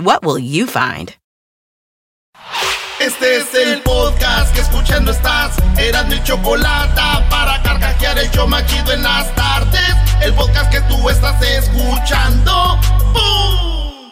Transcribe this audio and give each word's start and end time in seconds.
What 0.00 0.24
will 0.24 0.38
you 0.38 0.66
find? 0.66 1.14
Este 2.98 3.36
es 3.36 3.54
el 3.54 3.82
podcast 3.82 4.54
que 4.54 4.62
escuchando 4.62 5.10
estás. 5.10 5.56
Eran 5.76 6.08
mi 6.08 6.22
chocolate 6.22 7.00
para 7.28 7.62
carcajear 7.62 8.18
el 8.18 8.30
yo 8.30 8.46
machido 8.46 8.92
en 8.92 9.02
las 9.02 9.34
tardes. 9.34 9.94
El 10.22 10.32
podcast 10.32 10.70
que 10.72 10.80
tú 10.82 11.10
estás 11.10 11.42
escuchando. 11.42 12.78
¡Bum! 13.12 14.10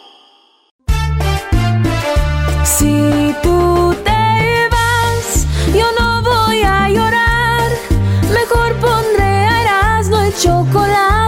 Si 2.65 3.35
tú 3.43 3.97
te 4.05 4.69
vas, 4.71 5.47
yo 5.75 5.87
no 5.99 6.23
voy 6.23 6.63
a 6.65 6.91
llorar. 6.91 7.71
Mejor 8.31 8.75
pondré 8.77 9.25
a 9.25 9.63
Erasmo 9.63 10.23
y 10.27 10.33
chocolate, 10.35 11.28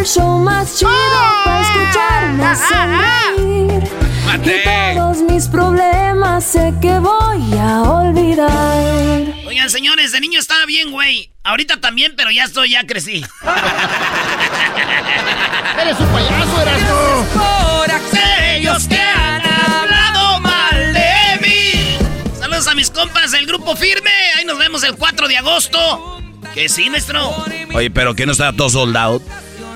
el 0.00 0.06
show 0.06 0.38
más 0.38 0.78
chido 0.78 0.90
para 1.44 1.60
escucharme 1.60 2.56
sonreír. 2.56 3.84
Y 4.42 4.62
todos 4.96 5.18
mis 5.18 5.46
problemas 5.48 6.42
sé 6.44 6.72
que 6.80 6.98
voy 6.98 7.58
a 7.58 7.82
olvidar. 7.82 9.34
Oigan, 9.46 9.68
señores, 9.68 10.12
de 10.12 10.20
niño 10.20 10.40
estaba 10.40 10.64
bien, 10.64 10.90
güey. 10.90 11.30
Ahorita 11.44 11.78
también, 11.80 12.14
pero 12.16 12.30
ya 12.30 12.44
estoy, 12.44 12.70
ya 12.70 12.86
crecí. 12.86 13.20
Eres 15.82 16.00
un 16.00 16.06
payaso, 16.06 16.62
Erasmo. 16.62 17.26
Por 17.34 17.90
aquellos 17.90 18.88
que 18.88 19.00
han 19.00 19.42
hablado 19.42 20.40
mal 20.40 20.94
de 20.94 21.38
mí. 21.42 21.98
Saludos 22.38 22.68
a 22.68 22.74
mis 22.74 22.90
compas 22.90 23.32
del 23.32 23.44
grupo 23.46 23.76
Firme. 23.76 24.10
Ahí 24.36 24.46
nos 24.46 24.56
vemos 24.58 24.82
el 24.82 24.96
4 24.96 25.28
de 25.28 25.36
agosto. 25.36 26.22
Que 26.54 26.70
sí, 26.70 26.88
maestro. 26.88 27.34
Oye, 27.74 27.90
pero 27.90 28.14
que 28.14 28.24
no 28.24 28.32
está 28.32 28.54
todo 28.54 28.70
soldado. 28.70 29.20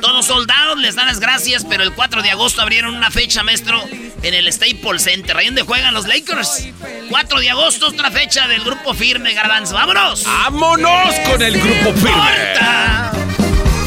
Todos 0.04 0.26
soldados 0.26 0.78
les 0.80 0.96
dan 0.96 1.06
las 1.06 1.18
gracias, 1.18 1.64
pero 1.64 1.82
el 1.82 1.94
4 1.94 2.20
de 2.20 2.30
agosto 2.30 2.60
abrieron 2.60 2.94
una 2.94 3.10
fecha, 3.10 3.42
maestro, 3.42 3.82
en 4.22 4.34
el 4.34 4.52
Staples 4.52 5.02
Center, 5.02 5.34
ahí 5.34 5.46
donde 5.46 5.62
juegan 5.62 5.94
los 5.94 6.06
Lakers. 6.06 6.68
4 7.08 7.40
de 7.40 7.48
agosto, 7.48 7.86
otra 7.86 8.10
fecha 8.10 8.46
del 8.46 8.62
grupo 8.62 8.92
firme, 8.92 9.32
Garbanzo. 9.32 9.72
¡Vámonos! 9.72 10.24
¡Vámonos 10.24 11.14
con 11.20 11.40
el 11.40 11.58
grupo 11.58 11.94
firme! 11.94 13.24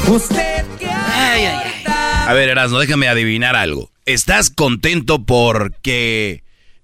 Usted 0.07 0.65
ay, 0.81 1.45
ay, 1.45 1.83
ay. 1.85 1.93
A 2.25 2.33
ver, 2.33 2.49
Erasmo, 2.49 2.79
déjame 2.79 3.07
adivinar 3.07 3.55
algo. 3.55 3.91
¿Estás 4.07 4.49
contento 4.49 5.23
porque 5.23 6.43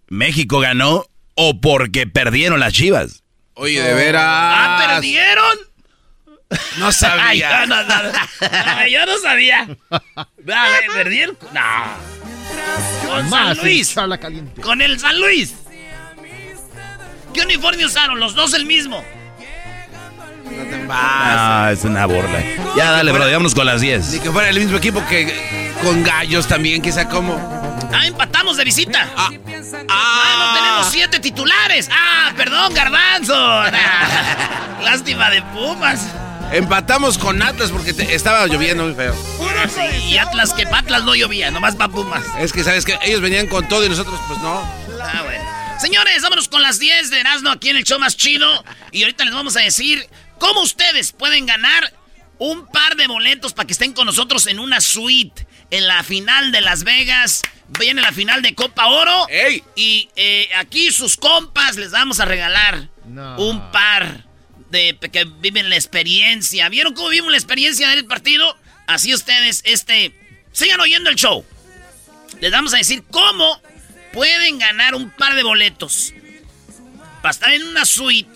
México 0.09 0.59
ganó 0.59 1.07
o 1.33 1.59
porque 1.59 2.05
perdieron 2.05 2.59
las 2.59 2.73
chivas? 2.73 3.23
Oye, 3.55 3.81
de 3.81 3.95
veras. 3.95 4.23
¿Ah, 4.27 4.85
perdieron? 4.87 5.72
No 6.77 6.91
sabía. 6.91 7.25
Ay, 7.27 7.39
yo, 7.39 7.65
no, 7.67 7.83
no, 7.83 7.93
Ay, 8.65 8.91
yo 8.93 9.05
no 9.05 9.17
sabía. 9.19 9.67
A 9.91 10.27
ver, 10.37 10.85
¿Perdieron? 10.93 11.37
No. 11.51 11.61
Con 13.07 13.29
Más 13.29 13.57
San 13.57 13.65
Luis. 13.65 13.93
charla 13.93 14.17
caliente. 14.17 14.61
Con 14.61 14.81
el 14.81 14.99
San 14.99 15.19
Luis. 15.19 15.53
¿Qué 17.33 17.41
uniforme 17.41 17.85
usaron? 17.85 18.19
Los 18.19 18.35
dos 18.35 18.53
el 18.53 18.65
mismo. 18.65 19.03
No 20.45 20.63
te 20.69 20.85
Ah, 20.89 21.69
es 21.71 21.83
una 21.83 22.05
burla. 22.05 22.39
Ya, 22.77 22.91
dale, 22.91 23.11
bro, 23.11 23.25
vámonos 23.25 23.55
con 23.55 23.65
las 23.65 23.81
10. 23.81 24.11
Ni 24.11 24.19
que 24.19 24.31
fuera 24.31 24.49
el 24.49 24.59
mismo 24.59 24.77
equipo 24.77 25.03
que 25.07 25.71
con 25.81 26.03
gallos 26.03 26.47
también, 26.47 26.81
quizá 26.81 27.07
como. 27.09 27.33
Ah, 27.91 28.05
empatamos 28.05 28.57
de 28.57 28.63
visita. 28.65 29.07
Ah, 29.17 29.29
Ah, 29.89 30.35
no 30.37 30.53
tenemos 30.59 30.91
siete 30.91 31.19
titulares. 31.19 31.89
Ah, 31.91 32.31
perdón, 32.35 32.73
garbanzo. 32.73 33.33
Ah, 33.35 34.77
Lástima 34.83 35.29
de 35.31 35.41
Pumas. 35.41 36.07
Empatamos 36.51 37.17
con 37.17 37.41
Atlas 37.41 37.71
porque 37.71 37.93
te- 37.93 38.13
estaba 38.13 38.45
lloviendo 38.47 38.83
muy 38.85 38.93
feo. 38.93 39.15
Y 40.07 40.17
Atlas 40.17 40.53
que 40.53 40.67
pa' 40.67 40.79
Atlas 40.79 41.03
no 41.03 41.15
llovía, 41.15 41.49
nomás 41.51 41.75
pa' 41.75 41.89
Pumas. 41.89 42.23
Es 42.39 42.53
que 42.53 42.63
sabes 42.63 42.85
que 42.85 42.97
ellos 43.03 43.21
venían 43.21 43.47
con 43.47 43.67
todo 43.67 43.85
y 43.85 43.89
nosotros 43.89 44.19
pues 44.27 44.39
no. 44.39 44.59
Ah, 45.01 45.21
bueno. 45.23 45.43
Señores, 45.79 46.21
vámonos 46.21 46.47
con 46.47 46.61
las 46.61 46.79
10 46.79 47.09
de 47.09 47.19
Erasmo 47.19 47.49
aquí 47.49 47.69
en 47.69 47.77
el 47.77 47.83
show 47.83 47.99
más 47.99 48.15
chido. 48.15 48.63
Y 48.91 49.01
ahorita 49.03 49.25
les 49.25 49.33
vamos 49.33 49.57
a 49.57 49.61
decir 49.61 50.07
cómo 50.37 50.61
ustedes 50.61 51.11
pueden 51.11 51.45
ganar 51.45 51.91
un 52.37 52.67
par 52.67 52.95
de 52.97 53.07
boletos 53.07 53.53
para 53.53 53.65
que 53.65 53.73
estén 53.73 53.93
con 53.93 54.05
nosotros 54.05 54.45
en 54.47 54.59
una 54.59 54.79
suite 54.81 55.47
en 55.71 55.87
la 55.87 56.03
final 56.03 56.51
de 56.51 56.61
Las 56.61 56.83
Vegas. 56.83 57.41
Viene 57.79 58.01
la 58.01 58.11
final 58.11 58.41
de 58.43 58.53
Copa 58.53 58.85
Oro. 58.87 59.27
¡Ey! 59.29 59.63
Y 59.75 60.09
eh, 60.15 60.49
aquí 60.57 60.91
sus 60.91 61.17
compas 61.17 61.77
les 61.77 61.91
vamos 61.91 62.19
a 62.19 62.25
regalar 62.25 62.89
No. 63.05 63.37
un 63.37 63.71
par 63.71 64.25
de 64.73 64.97
que 65.11 65.23
viven 65.39 65.69
la 65.69 65.75
experiencia. 65.75 66.67
¿Vieron 66.67 66.93
cómo 66.93 67.07
vimos 67.09 67.31
la 67.31 67.37
experiencia 67.37 67.87
del 67.89 68.05
partido? 68.05 68.57
Así 68.87 69.13
ustedes, 69.13 69.61
este, 69.63 70.13
sigan 70.51 70.79
oyendo 70.81 71.09
el 71.09 71.15
show. 71.15 71.45
Les 72.41 72.51
vamos 72.51 72.73
a 72.73 72.77
decir 72.77 73.03
cómo 73.09 73.61
pueden 74.11 74.59
ganar 74.59 74.95
un 74.95 75.09
par 75.11 75.35
de 75.35 75.43
boletos 75.43 76.13
para 77.21 77.31
estar 77.31 77.53
en 77.53 77.63
una 77.63 77.85
suite 77.85 78.29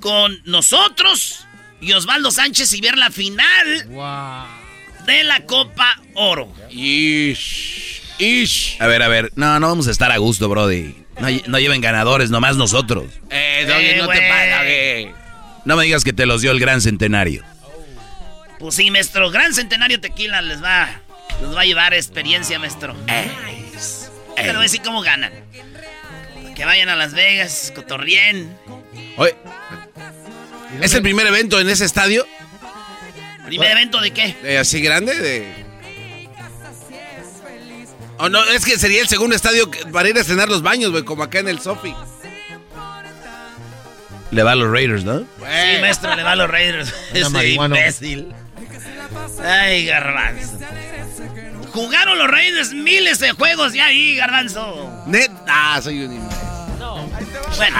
con 0.00 0.40
nosotros 0.44 1.46
y 1.80 1.92
Osvaldo 1.92 2.30
Sánchez 2.30 2.72
y 2.72 2.80
ver 2.80 2.98
la 2.98 3.10
final 3.10 3.84
Wow. 3.88 5.04
de 5.06 5.24
la 5.24 5.44
Copa 5.46 6.00
Oro. 6.14 6.52
Ish. 6.70 8.02
Ish. 8.18 8.76
A 8.80 8.86
ver, 8.86 9.02
a 9.02 9.08
ver. 9.08 9.30
No, 9.36 9.58
no 9.60 9.68
vamos 9.68 9.86
a 9.88 9.90
estar 9.90 10.10
a 10.10 10.16
gusto, 10.18 10.48
Brody. 10.48 10.94
No, 11.20 11.28
no 11.46 11.58
lleven 11.60 11.80
ganadores, 11.80 12.30
nomás 12.30 12.56
nosotros. 12.56 13.04
Eh, 13.30 13.64
Doggy, 13.68 13.84
Eh, 13.86 13.96
no 13.98 14.08
te 14.08 14.18
güey. 14.18 15.23
No 15.64 15.76
me 15.76 15.84
digas 15.84 16.04
que 16.04 16.12
te 16.12 16.26
los 16.26 16.42
dio 16.42 16.50
el 16.50 16.60
gran 16.60 16.80
centenario. 16.80 17.42
Pues 18.58 18.76
sí, 18.76 18.90
maestro, 18.90 19.30
Gran 19.30 19.52
Centenario 19.52 20.00
Tequila 20.00 20.40
les 20.40 20.62
va, 20.62 20.88
les 21.40 21.54
va 21.54 21.60
a 21.62 21.64
llevar 21.64 21.92
experiencia, 21.92 22.58
maestro. 22.58 22.94
Pero 24.36 24.52
voy 24.54 24.60
a 24.60 24.62
decir 24.62 24.80
cómo 24.82 25.02
ganan. 25.02 25.32
Que 26.54 26.64
vayan 26.64 26.88
a 26.88 26.96
Las 26.96 27.12
Vegas, 27.12 27.72
cotorrien. 27.74 28.56
Oye, 29.16 29.34
¿es 30.80 30.94
el 30.94 31.02
primer 31.02 31.26
evento 31.26 31.60
en 31.60 31.68
ese 31.68 31.84
estadio? 31.84 32.26
¿Primer 33.44 33.72
evento 33.72 34.00
de 34.00 34.12
qué? 34.12 34.36
¿De 34.42 34.58
así 34.58 34.80
grande? 34.80 35.14
De... 35.20 35.64
O 38.18 38.28
no, 38.28 38.42
es 38.44 38.64
que 38.64 38.78
sería 38.78 39.02
el 39.02 39.08
segundo 39.08 39.34
estadio 39.36 39.70
para 39.92 40.08
ir 40.08 40.16
a 40.16 40.20
estrenar 40.20 40.48
los 40.48 40.62
baños, 40.62 40.92
güey, 40.92 41.04
como 41.04 41.22
acá 41.22 41.40
en 41.40 41.48
el 41.48 41.60
Sofi. 41.60 41.94
Le 44.30 44.42
va 44.42 44.52
a 44.52 44.54
los 44.54 44.70
Raiders, 44.70 45.04
¿no? 45.04 45.20
Sí, 45.20 45.80
maestro, 45.80 46.14
le 46.16 46.22
va 46.22 46.32
a 46.32 46.36
los 46.36 46.50
Raiders. 46.50 46.92
Ese 47.14 47.48
imbécil. 47.50 48.32
Ay, 49.44 49.86
garbanzo. 49.86 50.58
Jugaron 51.72 52.18
los 52.18 52.28
Raiders 52.28 52.72
miles 52.72 53.18
de 53.18 53.32
juegos 53.32 53.72
ya 53.74 53.86
ahí, 53.86 54.16
garbanzo. 54.16 54.90
Net. 55.06 55.30
Ah, 55.48 55.80
soy 55.82 56.04
un 56.04 56.12
imbécil. 56.14 56.44
Bueno, 57.56 57.78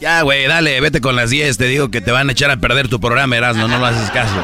Ya, 0.00 0.22
güey, 0.22 0.46
dale, 0.46 0.80
vete 0.80 1.00
con 1.00 1.16
las 1.16 1.30
10. 1.30 1.56
Te 1.56 1.66
digo 1.66 1.90
que 1.90 2.00
te 2.00 2.10
van 2.12 2.28
a 2.28 2.32
echar 2.32 2.50
a 2.50 2.56
perder 2.58 2.88
tu 2.88 3.00
programa, 3.00 3.36
Erasmo. 3.36 3.68
No 3.68 3.78
lo 3.78 3.86
haces 3.86 4.10
caso. 4.10 4.34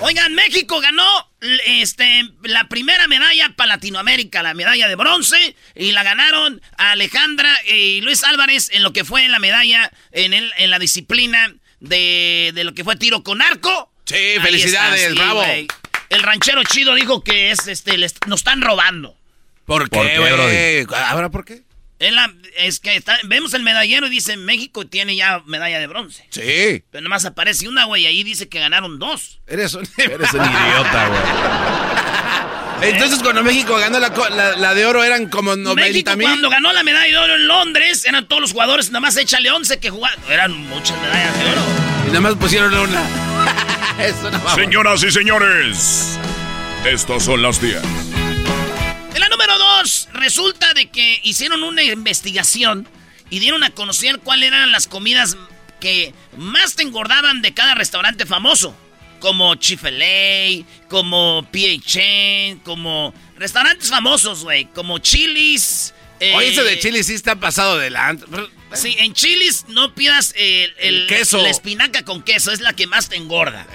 oigan, 0.00 0.34
México 0.34 0.80
ganó 0.80 1.04
este, 1.40 2.24
la 2.42 2.68
primera 2.68 3.08
medalla 3.08 3.52
para 3.56 3.74
Latinoamérica, 3.74 4.42
la 4.42 4.54
medalla 4.54 4.88
de 4.88 4.94
bronce, 4.94 5.56
y 5.74 5.92
la 5.92 6.02
ganaron 6.02 6.60
Alejandra 6.76 7.54
y 7.66 8.00
Luis 8.02 8.24
Álvarez 8.24 8.70
en 8.72 8.82
lo 8.82 8.92
que 8.92 9.04
fue 9.04 9.28
la 9.28 9.38
medalla 9.38 9.90
en, 10.12 10.32
el, 10.32 10.52
en 10.58 10.70
la 10.70 10.78
disciplina 10.78 11.54
de, 11.80 12.52
de 12.54 12.64
lo 12.64 12.74
que 12.74 12.84
fue 12.84 12.96
tiro 12.96 13.22
con 13.22 13.42
arco. 13.42 13.92
Sí, 14.04 14.36
felicidades, 14.42 15.14
bravo. 15.14 15.44
El 16.10 16.22
ranchero 16.22 16.64
chido 16.64 16.94
dijo 16.94 17.22
que 17.22 17.52
es 17.52 17.68
este, 17.68 17.96
nos 18.26 18.40
están 18.40 18.60
robando. 18.60 19.16
¿Por 19.64 19.88
qué, 19.88 20.18
güey? 20.18 20.86
¿Ahora 20.94 21.30
por 21.30 21.44
qué? 21.44 21.62
Es, 22.00 22.80
que 22.80 23.02
vemos 23.24 23.52
el 23.52 23.62
medallero 23.62 24.06
y 24.06 24.10
dice 24.10 24.38
México 24.38 24.86
tiene 24.86 25.16
ya 25.16 25.42
medalla 25.44 25.78
de 25.78 25.86
bronce. 25.86 26.26
Sí. 26.30 26.82
Pero 26.90 27.02
nomás 27.02 27.26
aparece 27.26 27.68
una, 27.68 27.84
güey, 27.84 28.06
ahí 28.06 28.24
dice 28.24 28.48
que 28.48 28.58
ganaron 28.58 28.98
dos. 28.98 29.40
Eres 29.46 29.74
un, 29.74 29.86
Eres 29.98 30.32
un 30.32 30.40
idiota, 30.40 31.08
güey. 31.08 31.20
Entonces 32.92 33.18
cuando 33.22 33.42
México 33.42 33.76
ganó 33.76 33.98
la, 34.00 34.56
la, 34.56 34.74
de 34.74 34.86
oro 34.86 35.04
eran 35.04 35.28
como 35.28 35.54
90 35.54 36.16
mil. 36.16 36.26
Cuando 36.26 36.48
ganó 36.48 36.72
la 36.72 36.82
medalla 36.82 37.06
de 37.06 37.18
oro 37.18 37.34
en 37.34 37.46
Londres, 37.46 38.06
eran 38.06 38.26
todos 38.26 38.40
los 38.40 38.52
jugadores, 38.52 38.88
nada 38.88 39.00
más 39.00 39.18
échale 39.18 39.50
11 39.50 39.78
que 39.78 39.90
jugaban. 39.90 40.18
Eran 40.30 40.56
muchas 40.68 40.98
medallas 41.02 41.38
de 41.38 41.44
oro. 41.50 41.62
Y 42.04 42.06
nada 42.08 42.20
más 42.20 42.34
pusieron 42.36 42.72
una. 42.72 43.02
Señoras 44.54 45.02
y 45.02 45.10
señores, 45.10 46.18
estas 46.86 47.22
son 47.22 47.42
las 47.42 47.60
10 47.60 47.82
en 47.84 48.22
la 48.22 48.29
número 49.40 49.58
dos, 49.58 50.08
resulta 50.12 50.74
de 50.74 50.90
que 50.90 51.18
hicieron 51.22 51.62
una 51.62 51.82
investigación 51.82 52.86
y 53.30 53.38
dieron 53.38 53.64
a 53.64 53.70
conocer 53.70 54.18
cuáles 54.18 54.48
eran 54.48 54.70
las 54.70 54.86
comidas 54.86 55.36
que 55.80 56.12
más 56.36 56.76
te 56.76 56.82
engordaban 56.82 57.40
de 57.40 57.54
cada 57.54 57.74
restaurante 57.74 58.26
famoso. 58.26 58.76
Como 59.18 59.54
Chifele, 59.54 60.64
como 60.88 61.46
PHN, 61.50 62.60
como 62.64 63.14
restaurantes 63.36 63.88
famosos, 63.88 64.42
güey. 64.44 64.66
Como 64.66 64.98
Chili's. 64.98 65.94
Eh, 66.20 66.34
Oye, 66.34 66.48
ese 66.48 66.62
de 66.62 66.78
Chili's 66.78 67.06
sí 67.06 67.14
está 67.14 67.36
pasado 67.36 67.78
delante. 67.78 68.26
Sí, 68.74 68.94
en 68.98 69.14
Chili's 69.14 69.66
no 69.68 69.94
pidas 69.94 70.34
el, 70.36 71.06
queso. 71.06 71.38
La 71.42 71.50
espinaca 71.50 72.02
con 72.04 72.22
queso, 72.22 72.52
es 72.52 72.60
la 72.60 72.74
que 72.74 72.86
más 72.86 73.08
te 73.08 73.16
engorda. 73.16 73.66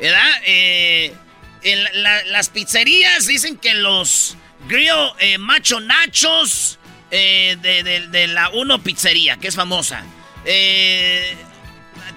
¿Verdad? 0.00 0.32
Eh, 0.46 1.14
en 1.62 2.32
las 2.32 2.48
pizzerías 2.48 3.26
dicen 3.26 3.56
que 3.56 3.74
los 3.74 4.36
Grill 4.68 5.12
eh, 5.18 5.38
Macho 5.38 5.80
Nachos 5.80 6.78
eh, 7.10 7.56
de, 7.60 8.26
la 8.28 8.50
Uno 8.50 8.82
Pizzería, 8.82 9.36
que 9.36 9.48
es 9.48 9.56
famosa. 9.56 10.04
Eh, 10.44 11.36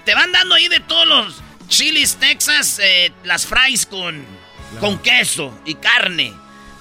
te 0.04 0.14
van 0.14 0.32
dando 0.32 0.54
ahí 0.54 0.68
de 0.68 0.80
todos 0.80 1.06
los 1.06 1.42
chilis 1.68 2.16
Texas, 2.16 2.80
las 3.24 3.46
fries 3.46 3.86
con, 3.86 4.24
con 4.80 4.98
queso 4.98 5.58
y 5.64 5.74
carne. 5.74 6.32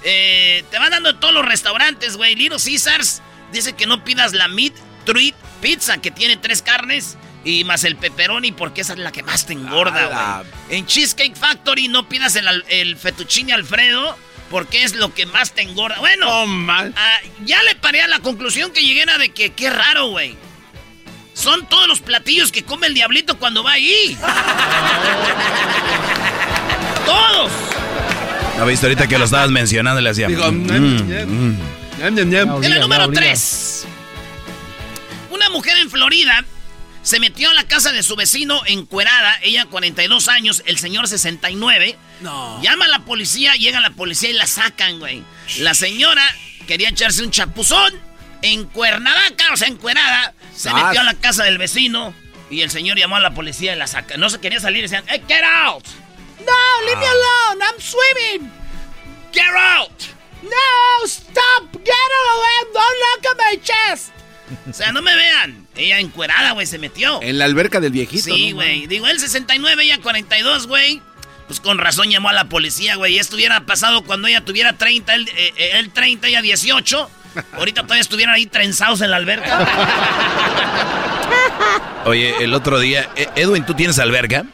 te 0.01 0.79
van 0.79 0.91
dando 0.91 1.13
de 1.13 1.19
todos 1.19 1.33
los 1.33 1.45
restaurantes, 1.45 2.17
güey. 2.17 2.35
Little 2.35 2.59
Caesars 2.63 3.21
dice 3.51 3.73
que 3.73 3.85
no 3.85 4.03
pidas 4.03 4.33
la 4.33 4.47
Meat 4.47 4.73
Treat 5.05 5.35
Pizza, 5.61 5.97
que 5.97 6.11
tiene 6.11 6.37
tres 6.37 6.61
carnes. 6.61 7.17
Y 7.43 7.63
más 7.63 7.83
el 7.83 7.95
pepperoni, 7.95 8.51
porque 8.51 8.81
esa 8.81 8.93
es 8.93 8.99
la 8.99 9.11
que 9.11 9.21
más 9.21 9.45
te 9.45 9.53
engorda, 9.53 10.07
güey. 10.07 10.79
En 10.79 10.87
Cheesecake 10.87 11.35
Factory 11.35 11.89
no 11.89 12.09
pidas 12.09 12.35
el, 12.35 12.47
el 12.69 12.97
fettuccine 12.97 13.53
Alfredo 13.53 14.17
porque 14.49 14.83
es 14.83 14.95
lo 14.95 15.13
que 15.13 15.25
más 15.25 15.53
te 15.53 15.61
engorda. 15.61 15.97
Bueno, 15.99 16.27
ah, 16.29 17.19
ya 17.43 17.61
le 17.63 17.75
paré 17.75 18.01
a 18.01 18.07
la 18.07 18.19
conclusión 18.19 18.71
que 18.71 18.81
llegué 18.81 19.03
a 19.09 19.17
de 19.17 19.29
que 19.29 19.51
qué 19.51 19.69
raro, 19.69 20.07
güey. 20.07 20.35
Son 21.33 21.67
todos 21.67 21.87
los 21.87 21.99
platillos 21.99 22.51
que 22.51 22.63
come 22.63 22.87
el 22.87 22.93
diablito 22.93 23.37
cuando 23.37 23.63
va 23.63 23.73
ahí. 23.73 24.17
¡Todos! 27.05 27.51
¿No 28.57 28.65
viste 28.65 28.85
ahorita 28.85 29.07
que 29.07 29.17
lo 29.17 29.25
estabas 29.25 29.49
mencionando? 29.49 29.99
Le 29.99 30.09
hacía... 30.09 30.27
Digo, 30.27 30.49
mm, 30.49 30.55
mm, 30.55 31.51
mm. 31.51 31.59
En 32.01 32.17
el 32.17 32.79
número 32.79 33.11
3. 33.11 33.85
Una 35.31 35.49
mujer 35.49 35.77
en 35.77 35.89
Florida 35.89 36.45
se 37.05 37.19
metió 37.19 37.51
a 37.51 37.53
la 37.53 37.65
casa 37.65 37.91
de 37.91 38.01
su 38.01 38.15
vecino 38.15 38.63
encuerada, 38.65 39.37
ella 39.43 39.67
42 39.67 40.27
años, 40.27 40.63
el 40.65 40.79
señor 40.79 41.07
69. 41.07 41.95
No. 42.21 42.59
Llama 42.63 42.85
a 42.85 42.87
la 42.87 43.05
policía, 43.05 43.53
llega 43.53 43.79
la 43.79 43.91
policía 43.91 44.31
y 44.31 44.33
la 44.33 44.47
sacan, 44.47 44.97
güey. 44.97 45.23
La 45.59 45.75
señora 45.75 46.23
quería 46.65 46.89
echarse 46.89 47.23
un 47.23 47.29
chapuzón 47.29 47.93
en 48.41 48.65
Cuernavaca, 48.65 49.53
o 49.53 49.55
sea, 49.55 49.67
encuerada. 49.67 50.33
Se 50.55 50.73
metió 50.73 51.01
a 51.01 51.03
la 51.03 51.13
casa 51.13 51.43
del 51.43 51.59
vecino 51.59 52.11
y 52.49 52.61
el 52.61 52.71
señor 52.71 52.97
llamó 52.97 53.17
a 53.17 53.19
la 53.19 53.35
policía 53.35 53.75
y 53.75 53.77
la 53.77 53.85
saca. 53.85 54.17
No 54.17 54.31
se 54.31 54.39
quería 54.39 54.59
salir 54.59 54.79
y 54.79 54.81
decían, 54.83 55.03
hey, 55.07 55.21
get 55.27 55.43
out. 55.43 55.85
No, 56.39 56.85
leave 56.87 56.97
me 56.97 57.05
ah. 57.05 57.51
alone, 57.51 57.63
I'm 57.65 57.79
swimming. 57.79 58.51
Get 59.31 59.45
out. 59.55 59.91
No, 60.41 61.05
stop, 61.05 61.71
get 61.71 62.11
away, 62.33 62.73
don't 62.73 62.97
look 62.99 63.25
at 63.29 63.37
my 63.37 63.61
chest. 63.61 64.14
O 64.69 64.73
sea, 64.73 64.91
no 64.91 65.01
me 65.01 65.15
vean. 65.15 65.67
Ella 65.75 65.99
encuerada, 65.99 66.51
güey, 66.51 66.67
se 66.67 66.77
metió. 66.77 67.21
En 67.21 67.37
la 67.37 67.45
alberca 67.45 67.79
del 67.79 67.91
viejito. 67.91 68.23
Sí, 68.23 68.51
güey. 68.51 68.87
Digo, 68.87 69.07
él 69.07 69.19
69, 69.19 69.83
ella 69.83 69.99
42, 70.01 70.67
güey. 70.67 71.01
Pues 71.47 71.59
con 71.59 71.77
razón 71.77 72.09
llamó 72.09 72.29
a 72.29 72.33
la 72.33 72.49
policía, 72.49 72.95
güey. 72.95 73.15
Y 73.15 73.19
esto 73.19 73.35
hubiera 73.35 73.65
pasado 73.65 74.03
cuando 74.03 74.27
ella 74.27 74.41
tuviera 74.41 74.73
30, 74.73 75.15
él, 75.15 75.29
30, 75.93 76.27
eh, 76.27 76.29
ella 76.29 76.41
18. 76.41 77.09
Ahorita 77.53 77.83
todavía 77.83 78.01
estuvieran 78.01 78.35
ahí 78.35 78.45
trenzados 78.45 79.01
en 79.01 79.11
la 79.11 79.17
alberca. 79.17 79.67
Oye, 82.05 82.43
el 82.43 82.53
otro 82.53 82.79
día, 82.79 83.09
eh, 83.15 83.27
Edwin, 83.35 83.65
¿tú 83.65 83.73
tienes 83.73 83.99
alberca? 83.99 84.45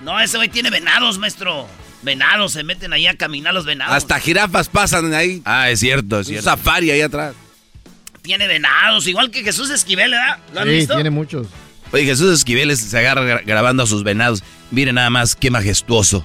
No, 0.00 0.18
ese 0.18 0.36
güey 0.36 0.48
tiene 0.48 0.70
venados, 0.70 1.18
maestro. 1.18 1.68
Venados, 2.02 2.52
se 2.52 2.64
meten 2.64 2.92
ahí 2.92 3.06
a 3.06 3.14
caminar 3.14 3.52
los 3.52 3.66
venados. 3.66 3.94
Hasta 3.94 4.18
jirafas 4.18 4.68
pasan 4.68 5.12
ahí. 5.12 5.42
Ah, 5.44 5.68
es 5.68 5.80
cierto, 5.80 6.20
es 6.20 6.28
cierto. 6.28 6.48
Un 6.48 6.56
safari 6.56 6.90
ahí 6.90 7.02
atrás 7.02 7.34
tiene 8.22 8.46
venados, 8.46 9.06
igual 9.06 9.30
que 9.30 9.42
Jesús 9.42 9.70
Esquivel, 9.70 10.10
¿verdad? 10.10 10.38
¿Lo 10.54 10.60
han 10.60 10.68
sí, 10.68 10.86
tiene 10.86 11.10
muchos. 11.10 11.46
Oye, 11.92 12.04
Jesús 12.04 12.32
Esquivel 12.32 12.76
se 12.76 12.98
agarra 12.98 13.42
grabando 13.44 13.82
a 13.82 13.86
sus 13.86 14.04
venados. 14.04 14.42
Miren 14.70 14.96
nada 14.96 15.10
más, 15.10 15.34
qué 15.34 15.50
majestuoso. 15.50 16.24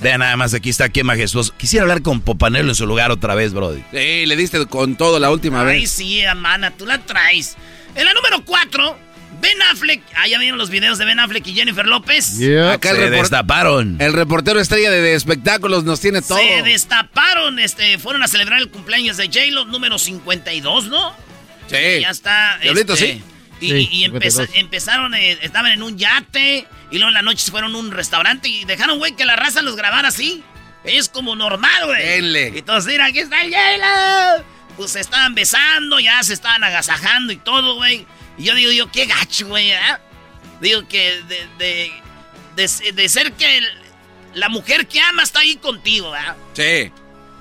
Vean 0.00 0.20
nada 0.20 0.36
más, 0.36 0.52
aquí 0.52 0.68
está, 0.68 0.90
qué 0.90 1.04
majestuoso. 1.04 1.54
Quisiera 1.56 1.82
hablar 1.82 2.02
con 2.02 2.20
Popanelo 2.20 2.68
en 2.68 2.74
su 2.74 2.86
lugar 2.86 3.10
otra 3.10 3.34
vez, 3.34 3.54
Brody. 3.54 3.82
Sí, 3.92 4.26
le 4.26 4.36
diste 4.36 4.66
con 4.66 4.96
todo 4.96 5.18
la 5.18 5.30
última 5.30 5.62
vez. 5.64 5.76
Ay, 5.76 5.86
sí, 5.86 6.24
Amana, 6.24 6.70
tú 6.70 6.84
la 6.84 6.98
traes. 6.98 7.56
En 7.94 8.04
la 8.04 8.12
número 8.12 8.44
4, 8.44 8.98
Ben 9.40 9.62
Affleck. 9.72 10.02
Ah, 10.14 10.28
ya 10.28 10.38
vieron 10.38 10.58
los 10.58 10.68
videos 10.68 10.98
de 10.98 11.06
Ben 11.06 11.18
Affleck 11.18 11.46
y 11.46 11.54
Jennifer 11.54 11.86
López. 11.86 12.38
Acá 12.70 12.94
se 12.94 13.08
destaparon. 13.08 13.96
El 13.98 14.12
reportero 14.12 14.60
estrella 14.60 14.90
de, 14.90 15.14
espectáculos 15.14 15.84
nos 15.84 16.00
tiene 16.00 16.20
todo. 16.20 16.38
Se 16.38 16.62
destaparon, 16.62 17.58
este, 17.58 17.98
fueron 17.98 18.22
a 18.22 18.28
celebrar 18.28 18.60
el 18.60 18.68
cumpleaños 18.68 19.16
de 19.16 19.26
J-Lo 19.26 19.64
número 19.64 19.98
52, 19.98 20.88
¿no? 20.88 21.14
Sí. 21.68 22.00
Ya 22.00 22.10
está. 22.10 22.58
Este, 22.62 22.96
sí. 22.96 23.22
Y, 23.60 24.04
empezaron, 24.04 25.14
eh, 25.14 25.38
estaban 25.42 25.72
en 25.72 25.82
un 25.82 25.96
yate 25.96 26.66
y 26.90 26.96
luego 26.96 27.08
en 27.08 27.14
la 27.14 27.22
noche 27.22 27.50
fueron 27.50 27.74
a 27.74 27.78
un 27.78 27.90
restaurante 27.90 28.48
y 28.48 28.64
dejaron, 28.64 28.98
güey, 28.98 29.16
que 29.16 29.24
la 29.24 29.36
raza 29.36 29.62
los 29.62 29.76
grabara 29.76 30.08
así. 30.08 30.42
Es 30.84 31.08
como 31.08 31.34
normal, 31.34 31.86
güey. 31.86 32.58
Y 32.58 32.62
todos, 32.62 32.86
mira, 32.86 33.06
aquí 33.06 33.20
está 33.20 33.42
el 33.42 33.50
hielo. 33.50 34.44
Pues 34.76 34.92
se 34.92 35.00
estaban 35.00 35.34
besando, 35.34 35.98
ya 35.98 36.22
se 36.22 36.34
estaban 36.34 36.62
agasajando 36.62 37.32
y 37.32 37.36
todo, 37.36 37.76
güey. 37.76 38.06
Y 38.38 38.44
yo 38.44 38.54
digo, 38.54 38.72
yo, 38.72 38.92
qué 38.92 39.06
gacho, 39.06 39.48
güey, 39.48 39.70
¿eh? 39.70 39.80
Digo 40.60 40.86
que 40.86 41.22
de, 41.58 41.90
de, 42.54 43.08
ser 43.08 43.32
que 43.32 43.60
la 44.34 44.48
mujer 44.48 44.86
que 44.86 45.00
ama 45.00 45.22
está 45.22 45.40
ahí 45.40 45.56
contigo, 45.56 46.10
¿verdad? 46.10 46.36
Sí. 46.52 46.92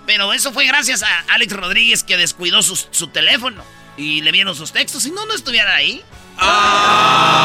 Pero 0.06 0.34
eso 0.34 0.54
fue 0.54 0.66
gracias 0.66 1.04
a 1.04 1.20
Alex 1.28 1.54
Rodríguez 1.54 2.04
que 2.04 2.16
descuidó 2.16 2.62
su, 2.62 2.76
su 2.76 3.08
teléfono 3.08 3.64
y 3.98 4.22
le 4.22 4.32
vieron 4.32 4.56
sus 4.56 4.72
textos. 4.72 5.04
Si 5.04 5.12
no, 5.12 5.26
no 5.26 5.34
estuviera 5.34 5.76
ahí. 5.76 6.02
Ah. 6.38 7.36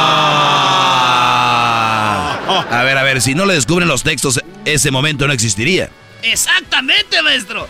A 2.70 2.82
ver, 2.82 2.98
a 2.98 3.02
ver, 3.02 3.20
si 3.20 3.34
no 3.34 3.46
le 3.46 3.54
descubren 3.54 3.88
los 3.88 4.02
textos, 4.02 4.40
ese 4.64 4.90
momento 4.90 5.26
no 5.26 5.32
existiría. 5.32 5.90
Exactamente, 6.22 7.22
maestro. 7.22 7.66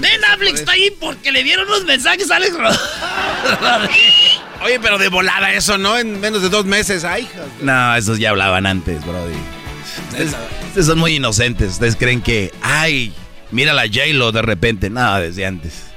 Ben 0.00 0.24
Affleck 0.24 0.54
está 0.54 0.72
ahí 0.72 0.90
porque 0.90 1.32
le 1.32 1.42
vieron 1.42 1.66
los 1.66 1.84
mensajes 1.84 2.30
a 2.30 2.36
Alex 2.36 2.54
Oye, 4.62 4.78
pero 4.80 4.98
de 4.98 5.08
volada 5.08 5.52
eso, 5.52 5.78
¿no? 5.78 5.98
En 5.98 6.20
menos 6.20 6.42
de 6.42 6.50
dos 6.50 6.66
meses, 6.66 7.04
ay, 7.04 7.26
No, 7.60 7.96
esos 7.96 8.18
ya 8.18 8.30
hablaban 8.30 8.66
antes, 8.66 9.04
Brody. 9.06 9.34
Ustedes, 10.10 10.86
son 10.86 10.98
muy 10.98 11.16
inocentes. 11.16 11.72
Ustedes 11.72 11.96
creen 11.96 12.20
que, 12.20 12.52
ay, 12.62 13.12
mira 13.50 13.72
la 13.72 13.82
J-Lo 13.82 14.32
de 14.32 14.42
repente. 14.42 14.90
Nada, 14.90 15.20
desde 15.20 15.46
antes. 15.46 15.93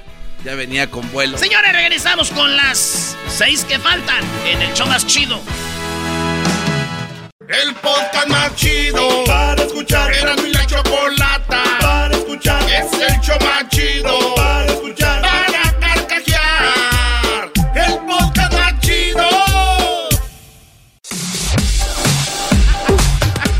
Ya 0.48 0.56
venía 0.56 0.90
con 0.90 1.12
vuelo. 1.12 1.38
Señores, 1.38 1.74
regresamos 1.74 2.32
con 2.32 2.56
las 2.56 3.18
seis 3.28 3.66
que 3.66 3.78
faltan 3.80 4.24
en 4.46 4.62
el 4.62 4.74
show 4.74 4.88
más 4.88 5.06
chido. 5.06 5.42
El 7.50 7.76
podcast 7.76 8.30
más 8.30 8.56
chido 8.56 9.26
para 9.26 9.62
escuchar. 9.62 10.10
Era 10.14 10.38
mi 10.38 10.54
la 10.54 10.66
chocolata 10.66 11.64
para 11.82 12.16
escuchar. 12.16 12.64
Es 12.64 12.94
el 12.94 13.20
show 13.20 13.38
más 13.42 13.68
chido 13.68 14.36
para 14.36 14.66
escuchar. 14.68 15.22
Para 15.22 15.80
carcajear. 15.82 17.52
El 17.76 17.98
podcast 18.08 18.54
más 18.54 18.80
chido. 18.80 19.28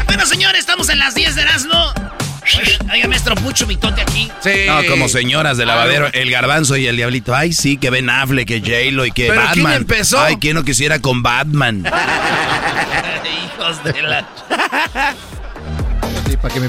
Bueno, 0.06 0.26
señores, 0.26 0.62
estamos 0.62 0.88
en 0.88 1.00
las 1.00 1.16
10 1.16 1.36
de 1.36 1.42
Erasmo. 1.42 1.77
Oiga, 2.98 3.10
maestro, 3.10 3.36
Sí. 4.42 4.52
No, 4.66 4.84
como 4.90 5.08
señoras 5.08 5.58
de 5.58 5.68
lavadero, 5.68 6.10
el 6.14 6.32
garbanzo 6.32 6.78
y 6.78 6.88
el 6.88 6.96
diablito. 6.96 7.36
Ay, 7.36 7.54
sí, 7.54 7.78
que 7.78 7.92
Ben 7.92 8.10
Affleck, 8.10 8.48
que 8.48 8.60
J-Lo 8.60 9.06
y 9.06 9.12
que 9.12 9.30
Batman. 9.30 9.54
¿quién 9.54 9.72
empezó? 9.72 10.20
Ay, 10.20 10.38
¿quién 10.38 10.56
no 10.56 10.64
quisiera 10.64 10.98
con 11.00 11.22
Batman? 11.22 11.86
Hijos 13.56 13.84
de 13.84 14.02
la... 14.02 14.28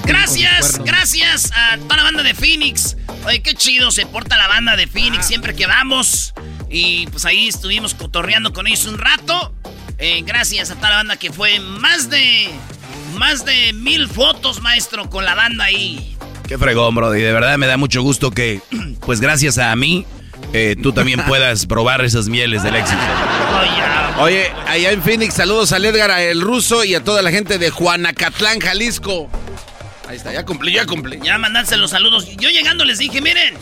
gracias, 0.05 0.79
gracias 0.85 1.51
a 1.55 1.79
toda 1.79 1.97
la 1.97 2.03
banda 2.03 2.23
de 2.23 2.35
Phoenix. 2.35 2.99
Oye, 3.25 3.41
qué 3.41 3.55
chido 3.55 3.91
se 3.91 4.05
porta 4.05 4.37
la 4.37 4.49
banda 4.49 4.77
de 4.77 4.87
Phoenix 4.87 5.25
ah. 5.25 5.29
siempre 5.29 5.57
que 5.57 5.67
vamos. 5.67 6.35
Y 6.69 7.07
pues 7.07 7.25
ahí 7.25 7.49
estuvimos 7.49 7.95
cotorreando 7.95 8.53
con 8.53 8.67
ellos 8.67 8.85
un 8.85 8.99
rato. 8.99 9.55
Eh, 9.97 10.23
gracias 10.27 10.71
a 10.71 10.75
toda 10.75 10.91
la 10.91 10.97
banda 10.97 11.17
que 11.17 11.33
fue 11.33 11.59
más 11.59 12.11
de 12.11 12.51
más 13.19 13.45
de 13.45 13.73
mil 13.73 14.09
fotos, 14.09 14.63
maestro, 14.63 15.11
con 15.11 15.25
la 15.25 15.35
banda 15.35 15.65
ahí. 15.65 16.17
Qué 16.47 16.57
fregón, 16.57 16.95
bro. 16.95 17.15
Y 17.15 17.21
de 17.21 17.33
verdad 17.33 17.59
me 17.59 17.67
da 17.67 17.77
mucho 17.77 18.01
gusto 18.01 18.31
que, 18.31 18.61
pues 19.05 19.21
gracias 19.21 19.59
a 19.59 19.75
mí, 19.77 20.07
eh, 20.53 20.77
tú 20.83 20.93
también 20.93 21.23
puedas 21.29 21.67
probar 21.67 22.05
esas 22.05 22.29
mieles 22.29 22.63
del 22.63 22.77
éxito. 22.77 23.01
Oye, 24.21 24.51
allá 24.67 24.91
en 24.93 25.03
Phoenix, 25.03 25.35
saludos 25.35 25.73
a 25.73 25.77
Edgar, 25.77 26.11
a 26.11 26.23
el 26.23 26.41
ruso 26.41 26.85
y 26.85 26.95
a 26.95 27.05
toda 27.05 27.23
la 27.23 27.31
gente 27.31 27.59
de 27.59 27.71
Juanacatlán, 27.71 28.61
Jalisco. 28.61 29.29
Ahí 30.09 30.17
está, 30.17 30.33
ya 30.33 30.45
cumplí, 30.45 30.73
ya 30.73 30.87
cumplí. 30.87 31.21
Ya 31.23 31.37
mandarse 31.39 31.77
los 31.77 31.91
saludos. 31.91 32.27
Yo 32.39 32.49
llegando 32.49 32.85
les 32.85 32.99
dije, 32.99 33.21
miren, 33.21 33.55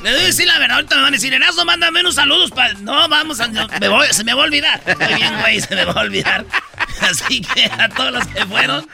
voy 0.00 0.10
a 0.10 0.14
decir 0.14 0.46
la 0.46 0.58
verdad, 0.58 0.76
ahorita 0.76 0.96
me 0.96 1.02
van 1.02 1.14
a 1.14 1.16
decir, 1.16 1.32
Erasmo, 1.32 1.64
mándame 1.64 2.00
unos 2.00 2.14
saludos 2.14 2.50
para... 2.50 2.74
No, 2.74 3.08
vamos, 3.08 3.40
a... 3.40 3.48
me 3.48 3.88
voy, 3.88 4.06
se 4.10 4.24
me 4.24 4.34
va 4.34 4.42
a 4.42 4.46
olvidar. 4.46 4.82
Muy 4.98 5.14
bien, 5.14 5.40
güey, 5.40 5.60
se 5.60 5.74
me 5.74 5.84
va 5.84 5.92
a 5.92 6.00
olvidar. 6.00 6.46
Así 7.00 7.40
que 7.40 7.64
a 7.66 7.88
todos 7.88 8.12
los 8.12 8.26
que 8.28 8.44
fueron, 8.46 8.88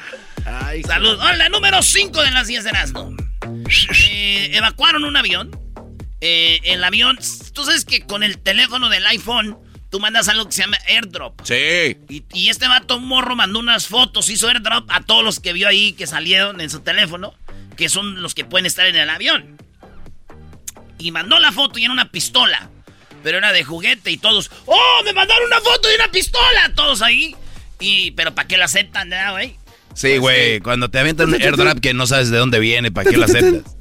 saludos. 0.87 1.19
Hola, 1.23 1.49
número 1.49 1.83
5 1.83 2.23
de 2.23 2.31
las 2.31 2.47
10 2.47 2.65
de 2.65 2.71
Erasmo. 2.71 3.17
Eh, 4.11 4.51
evacuaron 4.53 5.05
un 5.05 5.17
avión. 5.17 5.51
Eh, 6.21 6.61
el 6.65 6.85
avión, 6.85 7.19
tú 7.53 7.65
sabes 7.65 7.85
que 7.85 8.03
con 8.03 8.23
el 8.23 8.39
teléfono 8.39 8.89
del 8.89 9.07
iPhone 9.07 9.59
tú 9.91 10.01
mandas 10.01 10.29
algo 10.29 10.47
que 10.47 10.53
se 10.53 10.63
llama 10.63 10.79
airdrop. 10.87 11.39
Sí. 11.45 11.99
Y, 12.33 12.49
este 12.49 12.67
vato 12.67 12.99
morro 12.99 13.37
mandó 13.37 13.59
unas 13.59 13.89
fotos, 13.89 14.31
hizo 14.31 14.49
airdrop 14.49 14.91
a 14.91 15.03
todos 15.03 15.23
los 15.23 15.39
que 15.39 15.53
vio 15.53 15.69
ahí 15.69 15.93
que 15.93 16.07
salieron 16.07 16.61
en 16.61 16.71
su 16.71 16.81
teléfono, 16.81 17.35
que 17.77 17.89
son 17.89 18.23
los 18.23 18.35
que 18.35 18.45
pueden 18.45 18.65
estar 18.67 18.87
en 18.87 18.97
el 18.97 19.11
avión. 19.11 19.59
Y 21.03 21.11
mandó 21.11 21.39
la 21.41 21.51
foto 21.51 21.79
y 21.79 21.85
era 21.85 21.93
una 21.93 22.11
pistola. 22.11 22.71
Pero 23.25 23.39
era 23.39 23.53
de 23.53 23.65
juguete 23.65 24.11
y 24.11 24.19
todos, 24.19 24.51
¡Oh! 24.67 25.03
¡Me 25.05 25.13
mandaron 25.13 25.47
una 25.47 25.61
foto 25.61 25.89
de 25.89 25.97
una 25.97 26.11
pistola! 26.11 26.73
Todos 26.75 27.03
ahí. 27.03 27.35
Y, 27.81 28.13
pero 28.13 28.35
¿para 28.35 28.47
qué 28.47 28.57
la 28.57 28.67
aceptan, 28.67 29.11
güey? 29.33 29.57
Sí, 29.95 30.19
güey. 30.19 30.61
Cuando 30.61 30.91
te 30.91 31.01
aventan 31.01 31.29
un 31.29 31.35
airdrop 31.35 31.81
que 31.81 31.93
no 31.93 32.07
sabes 32.07 32.31
de 32.31 32.39
dónde 32.39 32.61
viene, 32.61 32.93
¿para 32.93 33.11
qué 33.11 33.17
la 33.17 33.27
aceptas? 33.27 33.75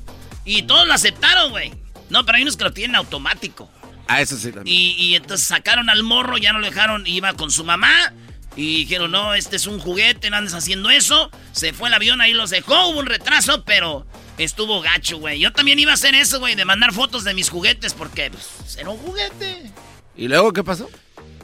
Y 0.46 0.64
todos 0.64 0.88
lo 0.88 0.94
aceptaron, 0.94 1.52
güey. 1.52 1.72
No, 2.10 2.26
pero 2.26 2.38
hay 2.38 2.42
unos 2.42 2.58
que 2.58 2.64
lo 2.64 2.74
tienen 2.74 2.96
automático. 2.96 3.70
Ah, 4.08 4.22
eso 4.22 4.36
sí 4.36 4.52
también. 4.52 4.76
Y, 4.76 5.16
entonces 5.16 5.48
sacaron 5.48 5.90
al 5.90 6.04
morro, 6.04 6.38
ya 6.38 6.52
no 6.52 6.60
lo 6.60 6.66
dejaron, 6.66 7.06
iba 7.06 7.34
con 7.34 7.52
su 7.52 7.64
mamá. 7.64 8.14
Y 8.56 8.80
dijeron, 8.80 9.12
no, 9.12 9.34
este 9.36 9.56
es 9.56 9.68
un 9.68 9.80
juguete, 9.80 10.30
no 10.30 10.38
andes 10.38 10.54
haciendo 10.54 10.90
eso. 10.90 11.32
Se 11.52 11.72
fue 11.72 11.88
el 11.88 11.94
avión, 11.94 12.20
ahí 12.20 12.34
los 12.34 12.50
dejó, 12.50 12.88
hubo 12.88 13.00
un 13.00 13.06
retraso, 13.06 13.64
pero 13.64 14.06
estuvo 14.44 14.82
gacho, 14.82 15.18
güey. 15.18 15.40
Yo 15.40 15.52
también 15.52 15.80
iba 15.80 15.92
a 15.92 15.96
hacer 15.96 16.16
eso, 16.16 16.40
güey, 16.40 16.56
de 16.56 16.66
mandar 16.66 16.94
fotos 16.94 17.24
de 17.24 17.34
mis 17.34 17.50
juguetes, 17.50 17.94
porque 17.94 18.32
pues, 18.32 18.78
era 18.78 18.90
un 18.90 18.98
juguete. 18.98 19.72
¿Y 20.16 20.28
luego 20.28 20.54
qué 20.54 20.64
pasó? 20.64 20.90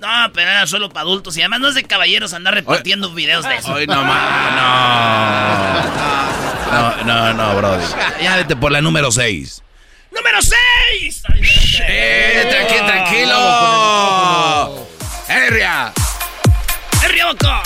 No, 0.02 0.32
pero 0.34 0.50
era 0.50 0.68
solo 0.68 0.90
para 0.90 1.02
adultos 1.02 1.36
y 1.38 1.42
además 1.42 1.60
no 1.60 1.70
es 1.70 1.76
de 1.76 1.84
caballeros 1.84 2.34
andar 2.34 2.54
repartiendo 2.54 3.12
videos 3.14 3.48
de 3.48 3.56
eso. 3.56 3.74
Ay, 3.74 3.88
no, 3.88 3.96
no. 3.96 4.04
No, 6.72 7.04
no, 7.04 7.34
no, 7.34 7.56
bro. 7.56 7.80
Ya 8.22 8.36
vete 8.36 8.56
por 8.56 8.72
la 8.72 8.82
número 8.82 9.12
6. 9.12 9.64
¡Número 10.12 10.38
6! 10.42 11.24
Eh, 11.88 12.46
tranquilo, 12.50 12.86
tranquilo. 12.86 14.88
¡Herria! 15.28 15.94
¡Herria 17.04 17.26
Boca! 17.28 17.64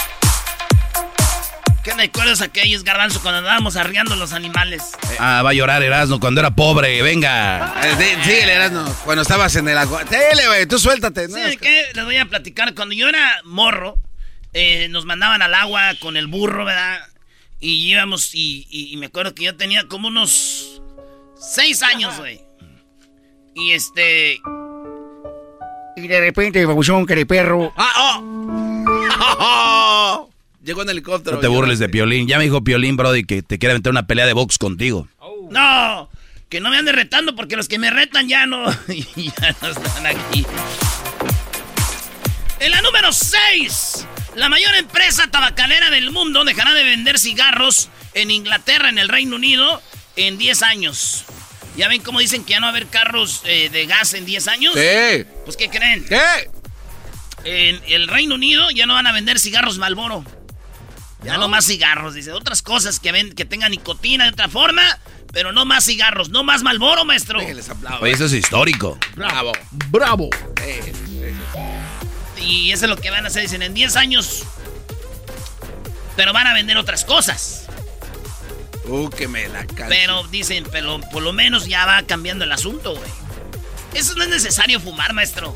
¿Qué 1.83 1.95
me 1.95 2.03
acuerdas 2.03 2.41
aquellos 2.41 2.83
garbanzo 2.83 3.21
cuando 3.21 3.39
andábamos 3.39 3.75
arriando 3.75 4.15
los 4.15 4.33
animales? 4.33 4.83
Ah, 5.19 5.41
va 5.43 5.49
a 5.49 5.53
llorar 5.53 5.81
Erasmo 5.81 6.19
cuando 6.19 6.41
era 6.41 6.51
pobre, 6.51 7.01
venga. 7.01 7.73
Eh, 7.83 8.17
sí, 8.23 8.31
Erasmo, 8.31 8.85
cuando 9.03 9.23
estabas 9.23 9.55
en 9.55 9.67
el 9.67 9.77
agua. 9.77 10.05
Tele, 10.05 10.47
güey, 10.47 10.65
tú 10.67 10.77
suéltate. 10.77 11.27
¿no? 11.27 11.35
Sí, 11.35 11.57
¿qué? 11.57 11.85
Les 11.93 12.05
voy 12.05 12.17
a 12.17 12.25
platicar. 12.25 12.73
Cuando 12.75 12.93
yo 12.93 13.09
era 13.09 13.41
morro, 13.43 13.97
eh, 14.53 14.87
nos 14.89 15.05
mandaban 15.05 15.41
al 15.41 15.53
agua 15.53 15.93
con 15.99 16.17
el 16.17 16.27
burro, 16.27 16.65
¿verdad? 16.65 16.99
Y 17.59 17.89
íbamos, 17.91 18.33
y, 18.33 18.67
y 18.69 18.97
me 18.97 19.07
acuerdo 19.07 19.35
que 19.35 19.43
yo 19.43 19.55
tenía 19.55 19.87
como 19.87 20.07
unos 20.07 20.81
Seis 21.41 21.81
años, 21.81 22.19
güey. 22.19 22.39
Y 23.55 23.71
este. 23.71 24.39
Y 25.95 26.07
de 26.07 26.19
repente, 26.19 26.63
babuchón, 26.65 27.07
perro. 27.07 27.73
¡Ah, 27.75 28.21
oh! 29.39 30.29
Llegó 30.63 30.83
en 30.83 30.89
helicóptero. 30.89 31.37
No 31.37 31.41
te 31.41 31.47
burles 31.47 31.79
de 31.79 31.89
Piolín. 31.89 32.27
Ya 32.27 32.37
me 32.37 32.43
dijo 32.43 32.63
Piolín, 32.63 32.95
Brody, 32.95 33.23
que 33.23 33.41
te 33.41 33.57
quiere 33.57 33.73
meter 33.73 33.91
una 33.91 34.05
pelea 34.05 34.25
de 34.25 34.33
box 34.33 34.57
contigo. 34.57 35.07
No, 35.49 36.09
que 36.49 36.61
no 36.61 36.69
me 36.69 36.77
ande 36.77 36.91
retando 36.91 37.35
porque 37.35 37.55
los 37.55 37.67
que 37.67 37.79
me 37.79 37.89
retan 37.89 38.29
ya 38.29 38.45
no, 38.45 38.71
ya 39.15 39.55
no 39.61 39.67
están 39.69 40.05
aquí. 40.05 40.45
En 42.59 42.71
la 42.71 42.81
número 42.81 43.11
6, 43.11 44.07
la 44.35 44.49
mayor 44.49 44.75
empresa 44.75 45.27
tabacalera 45.31 45.89
del 45.89 46.11
mundo 46.11 46.45
dejará 46.45 46.73
de 46.73 46.83
vender 46.83 47.17
cigarros 47.17 47.89
en 48.13 48.29
Inglaterra, 48.29 48.89
en 48.89 48.99
el 48.99 49.09
Reino 49.09 49.35
Unido, 49.35 49.81
en 50.15 50.37
10 50.37 50.61
años. 50.61 51.25
¿Ya 51.75 51.87
ven 51.87 52.01
cómo 52.01 52.19
dicen 52.19 52.43
que 52.43 52.51
ya 52.51 52.59
no 52.59 52.65
va 52.65 52.69
a 52.69 52.75
haber 52.75 52.87
carros 52.87 53.41
eh, 53.45 53.69
de 53.69 53.87
gas 53.87 54.13
en 54.13 54.25
10 54.25 54.47
años? 54.47 54.73
Sí. 54.75 55.25
Pues, 55.43 55.57
¿qué 55.57 55.69
creen? 55.69 56.05
¿Qué? 56.05 56.49
En 57.43 57.81
el 57.87 58.07
Reino 58.07 58.35
Unido 58.35 58.69
ya 58.69 58.85
no 58.85 58.93
van 58.93 59.07
a 59.07 59.11
vender 59.11 59.39
cigarros 59.39 59.79
Malboro. 59.79 60.23
Ya 61.23 61.37
no, 61.37 61.47
más 61.47 61.65
cigarros, 61.65 62.13
dice. 62.15 62.31
Otras 62.31 62.61
cosas 62.61 62.99
que, 62.99 63.11
ven, 63.11 63.33
que 63.33 63.45
tengan 63.45 63.71
nicotina 63.71 64.23
de 64.25 64.31
otra 64.31 64.49
forma, 64.49 64.81
pero 65.31 65.51
no 65.51 65.65
más 65.65 65.85
cigarros, 65.85 66.29
no 66.29 66.43
más 66.43 66.63
Malboro, 66.63 67.05
maestro. 67.05 67.39
Oye, 67.39 68.11
eso 68.11 68.25
es 68.25 68.33
histórico. 68.33 68.97
Bravo. 69.15 69.51
Bravo. 69.89 70.29
Y 72.39 72.71
eso 72.71 72.85
es 72.85 72.89
lo 72.89 72.97
que 72.97 73.11
van 73.11 73.25
a 73.25 73.27
hacer, 73.27 73.43
dicen, 73.43 73.61
en 73.61 73.73
10 73.73 73.95
años. 73.97 74.43
Pero 76.15 76.33
van 76.33 76.47
a 76.47 76.53
vender 76.53 76.77
otras 76.77 77.05
cosas. 77.05 77.67
Uh, 78.85 79.09
que 79.09 79.27
me 79.27 79.47
la 79.47 79.65
Pero 79.87 80.23
dicen, 80.27 80.65
pero 80.71 80.99
por 81.11 81.21
lo 81.21 81.33
menos 81.33 81.67
ya 81.67 81.85
va 81.85 82.01
cambiando 82.03 82.45
el 82.45 82.51
asunto, 82.51 82.95
güey. 82.95 83.09
Eso 83.93 84.15
no 84.15 84.23
es 84.23 84.29
necesario 84.29 84.79
fumar, 84.79 85.13
maestro. 85.13 85.55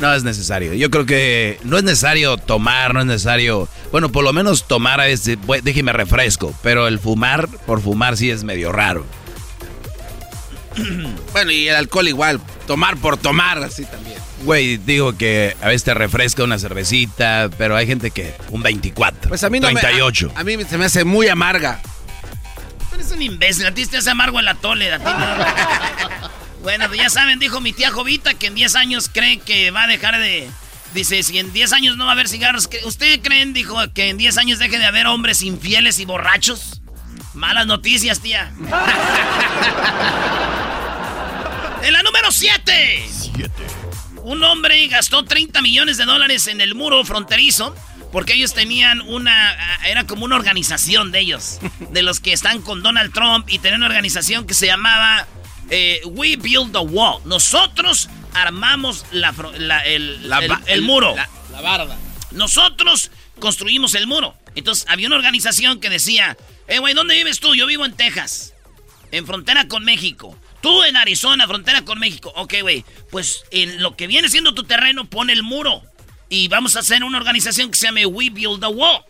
No 0.00 0.12
es 0.12 0.24
necesario. 0.24 0.74
Yo 0.74 0.90
creo 0.90 1.06
que 1.06 1.60
no 1.62 1.76
es 1.76 1.84
necesario 1.84 2.36
tomar, 2.36 2.94
no 2.94 3.00
es 3.00 3.06
necesario. 3.06 3.68
Bueno, 3.94 4.10
por 4.10 4.24
lo 4.24 4.32
menos 4.32 4.66
tomar 4.66 5.00
a 5.00 5.04
veces, 5.04 5.38
déjeme 5.62 5.92
refresco. 5.92 6.52
Pero 6.64 6.88
el 6.88 6.98
fumar 6.98 7.46
por 7.64 7.80
fumar 7.80 8.16
sí 8.16 8.28
es 8.28 8.42
medio 8.42 8.72
raro. 8.72 9.06
bueno, 11.32 11.52
y 11.52 11.68
el 11.68 11.76
alcohol 11.76 12.08
igual. 12.08 12.40
Tomar 12.66 12.96
por 12.96 13.18
tomar, 13.18 13.62
así 13.62 13.84
también. 13.84 14.18
Güey, 14.42 14.78
digo 14.78 15.16
que 15.16 15.56
a 15.62 15.68
veces 15.68 15.84
te 15.84 15.94
refresca 15.94 16.42
una 16.42 16.58
cervecita, 16.58 17.48
pero 17.56 17.76
hay 17.76 17.86
gente 17.86 18.10
que 18.10 18.34
un 18.50 18.64
24. 18.64 19.28
Pues 19.28 19.44
a 19.44 19.48
mí 19.48 19.60
no 19.60 19.68
38. 19.68 20.32
a 20.34 20.42
mí 20.42 20.56
se 20.68 20.76
me 20.76 20.86
hace 20.86 21.04
muy 21.04 21.28
amarga. 21.28 21.80
Eres 22.92 23.12
un 23.12 23.22
imbécil, 23.22 23.64
a 23.64 23.74
ti 23.74 23.86
te 23.86 23.98
hace 23.98 24.10
amargo 24.10 24.40
el 24.40 24.48
atole, 24.48 24.92
a 24.92 24.98
ti 24.98 25.04
Bueno, 26.62 26.88
pues 26.88 26.98
ya 26.98 27.10
saben, 27.10 27.38
dijo 27.38 27.60
mi 27.60 27.72
tía 27.72 27.92
Jovita 27.92 28.34
que 28.34 28.48
en 28.48 28.56
10 28.56 28.74
años 28.74 29.08
cree 29.12 29.38
que 29.38 29.70
va 29.70 29.84
a 29.84 29.86
dejar 29.86 30.18
de... 30.18 30.50
Dice, 30.94 31.22
si 31.24 31.38
en 31.38 31.52
10 31.52 31.72
años 31.72 31.96
no 31.96 32.04
va 32.04 32.12
a 32.12 32.14
haber 32.14 32.28
cigarros, 32.28 32.68
¿usted 32.84 33.20
creen, 33.20 33.52
dijo, 33.52 33.76
que 33.92 34.10
en 34.10 34.16
10 34.16 34.38
años 34.38 34.60
deje 34.60 34.78
de 34.78 34.86
haber 34.86 35.08
hombres 35.08 35.42
infieles 35.42 35.98
y 35.98 36.04
borrachos? 36.04 36.80
Malas 37.34 37.66
noticias, 37.66 38.20
tía. 38.20 38.52
en 41.82 41.92
la 41.92 42.02
número 42.04 42.30
7. 42.30 43.08
7. 43.10 43.50
Un 44.22 44.44
hombre 44.44 44.86
gastó 44.86 45.24
30 45.24 45.60
millones 45.62 45.96
de 45.96 46.04
dólares 46.04 46.46
en 46.46 46.60
el 46.60 46.76
muro 46.76 47.04
fronterizo 47.04 47.74
porque 48.12 48.34
ellos 48.34 48.54
tenían 48.54 49.00
una. 49.00 49.56
Era 49.84 50.06
como 50.06 50.24
una 50.24 50.36
organización 50.36 51.10
de 51.10 51.18
ellos. 51.18 51.58
De 51.90 52.02
los 52.02 52.20
que 52.20 52.32
están 52.32 52.62
con 52.62 52.84
Donald 52.84 53.12
Trump. 53.12 53.48
Y 53.48 53.58
tenían 53.58 53.80
una 53.80 53.88
organización 53.88 54.46
que 54.46 54.54
se 54.54 54.66
llamaba 54.66 55.26
eh, 55.70 56.00
We 56.04 56.36
Build 56.36 56.72
the 56.72 56.78
Wall. 56.78 57.20
Nosotros 57.24 58.08
armamos 58.32 59.04
la, 59.12 59.30
el, 59.84 60.30
el, 60.66 60.82
muro. 60.82 61.14
La, 61.14 61.60
barda. 61.60 61.96
Nosotros 62.32 63.10
construimos 63.38 63.94
el 63.94 64.06
muro. 64.06 64.34
Entonces 64.54 64.84
había 64.88 65.06
una 65.06 65.16
organización 65.16 65.80
que 65.80 65.90
decía: 65.90 66.36
Eh, 66.68 66.78
güey, 66.78 66.94
¿dónde 66.94 67.14
vives 67.14 67.40
tú? 67.40 67.54
Yo 67.54 67.66
vivo 67.66 67.84
en 67.84 67.94
Texas. 67.94 68.54
En 69.12 69.26
frontera 69.26 69.68
con 69.68 69.84
México. 69.84 70.36
Tú 70.60 70.82
en 70.82 70.96
Arizona, 70.96 71.46
frontera 71.46 71.84
con 71.84 71.98
México. 71.98 72.32
Ok, 72.36 72.54
güey. 72.62 72.84
Pues 73.10 73.44
en 73.50 73.82
lo 73.82 73.96
que 73.96 74.06
viene 74.06 74.28
siendo 74.28 74.54
tu 74.54 74.64
terreno, 74.64 75.04
pone 75.04 75.32
el 75.32 75.42
muro. 75.42 75.82
Y 76.28 76.48
vamos 76.48 76.76
a 76.76 76.80
hacer 76.80 77.04
una 77.04 77.18
organización 77.18 77.70
que 77.70 77.78
se 77.78 77.86
llame 77.86 78.06
We 78.06 78.30
Build 78.30 78.60
the 78.60 78.66
Wall. 78.66 79.04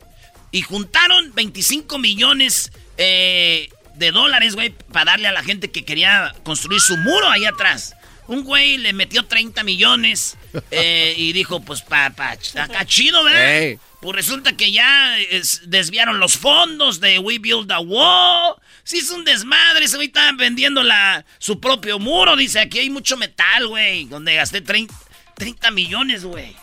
Y 0.51 0.63
juntaron 0.63 1.33
25 1.35 1.99
millones 1.99 2.71
eh, 2.97 3.71
de 3.95 4.13
dólares, 4.13 4.55
güey, 4.55 4.71
para 4.71 5.13
darle 5.13 5.29
a 5.29 5.33
la 5.33 5.43
gente 5.43 5.71
que 5.71 5.85
quería 5.85 6.35
construir 6.45 6.81
su 6.81 6.97
muro 6.97 7.29
ahí 7.29 7.45
atrás. 7.45 7.95
Un 8.27 8.43
güey 8.43 8.79
le 8.79 8.93
metió 8.93 9.27
30 9.27 9.63
millones 9.65 10.37
eh, 10.71 11.15
y 11.17 11.33
dijo, 11.33 11.61
pues, 11.61 11.83
pa, 11.83 12.11
pa, 12.11 12.31
acá 12.33 12.85
chido, 12.87 13.23
¿verdad? 13.25 13.79
Pues 14.01 14.17
resulta 14.17 14.55
que 14.55 14.71
ya 14.71 15.17
desviaron 15.63 16.19
los 16.19 16.37
fondos 16.37 17.01
de 17.01 17.19
We 17.19 17.39
Build 17.39 17.71
a 17.73 17.81
Wall. 17.81 18.57
Sí, 18.83 18.99
es 18.99 19.11
un 19.11 19.25
desmadre. 19.25 19.87
Ese 19.87 19.97
güey 19.97 20.09
estaba 20.09 20.31
vendiendo 20.33 20.83
la, 20.83 21.25
su 21.39 21.59
propio 21.59 21.99
muro. 21.99 22.37
Dice, 22.37 22.61
aquí 22.61 22.81
hay 22.81 22.91
mucho 22.91 23.17
metal, 23.17 23.67
güey. 23.67 24.05
Donde 24.05 24.35
gasté 24.35 24.61
30, 24.61 24.95
30 25.37 25.71
millones, 25.71 26.25
güey. 26.25 26.55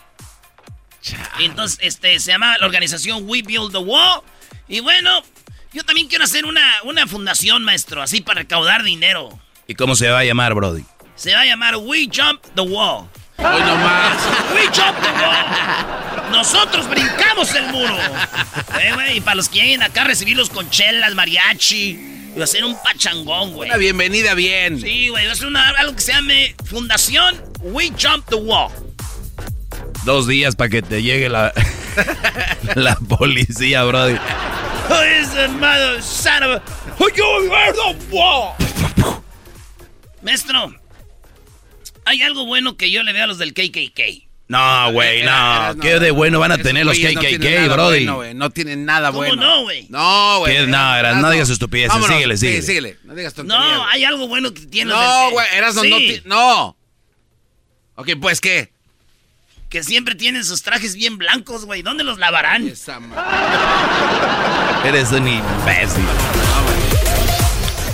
Entonces, 1.40 1.78
este, 1.82 2.18
se 2.20 2.30
llama 2.30 2.56
la 2.58 2.66
organización 2.66 3.28
We 3.28 3.42
Build 3.42 3.72
the 3.72 3.78
Wall. 3.78 4.22
Y 4.68 4.80
bueno, 4.80 5.24
yo 5.72 5.84
también 5.84 6.08
quiero 6.08 6.24
hacer 6.24 6.44
una, 6.44 6.62
una 6.84 7.06
fundación, 7.06 7.64
maestro, 7.64 8.02
así 8.02 8.20
para 8.20 8.40
recaudar 8.40 8.82
dinero. 8.82 9.38
¿Y 9.66 9.74
cómo 9.74 9.94
se 9.94 10.08
va 10.08 10.20
a 10.20 10.24
llamar, 10.24 10.54
Brody? 10.54 10.84
Se 11.14 11.34
va 11.34 11.40
a 11.40 11.46
llamar 11.46 11.76
We 11.76 12.08
Jump 12.12 12.42
the 12.54 12.62
Wall. 12.62 13.08
Hoy 13.38 13.60
nomás. 13.60 14.18
We 14.54 14.66
Jump 14.66 14.98
the 15.00 15.10
Wall. 15.10 16.30
Nosotros 16.30 16.88
brincamos 16.88 17.54
el 17.54 17.66
muro. 17.68 17.96
Eh, 18.80 18.92
güey, 18.94 19.16
y 19.18 19.20
para 19.20 19.36
los 19.36 19.48
que 19.48 19.60
lleguen 19.60 19.82
acá, 19.82 20.04
recibirlos 20.04 20.50
con 20.50 20.68
chelas, 20.70 21.14
mariachi. 21.14 22.08
Y 22.34 22.38
va 22.38 22.44
a 22.44 22.46
ser 22.46 22.64
un 22.64 22.76
pachangón, 22.82 23.52
güey. 23.52 23.68
Una 23.68 23.78
bienvenida 23.78 24.34
bien. 24.34 24.80
Sí, 24.80 25.08
güey. 25.08 25.26
Va 25.26 25.32
a 25.32 25.36
ser 25.36 25.46
una, 25.46 25.68
algo 25.70 25.94
que 25.94 26.00
se 26.00 26.12
llame 26.12 26.54
Fundación 26.64 27.40
We 27.60 27.90
Jump 27.90 28.26
the 28.28 28.36
Wall. 28.36 28.72
Dos 30.04 30.26
días 30.26 30.56
para 30.56 30.70
que 30.70 30.82
te 30.82 31.02
llegue 31.02 31.28
la, 31.28 31.52
la 32.74 32.96
policía, 32.96 33.84
brody. 33.84 34.16
Maestro, 40.22 40.74
hay 42.04 42.22
algo 42.22 42.46
bueno 42.46 42.76
que 42.76 42.90
yo 42.90 43.02
le 43.02 43.12
veo 43.12 43.24
a 43.24 43.26
los 43.26 43.38
del 43.38 43.54
KKK. 43.54 44.32
No, 44.48 44.92
güey, 44.92 45.22
no. 45.22 45.76
¿Qué 45.80 45.98
de 45.98 46.10
bueno 46.10 46.38
van 46.38 46.52
a 46.52 46.58
tener 46.58 46.84
los 46.84 46.98
KKK, 46.98 47.72
brody? 47.72 48.04
no 48.34 48.50
tienen 48.50 48.84
nada 48.84 49.10
bueno. 49.10 49.34
¿Cómo 49.34 49.46
no, 49.46 49.62
güey? 49.62 49.86
No, 49.88 50.40
güey. 50.40 50.66
No, 50.66 51.14
no 51.20 51.30
digas 51.30 51.48
estupideces. 51.48 52.04
Síguele, 52.04 52.36
síguele. 52.36 52.60
Sí, 52.60 52.66
síguele. 52.66 52.98
No 53.04 53.14
digas 53.14 53.34
tonterías. 53.34 53.64
No, 53.64 53.86
hay 53.86 54.04
algo 54.04 54.28
bueno 54.28 54.52
que 54.52 54.60
tienen 54.66 54.94
No, 54.94 55.30
güey, 55.30 55.46
eras 55.54 55.74
no, 55.74 55.82
no. 56.26 56.76
Ok, 57.94 58.10
pues, 58.20 58.40
¿qué? 58.40 58.71
Que 59.72 59.82
siempre 59.82 60.14
tienen 60.14 60.44
sus 60.44 60.60
trajes 60.60 60.94
bien 60.94 61.16
blancos, 61.16 61.64
güey. 61.64 61.80
¿Dónde 61.80 62.04
los 62.04 62.18
lavarán? 62.18 62.66
Eres 64.84 65.10
un 65.12 65.26
imbécil. 65.26 66.04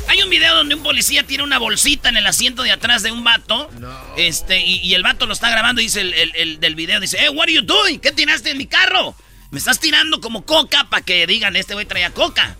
Hay 0.09 0.21
un 0.21 0.29
video 0.29 0.57
donde 0.57 0.75
un 0.75 0.83
policía 0.83 1.23
tiene 1.23 1.45
una 1.45 1.59
bolsita 1.59 2.09
en 2.09 2.17
el 2.17 2.27
asiento 2.27 2.65
de 2.65 2.73
atrás 2.73 3.05
de 3.05 3.13
un 3.13 3.23
vato. 3.23 3.71
Este, 4.17 4.59
y, 4.61 4.93
el 4.93 5.05
vato 5.05 5.27
lo 5.27 5.33
está 5.33 5.51
grabando 5.51 5.81
y 5.81 5.85
dice 5.85 6.01
el, 6.01 6.59
del 6.59 6.75
video, 6.75 6.99
dice, 6.99 7.25
eh, 7.25 7.31
what 7.31 7.45
are 7.45 7.53
you 7.53 7.63
doing? 7.63 8.01
¿Qué 8.01 8.11
tiraste 8.11 8.51
en 8.51 8.59
mi 8.59 8.67
carro? 8.67 9.15
Me 9.53 9.61
estás 9.61 9.79
tirando 9.79 10.21
como 10.21 10.45
coca 10.45 10.91
para 10.91 11.05
que 11.05 11.29
digan, 11.29 11.55
este 11.55 11.75
güey 11.75 11.87
traía 11.87 12.11
coca. 12.11 12.57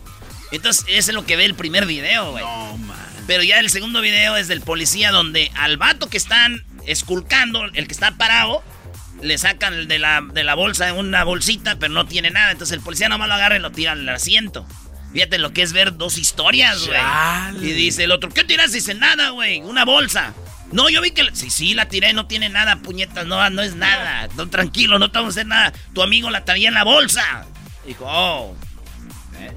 Entonces, 0.53 0.85
eso 0.87 1.11
es 1.11 1.13
lo 1.13 1.25
que 1.25 1.35
ve 1.35 1.43
el 1.43 1.55
primer 1.55 1.85
video, 1.85 2.31
güey. 2.31 2.45
No, 2.45 2.77
man. 2.77 2.97
Pero 3.27 3.43
ya 3.43 3.59
el 3.59 3.69
segundo 3.69 3.99
video 3.99 4.37
es 4.37 4.47
del 4.47 4.61
policía 4.61 5.11
donde 5.11 5.51
al 5.55 5.75
vato 5.75 6.07
que 6.07 6.15
están 6.15 6.63
esculcando, 6.85 7.65
el 7.65 7.85
que 7.85 7.93
está 7.93 8.11
parado, 8.11 8.63
le 9.21 9.37
sacan 9.37 9.87
de 9.87 9.99
la, 9.99 10.21
de 10.21 10.43
la 10.43 10.55
bolsa 10.55 10.93
una 10.93 11.23
bolsita, 11.23 11.77
pero 11.77 11.93
no 11.93 12.05
tiene 12.05 12.31
nada. 12.31 12.51
Entonces 12.51 12.77
el 12.77 12.83
policía 12.83 13.09
nomás 13.09 13.27
lo 13.27 13.33
agarra 13.35 13.57
y 13.57 13.59
lo 13.59 13.71
tira 13.71 13.93
al 13.93 14.07
asiento. 14.09 14.65
Fíjate 15.13 15.39
lo 15.39 15.53
que 15.53 15.63
es 15.63 15.73
ver 15.73 15.97
dos 15.97 16.17
historias, 16.17 16.85
güey. 16.85 17.67
Y 17.67 17.73
dice 17.73 18.03
el 18.03 18.11
otro, 18.11 18.29
¿qué 18.29 18.43
tiras? 18.43 18.71
Dice, 18.71 18.93
nada, 18.93 19.31
güey, 19.31 19.59
una 19.61 19.83
bolsa. 19.83 20.33
No, 20.71 20.87
yo 20.89 21.01
vi 21.01 21.11
que... 21.11 21.27
Sí, 21.33 21.49
sí, 21.49 21.73
la 21.73 21.87
tiré, 21.87 22.13
no 22.13 22.27
tiene 22.27 22.49
nada, 22.49 22.75
puñetas, 22.75 23.25
no, 23.25 23.49
no 23.49 23.61
es 23.63 23.75
nada. 23.75 24.29
No, 24.35 24.47
tranquilo, 24.49 24.99
no 24.99 25.09
te 25.09 25.17
vamos 25.17 25.35
a 25.35 25.39
hacer 25.39 25.47
nada. 25.47 25.73
Tu 25.93 26.03
amigo 26.03 26.29
la 26.29 26.45
traía 26.45 26.67
en 26.67 26.75
la 26.75 26.83
bolsa. 26.83 27.45
Dijo, 27.87 28.05
oh. 28.07 28.55
¿Eh? 29.39 29.55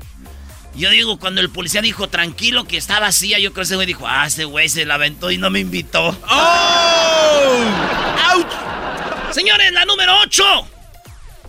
Yo 0.75 0.89
digo, 0.89 1.19
cuando 1.19 1.43
el 1.43 1.51
policía 1.51 1.83
dijo 1.83 2.09
tranquilo 2.09 2.65
que 2.65 2.79
está 2.79 2.99
vacía, 2.99 3.39
yo 3.39 3.53
creo 3.53 3.63
que 3.63 3.67
ese 3.67 3.75
güey 3.75 3.87
dijo, 3.87 4.09
ah, 4.09 4.27
ese 4.27 4.47
güey 4.47 4.71
se 4.71 4.87
la 4.87 4.95
aventó 4.95 5.31
y 5.31 5.37
no 5.37 5.51
me 5.51 5.61
invitó. 5.61 6.17
¡Oh! 6.31 7.65
¡Auch! 8.33 8.72
Señores, 9.33 9.73
la 9.73 9.87
número 9.87 10.15
8. 10.21 10.45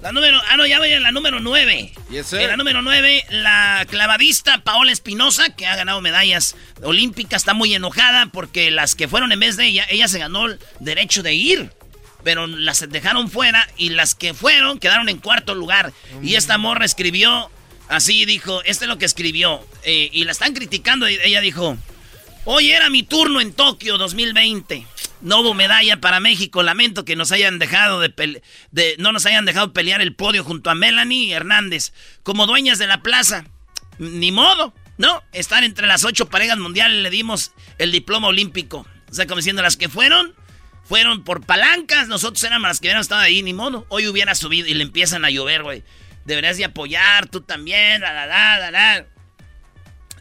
La 0.02 0.12
número. 0.14 0.42
Ah, 0.50 0.56
no, 0.56 0.66
ya 0.66 0.80
voy 0.80 0.92
en 0.92 1.04
la 1.04 1.12
número 1.12 1.40
9. 1.42 1.94
en 2.12 2.48
la 2.48 2.58
número 2.58 2.82
9, 2.82 3.26
la 3.30 3.86
clavadista 3.90 4.64
Paola 4.64 4.92
Espinosa, 4.92 5.50
que 5.56 5.68
ha 5.68 5.76
ganado 5.76 6.00
medallas 6.00 6.56
olímpicas, 6.82 7.42
está 7.42 7.54
muy 7.54 7.74
enojada 7.74 8.28
porque 8.28 8.72
las 8.72 8.96
que 8.96 9.08
fueron 9.08 9.32
en 9.34 9.40
vez 9.40 9.58
de 9.58 9.66
ella, 9.66 9.86
ella 9.90 10.08
se 10.08 10.20
ganó 10.20 10.46
el 10.46 10.60
derecho 10.80 11.24
de 11.24 11.34
ir. 11.34 11.72
Pero 12.24 12.48
las 12.48 12.90
dejaron 12.90 13.30
fuera 13.30 13.68
y 13.76 13.90
las 13.90 14.16
que 14.16 14.34
fueron 14.34 14.80
quedaron 14.80 15.10
en 15.10 15.18
cuarto 15.18 15.54
lugar. 15.54 15.92
Y 16.22 16.36
esta 16.36 16.58
morra 16.58 16.86
escribió 16.86 17.52
así, 17.90 18.24
dijo, 18.24 18.62
este 18.64 18.86
es 18.86 18.90
lo 18.90 18.98
que 18.98 19.06
escribió. 19.06 19.66
Eh, 19.84 20.10
y 20.12 20.24
la 20.24 20.32
están 20.32 20.54
criticando 20.54 21.10
y 21.10 21.20
ella 21.22 21.42
dijo, 21.42 21.78
hoy 22.46 22.72
era 22.72 22.90
mi 22.90 23.04
turno 23.04 23.42
en 23.42 23.52
Tokio 23.52 23.98
2020. 23.98 24.86
No 25.24 25.40
hubo 25.40 25.54
medalla 25.54 26.02
para 26.02 26.20
México. 26.20 26.64
Lamento 26.64 27.06
que 27.06 27.16
nos 27.16 27.32
hayan 27.32 27.58
dejado 27.58 28.02
de, 28.02 28.96
no 29.00 29.14
nos 29.14 29.26
hayan 29.26 29.46
dejado 29.46 29.72
pelear 29.72 30.02
el 30.02 30.14
podio 30.14 30.44
junto 30.44 30.70
a 30.70 30.76
Melanie 30.76 31.32
Hernández 31.32 31.94
como 32.24 32.46
dueñas 32.46 32.78
de 32.78 32.88
la 32.88 33.02
plaza. 33.02 33.46
Ni 34.00 34.34
modo, 34.34 34.74
¿no? 34.98 35.24
Estar 35.32 35.64
entre 35.64 35.88
las 35.88 36.04
ocho 36.04 36.30
parejas 36.30 36.58
mundiales 36.58 37.02
le 37.02 37.10
dimos 37.10 37.54
el 37.78 37.92
diploma 37.94 38.28
olímpico. 38.28 38.86
O 39.10 39.14
sea, 39.14 39.26
como 39.26 39.38
diciendo, 39.38 39.62
las 39.62 39.78
que 39.78 39.88
fueron, 39.88 40.36
fueron 40.84 41.24
por 41.24 41.46
palancas. 41.46 42.10
Nosotros 42.10 42.44
éramos 42.44 42.68
las 42.68 42.82
que 42.82 42.88
hubieran 42.88 43.02
estado 43.02 43.22
ahí, 43.22 43.42
ni 43.44 43.54
modo. 43.54 43.86
Hoy 43.88 44.08
hubiera 44.08 44.36
subido 44.36 44.68
y 44.68 44.74
le 44.74 44.84
empiezan 44.84 45.24
a 45.24 45.30
llover, 45.30 45.64
güey. 45.64 45.84
Deberías 46.26 46.58
de 46.58 46.66
apoyar, 46.66 47.30
tú 47.30 47.42
también, 47.42 48.02
la, 48.02 48.14
la, 48.14 48.26
la, 48.28 48.72
la, 48.72 49.06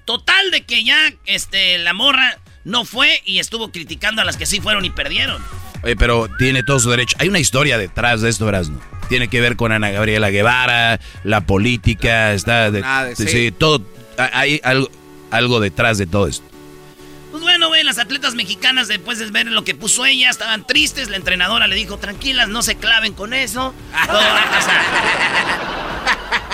Total 0.04 0.50
de 0.50 0.64
que 0.64 0.84
ya, 0.84 1.12
este, 1.26 1.78
la 1.78 1.92
morra 1.92 2.38
no 2.64 2.84
fue 2.84 3.20
y 3.24 3.38
estuvo 3.38 3.70
criticando 3.70 4.22
a 4.22 4.24
las 4.24 4.36
que 4.36 4.46
sí 4.46 4.60
fueron 4.60 4.84
y 4.84 4.90
perdieron. 4.90 5.42
Oye, 5.82 5.96
pero 5.96 6.28
tiene 6.38 6.62
todo 6.62 6.78
su 6.78 6.90
derecho. 6.90 7.16
Hay 7.18 7.28
una 7.28 7.40
historia 7.40 7.76
detrás 7.76 8.20
de 8.20 8.30
esto, 8.30 8.46
¿verdad? 8.46 8.66
Tiene 9.08 9.28
que 9.28 9.40
ver 9.40 9.56
con 9.56 9.72
Ana 9.72 9.90
Gabriela 9.90 10.30
Guevara, 10.30 11.00
la 11.24 11.40
política, 11.42 12.32
está... 12.32 12.70
De, 12.70 12.84
sí. 13.16 13.50
todo... 13.50 13.84
Hay 14.16 14.60
algo, 14.62 14.90
algo 15.30 15.58
detrás 15.58 15.98
de 15.98 16.06
todo 16.06 16.28
esto. 16.28 16.44
Pues 17.32 17.42
bueno, 17.42 17.68
güey, 17.68 17.82
las 17.82 17.98
atletas 17.98 18.34
mexicanas, 18.34 18.88
después 18.88 19.18
de 19.18 19.30
ver 19.30 19.46
lo 19.46 19.64
que 19.64 19.74
puso 19.74 20.04
ella, 20.04 20.28
estaban 20.28 20.66
tristes. 20.66 21.08
La 21.08 21.16
entrenadora 21.16 21.66
le 21.66 21.74
dijo, 21.74 21.96
tranquilas, 21.96 22.48
no 22.48 22.62
se 22.62 22.76
claven 22.76 23.14
con 23.14 23.32
eso. 23.32 23.74
Todo 24.06 24.18
va 24.18 24.42
a 24.42 24.50
pasar. 24.50 24.82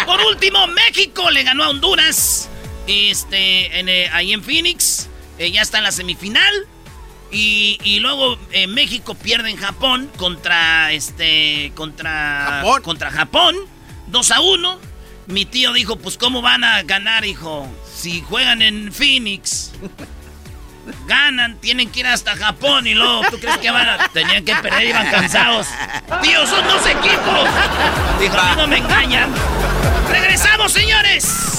Por 0.07 0.21
último, 0.21 0.69
México 0.69 1.31
le 1.33 1.43
ganó 1.43 1.65
a 1.65 1.71
Honduras. 1.71 2.49
Este, 2.87 3.79
en, 3.79 3.89
eh, 3.89 4.09
ahí 4.13 4.33
en 4.33 4.43
Phoenix. 4.43 5.08
Eh, 5.39 5.51
ya 5.51 5.63
está 5.63 5.79
en 5.79 5.85
la 5.85 5.93
semifinal. 5.93 6.55
Y, 7.31 7.99
luego 8.01 8.39
eh, 8.53 8.67
México 8.67 9.15
pierde 9.15 9.51
en 9.51 9.57
Japón 9.57 10.11
contra 10.17 10.93
este. 10.93 11.73
contra. 11.75 12.61
Japón. 12.63 12.83
Contra 12.83 13.11
Japón. 13.11 13.57
2 14.07 14.31
a 14.31 14.41
1. 14.41 14.79
Mi 15.27 15.45
tío 15.45 15.75
dijo, 15.75 15.97
pues 15.97 16.17
¿cómo 16.17 16.41
van 16.41 16.65
a 16.65 16.83
ganar, 16.85 17.27
hijo? 17.27 17.69
Si 17.95 18.23
juegan 18.23 18.63
en 18.63 18.93
Phoenix. 18.93 19.73
Ganan, 21.07 21.59
tienen 21.61 21.91
que 21.91 22.01
ir 22.01 22.07
hasta 22.07 22.35
Japón 22.35 22.87
y 22.87 22.95
luego, 22.95 23.21
¿tú 23.31 23.39
crees 23.39 23.59
que 23.59 23.71
van 23.71 23.87
a...? 23.87 24.09
Tenían 24.09 24.43
que 24.43 24.55
perder, 24.57 24.89
iban 24.89 25.11
cansados. 25.11 25.67
Tío, 26.23 26.47
son 26.47 26.67
dos 26.67 26.87
equipos. 26.87 27.47
Dijo, 28.19 28.39
a 28.39 28.55
mí 28.55 28.57
no 28.57 28.67
me 28.67 28.79
engañan. 28.79 29.31
¡Regresamos, 30.11 30.73
señores! 30.73 31.59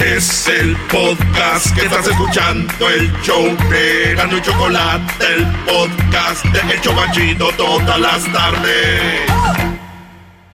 Es 0.00 0.48
el 0.48 0.74
podcast 0.90 1.74
que 1.76 1.82
estás 1.84 2.06
escuchando, 2.06 2.88
el 2.88 3.12
show 3.22 3.44
de 3.68 4.14
y 4.14 4.40
Chocolate, 4.40 5.12
el 5.36 5.46
podcast 5.66 6.42
de 6.46 6.72
El 6.72 6.80
Chocachito 6.80 7.50
todas 7.58 8.00
las 8.00 8.32
tardes. 8.32 9.30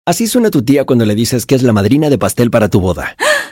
Así 0.06 0.27
suena 0.27 0.49
tu 0.49 0.63
tía 0.63 0.86
cuando 0.86 1.06
le 1.06 1.13
dices 1.13 1.45
que 1.45 1.56
es 1.56 1.63
la 1.63 1.73
madrina 1.73 2.10
de 2.10 2.17
pastel 2.17 2.51
para 2.51 2.69
tu 2.69 2.79
boda. 2.79 3.17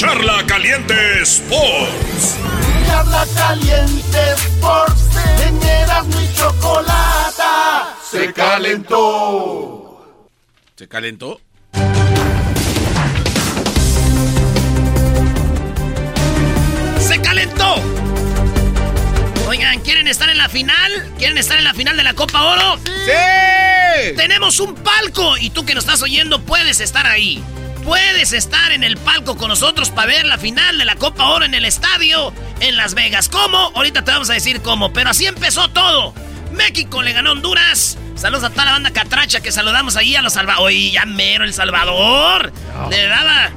Charla 0.00 0.42
Caliente 0.46 0.94
Sports. 1.20 2.38
Charla 2.86 3.26
Caliente 3.36 4.18
Sports. 4.32 5.02
En 5.46 5.62
Erasmo 5.62 6.20
y 6.22 6.34
Chocolata 6.34 7.96
se 8.10 8.32
calentó. 8.32 10.26
¿Se 10.74 10.88
calentó? 10.88 11.38
¡Se 16.98 17.20
calentó! 17.20 17.74
Oigan, 19.48 19.80
¿quieren 19.80 20.08
estar 20.08 20.30
en 20.30 20.38
la 20.38 20.48
final? 20.48 21.12
¿Quieren 21.18 21.36
estar 21.36 21.58
en 21.58 21.64
la 21.64 21.74
final 21.74 21.98
de 21.98 22.04
la 22.04 22.14
Copa 22.14 22.42
Oro? 22.42 22.78
¡Sí! 22.86 24.14
Tenemos 24.16 24.60
un 24.60 24.76
palco 24.76 25.36
y 25.36 25.50
tú 25.50 25.66
que 25.66 25.74
nos 25.74 25.84
estás 25.84 26.00
oyendo 26.00 26.40
puedes 26.40 26.80
estar 26.80 27.06
ahí. 27.06 27.44
Puedes 27.84 28.32
estar 28.32 28.72
en 28.72 28.84
el 28.84 28.96
palco 28.98 29.36
con 29.36 29.48
nosotros 29.48 29.90
para 29.90 30.06
ver 30.06 30.26
la 30.26 30.38
final 30.38 30.78
de 30.78 30.84
la 30.84 30.96
Copa 30.96 31.26
Oro 31.30 31.44
en 31.44 31.54
el 31.54 31.64
estadio 31.64 32.32
en 32.60 32.76
Las 32.76 32.94
Vegas. 32.94 33.28
¿Cómo? 33.28 33.72
Ahorita 33.74 34.04
te 34.04 34.10
vamos 34.10 34.30
a 34.30 34.34
decir 34.34 34.60
cómo, 34.60 34.92
pero 34.92 35.10
así 35.10 35.26
empezó 35.26 35.68
todo. 35.68 36.14
México 36.52 37.02
le 37.02 37.12
ganó 37.12 37.30
a 37.30 37.32
Honduras. 37.32 37.96
Saludos 38.16 38.44
a 38.44 38.50
toda 38.50 38.66
la 38.66 38.72
banda 38.72 38.90
catracha 38.90 39.40
que 39.40 39.50
saludamos 39.50 39.96
ahí 39.96 40.14
a 40.14 40.22
los 40.22 40.34
Salvador. 40.34 40.64
Oye, 40.66 40.90
ya 40.90 41.06
mero 41.06 41.44
El 41.44 41.54
Salvador. 41.54 42.52
Le 42.90 43.06
daba 43.06 43.50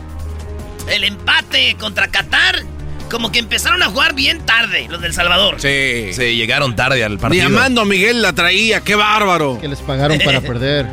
el 0.88 1.03
empate 1.03 1.75
contra 1.77 2.07
Qatar. 2.07 2.63
Como 3.12 3.31
que 3.31 3.39
empezaron 3.39 3.83
a 3.83 3.88
jugar 3.88 4.13
bien 4.15 4.43
tarde 4.45 4.88
los 4.89 5.01
del 5.01 5.13
Salvador. 5.13 5.59
Sí. 5.59 6.13
Sí, 6.13 6.36
llegaron 6.36 6.75
tarde 6.75 7.03
al 7.03 7.19
partido. 7.19 7.47
Diamando 7.49 7.83
Miguel 7.86 8.21
la 8.21 8.33
traía, 8.33 8.81
qué 8.81 8.95
bárbaro. 8.95 9.59
Que 9.59 9.67
les 9.67 9.79
pagaron 9.79 10.17
para 10.19 10.39
perder. 10.41 10.88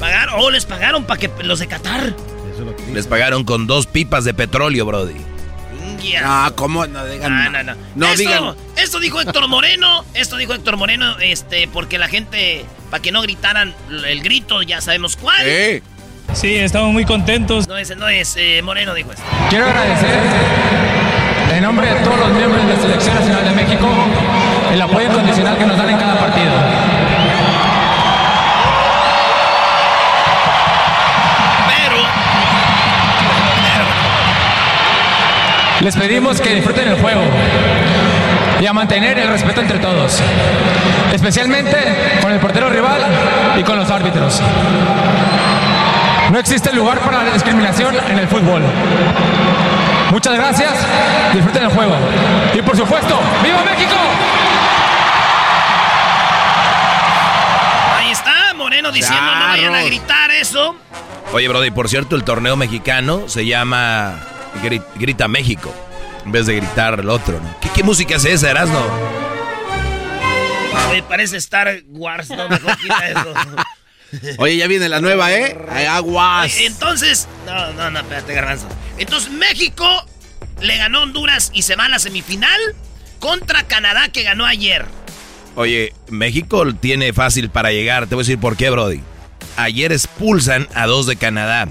Pagaron, 0.00 0.34
oh, 0.38 0.50
les 0.50 0.66
pagaron 0.66 1.04
para 1.04 1.20
que 1.20 1.30
los 1.44 1.60
de 1.60 1.68
Qatar. 1.68 2.14
Les 2.92 3.06
pagaron 3.06 3.44
con 3.44 3.66
dos 3.66 3.86
pipas 3.86 4.24
de 4.24 4.34
petróleo, 4.34 4.84
Brody. 4.84 5.14
Ya. 6.02 6.20
Ah, 6.24 6.52
¿cómo? 6.54 6.86
No 6.86 7.04
digan. 7.06 7.32
Ah, 7.32 7.48
no, 7.48 7.62
no. 7.62 7.74
No 7.94 8.06
esto, 8.06 8.18
digan. 8.18 8.54
esto 8.76 9.00
dijo 9.00 9.20
Héctor 9.20 9.48
Moreno. 9.48 10.04
Esto 10.14 10.36
dijo 10.36 10.52
Héctor 10.52 10.76
Moreno, 10.76 11.18
este, 11.20 11.68
porque 11.68 11.98
la 11.98 12.08
gente, 12.08 12.64
para 12.90 13.00
que 13.00 13.12
no 13.12 13.22
gritaran 13.22 13.74
el 14.06 14.22
grito, 14.22 14.62
ya 14.62 14.80
sabemos 14.80 15.16
cuál. 15.16 15.44
Sí. 15.44 15.82
Sí, 16.34 16.56
estamos 16.56 16.92
muy 16.92 17.04
contentos. 17.04 17.68
No 17.68 17.76
es, 17.76 17.94
no 17.96 18.08
es 18.08 18.36
eh, 18.38 18.62
Moreno, 18.62 18.94
dijo 18.94 19.12
esto. 19.12 19.24
Quiero 19.50 19.66
agradecer 19.66 20.18
en 21.54 21.62
nombre 21.62 21.86
de 21.86 22.00
todos 22.00 22.18
los 22.18 22.30
miembros 22.30 22.66
de 22.66 22.74
la 22.74 22.80
Selección 22.80 23.14
Nacional 23.14 23.44
de 23.44 23.50
México 23.50 23.88
el 24.72 24.80
apoyo 24.80 25.06
incondicional 25.06 25.58
que 25.58 25.66
nos 25.66 25.76
dan 25.76 25.90
en 25.90 25.98
cada 25.98 26.18
partido. 26.18 26.52
Les 35.82 35.96
pedimos 35.96 36.40
que 36.40 36.54
disfruten 36.54 36.88
el 36.88 37.00
juego 37.00 37.22
y 38.60 38.66
a 38.66 38.72
mantener 38.72 39.18
el 39.18 39.28
respeto 39.28 39.60
entre 39.60 39.78
todos, 39.80 40.20
especialmente 41.12 41.76
con 42.22 42.30
el 42.32 42.38
portero 42.38 42.70
rival 42.70 43.00
y 43.58 43.62
con 43.64 43.76
los 43.76 43.90
árbitros. 43.90 44.40
No 46.30 46.38
existe 46.38 46.72
lugar 46.72 47.00
para 47.00 47.24
la 47.24 47.32
discriminación 47.32 47.96
en 48.08 48.18
el 48.18 48.28
fútbol. 48.28 48.62
Muchas 50.12 50.34
gracias, 50.36 50.72
disfruten 51.34 51.64
el 51.64 51.70
juego. 51.70 51.96
Y 52.54 52.62
por 52.62 52.76
supuesto, 52.76 53.18
¡Viva 53.42 53.62
México! 53.64 53.96
ahí 57.98 58.10
está 58.12 58.54
Moreno 58.54 58.92
diciendo 58.92 59.20
no 59.34 59.46
vayan 59.48 59.72
a 59.74 59.78
Charros. 59.78 59.86
gritar 59.86 60.30
eso. 60.30 60.76
Oye, 61.32 61.48
Brody, 61.48 61.70
por 61.70 61.88
cierto, 61.88 62.14
el 62.14 62.22
torneo 62.24 62.56
mexicano 62.56 63.22
se 63.28 63.46
llama 63.46 64.14
Gri- 64.62 64.82
Grita 64.96 65.28
México. 65.28 65.72
En 66.24 66.32
vez 66.32 66.46
de 66.46 66.54
gritar 66.56 67.00
el 67.00 67.08
otro, 67.08 67.40
¿no? 67.40 67.56
¿Qué, 67.60 67.68
qué 67.74 67.82
música 67.82 68.16
es 68.16 68.24
esa, 68.24 68.50
Erasno? 68.50 68.80
Oye, 70.90 71.02
parece 71.02 71.36
Star 71.38 71.82
Wars, 71.88 72.28
no 72.30 72.48
mejor 72.48 72.76
quita 72.78 73.08
eso. 73.08 73.34
Oye, 74.38 74.56
ya 74.58 74.66
viene 74.66 74.88
la 74.88 75.00
nueva, 75.00 75.32
¿eh? 75.32 75.56
Aguas. 75.88 76.58
Entonces, 76.60 77.28
no, 77.46 77.72
no, 77.72 77.90
no, 77.90 78.00
espérate, 78.00 78.34
garbanzo. 78.34 78.68
Entonces 78.98 79.30
México 79.30 79.86
le 80.60 80.76
ganó 80.76 80.98
a 80.98 81.02
Honduras 81.02 81.50
y 81.54 81.62
se 81.62 81.76
va 81.76 81.86
a 81.86 81.88
la 81.88 81.98
semifinal 81.98 82.60
contra 83.20 83.62
Canadá 83.64 84.08
que 84.10 84.22
ganó 84.22 84.44
ayer. 84.44 84.84
Oye, 85.54 85.92
México 86.08 86.72
tiene 86.74 87.12
fácil 87.12 87.48
para 87.50 87.72
llegar. 87.72 88.06
Te 88.06 88.14
voy 88.14 88.22
a 88.22 88.24
decir 88.26 88.38
por 88.38 88.56
qué, 88.56 88.68
Brody. 88.70 89.00
Ayer 89.56 89.92
expulsan 89.92 90.68
a 90.74 90.86
dos 90.86 91.06
de 91.06 91.16
Canadá. 91.16 91.68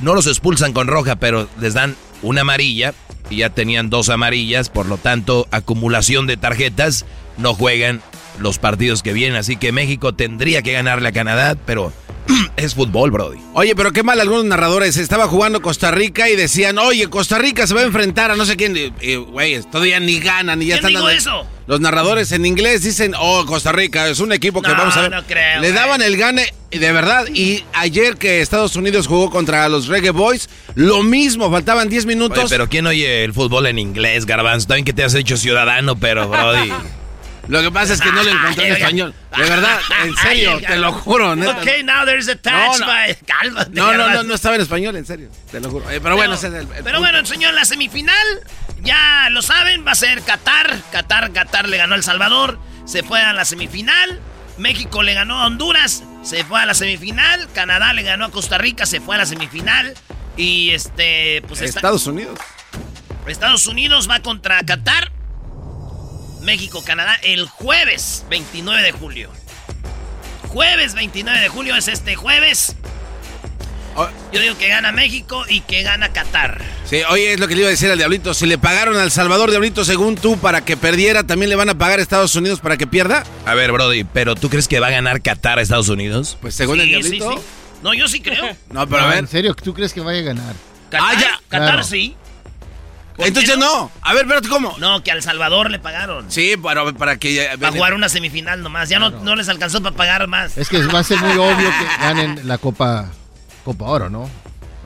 No 0.00 0.14
los 0.14 0.26
expulsan 0.26 0.72
con 0.72 0.86
roja, 0.86 1.16
pero 1.16 1.48
les 1.60 1.74
dan 1.74 1.96
una 2.22 2.42
amarilla 2.42 2.94
y 3.28 3.38
ya 3.38 3.50
tenían 3.50 3.90
dos 3.90 4.08
amarillas. 4.08 4.68
Por 4.68 4.86
lo 4.86 4.98
tanto, 4.98 5.46
acumulación 5.50 6.26
de 6.26 6.36
tarjetas. 6.36 7.06
No 7.38 7.54
juegan 7.54 8.02
los 8.38 8.58
partidos 8.58 9.02
que 9.02 9.12
vienen. 9.12 9.36
Así 9.38 9.56
que 9.56 9.72
México 9.72 10.14
tendría 10.14 10.62
que 10.62 10.72
ganarle 10.72 11.08
a 11.08 11.12
Canadá, 11.12 11.56
pero 11.66 11.92
es 12.56 12.74
fútbol, 12.74 13.10
Brody. 13.10 13.38
Oye, 13.54 13.74
pero 13.74 13.92
qué 13.92 14.02
mal 14.02 14.20
algunos 14.20 14.44
narradores. 14.44 14.96
Estaba 14.96 15.26
jugando 15.26 15.60
Costa 15.62 15.90
Rica 15.90 16.28
y 16.28 16.36
decían, 16.36 16.78
oye, 16.78 17.08
Costa 17.08 17.38
Rica 17.38 17.66
se 17.66 17.74
va 17.74 17.80
a 17.80 17.84
enfrentar 17.84 18.30
a 18.30 18.36
no 18.36 18.44
sé 18.44 18.56
quién. 18.56 18.74
Güey, 19.30 19.60
todavía 19.64 20.00
ni 20.00 20.20
ganan 20.20 20.62
y 20.62 20.66
ya 20.66 20.78
¿Quién 20.78 20.86
están 20.88 20.92
dando- 20.94 21.10
eso? 21.10 21.46
Los 21.66 21.80
narradores 21.80 22.32
en 22.32 22.46
inglés 22.46 22.82
dicen, 22.82 23.14
oh, 23.16 23.44
Costa 23.46 23.70
Rica 23.70 24.08
es 24.08 24.18
un 24.18 24.32
equipo 24.32 24.60
que 24.60 24.70
No, 24.72 24.76
vamos 24.76 24.96
a 24.96 25.02
ver. 25.02 25.10
no 25.12 25.22
creo, 25.24 25.60
Le 25.60 25.70
daban 25.70 26.02
el 26.02 26.16
gane, 26.16 26.52
y 26.72 26.78
de 26.78 26.90
verdad. 26.90 27.26
Y 27.32 27.62
ayer 27.74 28.16
que 28.16 28.40
Estados 28.40 28.74
Unidos 28.74 29.06
jugó 29.06 29.30
contra 29.30 29.68
los 29.68 29.86
Reggae 29.86 30.10
Boys, 30.10 30.48
lo 30.74 31.04
mismo, 31.04 31.48
faltaban 31.48 31.88
10 31.88 32.06
minutos. 32.06 32.38
Oye, 32.38 32.48
pero 32.48 32.68
¿quién 32.68 32.86
oye 32.88 33.22
el 33.22 33.32
fútbol 33.32 33.66
en 33.66 33.78
inglés, 33.78 34.26
Garbanzo? 34.26 34.66
También 34.66 34.84
que 34.84 34.92
te 34.92 35.04
has 35.04 35.14
hecho 35.14 35.36
ciudadano, 35.36 35.94
pero, 35.96 36.28
Brody. 36.28 36.72
Lo 37.50 37.60
que 37.62 37.70
pasa 37.70 37.94
es 37.94 38.00
que 38.00 38.10
no 38.12 38.22
lo 38.22 38.30
encontré 38.30 38.68
en 38.68 38.74
español. 38.76 39.14
De 39.36 39.42
verdad, 39.42 39.78
en 40.04 40.16
serio, 40.16 40.60
te 40.66 40.76
lo 40.76 40.92
juro. 40.92 41.34
neta. 41.36 41.52
Ok, 41.60 41.66
now 41.84 42.04
there's 42.04 42.28
a 42.28 42.36
touch 42.36 42.78
No, 42.80 42.86
no. 42.86 42.86
Cálmate, 43.26 43.70
No, 43.72 43.92
no, 43.94 44.10
no, 44.10 44.22
no 44.22 44.34
estaba 44.34 44.54
en 44.54 44.60
español, 44.62 44.96
en 44.96 45.04
serio. 45.06 45.28
Te 45.50 45.60
lo 45.60 45.70
juro. 45.70 45.84
Pero 45.88 46.16
bueno, 46.16 46.34
ese 46.34 46.46
es 46.48 46.54
el, 46.54 46.60
el 46.60 46.66
Pero 46.68 46.82
punto. 46.84 47.00
bueno, 47.00 47.26
señor, 47.26 47.54
la 47.54 47.64
semifinal, 47.64 48.26
ya 48.82 49.28
lo 49.30 49.42
saben, 49.42 49.86
va 49.86 49.92
a 49.92 49.94
ser 49.96 50.22
Qatar. 50.22 50.76
Qatar, 50.92 51.32
Qatar 51.32 51.68
le 51.68 51.76
ganó 51.76 51.94
a 51.94 51.96
El 51.96 52.04
Salvador, 52.04 52.58
se 52.86 53.02
fue 53.02 53.20
a 53.20 53.32
la 53.32 53.44
semifinal. 53.44 54.20
México 54.58 55.02
le 55.02 55.14
ganó 55.14 55.40
a 55.40 55.46
Honduras, 55.46 56.02
se 56.22 56.44
fue 56.44 56.60
a 56.60 56.66
la 56.66 56.74
semifinal. 56.74 57.48
Canadá 57.54 57.92
le 57.94 58.02
ganó 58.02 58.26
a 58.26 58.30
Costa 58.30 58.58
Rica, 58.58 58.84
se 58.86 59.00
fue 59.00 59.14
a 59.14 59.18
la 59.18 59.26
semifinal. 59.26 59.94
Y 60.36 60.70
este, 60.70 61.42
pues 61.48 61.60
esta- 61.62 61.78
Estados 61.80 62.06
Unidos. 62.06 62.38
Estados 63.26 63.66
Unidos 63.66 64.08
va 64.08 64.20
contra 64.20 64.62
Qatar. 64.64 65.12
México, 66.42 66.82
Canadá, 66.84 67.16
el 67.22 67.46
jueves 67.48 68.24
29 68.30 68.82
de 68.82 68.92
julio. 68.92 69.30
Jueves 70.48 70.94
29 70.94 71.40
de 71.40 71.48
julio 71.48 71.76
es 71.76 71.88
este 71.88 72.16
jueves. 72.16 72.76
Yo 74.32 74.40
digo 74.40 74.56
que 74.56 74.68
gana 74.68 74.92
México 74.92 75.44
y 75.48 75.60
que 75.60 75.82
gana 75.82 76.10
Qatar. 76.12 76.62
Sí, 76.86 77.02
oye, 77.10 77.34
es 77.34 77.40
lo 77.40 77.48
que 77.48 77.54
le 77.54 77.60
iba 77.62 77.68
a 77.68 77.70
decir 77.72 77.90
al 77.90 77.98
Diablito. 77.98 78.32
Si 78.32 78.46
le 78.46 78.56
pagaron 78.56 78.96
al 78.96 79.10
Salvador 79.10 79.50
Diablito 79.50 79.84
según 79.84 80.14
tú 80.14 80.38
para 80.38 80.64
que 80.64 80.76
perdiera, 80.76 81.24
¿también 81.24 81.50
le 81.50 81.56
van 81.56 81.68
a 81.68 81.74
pagar 81.76 81.98
a 81.98 82.02
Estados 82.02 82.34
Unidos 82.34 82.60
para 82.60 82.76
que 82.78 82.86
pierda? 82.86 83.24
A 83.44 83.54
ver, 83.54 83.72
Brody, 83.72 84.04
¿pero 84.04 84.36
tú 84.36 84.48
crees 84.48 84.68
que 84.68 84.80
va 84.80 84.86
a 84.86 84.90
ganar 84.90 85.20
Qatar 85.20 85.58
a 85.58 85.62
Estados 85.62 85.88
Unidos? 85.88 86.38
Pues 86.40 86.54
según 86.54 86.80
el 86.80 86.88
Diablito. 86.88 87.32
sí, 87.32 87.38
sí. 87.38 87.44
No, 87.82 87.92
yo 87.92 88.08
sí 88.08 88.20
creo. 88.20 88.44
No, 88.70 88.86
pero 88.88 89.02
a 89.02 89.04
No, 89.04 89.08
ver. 89.10 89.18
¿En 89.18 89.28
serio 89.28 89.54
tú 89.54 89.74
crees 89.74 89.92
que 89.92 90.00
vaya 90.00 90.20
a 90.20 90.22
ganar? 90.22 90.54
Qatar, 90.90 91.08
Ah, 91.16 91.20
ya. 91.20 91.40
Qatar 91.48 91.68
Claro. 91.68 91.82
sí. 91.84 92.16
Entonces 93.24 93.58
no. 93.58 93.90
A 94.02 94.14
ver, 94.14 94.26
pero 94.26 94.40
¿cómo? 94.48 94.76
No, 94.78 95.02
que 95.02 95.10
al 95.10 95.22
Salvador 95.22 95.70
le 95.70 95.78
pagaron. 95.78 96.30
Sí, 96.30 96.56
para, 96.56 96.92
para 96.92 97.16
que... 97.16 97.50
Para 97.58 97.72
jugar 97.72 97.94
una 97.94 98.08
semifinal 98.08 98.62
nomás. 98.62 98.88
Ya 98.88 98.98
no, 98.98 99.10
no 99.10 99.36
les 99.36 99.48
alcanzó 99.48 99.82
para 99.82 99.96
pagar 99.96 100.26
más. 100.26 100.56
Es 100.56 100.68
que 100.68 100.82
va 100.84 101.00
a 101.00 101.04
ser 101.04 101.18
muy 101.18 101.32
obvio 101.38 101.68
que 101.68 102.02
ganen 102.02 102.40
la 102.46 102.58
Copa, 102.58 103.10
Copa 103.64 103.84
Oro, 103.86 104.10
¿no? 104.10 104.28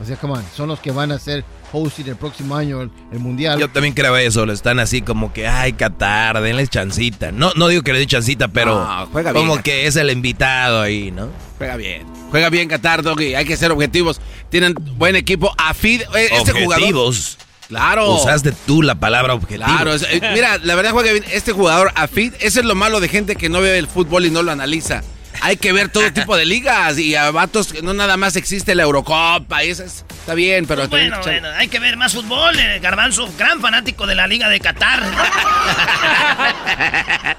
O 0.01 0.05
sea, 0.05 0.17
come 0.17 0.33
on, 0.33 0.45
son 0.55 0.67
los 0.67 0.79
que 0.79 0.91
van 0.91 1.11
a 1.11 1.19
ser 1.19 1.45
hosting 1.71 2.07
el 2.07 2.15
próximo 2.15 2.55
año 2.55 2.81
el, 2.81 3.19
Mundial. 3.19 3.59
Yo 3.59 3.69
también 3.69 3.93
creo 3.93 4.15
eso, 4.17 4.45
lo 4.45 4.53
están 4.53 4.79
así 4.79 5.01
como 5.01 5.31
que, 5.31 5.47
ay, 5.47 5.73
Qatar, 5.73 6.41
denles 6.41 6.69
chancita. 6.69 7.31
No, 7.31 7.51
no 7.55 7.69
digo 7.69 7.81
que 7.81 7.93
le 7.93 7.99
den 7.99 8.07
chancita, 8.07 8.49
pero 8.49 9.07
juega 9.11 9.31
bien, 9.31 9.47
como 9.47 9.61
que 9.63 9.87
es 9.87 9.95
el 9.95 10.09
invitado 10.09 10.81
ahí, 10.81 11.11
¿no? 11.11 11.29
Juega 11.57 11.77
bien. 11.77 12.05
Juega 12.31 12.49
bien 12.49 12.67
Qatar, 12.67 13.03
Doggy. 13.03 13.35
Hay 13.35 13.45
que 13.45 13.55
ser 13.55 13.71
objetivos. 13.71 14.19
Tienen 14.49 14.75
buen 14.97 15.15
equipo. 15.15 15.53
Afid, 15.57 16.01
eh, 16.01 16.29
este 16.31 16.51
objetivos. 16.51 17.37
Claro. 17.67 18.15
Usaste 18.15 18.53
tú 18.65 18.81
la 18.81 18.95
palabra 18.95 19.33
objetivo. 19.33 19.65
Claro, 19.65 19.95
eh, 19.95 20.21
mira, 20.33 20.57
la 20.59 20.75
verdad 20.75 20.91
juega 20.91 21.11
bien. 21.11 21.25
Este 21.31 21.51
jugador, 21.51 21.91
Afid, 21.95 22.33
ese 22.39 22.59
es 22.59 22.65
lo 22.65 22.75
malo 22.75 22.99
de 22.99 23.07
gente 23.07 23.35
que 23.35 23.49
no 23.49 23.61
ve 23.61 23.77
el 23.77 23.87
fútbol 23.87 24.25
y 24.25 24.31
no 24.31 24.43
lo 24.43 24.51
analiza 24.51 25.01
hay 25.41 25.57
que 25.57 25.73
ver 25.73 25.89
todo 25.89 26.11
tipo 26.11 26.35
de 26.35 26.45
ligas 26.45 26.97
y 26.97 27.15
a 27.15 27.31
vatos 27.31 27.71
que 27.71 27.81
no 27.81 27.93
nada 27.93 28.17
más 28.17 28.35
existe 28.35 28.75
la 28.75 28.83
Eurocopa 28.83 29.63
y 29.63 29.69
eso 29.69 29.83
está 29.83 30.33
bien, 30.33 30.65
pero... 30.65 30.87
bueno, 30.87 31.19
bueno, 31.21 31.49
hay 31.55 31.67
que 31.67 31.79
ver 31.79 31.97
más 31.97 32.13
fútbol. 32.13 32.57
Eh, 32.57 32.79
Garbanzo, 32.81 33.29
gran 33.37 33.61
fanático 33.61 34.07
de 34.07 34.15
la 34.15 34.27
Liga 34.27 34.49
de 34.49 34.59
Qatar. 34.59 35.03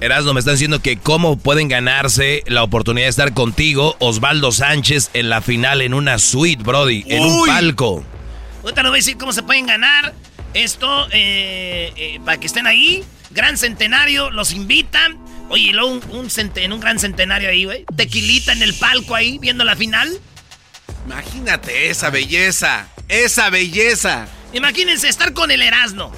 Erasmo, 0.00 0.34
me 0.34 0.40
están 0.40 0.54
diciendo 0.54 0.80
que 0.80 0.98
cómo 0.98 1.38
pueden 1.38 1.68
ganarse 1.68 2.42
la 2.46 2.62
oportunidad 2.62 3.06
de 3.06 3.10
estar 3.10 3.32
contigo, 3.32 3.96
Osvaldo 4.00 4.52
Sánchez, 4.52 5.10
en 5.14 5.28
la 5.28 5.40
final 5.40 5.82
en 5.82 5.94
una 5.94 6.18
suite, 6.18 6.62
Brody, 6.62 7.04
en 7.08 7.22
un 7.22 7.46
palco. 7.46 8.04
Ahorita 8.62 8.82
les 8.82 8.90
voy 8.90 8.96
a 8.98 9.00
decir 9.00 9.16
cómo 9.16 9.32
se 9.32 9.42
pueden 9.42 9.66
ganar 9.66 10.14
esto 10.54 11.08
eh, 11.10 11.92
eh, 11.96 12.20
para 12.24 12.38
que 12.38 12.46
estén 12.46 12.66
ahí. 12.66 13.04
Gran 13.30 13.56
centenario, 13.56 14.30
los 14.30 14.52
invitan. 14.52 15.18
Oye, 15.48 15.64
y 15.64 15.72
luego 15.72 15.90
un, 15.90 16.02
un, 16.10 16.72
un 16.72 16.80
gran 16.80 16.98
centenario 16.98 17.48
ahí, 17.48 17.64
güey. 17.64 17.84
Tequilita 17.96 18.52
en 18.52 18.62
el 18.62 18.74
palco 18.74 19.14
ahí, 19.14 19.38
viendo 19.38 19.64
la 19.64 19.76
final. 19.76 20.18
Imagínate 21.06 21.90
esa 21.90 22.10
belleza, 22.10 22.88
esa 23.08 23.50
belleza. 23.50 24.28
Imagínense 24.52 25.08
estar 25.08 25.32
con 25.32 25.50
el 25.50 25.62
Erasmo, 25.62 26.12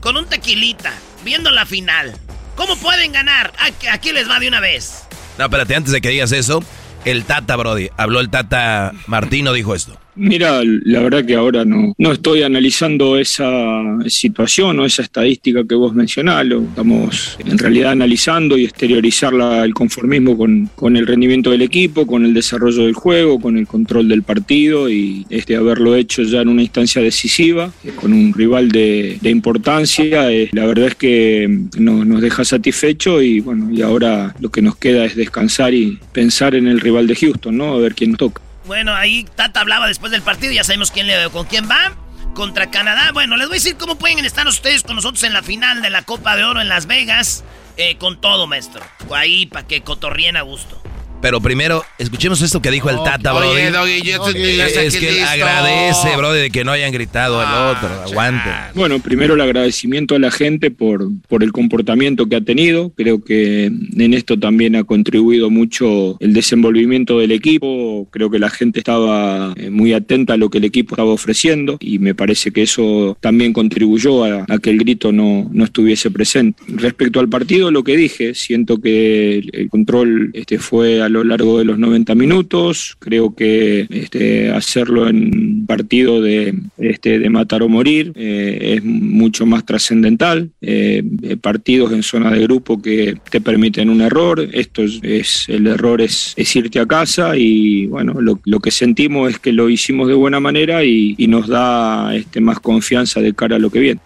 con 0.00 0.16
un 0.16 0.26
tequilita, 0.26 0.92
viendo 1.24 1.50
la 1.50 1.66
final. 1.66 2.18
¿Cómo 2.56 2.76
pueden 2.76 3.12
ganar? 3.12 3.52
Aquí 3.92 4.12
les 4.12 4.28
va 4.28 4.40
de 4.40 4.48
una 4.48 4.60
vez. 4.60 5.04
No, 5.38 5.44
espérate, 5.44 5.76
antes 5.76 5.92
de 5.92 6.00
que 6.00 6.08
digas 6.08 6.32
eso, 6.32 6.64
el 7.04 7.24
Tata, 7.24 7.54
Brody, 7.54 7.90
habló 7.96 8.18
el 8.20 8.30
Tata 8.30 8.92
Martino, 9.06 9.52
dijo 9.52 9.74
esto. 9.74 10.00
Mira, 10.18 10.62
la 10.64 11.00
verdad 11.00 11.24
que 11.24 11.36
ahora 11.36 11.64
no, 11.64 11.94
no 11.96 12.12
estoy 12.12 12.42
analizando 12.42 13.16
esa 13.16 13.82
situación 14.08 14.80
o 14.80 14.84
esa 14.84 15.02
estadística 15.02 15.62
que 15.64 15.76
vos 15.76 15.94
mencionás, 15.94 16.44
lo 16.44 16.62
estamos 16.62 17.38
en 17.38 17.56
realidad 17.56 17.92
analizando 17.92 18.58
y 18.58 18.64
exteriorizar 18.64 19.32
el 19.64 19.72
conformismo 19.74 20.36
con, 20.36 20.68
con, 20.74 20.96
el 20.96 21.06
rendimiento 21.06 21.50
del 21.50 21.62
equipo, 21.62 22.04
con 22.04 22.24
el 22.24 22.34
desarrollo 22.34 22.84
del 22.84 22.94
juego, 22.94 23.40
con 23.40 23.56
el 23.56 23.68
control 23.68 24.08
del 24.08 24.24
partido 24.24 24.90
y 24.90 25.24
este, 25.30 25.54
haberlo 25.54 25.94
hecho 25.94 26.22
ya 26.24 26.40
en 26.40 26.48
una 26.48 26.62
instancia 26.62 27.00
decisiva, 27.00 27.70
eh, 27.84 27.92
con 27.94 28.12
un 28.12 28.34
rival 28.34 28.70
de, 28.72 29.18
de 29.20 29.30
importancia, 29.30 30.32
eh, 30.32 30.48
la 30.50 30.66
verdad 30.66 30.88
es 30.88 30.94
que 30.96 31.48
no, 31.78 32.04
nos 32.04 32.20
deja 32.20 32.44
satisfecho 32.44 33.22
y 33.22 33.38
bueno, 33.38 33.70
y 33.72 33.82
ahora 33.82 34.34
lo 34.40 34.50
que 34.50 34.62
nos 34.62 34.76
queda 34.76 35.04
es 35.04 35.14
descansar 35.14 35.74
y 35.74 36.00
pensar 36.12 36.56
en 36.56 36.66
el 36.66 36.80
rival 36.80 37.06
de 37.06 37.14
Houston, 37.14 37.56
¿no? 37.56 37.74
A 37.74 37.78
ver 37.78 37.94
quién 37.94 38.10
nos 38.10 38.18
toca. 38.18 38.47
Bueno, 38.68 38.94
ahí 38.94 39.24
Tata 39.34 39.60
hablaba 39.60 39.88
después 39.88 40.12
del 40.12 40.20
partido, 40.20 40.52
ya 40.52 40.62
sabemos 40.62 40.90
quién 40.90 41.06
le 41.06 41.30
con 41.30 41.46
quién 41.46 41.68
va. 41.68 41.96
Contra 42.34 42.70
Canadá. 42.70 43.10
Bueno, 43.12 43.38
les 43.38 43.48
voy 43.48 43.56
a 43.56 43.60
decir 43.60 43.78
cómo 43.78 43.96
pueden 43.96 44.22
estar 44.24 44.46
ustedes 44.46 44.82
con 44.82 44.94
nosotros 44.94 45.24
en 45.24 45.32
la 45.32 45.42
final 45.42 45.80
de 45.80 45.88
la 45.88 46.02
Copa 46.02 46.36
de 46.36 46.44
Oro 46.44 46.60
en 46.60 46.68
Las 46.68 46.86
Vegas. 46.86 47.44
Eh, 47.78 47.96
con 47.96 48.20
todo, 48.20 48.46
maestro. 48.46 48.84
Ahí 49.10 49.46
para 49.46 49.66
que 49.66 49.80
cotorrien 49.80 50.36
a 50.36 50.42
gusto. 50.42 50.77
Pero 51.20 51.40
primero, 51.40 51.82
escuchemos 51.98 52.40
esto 52.42 52.62
que 52.62 52.70
dijo 52.70 52.90
el 52.90 52.96
Tata, 53.04 53.32
bro. 53.32 53.50
Oye, 53.50 53.70
Doggy, 53.70 54.02
yo 54.02 54.28
Es 54.28 54.96
que 54.96 55.22
agradece, 55.22 56.16
bro, 56.16 56.32
de 56.32 56.50
que 56.50 56.64
no 56.64 56.70
hayan 56.70 56.92
gritado 56.92 57.40
al 57.40 57.46
ah, 57.48 57.74
otro. 57.76 58.02
Aguante. 58.02 58.50
Bueno, 58.74 59.00
primero 59.00 59.34
el 59.34 59.40
agradecimiento 59.40 60.14
a 60.14 60.18
la 60.18 60.30
gente 60.30 60.70
por, 60.70 61.08
por 61.26 61.42
el 61.42 61.52
comportamiento 61.52 62.28
que 62.28 62.36
ha 62.36 62.40
tenido. 62.40 62.92
Creo 62.96 63.22
que 63.22 63.66
en 63.66 64.14
esto 64.14 64.38
también 64.38 64.76
ha 64.76 64.84
contribuido 64.84 65.50
mucho 65.50 66.16
el 66.20 66.32
desenvolvimiento 66.32 67.18
del 67.18 67.32
equipo. 67.32 68.06
Creo 68.10 68.30
que 68.30 68.38
la 68.38 68.50
gente 68.50 68.78
estaba 68.78 69.52
eh, 69.56 69.70
muy 69.70 69.92
atenta 69.92 70.34
a 70.34 70.36
lo 70.36 70.50
que 70.50 70.58
el 70.58 70.64
equipo 70.64 70.94
estaba 70.94 71.10
ofreciendo 71.10 71.78
y 71.80 71.98
me 71.98 72.14
parece 72.14 72.52
que 72.52 72.62
eso 72.62 73.16
también 73.20 73.52
contribuyó 73.52 74.24
a, 74.24 74.46
que 74.62 74.70
el 74.70 74.78
grito 74.78 75.12
no, 75.12 75.48
no 75.52 75.64
estuviese 75.64 76.10
presente. 76.10 76.62
Respecto 76.68 77.20
al 77.20 77.28
partido, 77.28 77.70
lo 77.70 77.82
que 77.82 77.96
dije, 77.96 78.34
siento 78.34 78.80
que 78.80 79.38
el, 79.38 79.68
control 79.68 80.30
este, 80.34 80.58
fue 80.58 81.02
a 81.08 81.10
lo 81.10 81.24
largo 81.24 81.58
de 81.58 81.64
los 81.64 81.78
90 81.78 82.14
minutos. 82.14 82.96
Creo 82.98 83.34
que 83.34 83.86
este, 83.90 84.50
hacerlo 84.50 85.08
en 85.08 85.66
partido 85.66 86.20
de, 86.20 86.54
este, 86.78 87.18
de 87.18 87.30
matar 87.30 87.62
o 87.62 87.68
morir 87.68 88.12
eh, 88.14 88.74
es 88.76 88.84
mucho 88.84 89.46
más 89.46 89.64
trascendental. 89.64 90.50
Eh, 90.60 91.02
partidos 91.40 91.92
en 91.92 92.02
zona 92.02 92.30
de 92.30 92.42
grupo 92.42 92.80
que 92.80 93.16
te 93.30 93.40
permiten 93.40 93.88
un 93.88 94.02
error. 94.02 94.46
Esto 94.52 94.82
es, 94.82 95.48
el 95.48 95.66
error 95.66 96.00
es, 96.00 96.34
irte 96.54 96.80
a 96.80 96.86
casa 96.86 97.36
y 97.36 97.86
bueno, 97.86 98.14
lo, 98.20 98.60
que 98.60 98.70
sentimos 98.70 99.30
es 99.30 99.38
que 99.38 99.52
lo 99.52 99.68
hicimos 99.70 100.08
de 100.08 100.14
buena 100.14 100.40
manera 100.40 100.84
y, 100.84 101.16
nos 101.28 101.46
da 101.46 102.14
este, 102.14 102.40
más 102.40 102.58
confianza 102.58 103.20
de 103.20 103.34
cara 103.34 103.56
a 103.56 103.58
lo 103.58 103.70
que 103.70 103.80
viene. 103.80 104.00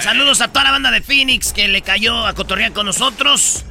Saludos 0.00 0.40
a 0.40 0.48
toda 0.48 0.64
la 0.64 0.70
banda 0.70 0.92
de 0.92 1.02
Phoenix 1.02 1.52
que 1.52 1.66
le 1.66 1.82
cayó 1.82 2.24
a 2.24 2.34
cotorrear 2.34 2.72
con 2.72 2.86
nosotros. 2.86 3.64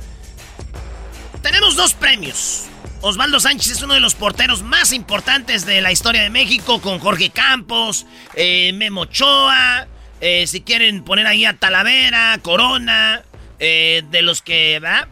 Tenemos 1.41 1.75
dos 1.75 1.93
premios. 1.93 2.65
Osvaldo 3.01 3.39
Sánchez 3.39 3.73
es 3.73 3.81
uno 3.81 3.93
de 3.93 3.99
los 3.99 4.15
porteros 4.15 4.63
más 4.63 4.91
importantes 4.91 5.65
de 5.65 5.81
la 5.81 5.91
historia 5.91 6.23
de 6.23 6.29
México, 6.29 6.81
con 6.81 6.99
Jorge 6.99 7.29
Campos, 7.29 8.05
eh, 8.33 8.71
Memo 8.73 9.01
Ochoa, 9.01 9.87
eh, 10.19 10.47
si 10.47 10.61
quieren 10.61 11.03
poner 11.03 11.27
ahí 11.27 11.45
a 11.45 11.57
Talavera, 11.57 12.39
Corona, 12.41 13.21
eh, 13.59 14.03
de 14.09 14.21
los 14.23 14.41
que, 14.41 14.79
va, 14.79 15.07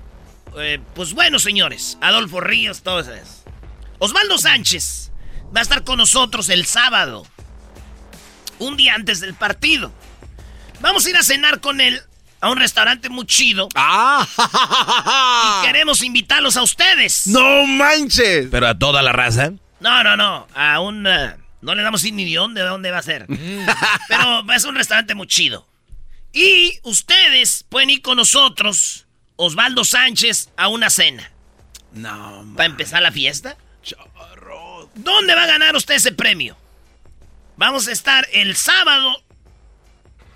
pues 0.96 1.14
bueno, 1.14 1.38
señores, 1.38 1.98
Adolfo 2.02 2.40
Ríos, 2.40 2.82
todos 2.82 3.08
esos. 3.08 3.44
Osvaldo 4.00 4.38
Sánchez 4.38 5.12
va 5.56 5.60
a 5.60 5.64
estar 5.64 5.84
con 5.84 5.98
nosotros 5.98 6.50
el 6.50 6.66
sábado, 6.66 7.28
un 8.58 8.78
día 8.78 8.96
antes 8.96 9.20
del 9.20 9.36
partido. 9.36 9.92
Vamos 10.82 11.06
a 11.06 11.10
ir 11.10 11.18
a 11.18 11.24
cenar 11.24 11.60
con 11.60 11.82
él 11.82 12.02
a 12.46 12.50
un 12.52 12.58
restaurante 12.58 13.10
muy 13.10 13.26
chido. 13.26 13.68
¡Ah! 13.74 14.24
Y 15.64 15.66
queremos 15.66 16.04
invitarlos 16.04 16.56
a 16.58 16.62
ustedes. 16.62 17.26
¡No 17.26 17.66
manches! 17.66 18.50
¿Pero 18.52 18.68
a 18.68 18.78
toda 18.78 19.02
la 19.02 19.12
raza? 19.12 19.54
No, 19.80 20.04
no, 20.04 20.16
no. 20.16 20.48
A 20.54 20.80
un... 20.80 21.08
Eh, 21.08 21.36
no 21.62 21.74
le 21.74 21.82
damos 21.82 22.04
ni 22.04 22.24
de 22.24 22.36
dónde, 22.36 22.62
de 22.62 22.68
dónde 22.68 22.92
va 22.92 23.00
a 23.00 23.02
ser. 23.02 23.26
Pero 24.08 24.54
es 24.54 24.64
un 24.64 24.76
restaurante 24.76 25.16
muy 25.16 25.26
chido. 25.26 25.68
Y 26.34 26.78
ustedes 26.84 27.66
pueden 27.68 27.90
ir 27.90 28.04
con 28.04 28.18
nosotros, 28.18 29.08
Osvaldo 29.38 29.84
Sánchez, 29.84 30.50
a 30.56 30.68
una 30.68 30.92
cena. 30.92 31.32
No, 31.94 32.46
¿Para 32.56 32.68
empezar 32.68 33.02
la 33.02 33.12
fiesta? 33.12 33.58
¿Dónde 34.94 35.34
va 35.34 35.44
a 35.44 35.48
ganar 35.48 35.76
usted 35.76 35.96
ese 35.96 36.12
premio? 36.12 36.56
Vamos 37.58 37.88
a 37.88 37.92
estar 37.92 38.28
el 38.34 38.56
sábado 38.56 39.25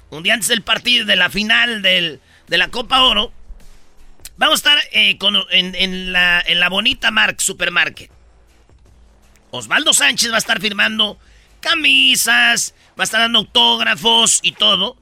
un 0.09 0.23
día 0.23 0.33
antes 0.33 0.49
del 0.49 0.61
partido 0.61 1.05
de 1.05 1.15
la 1.15 1.29
final 1.29 1.81
de 1.81 2.19
la 2.47 2.67
Copa 2.69 3.03
Oro, 3.03 3.31
vamos 4.37 4.65
a 4.65 4.71
estar 4.71 4.79
eh, 4.91 5.17
en, 5.51 6.13
la, 6.13 6.43
en 6.45 6.59
la 6.59 6.69
bonita 6.69 7.11
Mark 7.11 7.41
Supermarket. 7.41 8.09
Osvaldo 9.51 9.93
Sánchez 9.93 10.31
va 10.31 10.35
a 10.35 10.39
estar 10.39 10.59
firmando 10.61 11.19
camisas, 11.59 12.73
va 12.97 13.03
a 13.03 13.05
estar 13.05 13.21
dando 13.21 13.39
autógrafos 13.39 14.39
y 14.43 14.53
todo. 14.53 14.97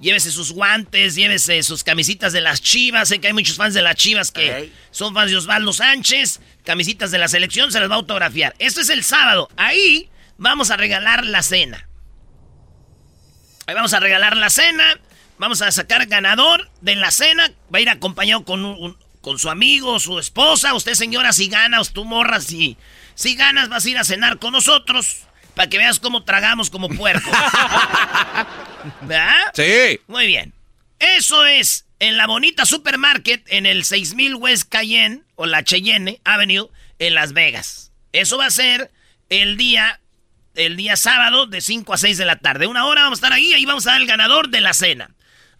Llévese 0.00 0.30
sus 0.30 0.52
guantes, 0.52 1.14
llévese 1.14 1.62
sus 1.62 1.84
camisitas 1.84 2.32
de 2.32 2.40
las 2.40 2.62
chivas. 2.62 3.08
Sé 3.08 3.20
que 3.20 3.26
hay 3.26 3.32
muchos 3.34 3.56
fans 3.56 3.74
de 3.74 3.82
las 3.82 3.96
chivas 3.96 4.30
que 4.30 4.72
son 4.90 5.12
fans 5.12 5.30
de 5.30 5.36
Osvaldo 5.36 5.74
Sánchez. 5.74 6.40
Camisitas 6.64 7.10
de 7.10 7.18
la 7.18 7.28
selección, 7.28 7.70
se 7.70 7.80
las 7.80 7.90
va 7.90 7.94
a 7.94 7.98
autografiar. 7.98 8.54
Esto 8.58 8.80
es 8.80 8.88
el 8.88 9.04
sábado. 9.04 9.50
Ahí 9.58 10.08
vamos 10.38 10.70
a 10.70 10.78
regalar 10.78 11.26
la 11.26 11.42
cena 11.42 11.89
vamos 13.74 13.92
a 13.94 14.00
regalar 14.00 14.36
la 14.36 14.50
cena. 14.50 14.98
Vamos 15.38 15.62
a 15.62 15.70
sacar 15.72 16.06
ganador 16.06 16.70
de 16.80 16.96
la 16.96 17.10
cena. 17.10 17.50
Va 17.72 17.78
a 17.78 17.80
ir 17.80 17.88
acompañado 17.88 18.44
con, 18.44 18.96
con 19.20 19.38
su 19.38 19.48
amigo, 19.50 19.98
su 19.98 20.18
esposa. 20.18 20.74
Usted, 20.74 20.94
señora, 20.94 21.32
si 21.32 21.48
ganas, 21.48 21.92
tú 21.92 22.04
morras, 22.04 22.44
si, 22.44 22.76
si 23.14 23.34
ganas, 23.36 23.68
vas 23.68 23.84
a 23.84 23.90
ir 23.90 23.98
a 23.98 24.04
cenar 24.04 24.38
con 24.38 24.52
nosotros. 24.52 25.22
Para 25.54 25.68
que 25.68 25.78
veas 25.78 25.98
cómo 25.98 26.24
tragamos 26.24 26.70
como 26.70 26.88
puerco. 26.88 27.30
¿Verdad? 29.02 29.52
Sí. 29.54 30.00
Muy 30.06 30.26
bien. 30.26 30.52
Eso 30.98 31.44
es 31.46 31.86
en 31.98 32.16
la 32.16 32.26
bonita 32.26 32.64
supermarket 32.66 33.44
en 33.48 33.66
el 33.66 33.84
6000 33.84 34.34
West 34.36 34.68
Cayenne 34.68 35.22
o 35.36 35.46
la 35.46 35.64
Cheyenne 35.64 36.20
Avenue 36.24 36.68
en 36.98 37.14
Las 37.14 37.32
Vegas. 37.32 37.92
Eso 38.12 38.38
va 38.38 38.46
a 38.46 38.50
ser 38.50 38.90
el 39.28 39.56
día 39.56 39.99
el 40.66 40.76
día 40.76 40.96
sábado 40.96 41.46
de 41.46 41.60
5 41.60 41.92
a 41.92 41.98
6 41.98 42.18
de 42.18 42.24
la 42.24 42.36
tarde. 42.36 42.66
Una 42.66 42.86
hora 42.86 43.02
vamos 43.02 43.18
a 43.18 43.20
estar 43.20 43.32
ahí, 43.32 43.52
ahí 43.52 43.64
vamos 43.64 43.86
a 43.86 43.92
dar 43.92 44.00
el 44.00 44.06
ganador 44.06 44.48
de 44.48 44.60
la 44.60 44.74
cena. 44.74 45.10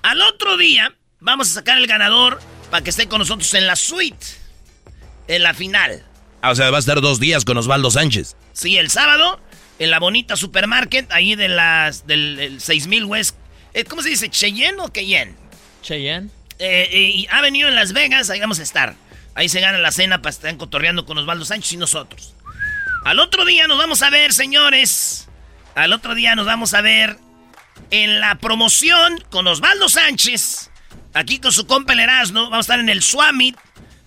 Al 0.03 0.21
otro 0.23 0.57
día 0.57 0.95
vamos 1.21 1.51
a 1.51 1.55
sacar 1.55 1.79
el 1.79 1.87
ganador 1.87 2.41
para 2.71 2.85
que 2.85 2.91
esté 2.91 3.09
con 3.09 3.19
nosotros 3.19 3.53
en 3.55 3.67
la 3.67 3.77
suite, 3.77 4.27
en 5.29 5.43
la 5.43 5.55
final. 5.55 6.05
Ah, 6.43 6.51
o 6.51 6.55
sea, 6.55 6.71
va 6.71 6.79
a 6.79 6.81
estar 6.81 7.01
dos 7.01 7.21
días 7.21 7.45
con 7.45 7.57
Osvaldo 7.59 7.91
Sánchez. 7.91 8.37
Sí, 8.53 8.79
el 8.79 8.91
sábado, 8.91 9.41
en 9.79 9.91
la 9.91 9.99
bonita 9.99 10.37
supermarket, 10.37 11.11
ahí 11.13 11.35
de 11.35 11.49
las, 11.49 12.07
del 12.07 12.61
6000 12.61 13.05
West. 13.05 13.37
Eh, 13.75 13.85
¿Cómo 13.85 14.03
se 14.03 14.09
dice? 14.09 14.31
¿Cheyenne 14.31 14.81
o 14.81 14.93
Cayenne? 14.93 15.35
Cheyenne. 15.83 16.31
Eh, 16.59 16.89
eh, 16.91 17.11
y 17.15 17.27
ha 17.31 17.41
venido 17.41 17.69
en 17.69 17.75
Las 17.75 17.93
Vegas, 17.93 18.31
ahí 18.31 18.41
vamos 18.41 18.59
a 18.59 18.63
estar. 18.63 18.95
Ahí 19.35 19.49
se 19.49 19.61
gana 19.61 19.79
la 19.79 19.93
cena 19.93 20.23
para 20.23 20.31
estar 20.31 20.55
cotorreando 20.57 21.07
con 21.07 21.17
Osvaldo 21.19 21.45
Sánchez 21.45 21.73
y 21.73 21.77
nosotros. 21.77 22.35
Al 23.05 23.19
otro 23.19 23.45
día 23.45 23.67
nos 23.67 23.79
vamos 23.79 24.03
a 24.03 24.11
ver, 24.11 24.33
señores. 24.33 25.29
Al 25.75 25.93
otro 25.93 26.15
día 26.15 26.35
nos 26.35 26.47
vamos 26.47 26.75
a 26.75 26.83
ver 26.83 27.17
en 27.91 28.21
la 28.21 28.37
promoción 28.37 29.19
con 29.31 29.47
Osvaldo 29.47 29.89
Sánchez. 29.89 30.71
Aquí 31.15 31.39
con 31.39 31.53
su 31.53 31.67
compa 31.67 31.95
el 31.95 32.01
Erasmo. 32.01 32.43
Vamos 32.45 32.59
a 32.59 32.61
estar 32.61 32.81
en 32.81 32.89
el 32.89 33.03
Swamit 33.03 33.57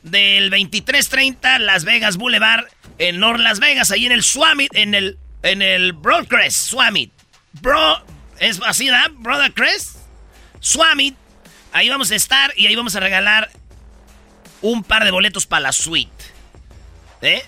del 0.04 0.50
2330 0.50 1.60
Las 1.60 1.86
Vegas 1.86 2.18
Boulevard 2.18 2.66
en 3.00 3.20
North 3.20 3.40
Las 3.40 3.60
Vegas. 3.60 3.92
Ahí 3.92 4.06
en 4.06 4.12
el 4.12 4.24
Swamit, 4.24 4.74
en 4.76 4.94
el, 4.94 5.18
en 5.42 5.62
el 5.62 5.94
Broadcrest 5.94 6.70
Swamit. 6.70 7.12
Bro, 7.54 8.06
¿es 8.40 8.60
así, 8.66 8.90
¿verdad? 8.90 9.12
Brother 9.14 9.54
Crest. 9.54 9.98
Swamit. 10.60 11.16
Ahí 11.72 11.90
vamos 11.90 12.12
a 12.12 12.16
estar 12.16 12.54
y 12.56 12.68
ahí 12.68 12.76
vamos 12.76 12.96
a 12.96 13.00
regalar 13.00 13.50
un 14.62 14.84
par 14.84 15.04
de 15.04 15.12
boletos 15.12 15.48
para 15.48 15.62
la 15.62 15.72
suite. 15.72 16.12
¿Eh? 17.22 17.44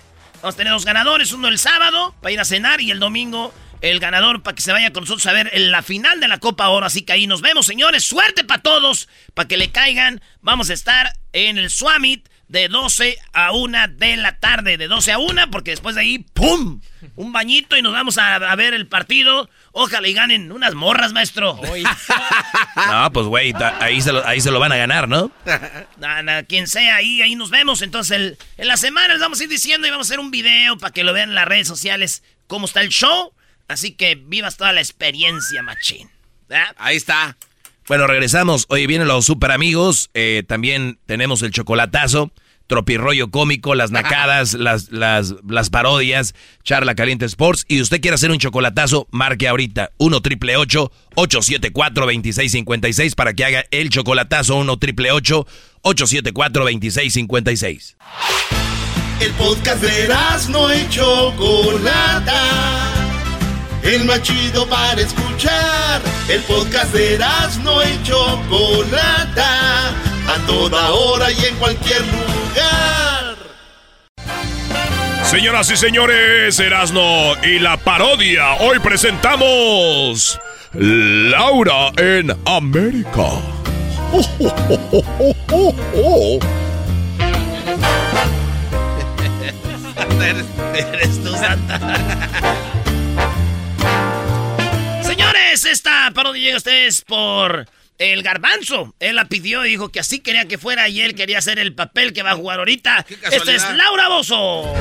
Vamos 0.46 0.54
a 0.54 0.58
tener 0.58 0.72
dos 0.74 0.84
ganadores, 0.84 1.32
uno 1.32 1.48
el 1.48 1.58
sábado 1.58 2.14
para 2.22 2.30
ir 2.30 2.38
a 2.38 2.44
cenar 2.44 2.80
y 2.80 2.92
el 2.92 3.00
domingo 3.00 3.52
el 3.80 3.98
ganador 3.98 4.44
para 4.44 4.54
que 4.54 4.62
se 4.62 4.70
vaya 4.70 4.92
con 4.92 5.02
nosotros 5.02 5.26
a 5.26 5.32
ver 5.32 5.50
la 5.56 5.82
final 5.82 6.20
de 6.20 6.28
la 6.28 6.38
Copa 6.38 6.68
Oro. 6.68 6.86
Así 6.86 7.02
que 7.02 7.14
ahí 7.14 7.26
nos 7.26 7.40
vemos, 7.40 7.66
señores. 7.66 8.04
Suerte 8.04 8.44
para 8.44 8.62
todos, 8.62 9.08
para 9.34 9.48
que 9.48 9.56
le 9.56 9.72
caigan. 9.72 10.22
Vamos 10.42 10.70
a 10.70 10.74
estar 10.74 11.12
en 11.32 11.58
el 11.58 11.68
Swamit 11.68 12.28
de 12.48 12.68
12 12.68 13.18
a 13.32 13.52
1 13.52 13.88
de 13.96 14.16
la 14.16 14.38
tarde. 14.38 14.76
De 14.76 14.86
12 14.88 15.12
a 15.12 15.18
1, 15.18 15.50
porque 15.50 15.72
después 15.72 15.94
de 15.96 16.02
ahí, 16.02 16.18
¡pum! 16.18 16.80
Un 17.16 17.32
bañito 17.32 17.76
y 17.76 17.82
nos 17.82 17.92
vamos 17.92 18.18
a, 18.18 18.36
a 18.36 18.56
ver 18.56 18.72
el 18.74 18.86
partido. 18.86 19.48
Ojalá 19.72 20.06
y 20.08 20.12
ganen 20.12 20.52
unas 20.52 20.74
morras, 20.74 21.12
maestro. 21.12 21.58
No, 22.76 23.12
pues 23.12 23.26
güey, 23.26 23.52
ahí 23.80 24.00
se, 24.00 24.12
lo, 24.12 24.26
ahí 24.26 24.40
se 24.40 24.50
lo 24.50 24.60
van 24.60 24.72
a 24.72 24.76
ganar, 24.76 25.08
¿no? 25.08 25.30
Na- 25.98 26.22
na, 26.22 26.42
quien 26.44 26.66
sea 26.66 26.96
ahí, 26.96 27.22
ahí 27.22 27.34
nos 27.34 27.50
vemos. 27.50 27.82
Entonces, 27.82 28.16
el- 28.16 28.38
en 28.58 28.68
la 28.68 28.76
semana 28.76 29.08
les 29.14 29.20
vamos 29.20 29.40
a 29.40 29.44
ir 29.44 29.48
diciendo 29.48 29.86
y 29.86 29.90
vamos 29.90 30.06
a 30.06 30.08
hacer 30.08 30.20
un 30.20 30.30
video 30.30 30.76
para 30.78 30.92
que 30.92 31.04
lo 31.04 31.12
vean 31.12 31.30
en 31.30 31.34
las 31.34 31.46
redes 31.46 31.66
sociales 31.68 32.22
cómo 32.46 32.66
está 32.66 32.80
el 32.82 32.88
show. 32.90 33.32
Así 33.68 33.92
que 33.92 34.14
vivas 34.14 34.56
toda 34.56 34.72
la 34.72 34.80
experiencia, 34.80 35.62
machín. 35.62 36.10
Ahí 36.78 36.96
está. 36.96 37.36
Bueno, 37.88 38.06
regresamos. 38.06 38.66
Hoy 38.68 38.86
vienen 38.86 39.08
los 39.08 39.24
super 39.26 39.52
amigos. 39.52 40.10
eh, 40.14 40.42
también 40.46 40.98
tenemos 41.06 41.42
el 41.42 41.52
chocolatazo, 41.52 42.32
tropirroyo 42.66 43.30
cómico, 43.30 43.76
las 43.76 43.90
nacadas, 43.92 44.54
las, 44.54 44.90
las, 44.90 45.34
las 45.46 45.70
parodias, 45.70 46.34
charla 46.64 46.96
caliente 46.96 47.26
sports. 47.26 47.64
Y 47.68 47.80
usted 47.80 48.00
quiere 48.00 48.16
hacer 48.16 48.32
un 48.32 48.38
chocolatazo, 48.38 49.06
marque 49.12 49.46
ahorita 49.46 49.92
1 49.98 50.20
triple 50.20 50.56
874 50.56 52.06
2656 52.06 53.14
para 53.14 53.34
que 53.34 53.44
haga 53.44 53.64
el 53.70 53.88
chocolatazo 53.90 54.56
1 54.56 54.76
triple 54.78 55.12
874 55.12 56.64
2656 56.64 57.96
El 59.20 59.32
podcast 59.32 59.80
de 59.82 60.08
no 60.50 60.74
y 60.74 60.88
Chocolata. 60.88 62.36
El 63.86 64.04
más 64.04 64.20
chido 64.20 64.66
para 64.66 65.00
escuchar. 65.00 66.02
El 66.28 66.42
podcast 66.42 66.92
de 66.92 67.16
no 67.62 67.80
y 67.84 68.02
Chocolata. 68.02 69.90
A 70.26 70.38
toda 70.44 70.90
hora 70.90 71.30
y 71.30 71.44
en 71.44 71.54
cualquier 71.54 72.00
lugar. 72.00 73.36
Señoras 75.22 75.70
y 75.70 75.76
señores, 75.76 76.58
Erasno 76.58 77.40
y 77.44 77.60
la 77.60 77.76
parodia. 77.76 78.54
Hoy 78.54 78.80
presentamos 78.80 80.40
Laura 80.72 81.92
en 81.96 82.36
América. 82.44 83.28
Eres 90.74 91.22
tú, 91.22 91.32
Santa. 91.36 91.78
Esta 95.70 96.10
parodia 96.14 96.42
llega 96.42 96.54
a 96.54 96.58
ustedes 96.58 97.02
por 97.02 97.66
el 97.98 98.22
garbanzo. 98.22 98.94
Él 99.00 99.16
la 99.16 99.26
pidió 99.26 99.64
y 99.64 99.70
dijo 99.70 99.88
que 99.90 100.00
así 100.00 100.20
quería 100.20 100.46
que 100.46 100.58
fuera 100.58 100.88
y 100.88 101.00
él 101.00 101.14
quería 101.14 101.38
hacer 101.38 101.58
el 101.58 101.74
papel 101.74 102.12
que 102.12 102.22
va 102.22 102.32
a 102.32 102.36
jugar 102.36 102.58
ahorita. 102.58 103.06
Esta 103.30 103.52
es 103.52 103.62
Laura 103.74 104.08
Bozo. 104.08 104.74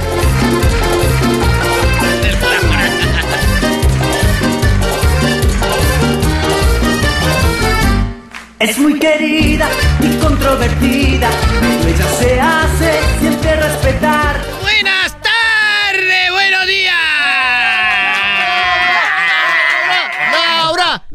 Es 8.60 8.78
muy 8.80 8.98
querida 8.98 9.70
y 10.02 10.18
controvertida, 10.18 11.30
pero 11.60 11.90
ella 11.90 12.08
se 12.18 12.40
hace 12.40 13.20
siempre 13.20 13.56
respetar. 13.58 14.45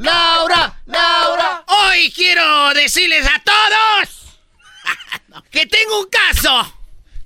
Laura, 0.01 0.81
Laura. 0.87 1.63
Hoy 1.67 2.11
quiero 2.13 2.73
decirles 2.73 3.27
a 3.27 3.39
todos 3.45 5.43
que 5.51 5.67
tengo 5.67 6.01
un 6.01 6.09
caso. 6.09 6.75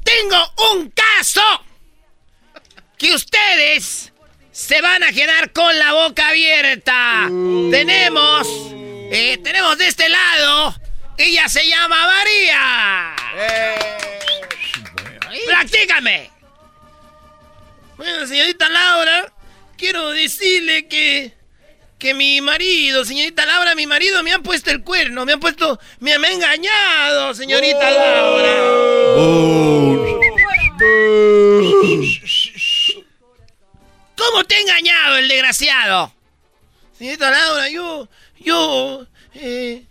Tengo 0.03 0.53
un 0.73 0.91
caso 0.91 1.41
que 2.99 3.15
ustedes 3.15 4.13
se 4.51 4.81
van 4.81 5.05
a 5.05 5.13
quedar 5.13 5.53
con 5.53 5.79
la 5.79 5.93
boca 5.93 6.31
abierta. 6.31 7.29
Tenemos, 7.71 8.49
eh, 9.13 9.39
tenemos 9.45 9.79
de 9.79 9.87
este 9.87 10.09
lado, 10.09 10.75
ella 11.17 11.49
se 11.49 11.69
llama 11.69 12.07
María. 12.07 13.17
Practícame. 15.47 16.29
Bueno, 17.97 18.27
señorita 18.27 18.69
Laura, 18.69 19.33
quiero 19.77 20.11
decirle 20.11 20.89
que 20.89 21.43
que 22.05 22.12
mi 22.12 22.38
marido, 22.43 23.03
señorita 23.03 23.47
Laura, 23.47 23.75
mi 23.75 23.87
marido 23.87 24.23
me 24.23 24.31
ha 24.35 24.38
puesto 24.38 24.71
el 24.71 24.85
cuerno, 24.85 25.25
me 25.25 25.33
ha 25.33 25.38
puesto, 25.38 25.81
me, 26.01 26.19
me 26.19 26.29
ha 26.29 26.33
engañado, 26.33 27.33
señorita 27.33 27.90
Laura. 27.90 28.57
¿Cómo 34.19 34.45
te 34.45 34.55
ha 34.55 34.61
engañado 34.61 35.17
el 35.17 35.29
desgraciado? 35.29 36.12
Señorita 36.99 37.31
Laura, 37.31 37.71
yo, 37.71 38.07
yo, 38.38 39.07
eh... 39.33 39.87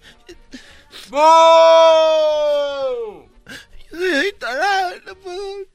Señorita 3.90 4.54
Laura, 4.54 5.02
no 5.04 5.16
puedo... 5.16 5.66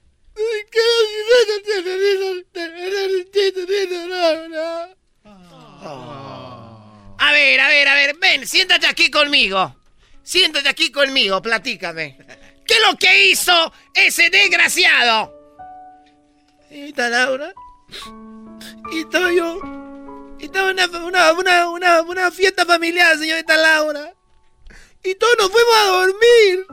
A 5.85 7.33
ver, 7.33 7.61
a 7.61 7.69
ver, 7.69 7.89
a 7.89 7.95
ver, 7.95 8.17
ven, 8.19 8.47
siéntate 8.47 8.87
aquí 8.87 9.11
conmigo. 9.11 9.75
Siéntate 10.23 10.69
aquí 10.69 10.93
conmigo, 10.93 11.41
platícame. 11.41 12.19
¿Qué 12.67 12.75
es 12.75 12.81
lo 12.87 12.99
que 12.99 13.29
hizo 13.29 13.73
ese 13.95 14.29
desgraciado? 14.29 15.35
Señorita 16.69 17.09
Laura, 17.09 17.55
y 18.93 19.01
estaba 19.01 19.33
yo. 19.33 19.61
Estaba 20.39 20.71
una, 20.71 20.87
una, 20.87 21.33
una, 21.33 21.69
una, 21.71 22.03
una 22.03 22.31
fiesta 22.31 22.67
familiar, 22.67 23.17
señorita 23.17 23.57
Laura. 23.57 24.15
Y 25.03 25.15
todos 25.15 25.35
nos 25.39 25.51
fuimos 25.51 25.75
a 25.77 25.87
dormir. 25.87 26.67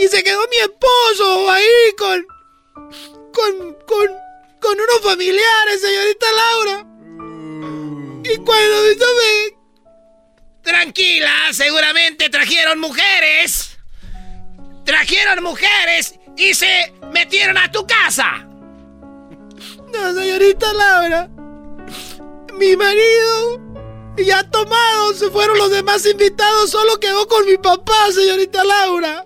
Y 0.00 0.08
se 0.08 0.24
quedó 0.24 0.40
mi 0.48 0.56
esposo 0.56 1.50
ahí 1.50 1.94
con. 1.98 2.26
con. 3.32 3.74
con. 3.86 4.08
con 4.58 4.80
unos 4.80 5.00
familiares, 5.02 5.80
señorita 5.80 6.26
Laura. 6.32 6.91
Y 8.24 8.36
cuando 8.36 8.82
me 8.82 9.62
Tranquila, 10.62 11.32
seguramente 11.52 12.30
trajeron 12.30 12.78
mujeres. 12.78 13.78
Trajeron 14.84 15.42
mujeres 15.42 16.14
y 16.36 16.54
se 16.54 16.92
metieron 17.12 17.58
a 17.58 17.70
tu 17.72 17.86
casa. 17.86 18.46
No, 19.92 20.14
señorita 20.14 20.72
Laura. 20.72 21.28
Mi 22.58 22.76
marido 22.76 23.60
ya 24.16 24.48
tomado, 24.50 25.14
se 25.14 25.30
fueron 25.30 25.58
los 25.58 25.70
demás 25.70 26.06
invitados, 26.06 26.70
solo 26.70 27.00
quedó 27.00 27.26
con 27.26 27.44
mi 27.46 27.56
papá, 27.56 28.12
señorita 28.12 28.62
Laura. 28.62 29.24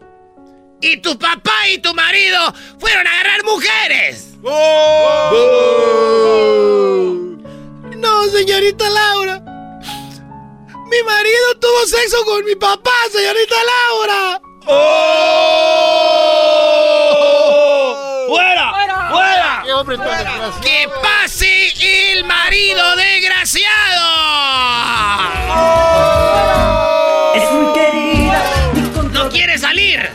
Y 0.80 0.98
tu 0.98 1.18
papá 1.18 1.68
y 1.70 1.78
tu 1.78 1.92
marido 1.94 2.38
fueron 2.78 3.06
a 3.06 3.10
agarrar 3.10 3.44
mujeres. 3.44 4.36
No, 7.96 8.24
señorita 8.28 8.88
Laura. 8.90 9.40
Mi 10.88 11.02
marido 11.02 11.58
tuvo 11.60 11.86
sexo 11.86 12.24
con 12.24 12.44
mi 12.44 12.54
papá, 12.54 12.92
señorita 13.10 13.56
Laura. 13.72 14.40
¡Oh! 14.66 15.06
¡Fuera! 18.28 18.72
¡Fuera! 19.10 19.62
¡Qué 19.64 19.72
hombre 19.72 19.96
tan 19.96 20.06
desgraciado! 20.06 20.60
¡Que 20.60 20.88
pase 21.02 22.12
el 22.12 22.24
marido 22.24 22.96
desgraciado! 22.96 23.74
Es 27.34 27.50
muy 27.52 27.72
querida. 27.72 28.44
¡No 29.12 29.28
quiere 29.30 29.58
salir! 29.58 30.10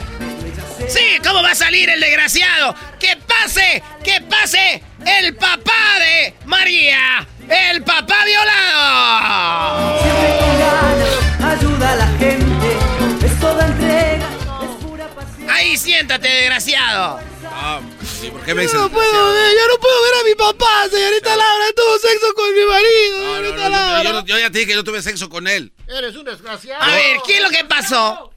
Sí, 0.87 1.19
¿cómo 1.23 1.41
va 1.41 1.51
a 1.51 1.55
salir 1.55 1.89
el 1.89 1.99
desgraciado? 1.99 2.75
¡Que 2.99 3.17
pase! 3.17 3.81
¡Que 4.03 4.21
pase 4.21 4.83
el 5.05 5.35
papá 5.35 5.99
de 5.99 6.33
María! 6.45 7.27
¡El 7.49 7.83
papá 7.83 8.23
violado! 8.25 10.01
Siempre 10.01 10.37
con 10.39 10.59
ganas, 10.59 11.57
ayuda 11.59 11.91
a 11.91 11.95
la 11.97 12.07
gente. 12.17 13.25
Es 13.25 13.39
toda 13.39 13.67
entrega, 13.67 14.29
es 14.63 14.85
pura 14.85 15.07
pasión. 15.09 15.49
Ahí 15.49 15.77
siéntate, 15.77 16.27
desgraciado. 16.27 17.19
Ah, 17.53 17.81
¿y 18.23 18.29
por 18.29 18.41
qué 18.43 18.55
me 18.55 18.61
dices? 18.63 18.79
No 18.79 18.89
puedo 18.89 19.33
ver, 19.33 19.51
yo 19.53 19.67
no 19.67 19.79
puedo 19.81 20.01
ver 20.03 20.13
a 20.21 20.23
mi 20.23 20.35
papá, 20.35 20.87
señorita 20.89 21.35
Laura. 21.35 21.65
Tuvo 21.75 21.99
sexo 21.99 22.33
con 22.33 22.53
mi 22.55 22.65
marido, 22.65 23.17
señorita 23.35 23.57
no, 23.57 23.63
no, 23.63 23.69
Laura. 23.69 24.03
yo, 24.03 24.13
no- 24.13 24.25
yo 24.25 24.39
ya 24.39 24.49
te 24.49 24.59
dije 24.59 24.67
que 24.69 24.75
yo 24.75 24.83
tuve 24.83 25.01
sexo 25.01 25.29
con 25.29 25.47
él. 25.47 25.71
Eres 25.87 26.15
un 26.15 26.23
desgraciado. 26.25 26.81
A 26.83 26.95
ver, 26.95 27.17
¿qué 27.25 27.37
es 27.37 27.43
lo 27.43 27.49
que 27.49 27.65
pasó? 27.65 28.31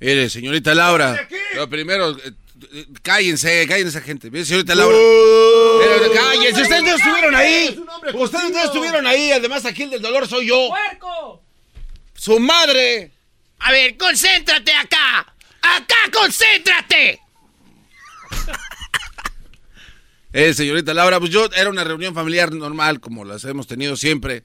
Mire, 0.00 0.28
señorita 0.28 0.74
Laura. 0.74 1.28
Lo 1.54 1.68
primero, 1.70 2.10
eh, 2.10 2.32
eh, 2.74 2.86
cállense, 3.02 3.66
cállense, 3.68 4.00
gente. 4.00 4.30
Mire, 4.30 4.44
señorita 4.44 4.74
Laura. 4.74 4.96
Uh. 4.96 5.63
Pero, 5.84 6.12
cállense, 6.12 6.62
ustedes 6.62 6.82
no 6.82 6.94
estuvieron 6.94 7.34
ahí. 7.34 7.84
Ustedes 8.14 8.50
no 8.50 8.64
estuvieron 8.64 9.06
ahí. 9.06 9.32
Además, 9.32 9.64
aquí 9.64 9.82
el 9.84 9.90
del 9.90 10.02
dolor 10.02 10.26
soy 10.26 10.46
yo. 10.46 10.70
Su 12.14 12.38
madre. 12.40 13.12
A 13.60 13.70
ver, 13.72 13.96
concéntrate 13.96 14.72
acá. 14.72 15.34
Acá, 15.62 15.96
concéntrate. 16.12 17.20
Eh, 20.36 20.52
señorita 20.52 20.92
Laura, 20.94 21.20
pues 21.20 21.30
yo 21.30 21.48
era 21.54 21.70
una 21.70 21.84
reunión 21.84 22.12
familiar 22.12 22.52
normal, 22.52 22.98
como 22.98 23.24
las 23.24 23.44
hemos 23.44 23.68
tenido 23.68 23.96
siempre. 23.96 24.42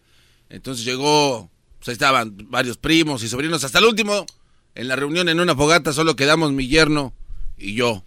Entonces 0.47 0.85
llegó, 0.85 1.49
pues 1.79 1.87
ahí 1.87 1.93
estaban 1.93 2.37
varios 2.51 2.77
primos 2.77 3.23
y 3.23 3.27
sobrinos. 3.27 3.63
Hasta 3.63 3.79
el 3.79 3.85
último, 3.85 4.27
en 4.75 4.87
la 4.87 4.95
reunión 4.95 5.29
en 5.29 5.39
una 5.39 5.55
fogata, 5.55 5.91
solo 5.91 6.15
quedamos 6.15 6.51
mi 6.51 6.67
yerno 6.67 7.15
y 7.57 7.73
yo. 7.73 8.03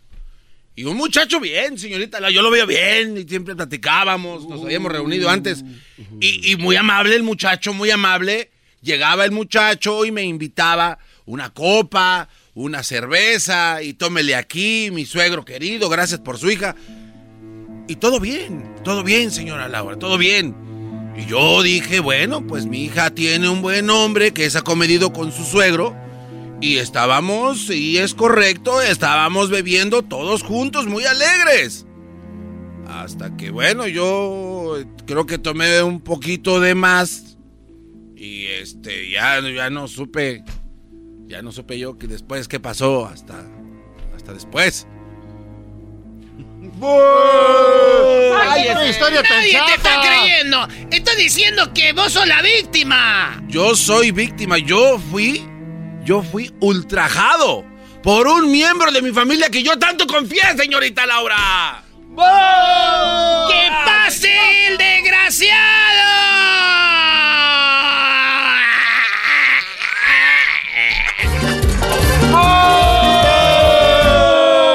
Y 0.75 0.85
un 0.85 0.97
muchacho 0.97 1.39
bien, 1.39 1.79
señorita 1.79 2.31
yo 2.31 2.41
lo 2.41 2.51
veo 2.51 2.67
bien 2.67 3.19
y 3.19 3.29
siempre 3.29 3.55
platicábamos, 3.55 4.49
nos 4.49 4.63
habíamos 4.63 4.91
reunido 4.91 5.29
antes. 5.29 5.65
Y, 6.21 6.53
y 6.53 6.57
muy 6.57 6.77
amable 6.77 7.15
el 7.15 7.23
muchacho, 7.23 7.75
muy 7.75 7.91
amable. 7.91 8.51
Llegaba 8.81 9.25
el 9.25 9.33
muchacho 9.33 10.05
y 10.05 10.11
me 10.11 10.25
invitaba 10.25 10.99
una 11.27 11.53
copa, 11.53 12.29
una 12.55 12.83
cerveza 12.83 13.83
y 13.83 13.95
tómele 13.95 14.35
aquí, 14.35 14.91
mi 14.93 15.07
suegro 15.07 15.45
querido, 15.45 15.89
gracias 15.89 16.21
por 16.21 16.39
su 16.39 16.51
hija. 16.51 16.75
Y 17.89 17.97
todo 17.97 18.21
bien, 18.21 18.75
todo 18.85 19.03
bien, 19.03 19.31
señora 19.31 19.69
Laura, 19.69 19.99
todo 19.99 20.19
bien. 20.19 20.55
Y 21.17 21.27
yo 21.27 21.63
dije, 21.63 22.01
bueno, 22.01 22.47
pues 22.47 22.67
mi 22.67 22.85
hija 22.85 23.11
tiene 23.11 23.49
un 23.49 23.61
buen 23.61 23.91
hombre 23.91 24.33
que 24.33 24.47
es 24.47 24.57
acomedido 24.57 25.13
con 25.13 25.33
su 25.33 25.45
suegro. 25.45 25.95
Y 26.63 26.79
estábamos, 26.79 27.71
y 27.71 27.99
es 27.99 28.15
correcto, 28.15 28.81
estábamos 28.81 29.51
bebiendo 29.51 30.03
todos 30.03 30.45
juntos, 30.45 30.87
muy 30.87 31.05
alegres. 31.05 31.87
Hasta 32.87 33.37
que, 33.37 33.51
bueno, 33.51 33.89
yo 33.89 34.79
creo 35.05 35.27
que 35.27 35.39
tomé 35.39 35.83
un 35.83 36.01
poquito 36.01 36.61
de 36.61 36.77
más. 36.77 37.37
Y 38.15 38.47
este, 38.47 39.11
ya, 39.11 39.41
ya 39.41 39.71
no 39.71 39.89
supe, 39.89 40.45
ya 41.27 41.43
no 41.43 41.51
supe 41.51 41.81
yo 41.81 41.99
que 41.99 42.07
después 42.07 42.47
qué 42.47 42.61
pasó 42.61 43.07
hasta, 43.07 43.45
hasta 44.15 44.33
después. 44.33 44.87
¡Ay, 48.41 48.69
esa 48.69 48.89
historia 48.89 49.23
tan 49.25 49.39
Nadie 49.39 49.59
te 49.67 49.75
está 49.75 50.01
creyendo. 50.01 50.69
Estás 50.93 51.17
diciendo 51.17 51.75
que 51.75 51.93
vos 51.93 52.13
sos 52.13 52.29
la 52.29 52.41
víctima. 52.41 53.43
Yo 53.49 53.75
soy 53.75 54.13
víctima, 54.13 54.59
yo 54.59 55.01
fui, 55.11 55.45
yo 56.05 56.23
fui 56.23 56.53
ultrajado 56.61 57.65
por 58.03 58.27
un 58.27 58.51
miembro 58.51 58.91
de 58.91 59.01
mi 59.03 59.13
familia 59.13 59.49
que 59.49 59.63
yo 59.63 59.79
tanto 59.79 60.07
confié, 60.07 60.43
señorita 60.57 61.07
Laura. 61.07 61.85
¡Que 62.17 63.71
pase 63.85 64.33
el 64.67 64.79
desgraciado! 64.79 65.53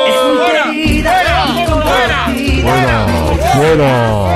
Es 0.08 0.24
muy 0.24 0.82
querida. 0.82 1.46
y 1.56 1.66
controvertida. 1.66 3.06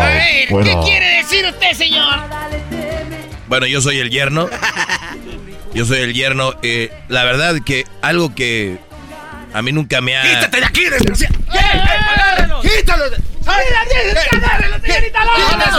A 0.01 0.07
ver, 0.07 0.47
¿qué 0.63 0.77
quiere 0.83 1.07
decir 1.17 1.45
usted, 1.45 1.73
señor? 1.73 2.19
Bueno, 3.47 3.65
yo 3.67 3.81
soy 3.81 3.99
el 3.99 4.09
yerno. 4.09 4.49
Yo 5.73 5.85
soy 5.85 5.99
el 5.99 6.13
yerno. 6.13 6.53
eh, 6.61 6.91
la 7.07 7.23
verdad 7.23 7.55
que 7.65 7.85
algo 8.01 8.33
que 8.35 8.77
a 9.53 9.61
mí 9.61 9.71
nunca 9.71 10.01
me 10.01 10.17
ha... 10.17 10.21
¡Quítate 10.23 10.59
de 10.59 10.65
aquí, 10.65 10.83
desgraciado! 10.85 11.35
¡Agárralo! 11.49 12.61
¡Quítalo! 12.61 13.09
de- 13.09 13.17
¡Agárralo, 13.45 14.79
señorita 14.85 15.25
Laura! 15.25 15.71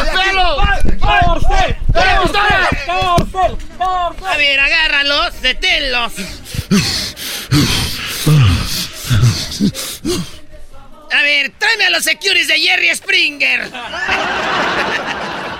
A 4.27 4.37
ver, 4.37 4.61
agárralos, 4.61 5.41
deténlos. 5.43 6.13
A 11.13 11.23
ver, 11.23 11.53
tráeme 11.59 11.85
a 11.87 11.91
los 11.91 12.05
securities 12.05 12.49
de 12.49 12.59
Jerry 12.61 12.95
Springer. 12.95 13.71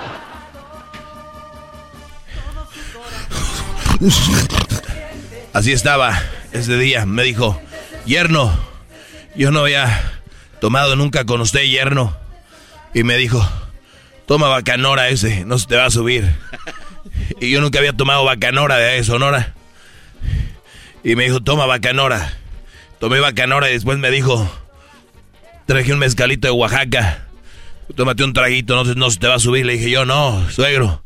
Así 5.53 5.71
estaba 5.71 6.21
ese 6.51 6.77
día. 6.77 7.05
Me 7.05 7.23
dijo, 7.23 7.61
yerno, 8.05 8.51
yo 9.35 9.51
no 9.51 9.61
había 9.61 10.21
tomado 10.59 10.95
nunca 10.95 11.25
con 11.25 11.41
usted, 11.41 11.63
yerno. 11.63 12.15
Y 12.93 13.03
me 13.03 13.17
dijo, 13.17 13.47
toma 14.25 14.47
bacanora 14.47 15.09
ese, 15.09 15.45
no 15.45 15.57
se 15.57 15.67
te 15.67 15.75
va 15.75 15.85
a 15.85 15.91
subir. 15.91 16.35
Y 17.39 17.51
yo 17.51 17.61
nunca 17.61 17.79
había 17.79 17.93
tomado 17.93 18.23
bacanora 18.23 18.77
de 18.77 19.03
Sonora. 19.03 19.53
Y 21.03 21.15
me 21.15 21.25
dijo, 21.25 21.41
toma 21.41 21.65
bacanora. 21.65 22.33
Tomé 22.99 23.19
bacanora 23.19 23.69
y 23.69 23.73
después 23.73 23.97
me 23.97 24.11
dijo, 24.11 24.49
traje 25.65 25.91
un 25.91 25.99
mezcalito 25.99 26.47
de 26.47 26.53
Oaxaca. 26.53 27.27
Tómate 27.95 28.23
un 28.23 28.33
traguito, 28.33 28.75
no, 28.75 28.93
no 28.95 29.11
se 29.11 29.19
te 29.19 29.27
va 29.27 29.35
a 29.35 29.39
subir. 29.39 29.65
Le 29.65 29.73
dije 29.73 29.89
yo, 29.89 30.05
no, 30.05 30.49
suegro. 30.49 31.03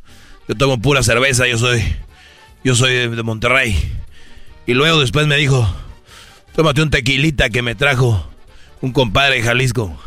Yo 0.48 0.56
tomo 0.56 0.80
pura 0.80 1.04
cerveza, 1.04 1.48
yo 1.48 1.58
soy, 1.58 1.84
yo 2.68 2.76
soy 2.76 3.08
de, 3.08 3.24
Monterrey. 3.24 3.82
Y 4.66 4.74
luego 4.74 5.00
después 5.00 5.26
me 5.26 5.38
dijo, 5.38 5.74
tómate 6.54 6.82
un 6.82 6.90
tequilita 6.90 7.50
que 7.50 7.62
me 7.62 7.76
trajo 7.76 8.30
un 8.82 8.92
compadre 8.92 9.36
de 9.36 9.44
Jalisco. 9.44 9.98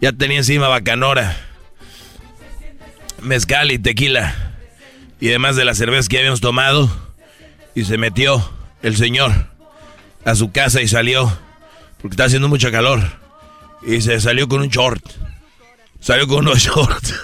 Ya 0.00 0.10
tenía 0.10 0.38
encima 0.38 0.66
bacanora, 0.66 1.36
mezcal 3.20 3.70
y 3.70 3.78
tequila. 3.78 4.34
Y 5.20 5.28
además 5.28 5.56
de 5.56 5.66
la 5.66 5.74
cerveza 5.74 6.08
que 6.08 6.16
habíamos 6.16 6.40
tomado. 6.40 6.90
Y 7.74 7.84
se 7.84 7.98
metió 7.98 8.50
el 8.82 8.96
señor 8.96 9.48
a 10.24 10.34
su 10.34 10.52
casa 10.52 10.80
y 10.80 10.88
salió. 10.88 11.30
Porque 12.00 12.14
está 12.14 12.24
haciendo 12.24 12.48
mucho 12.48 12.70
calor. 12.70 13.02
Y 13.86 14.00
se 14.00 14.18
salió 14.22 14.48
con 14.48 14.62
un 14.62 14.68
short. 14.68 15.04
Salió 16.00 16.26
con 16.26 16.48
unos 16.48 16.60
shorts. 16.62 17.14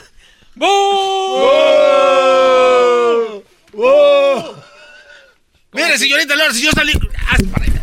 Mire, 5.76 5.98
señorita 5.98 6.34
Laura, 6.34 6.54
si 6.54 6.62
yo 6.62 6.72
salí. 6.72 6.92
¡Hazte 7.28 7.46
para 7.48 7.64
allá! 7.64 7.80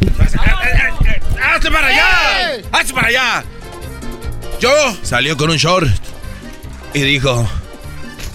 ¡Hazte 1.53 1.71
para 1.71 1.87
allá! 1.87 2.61
¡Hazte 2.71 2.93
para 2.93 3.07
allá! 3.07 3.43
Yo. 4.59 4.71
Salió 5.03 5.37
con 5.37 5.51
un 5.51 5.57
short. 5.57 5.87
Y 6.95 7.01
dijo, 7.01 7.47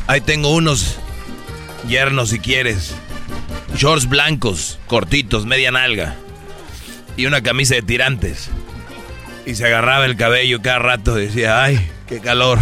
ahí 0.06 0.20
tengo 0.20 0.54
unos 0.54 0.96
yernos 1.88 2.30
si 2.30 2.38
quieres. 2.38 2.94
Shorts 3.74 4.08
blancos, 4.08 4.78
cortitos, 4.86 5.44
media 5.44 5.72
nalga. 5.72 6.14
Y 7.16 7.26
una 7.26 7.42
camisa 7.42 7.74
de 7.74 7.82
tirantes. 7.82 8.50
Y 9.44 9.56
se 9.56 9.66
agarraba 9.66 10.04
el 10.04 10.16
cabello 10.16 10.62
cada 10.62 10.78
rato 10.78 11.18
y 11.18 11.26
decía, 11.26 11.64
ay, 11.64 11.90
qué 12.06 12.20
calor. 12.20 12.60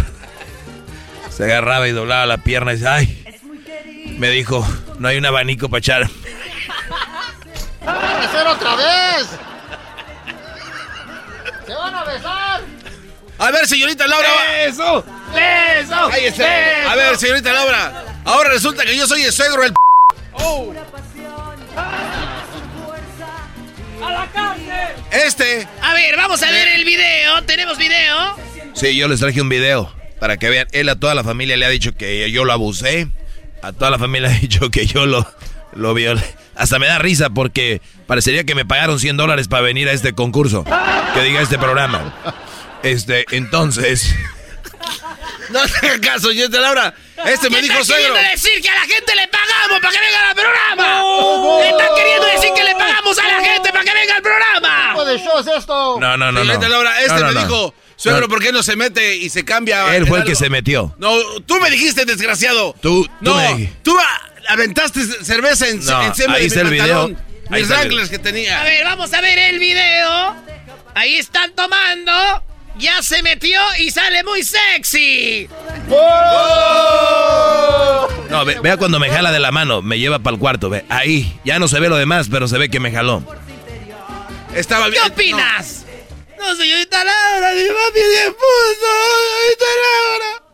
Se 1.29 1.43
agarraba 1.43 1.87
y 1.87 1.91
doblaba 1.91 2.25
la 2.25 2.37
pierna 2.39 2.71
y 2.71 2.75
decía, 2.77 2.95
ay. 2.95 3.23
Me 4.17 4.31
dijo, 4.31 4.67
no 4.97 5.07
hay 5.09 5.17
un 5.17 5.25
abanico 5.27 5.69
para 5.69 5.79
echar. 5.79 6.09
¡Van 7.87 8.05
a 8.05 8.23
hacer 8.23 8.47
otra 8.47 8.75
vez! 8.75 9.27
¡Se 11.65 11.73
van 11.73 11.95
a 11.95 12.03
besar! 12.03 12.61
A 13.39 13.51
ver, 13.51 13.67
señorita 13.67 14.07
Laura. 14.07 14.29
¡Eso! 14.65 15.05
beso. 15.33 16.05
Ahí 16.11 16.25
está. 16.25 16.91
A 16.91 16.95
ver, 16.95 17.17
señorita 17.17 17.53
Laura. 17.53 18.03
Ahora 18.25 18.49
resulta 18.49 18.83
que 18.83 18.95
yo 18.97 19.07
soy 19.07 19.23
el 19.23 19.31
suegro 19.31 19.61
del. 19.61 19.73
Oh. 20.33 20.73
¡A 24.03 24.11
la 24.11 24.27
cárcel! 24.27 24.65
Este. 25.11 25.67
A 25.81 25.93
ver, 25.93 26.17
vamos 26.17 26.41
a 26.43 26.51
ver 26.51 26.67
el 26.69 26.83
video. 26.83 27.43
¿Tenemos 27.43 27.77
video? 27.77 28.35
Sí, 28.73 28.95
yo 28.95 29.07
les 29.07 29.19
traje 29.19 29.41
un 29.41 29.49
video 29.49 29.93
para 30.19 30.37
que 30.37 30.49
vean. 30.49 30.67
Él 30.71 30.89
a 30.89 30.99
toda 30.99 31.15
la 31.15 31.23
familia 31.23 31.57
le 31.57 31.65
ha 31.65 31.69
dicho 31.69 31.95
que 31.95 32.29
yo 32.31 32.43
lo 32.43 32.53
abusé. 32.53 33.07
A 33.61 33.71
toda 33.71 33.91
la 33.91 33.99
familia 33.99 34.29
le 34.29 34.35
ha 34.35 34.39
dicho 34.39 34.69
que 34.71 34.85
yo 34.85 35.05
lo, 35.05 35.25
lo 35.73 35.93
violé. 35.93 36.23
Hasta 36.57 36.79
me 36.79 36.87
da 36.87 36.97
risa 36.99 37.29
porque 37.29 37.81
parecería 38.07 38.43
que 38.43 38.55
me 38.55 38.65
pagaron 38.65 38.99
100 38.99 39.17
dólares 39.17 39.47
para 39.47 39.61
venir 39.61 39.87
a 39.89 39.91
este 39.91 40.13
concurso. 40.13 40.63
Que 41.13 41.21
diga 41.21 41.41
este 41.41 41.57
programa. 41.57 42.13
Este, 42.83 43.25
entonces. 43.31 44.13
No 45.49 45.61
te 45.65 45.99
caso, 46.01 46.27
señorita 46.29 46.59
Laura. 46.59 46.93
Este 47.25 47.49
me 47.49 47.61
dijo 47.61 47.81
suegro. 47.83 48.13
queriendo 48.13 48.31
decir 48.31 48.61
que 48.61 48.69
a 48.69 48.73
la 48.75 48.81
gente 48.81 49.15
le 49.15 49.27
pagamos 49.29 49.79
para 49.81 49.93
que 49.93 49.99
venga 49.99 50.29
al 50.29 50.35
programa? 50.35 51.67
¿Está 51.69 51.95
queriendo 51.95 52.25
decir 52.27 52.49
que 52.53 52.63
le 52.65 52.73
pagamos 52.75 53.17
a 53.17 53.27
la 53.29 53.41
gente 53.45 53.69
para 53.71 53.83
que 53.85 53.93
venga 53.93 54.15
al 54.17 54.21
programa? 54.21 54.93
¿Qué 54.97 55.05
de 55.11 55.19
show 55.19 55.39
es 55.39 55.47
esto? 55.59 55.99
No, 56.01 56.17
no, 56.17 56.31
no. 56.33 56.43
No. 56.43 56.67
Laura, 56.67 56.99
este 57.01 57.13
No, 57.13 57.19
no, 57.21 57.27
me 57.27 57.33
no. 57.33 57.39
dijo, 57.41 57.73
suegro, 57.95 58.21
No. 58.23 58.27
¿por 58.27 58.41
qué 58.41 58.51
no 58.51 58.61
se 58.61 58.75
mete 58.75 59.15
y 59.15 59.29
se 59.29 59.45
cambia? 59.45 59.95
Él 59.95 60.05
fue 60.05 60.17
el 60.19 60.25
que 60.25 60.31
algo?" 60.31 60.39
se 60.43 60.49
metió. 60.49 60.93
No, 60.97 61.15
tú 61.45 61.55
me 61.61 61.69
dijiste, 61.69 62.03
desgraciado. 62.03 62.75
Tú, 62.81 63.05
tú 63.05 63.09
No, 63.21 63.35
me- 63.37 63.71
tú 63.83 63.97
a- 63.97 64.21
aventaste 64.47 65.01
cerveza 65.23 65.67
en, 65.67 65.83
No, 65.85 66.01
encima 66.03 66.33
ahí 66.35 66.41
de 66.41 66.47
está 66.47 66.63
mi 66.63 66.67
el 66.77 66.81
video. 66.83 67.03
Ahí 67.49 67.61
Mis 67.61 67.69
está 67.71 67.81
el 67.83 68.09
que 68.09 68.19
tenía. 68.19 68.61
A 68.61 68.63
ver, 68.63 68.83
vamos 68.83 69.13
a 69.13 69.21
ver 69.21 69.37
el 69.37 69.59
video. 69.59 70.35
Ahí 70.95 71.15
están 71.17 71.53
tomando. 71.53 72.11
Ya 72.77 73.01
se 73.01 73.23
metió 73.23 73.59
y 73.79 73.89
sale 73.89 74.23
muy 74.23 74.43
sexy. 74.43 75.49
No, 78.29 78.45
ve- 78.45 78.59
vea 78.61 78.77
cuando 78.77 78.99
me 78.99 79.09
jala 79.09 79.31
de 79.31 79.39
la 79.39 79.51
mano, 79.51 79.81
me 79.81 79.97
lleva 79.97 80.19
para 80.19 80.35
el 80.35 80.39
cuarto, 80.39 80.69
ve. 80.69 80.85
Ahí, 80.89 81.39
ya 81.43 81.57
no 81.59 81.67
se 81.67 81.79
ve 81.79 81.89
lo 81.89 81.95
demás, 81.95 82.27
pero 82.29 82.47
se 82.47 82.57
ve 82.57 82.69
que 82.69 82.79
me 82.79 82.91
jaló. 82.91 83.23
Estaba 84.53 84.85
¿Qué 84.85 84.91
bien. 84.91 85.03
opinas? 85.05 85.85
No, 86.37 86.55
señorita 86.55 87.03
Laura, 87.03 87.51
mi 87.53 87.63
papi 87.63 87.99
es 87.99 88.09
bien 88.09 88.33
puto, 88.33 88.91
señorita 89.23 89.65
Laura. 89.83 90.46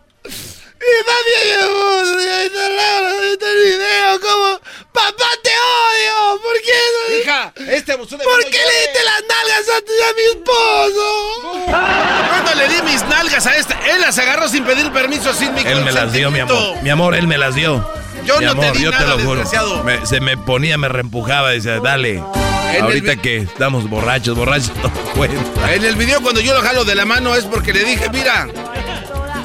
Mi 0.84 0.97
papi 1.07 1.34
es 1.49 1.65
puto, 1.67 2.19
señorita 2.19 2.69
Laura, 2.69 3.09
señorita 3.11 3.45
el 3.51 3.57
video, 3.63 4.19
como... 4.21 4.59
¡Papá, 4.93 5.25
te 5.41 5.49
odio! 5.49 6.39
¿Por 6.41 6.53
qué 6.61 6.71
no? 6.93 7.17
Hija, 7.17 7.53
este 7.73 7.93
abusó 7.93 8.15
de 8.17 8.23
¿Por 8.23 8.39
qué 8.45 8.51
le 8.57 8.81
diste 8.81 8.99
las 9.03 9.23
nalgas 9.27 9.69
a, 9.69 9.81
tu- 9.81 10.03
a 10.03 10.13
mi 10.13 10.23
esposo? 10.39 12.27
¿Cuándo 12.29 12.55
le 12.55 12.67
di 12.67 12.81
mis 12.84 13.03
nalgas 13.07 13.45
a 13.47 13.55
este? 13.57 13.73
Él 13.91 14.01
las 14.01 14.17
agarró 14.19 14.47
sin 14.47 14.63
pedir 14.63 14.91
permiso, 14.91 15.34
sin 15.34 15.53
mi 15.55 15.61
Él 15.61 15.84
me 15.84 15.91
las 15.91 16.11
dio, 16.13 16.29
mi 16.29 16.39
amor. 16.41 16.81
Mi 16.84 16.89
amor, 16.91 17.15
él 17.15 17.27
me 17.27 17.38
las 17.39 17.55
dio. 17.55 17.84
Yo 18.25 18.38
mi 18.39 18.45
no 18.45 18.53
te 18.55 18.61
amor, 18.67 18.77
di 18.77 18.84
yo 18.84 18.91
nada, 18.91 19.03
te 19.03 19.09
lo 19.09 19.19
juro. 19.19 19.84
Me- 19.84 20.05
se 20.05 20.19
me 20.21 20.38
ponía, 20.38 20.77
me 20.77 20.89
reempujaba, 20.89 21.49
decía, 21.49 21.79
dale. 21.79 22.21
Ahorita 22.81 23.15
que 23.17 23.38
estamos 23.38 23.89
borrachos, 23.89 24.36
borrachos, 24.38 24.71
no 24.84 24.91
cuenta. 25.15 25.73
En 25.73 25.86
el 25.86 25.95
video 25.95 26.21
cuando 26.21 26.39
yo 26.39 26.53
lo 26.53 26.61
jalo 26.61 26.86
de 26.86 26.93
la 26.95 27.05
mano 27.05 27.34
es 27.36 27.45
porque 27.45 27.73
le 27.73 27.84
dije, 27.84 28.09
mira, 28.09 28.47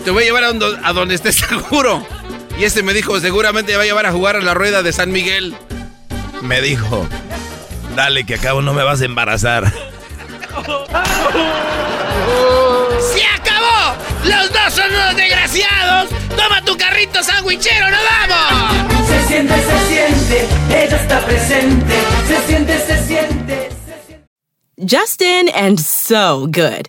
te 0.05 0.11
voy 0.11 0.22
a 0.22 0.26
llevar 0.26 0.44
a 0.44 0.49
donde, 0.49 0.78
a 0.82 0.92
donde 0.92 1.14
estés 1.14 1.36
seguro. 1.49 2.07
Y 2.59 2.64
este 2.64 2.82
me 2.82 2.92
dijo, 2.92 3.18
seguramente 3.20 3.72
me 3.72 3.76
va 3.78 3.82
a 3.84 3.86
llevar 3.86 4.07
a 4.07 4.12
jugar 4.12 4.36
a 4.36 4.40
la 4.40 4.55
rueda 4.55 4.82
de 4.82 4.92
San 4.92 5.12
Miguel. 5.12 5.55
Me 6.42 6.61
dijo, 6.61 7.07
dale 7.94 8.24
que 8.24 8.34
acabo 8.34 8.62
no 8.62 8.74
me 8.74 8.82
vas 8.82 9.01
a 9.01 9.05
embarazar. 9.05 9.72
¡Se 13.12 13.24
acabó! 13.24 13.96
¡Los 14.24 14.53
dos 14.53 14.72
son 14.72 14.90
unos 14.92 15.16
desgraciados! 15.16 16.09
¡Toma 16.36 16.64
tu 16.64 16.76
carrito 16.76 17.22
sandwichero, 17.22 17.88
nos 17.90 18.01
vamos! 18.28 19.07
Se 19.07 19.26
siente, 19.26 19.55
se 19.55 19.86
siente, 19.88 20.49
ella 20.70 20.96
está 20.96 21.24
presente. 21.24 21.94
Se 22.26 22.46
siente, 22.46 22.86
se 22.86 23.07
siente. 23.07 23.68
Justin 24.80 25.49
and 25.55 25.78
so 25.80 26.46
good. 26.46 26.88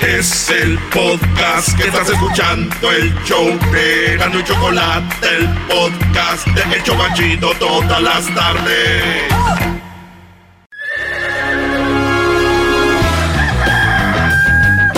Es 0.00 0.50
el 0.50 0.78
podcast 0.92 1.76
que 1.78 1.84
estás 1.84 2.10
escuchando, 2.10 2.90
el 2.90 3.14
show 3.24 3.46
de 3.72 4.16
Gano 4.18 4.38
y 4.38 4.44
Chocolate, 4.44 5.26
el 5.36 5.48
podcast 5.66 6.46
de 6.48 6.76
El 6.76 6.82
Chobachito 6.82 7.54
todas 7.58 8.02
las 8.02 8.34
tardes. 8.34 9.24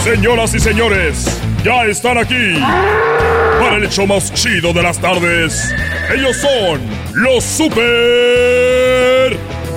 Señoras 0.02 0.54
y 0.54 0.60
señores, 0.60 1.40
ya 1.64 1.84
están 1.84 2.18
aquí 2.18 2.60
para 3.60 3.76
el 3.76 3.84
hecho 3.84 4.06
más 4.06 4.32
chido 4.34 4.72
de 4.72 4.82
las 4.82 5.00
tardes. 5.00 5.74
Ellos 6.14 6.36
son 6.36 6.80
los 7.14 7.44
super 7.44 7.76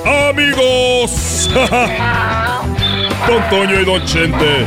amigos. 0.05 1.49
Don 3.27 3.49
Toño 3.49 3.79
y 3.79 3.85
Don 3.85 4.03
Chente. 4.05 4.65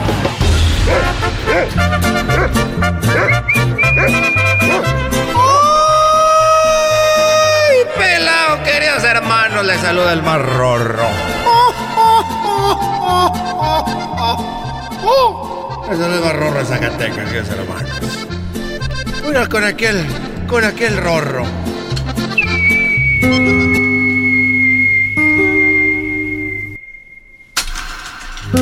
¡Ay, 7.65 7.79
pelado, 7.99 8.63
queridos 8.63 9.05
hermanos! 9.05 9.65
Les 9.65 9.81
saluda 9.81 10.13
el 10.13 10.23
más 10.23 10.41
rorro. 10.41 11.07
Les 15.89 15.99
saluda 15.99 16.17
el 16.17 16.25
más 16.25 16.37
rorro 16.37 16.59
de 16.59 16.65
Zacatecas, 16.65 17.31
queridos 17.31 17.49
hermanos. 17.51 17.91
Mira, 19.27 19.47
con 19.49 19.65
aquel, 19.65 20.07
con 20.49 20.65
aquel 20.65 20.97
rorro. 20.99 21.45
¡Qué 28.53 28.59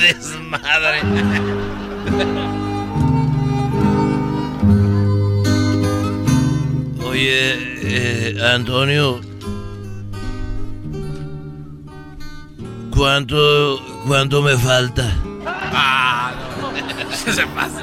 desmadre! 0.00 1.02
Oye, 7.04 7.52
eh, 7.82 8.38
Antonio. 8.42 9.20
¿Cuánto, 12.96 13.78
¿Cuánto 14.06 14.40
me 14.40 14.56
falta? 14.56 15.14
Ah, 15.46 16.32
no. 16.62 16.72
se 17.32 17.46
pasa. 17.48 17.82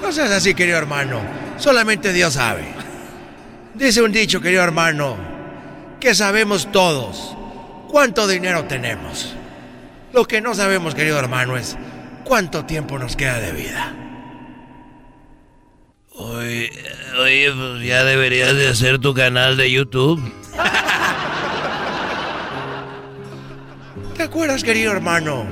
No 0.00 0.12
seas 0.12 0.30
así, 0.30 0.54
querido 0.54 0.78
hermano. 0.78 1.20
Solamente 1.58 2.12
Dios 2.12 2.34
sabe. 2.34 2.64
Dice 3.74 4.02
un 4.02 4.12
dicho, 4.12 4.40
querido 4.40 4.62
hermano, 4.62 5.31
que 6.02 6.14
sabemos 6.16 6.70
todos 6.72 7.36
cuánto 7.88 8.26
dinero 8.26 8.64
tenemos. 8.64 9.36
Lo 10.12 10.24
que 10.24 10.40
no 10.40 10.52
sabemos, 10.52 10.96
querido 10.96 11.16
hermano, 11.16 11.56
es 11.56 11.78
cuánto 12.24 12.64
tiempo 12.64 12.98
nos 12.98 13.14
queda 13.14 13.38
de 13.38 13.52
vida. 13.52 13.94
Oye, 16.10 16.72
oye, 17.20 17.52
pues 17.52 17.86
ya 17.86 18.02
deberías 18.02 18.56
de 18.56 18.66
hacer 18.66 18.98
tu 18.98 19.14
canal 19.14 19.56
de 19.56 19.70
YouTube. 19.70 20.20
¿Te 24.16 24.24
acuerdas, 24.24 24.64
querido 24.64 24.90
hermano? 24.90 25.46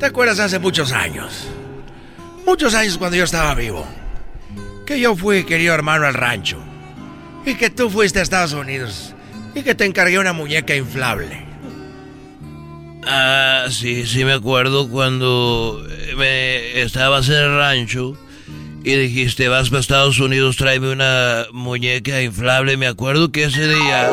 ¿Te 0.00 0.06
acuerdas 0.06 0.40
hace 0.40 0.58
muchos 0.58 0.90
años? 0.90 1.46
Muchos 2.44 2.74
años 2.74 2.98
cuando 2.98 3.16
yo 3.16 3.22
estaba 3.22 3.54
vivo. 3.54 3.86
Que 4.84 4.98
yo 4.98 5.14
fui, 5.14 5.44
querido 5.44 5.74
hermano, 5.74 6.06
al 6.06 6.14
rancho. 6.14 6.69
Y 7.44 7.54
que 7.54 7.70
tú 7.70 7.90
fuiste 7.90 8.18
a 8.18 8.22
Estados 8.22 8.52
Unidos. 8.52 9.14
Y 9.54 9.62
que 9.62 9.74
te 9.74 9.84
encargué 9.84 10.18
una 10.18 10.32
muñeca 10.32 10.76
inflable. 10.76 11.50
Ah, 13.06 13.66
sí, 13.70 14.06
sí 14.06 14.24
me 14.24 14.32
acuerdo 14.32 14.88
cuando 14.88 15.84
me 16.16 16.80
estabas 16.82 17.28
en 17.28 17.36
el 17.36 17.56
rancho 17.56 18.16
y 18.82 18.94
dijiste, 18.94 19.48
vas 19.48 19.68
para 19.70 19.80
Estados 19.80 20.18
Unidos, 20.20 20.56
tráeme 20.56 20.92
una 20.92 21.46
muñeca 21.52 22.22
inflable. 22.22 22.76
Me 22.76 22.86
acuerdo 22.86 23.30
que 23.30 23.44
ese 23.44 23.68
día... 23.68 24.10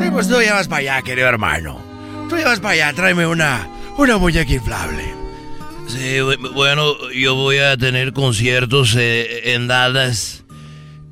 Sí, 0.00 0.10
pues 0.10 0.28
tú 0.28 0.40
ya 0.42 0.54
vas 0.54 0.68
para 0.68 0.80
allá, 0.80 1.02
querido 1.02 1.28
hermano. 1.28 1.80
Tú 2.28 2.36
ya 2.36 2.46
vas 2.46 2.60
para 2.60 2.74
allá, 2.74 2.92
tráeme 2.92 3.26
una, 3.26 3.68
una 3.96 4.18
muñeca 4.18 4.52
inflable. 4.52 5.21
Sí, 5.92 6.20
bueno, 6.54 7.10
yo 7.10 7.34
voy 7.34 7.58
a 7.58 7.76
tener 7.76 8.14
conciertos 8.14 8.96
eh, 8.98 9.52
en 9.52 9.68
Dallas 9.68 10.42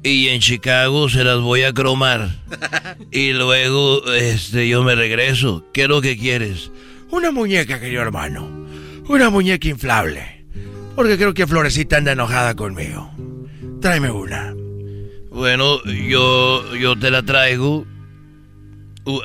y 0.02 0.28
en 0.28 0.40
Chicago 0.40 1.10
se 1.10 1.22
las 1.22 1.38
voy 1.40 1.64
a 1.64 1.74
cromar. 1.74 2.30
Y 3.12 3.32
luego, 3.32 4.10
este, 4.12 4.68
yo 4.68 4.82
me 4.82 4.94
regreso. 4.94 5.66
¿Qué 5.74 5.82
es 5.82 5.88
lo 5.88 6.00
que 6.00 6.16
quieres? 6.16 6.70
Una 7.10 7.30
muñeca, 7.30 7.78
querido 7.78 8.00
hermano. 8.00 8.48
Una 9.08 9.28
muñeca 9.28 9.68
inflable. 9.68 10.46
Porque 10.96 11.16
creo 11.16 11.34
que 11.34 11.46
Florecita 11.46 11.98
anda 11.98 12.12
enojada 12.12 12.54
conmigo. 12.54 13.10
Tráeme 13.80 14.10
una. 14.10 14.54
Bueno, 15.30 15.82
yo, 15.84 16.74
yo 16.76 16.98
te 16.98 17.10
la 17.10 17.22
traigo. 17.22 17.84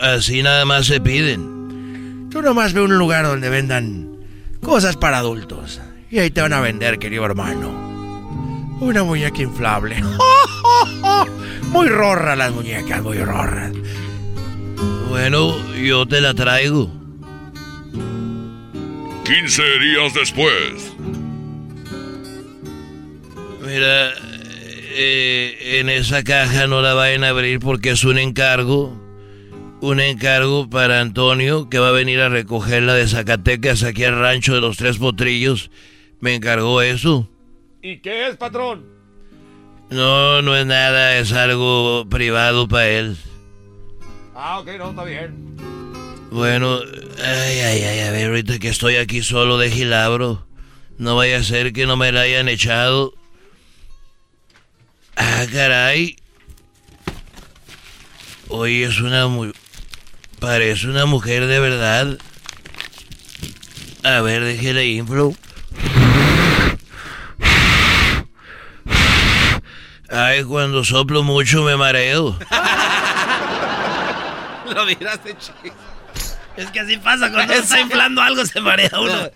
Así 0.02 0.44
nada 0.44 0.66
más 0.66 0.88
se 0.88 1.00
piden. 1.00 2.28
Tú 2.30 2.42
nomás 2.42 2.74
ve 2.74 2.82
un 2.82 2.98
lugar 2.98 3.26
donde 3.26 3.50
vendan 3.50 4.15
cosas 4.66 4.98
para 4.98 5.20
adultos. 5.20 5.80
Y 6.10 6.20
ahí 6.20 6.32
te 6.32 6.42
van 6.42 6.54
a 6.54 6.60
vender, 6.60 6.98
querido 6.98 7.24
hermano. 7.24 7.70
Una 8.80 9.04
muñeca 9.04 9.42
inflable. 9.42 10.04
Muy 11.70 11.88
rorra 11.88 12.36
las 12.36 12.52
muñecas, 12.52 13.02
muy 13.02 13.18
rorras. 13.18 13.74
Bueno, 15.10 15.56
yo 15.74 16.06
te 16.06 16.22
la 16.22 16.34
traigo. 16.34 16.90
15 19.26 19.62
días 19.80 20.14
después. 20.14 20.94
Mira, 23.66 24.14
eh, 24.94 25.80
en 25.80 25.90
esa 25.90 26.24
caja 26.24 26.68
no 26.68 26.82
la 26.82 26.94
vayan 26.94 27.24
a 27.24 27.30
abrir 27.30 27.60
porque 27.60 27.92
es 27.92 28.04
un 28.04 28.18
encargo. 28.18 29.05
Un 29.82 30.00
encargo 30.00 30.70
para 30.70 31.02
Antonio 31.02 31.70
que 31.70 31.80
va 31.80 31.90
a 31.90 31.92
venir 31.92 32.20
a 32.22 32.30
recogerla 32.30 32.94
de 32.94 33.08
Zacatecas 33.08 33.84
aquí 33.84 34.04
al 34.04 34.18
rancho 34.18 34.56
de 34.56 34.62
los 34.62 34.78
Tres 34.78 34.98
Potrillos. 34.98 35.70
Me 36.20 36.34
encargó 36.34 36.82
eso. 36.82 37.30
¿Y 37.82 38.00
qué 38.00 38.28
es, 38.28 38.38
patrón? 38.38 38.86
No, 39.90 40.42
no 40.42 40.56
es 40.56 40.66
nada, 40.66 41.18
es 41.18 41.32
algo 41.34 42.08
privado 42.10 42.68
para 42.68 42.90
él. 42.90 43.18
Ah, 44.34 44.60
ok, 44.60 44.70
no, 44.78 44.90
está 44.90 45.04
bien. 45.04 45.56
Bueno, 46.32 46.80
ay, 47.24 47.60
ay, 47.60 47.84
ay, 47.84 48.00
a 48.00 48.12
ver, 48.12 48.28
ahorita 48.28 48.60
que 48.60 48.70
estoy 48.70 48.96
aquí 48.96 49.22
solo 49.22 49.58
de 49.58 49.70
Gilabro, 49.70 50.46
no 50.98 51.16
vaya 51.16 51.38
a 51.38 51.44
ser 51.44 51.72
que 51.72 51.86
no 51.86 51.96
me 51.96 52.12
la 52.12 52.22
hayan 52.22 52.50
echado. 52.50 53.14
Ah, 55.16 55.46
caray. 55.52 56.18
Oye, 58.50 58.84
es 58.84 59.00
una 59.00 59.28
muy... 59.28 59.54
Parece 60.46 60.88
una 60.88 61.08
mujer 61.08 61.48
de 61.48 61.60
verdad. 61.60 62.20
A 64.04 64.22
ver, 64.22 64.44
déjele 64.44 64.86
inflo. 64.86 65.34
Ay, 70.08 70.44
cuando 70.44 70.84
soplo 70.84 71.24
mucho 71.24 71.64
me 71.64 71.76
mareo. 71.76 72.38
Lo 74.76 74.86
miraste, 74.86 75.36
chico. 75.36 75.76
Es 76.56 76.70
que 76.70 76.80
así 76.80 76.98
pasa 76.98 77.32
cuando 77.32 77.54
está 77.56 77.80
inflando 77.80 78.22
algo, 78.22 78.46
se 78.46 78.62
marea 78.62 78.92
uno. 79.02 79.32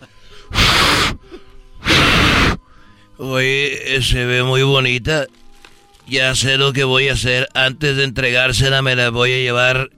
Oye, 3.17 3.99
se 4.03 4.25
ve 4.25 4.43
muy 4.43 4.61
bonita. 4.61 5.25
Ya 6.05 6.35
sé 6.35 6.59
lo 6.59 6.71
que 6.71 6.83
voy 6.83 7.09
a 7.09 7.13
hacer. 7.13 7.49
Antes 7.55 7.97
de 7.97 8.03
entregársela 8.03 8.83
me 8.83 8.95
la 8.95 9.09
voy 9.09 9.33
a 9.33 9.37
llevar 9.37 9.89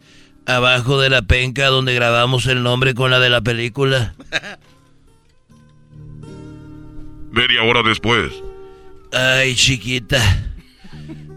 abajo 0.45 0.99
de 0.99 1.09
la 1.09 1.21
penca 1.21 1.67
donde 1.67 1.93
grabamos 1.93 2.45
el 2.47 2.63
nombre 2.63 2.93
con 2.93 3.11
la 3.11 3.19
de 3.19 3.29
la 3.29 3.41
película. 3.41 4.15
Media 7.31 7.63
hora 7.63 7.81
después. 7.83 8.31
Ay, 9.13 9.55
chiquita. 9.55 10.21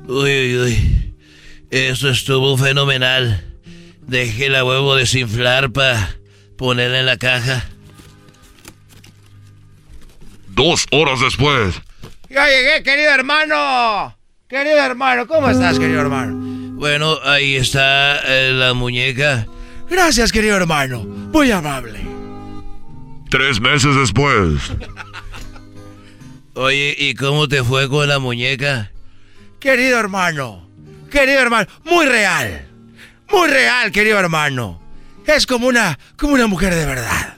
Uy, 0.07 0.31
uy, 0.31 0.57
uy. 0.59 1.15
Eso 1.71 2.09
estuvo 2.09 2.57
fenomenal. 2.57 3.45
Dejé 4.03 4.49
la 4.49 4.65
huevo 4.65 4.97
desinflar 4.97 5.73
para 5.73 6.17
ponerla 6.57 7.01
en 7.01 7.07
la 7.07 7.17
caja. 7.17 7.65
Dos 10.49 10.87
horas 10.91 11.21
después. 11.21 11.81
Ya 12.29 12.47
llegué, 12.47 12.83
querido 12.83 13.11
hermano. 13.13 14.17
Querido 14.49 14.77
hermano, 14.77 15.27
¿cómo 15.27 15.49
estás, 15.49 15.79
querido 15.79 16.01
hermano? 16.01 16.54
Bueno, 16.75 17.19
ahí 17.23 17.57
está 17.57 18.19
eh, 18.27 18.53
la 18.53 18.75
muñeca. 18.75 19.47
Gracias, 19.89 20.33
querido 20.33 20.57
hermano. 20.57 21.05
Muy 21.05 21.51
amable. 21.51 22.01
Tres 23.31 23.61
meses 23.61 23.95
después. 23.97 24.61
Oye, 26.55 26.95
¿y 26.99 27.15
cómo 27.15 27.49
te 27.49 27.63
fue 27.65 27.89
con 27.89 28.09
la 28.09 28.19
muñeca? 28.19 28.91
Querido 29.61 29.99
hermano, 29.99 30.69
querido 31.11 31.41
hermano, 31.41 31.67
muy 31.85 32.07
real. 32.07 32.67
Muy 33.31 33.49
real, 33.49 33.91
querido 33.91 34.19
hermano. 34.19 34.81
Es 35.27 35.47
como 35.47 35.67
una, 35.67 35.99
como 36.17 36.35
una 36.35 36.47
mujer 36.47 36.75
de 36.75 36.87
verdad. 36.87 37.37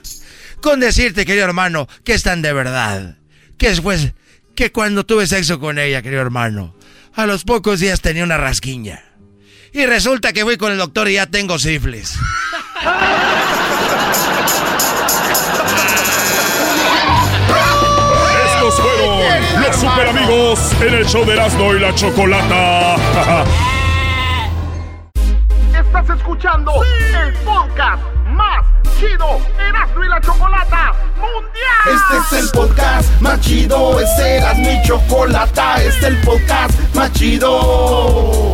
Con 0.61 0.79
decirte, 0.79 1.25
querido 1.25 1.45
hermano, 1.45 1.87
que 2.03 2.13
es 2.13 2.23
tan 2.23 2.41
de 2.41 2.53
verdad. 2.53 3.17
Que 3.57 3.69
después, 3.69 4.13
que 4.55 4.71
cuando 4.71 5.05
tuve 5.05 5.25
sexo 5.25 5.59
con 5.59 5.79
ella, 5.79 6.01
querido 6.01 6.21
hermano, 6.21 6.75
a 7.15 7.25
los 7.25 7.43
pocos 7.43 7.79
días 7.79 8.01
tenía 8.01 8.23
una 8.23 8.37
rasquiña. 8.37 9.06
Y 9.77 9.85
resulta 9.85 10.33
que 10.33 10.41
voy 10.41 10.57
con 10.57 10.71
el 10.71 10.79
doctor 10.79 11.07
y 11.07 11.13
ya 11.13 11.27
tengo 11.27 11.59
sífilis. 11.59 12.17
Estos 18.55 18.81
fueron 18.81 19.61
los 19.61 19.75
super 19.75 20.07
amigos 20.09 20.59
en 20.81 20.95
el 20.95 21.05
show 21.05 21.23
de 21.25 21.33
Erasmo 21.33 21.75
y 21.75 21.79
la 21.79 21.93
Chocolata. 21.93 22.95
Estás 25.79 26.09
escuchando 26.09 26.71
el 26.83 27.33
podcast 27.43 28.01
más 28.31 28.65
chido 28.99 29.39
Erasmo 29.59 30.03
y 30.03 30.07
la 30.07 30.19
Chocolata 30.21 30.93
Mundial. 31.17 32.17
Este 32.17 32.35
es 32.35 32.43
el 32.43 32.49
podcast 32.49 33.21
más 33.21 33.39
chido, 33.41 33.99
es 33.99 34.09
Erasmo 34.17 34.71
y 34.71 34.87
Chocolata, 34.87 35.83
este 35.83 35.99
es 35.99 36.03
el 36.03 36.17
podcast 36.21 36.95
más 36.95 37.13
chido. 37.13 38.53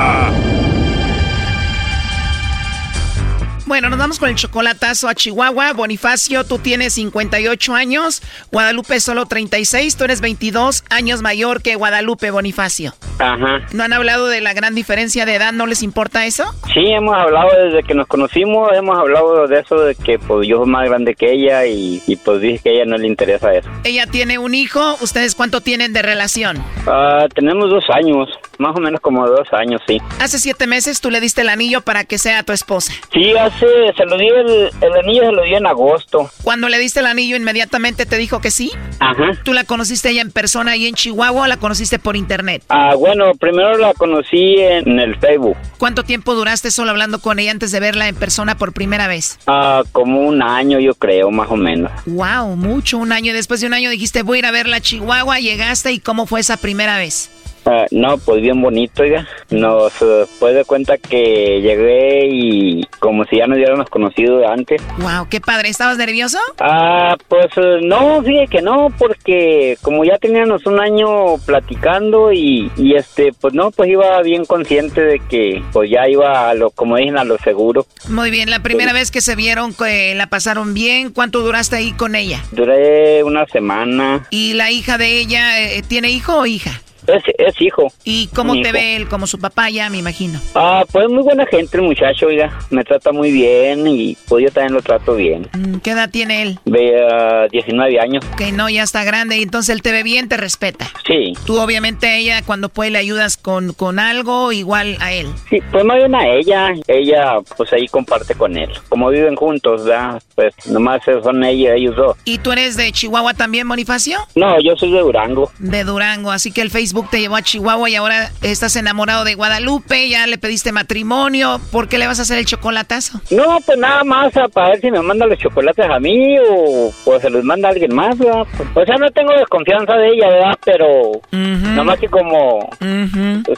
Bueno, 3.71 3.89
nos 3.89 3.99
vamos 3.99 4.19
con 4.19 4.27
el 4.27 4.35
chocolatazo 4.35 5.07
a 5.07 5.15
Chihuahua. 5.15 5.71
Bonifacio, 5.71 6.43
tú 6.43 6.59
tienes 6.59 6.91
58 6.95 7.73
años. 7.73 8.21
Guadalupe 8.51 8.99
solo 8.99 9.27
36. 9.27 9.95
Tú 9.95 10.03
eres 10.03 10.19
22 10.19 10.83
años 10.89 11.21
mayor 11.21 11.61
que 11.61 11.75
Guadalupe 11.75 12.31
Bonifacio. 12.31 12.91
Ajá. 13.17 13.61
¿No 13.71 13.83
han 13.83 13.93
hablado 13.93 14.27
de 14.27 14.41
la 14.41 14.51
gran 14.51 14.75
diferencia 14.75 15.25
de 15.25 15.35
edad? 15.35 15.53
¿No 15.53 15.67
les 15.67 15.83
importa 15.83 16.25
eso? 16.25 16.43
Sí, 16.73 16.81
hemos 16.87 17.15
hablado 17.15 17.47
desde 17.63 17.83
que 17.83 17.93
nos 17.93 18.07
conocimos, 18.07 18.73
hemos 18.73 18.97
hablado 18.97 19.47
de 19.47 19.59
eso, 19.59 19.79
de 19.79 19.95
que 19.95 20.19
pues 20.19 20.49
yo 20.49 20.57
soy 20.57 20.67
más 20.67 20.89
grande 20.89 21.15
que 21.15 21.31
ella 21.31 21.65
y, 21.65 22.03
y 22.07 22.17
pues 22.17 22.41
dije 22.41 22.59
que 22.61 22.69
a 22.71 22.73
ella 22.73 22.85
no 22.85 22.97
le 22.97 23.07
interesa 23.07 23.53
eso. 23.53 23.69
Ella 23.85 24.05
tiene 24.05 24.37
un 24.37 24.53
hijo. 24.53 24.97
¿Ustedes 24.99 25.33
cuánto 25.33 25.61
tienen 25.61 25.93
de 25.93 26.01
relación? 26.01 26.61
Ah, 26.87 27.25
tenemos 27.33 27.69
dos 27.69 27.85
años, 27.89 28.27
más 28.57 28.75
o 28.75 28.81
menos 28.81 28.99
como 28.99 29.25
dos 29.27 29.47
años, 29.53 29.81
sí. 29.87 29.97
Hace 30.19 30.39
siete 30.39 30.67
meses 30.67 30.99
tú 30.99 31.09
le 31.09 31.21
diste 31.21 31.39
el 31.39 31.49
anillo 31.49 31.79
para 31.79 32.03
que 32.03 32.17
sea 32.17 32.43
tu 32.43 32.51
esposa. 32.51 32.91
Sí, 33.13 33.33
hace, 33.37 33.60
se 33.95 34.05
lo 34.05 34.17
di 34.17 34.27
el, 34.27 34.71
el 34.81 34.93
anillo, 34.93 35.25
se 35.25 35.31
lo 35.31 35.43
di 35.43 35.53
en 35.53 35.67
agosto. 35.67 36.29
Cuando 36.43 36.69
le 36.69 36.77
diste 36.77 36.99
el 36.99 37.05
anillo, 37.05 37.35
inmediatamente 37.35 38.05
te 38.05 38.17
dijo 38.17 38.41
que 38.41 38.51
sí. 38.51 38.71
Ajá. 38.99 39.31
¿Tú 39.43 39.53
la 39.53 39.63
conociste 39.63 40.09
ella 40.09 40.21
en 40.21 40.31
persona 40.31 40.71
ahí 40.71 40.87
en 40.87 40.95
Chihuahua 40.95 41.43
o 41.43 41.47
la 41.47 41.57
conociste 41.57 41.99
por 41.99 42.15
internet? 42.15 42.63
Ah, 42.69 42.95
bueno, 42.95 43.33
primero 43.35 43.77
la 43.77 43.93
conocí 43.93 44.55
en 44.57 44.99
el 44.99 45.15
Facebook. 45.17 45.57
¿Cuánto 45.77 46.03
tiempo 46.03 46.33
duraste 46.33 46.71
solo 46.71 46.91
hablando 46.91 47.19
con 47.19 47.39
ella 47.39 47.51
antes 47.51 47.71
de 47.71 47.79
verla 47.79 48.07
en 48.07 48.15
persona 48.15 48.57
por 48.57 48.73
primera 48.73 49.07
vez? 49.07 49.39
Ah, 49.47 49.83
como 49.91 50.21
un 50.21 50.41
año, 50.41 50.79
yo 50.79 50.93
creo, 50.95 51.31
más 51.31 51.49
o 51.49 51.55
menos. 51.55 51.91
Wow, 52.05 52.55
mucho, 52.55 52.97
un 52.97 53.11
año. 53.11 53.31
Y 53.31 53.35
después 53.35 53.61
de 53.61 53.67
un 53.67 53.73
año 53.73 53.89
dijiste, 53.89 54.23
voy 54.23 54.37
a 54.37 54.39
ir 54.39 54.45
a 54.45 54.51
verla 54.51 54.77
a 54.77 54.81
Chihuahua, 54.81 55.39
llegaste 55.39 55.91
y 55.91 55.99
cómo 55.99 56.25
fue 56.25 56.39
esa 56.39 56.57
primera 56.57 56.97
vez. 56.97 57.29
Ah, 57.65 57.85
no, 57.91 58.17
pues 58.17 58.41
bien 58.41 58.61
bonito, 58.61 59.03
oiga. 59.03 59.27
Nos 59.49 59.93
pues 60.39 60.55
de 60.55 60.65
cuenta 60.65 60.97
que 60.97 61.61
llegué 61.61 62.27
y 62.27 62.85
como 62.99 63.25
si 63.25 63.37
ya 63.37 63.47
nos 63.47 63.57
hubiéramos 63.57 63.89
conocido 63.89 64.47
antes. 64.47 64.81
Wow, 64.97 65.27
qué 65.29 65.41
padre. 65.41 65.69
¿Estabas 65.69 65.97
nervioso? 65.97 66.39
Ah, 66.59 67.15
pues 67.27 67.47
eh, 67.57 67.79
no, 67.83 68.21
fíjate 68.23 68.47
que 68.47 68.61
no, 68.61 68.87
porque 68.97 69.77
como 69.81 70.03
ya 70.03 70.17
teníamos 70.17 70.65
un 70.65 70.79
año 70.79 71.37
platicando 71.45 72.31
y, 72.31 72.71
y 72.77 72.95
este, 72.95 73.31
pues 73.39 73.53
no, 73.53 73.71
pues 73.71 73.89
iba 73.89 74.21
bien 74.21 74.45
consciente 74.45 75.01
de 75.01 75.19
que 75.19 75.63
pues 75.71 75.89
ya 75.89 76.07
iba 76.07 76.49
a 76.49 76.53
lo, 76.53 76.71
como 76.71 76.97
dicen, 76.97 77.17
a 77.17 77.23
lo 77.23 77.37
seguro. 77.37 77.85
Muy 78.09 78.31
bien, 78.31 78.49
la 78.49 78.59
primera 78.59 78.93
vez 78.93 79.11
que 79.11 79.21
se 79.21 79.35
vieron, 79.35 79.73
que 79.73 80.15
la 80.15 80.27
pasaron 80.27 80.73
bien, 80.73 81.11
¿cuánto 81.11 81.41
duraste 81.41 81.75
ahí 81.77 81.91
con 81.91 82.15
ella? 82.15 82.43
Duré 82.51 83.23
una 83.23 83.45
semana. 83.45 84.27
¿Y 84.29 84.53
la 84.53 84.71
hija 84.71 84.97
de 84.97 85.19
ella 85.19 85.61
eh, 85.61 85.83
tiene 85.87 86.09
hijo 86.09 86.37
o 86.37 86.45
hija? 86.45 86.81
Es, 87.07 87.23
es 87.37 87.61
hijo. 87.61 87.91
¿Y 88.03 88.27
cómo 88.27 88.53
te 88.53 88.59
hijo. 88.59 88.73
ve 88.73 88.95
él? 88.95 89.07
Como 89.07 89.27
su 89.27 89.39
papá 89.39 89.69
ya, 89.69 89.89
me 89.89 89.97
imagino. 89.97 90.39
Ah, 90.55 90.83
pues 90.91 91.07
muy 91.09 91.23
buena 91.23 91.45
gente 91.45 91.77
el 91.77 91.83
muchacho, 91.83 92.27
oiga. 92.27 92.59
Me 92.69 92.83
trata 92.83 93.11
muy 93.11 93.31
bien 93.31 93.87
y 93.87 94.17
pues 94.27 94.43
yo 94.45 94.51
también 94.51 94.73
lo 94.73 94.81
trato 94.81 95.15
bien. 95.15 95.49
Mm, 95.53 95.77
¿Qué 95.77 95.91
edad 95.91 96.09
tiene 96.09 96.41
él? 96.43 96.59
Ve 96.65 97.01
a 97.03 97.47
19 97.47 97.99
años. 97.99 98.23
Que 98.37 98.51
no, 98.51 98.69
ya 98.69 98.83
está 98.83 99.03
grande 99.03 99.37
y 99.37 99.43
entonces 99.43 99.73
él 99.75 99.81
te 99.81 99.91
ve 99.91 100.03
bien, 100.03 100.29
te 100.29 100.37
respeta. 100.37 100.89
Sí. 101.07 101.33
Tú 101.45 101.59
obviamente 101.59 102.17
ella 102.17 102.41
cuando 102.43 102.69
puede 102.69 102.91
le 102.91 102.99
ayudas 102.99 103.37
con, 103.37 103.73
con 103.73 103.99
algo 103.99 104.51
igual 104.51 104.97
a 104.99 105.13
él. 105.13 105.27
Sí, 105.49 105.59
pues 105.71 105.83
más 105.83 105.97
bien 105.97 106.13
a 106.15 106.27
ella. 106.27 106.69
Ella 106.87 107.37
pues 107.57 107.71
ahí 107.73 107.87
comparte 107.87 108.35
con 108.35 108.57
él. 108.57 108.69
Como 108.89 109.09
viven 109.09 109.35
juntos, 109.35 109.85
¿verdad? 109.85 110.21
Pues 110.35 110.53
nomás 110.67 111.01
son 111.23 111.43
ella, 111.43 111.75
ellos 111.75 111.95
dos. 111.95 112.17
¿Y 112.25 112.37
tú 112.39 112.51
eres 112.51 112.77
de 112.77 112.91
Chihuahua 112.91 113.33
también, 113.33 113.67
Bonifacio? 113.67 114.19
No, 114.35 114.59
yo 114.59 114.75
soy 114.75 114.91
de 114.91 114.99
Durango. 114.99 115.51
De 115.59 115.83
Durango, 115.83 116.31
así 116.31 116.51
que 116.51 116.61
el 116.61 116.69
Facebook 116.69 116.90
te 117.09 117.19
llevó 117.19 117.35
a 117.35 117.41
Chihuahua 117.41 117.89
y 117.89 117.95
ahora 117.95 118.31
estás 118.41 118.75
enamorado 118.75 119.23
de 119.23 119.35
Guadalupe, 119.35 120.07
ya 120.09 120.27
le 120.27 120.37
pediste 120.37 120.71
matrimonio, 120.71 121.59
¿por 121.71 121.87
qué 121.87 121.97
le 121.97 122.07
vas 122.07 122.19
a 122.19 122.23
hacer 122.23 122.37
el 122.37 122.45
chocolatazo? 122.45 123.19
No, 123.31 123.57
pues 123.65 123.77
nada 123.77 124.03
más 124.03 124.35
a- 124.37 124.47
para 124.47 124.69
ver 124.71 124.81
si 124.81 124.91
me 124.91 125.01
manda 125.01 125.25
los 125.25 125.37
chocolates 125.39 125.85
a 125.89 125.99
mí 125.99 126.37
o 126.39 126.91
pues 127.05 127.21
se 127.21 127.29
los 127.29 127.43
manda 127.43 127.69
a 127.69 127.71
alguien 127.71 127.93
más, 127.95 128.17
¿verdad? 128.17 128.41
O 128.75 128.85
sea, 128.85 128.95
no 128.97 129.09
tengo 129.11 129.31
desconfianza 129.33 129.93
de 129.95 130.07
ella, 130.09 130.27
¿verdad? 130.29 130.59
Pero 130.65 131.11
nomás 131.31 131.99
que 131.99 132.07
como 132.07 132.69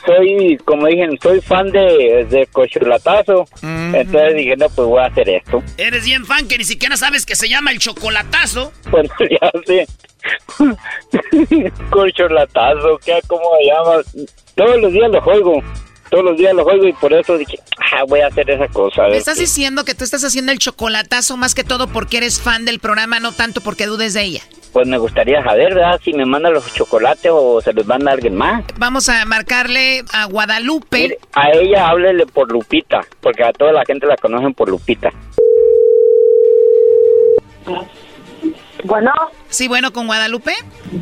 soy, 0.05 0.57
como 0.65 0.87
dije, 0.87 1.07
soy 1.21 1.41
fan 1.41 1.69
de, 1.71 2.25
de 2.29 2.47
Cochulatazo, 2.51 3.45
entonces 3.61 4.35
dije, 4.35 4.55
no, 4.57 4.67
pues 4.69 4.87
voy 4.87 5.01
a 5.01 5.05
hacer 5.07 5.29
esto. 5.29 5.63
Eres 5.77 6.05
bien 6.05 6.25
fan 6.25 6.47
que 6.47 6.57
ni 6.57 6.63
siquiera 6.63 6.97
sabes 6.97 7.25
que 7.25 7.35
se 7.35 7.49
llama 7.49 7.71
el 7.71 7.79
chocolatazo. 7.79 8.71
Pues 8.89 9.09
ya 9.29 9.51
sé. 9.65 9.87
Corcholatazo, 11.89 12.97
¿qué? 13.05 13.19
¿Cómo 13.27 13.43
se 13.57 13.65
llama? 13.65 14.27
Todos 14.55 14.81
los 14.81 14.91
días 14.93 15.11
lo 15.11 15.21
juego. 15.21 15.53
Todos 16.09 16.25
los 16.25 16.37
días 16.37 16.53
lo 16.53 16.63
juego 16.63 16.87
y 16.87 16.93
por 16.93 17.11
eso 17.11 17.37
dije, 17.39 17.57
ah, 17.91 18.03
voy 18.07 18.19
a 18.19 18.27
hacer 18.27 18.47
esa 18.49 18.67
cosa. 18.67 19.03
Me 19.07 19.17
estás 19.17 19.33
qué- 19.35 19.41
diciendo 19.41 19.83
que 19.83 19.95
tú 19.95 20.03
estás 20.03 20.23
haciendo 20.23 20.51
el 20.51 20.59
chocolatazo 20.59 21.37
más 21.37 21.55
que 21.55 21.63
todo 21.63 21.87
porque 21.87 22.17
eres 22.17 22.39
fan 22.39 22.65
del 22.65 22.79
programa, 22.79 23.19
no 23.19 23.31
tanto 23.31 23.61
porque 23.61 23.87
dudes 23.87 24.13
de 24.13 24.21
ella. 24.23 24.41
Pues 24.73 24.87
me 24.87 24.97
gustaría 24.99 25.43
saber, 25.43 25.73
¿verdad? 25.73 25.99
Si 26.03 26.13
me 26.13 26.25
manda 26.25 26.49
los 26.51 26.71
chocolates 26.73 27.31
o 27.33 27.61
se 27.61 27.73
los 27.73 27.85
manda 27.87 28.11
alguien 28.11 28.35
más. 28.35 28.63
Vamos 28.77 29.09
a 29.09 29.25
marcarle 29.25 30.03
a 30.13 30.25
Guadalupe. 30.25 31.17
A 31.33 31.49
ella 31.51 31.87
háblele 31.89 32.25
por 32.27 32.51
Lupita, 32.51 33.01
porque 33.21 33.43
a 33.43 33.51
toda 33.51 33.71
la 33.71 33.83
gente 33.85 34.05
la 34.05 34.15
conocen 34.17 34.53
por 34.53 34.69
Lupita. 34.69 35.09
Bueno. 38.83 39.11
Sí, 39.53 39.67
bueno, 39.67 39.93
con 39.93 40.07
Guadalupe. 40.07 40.51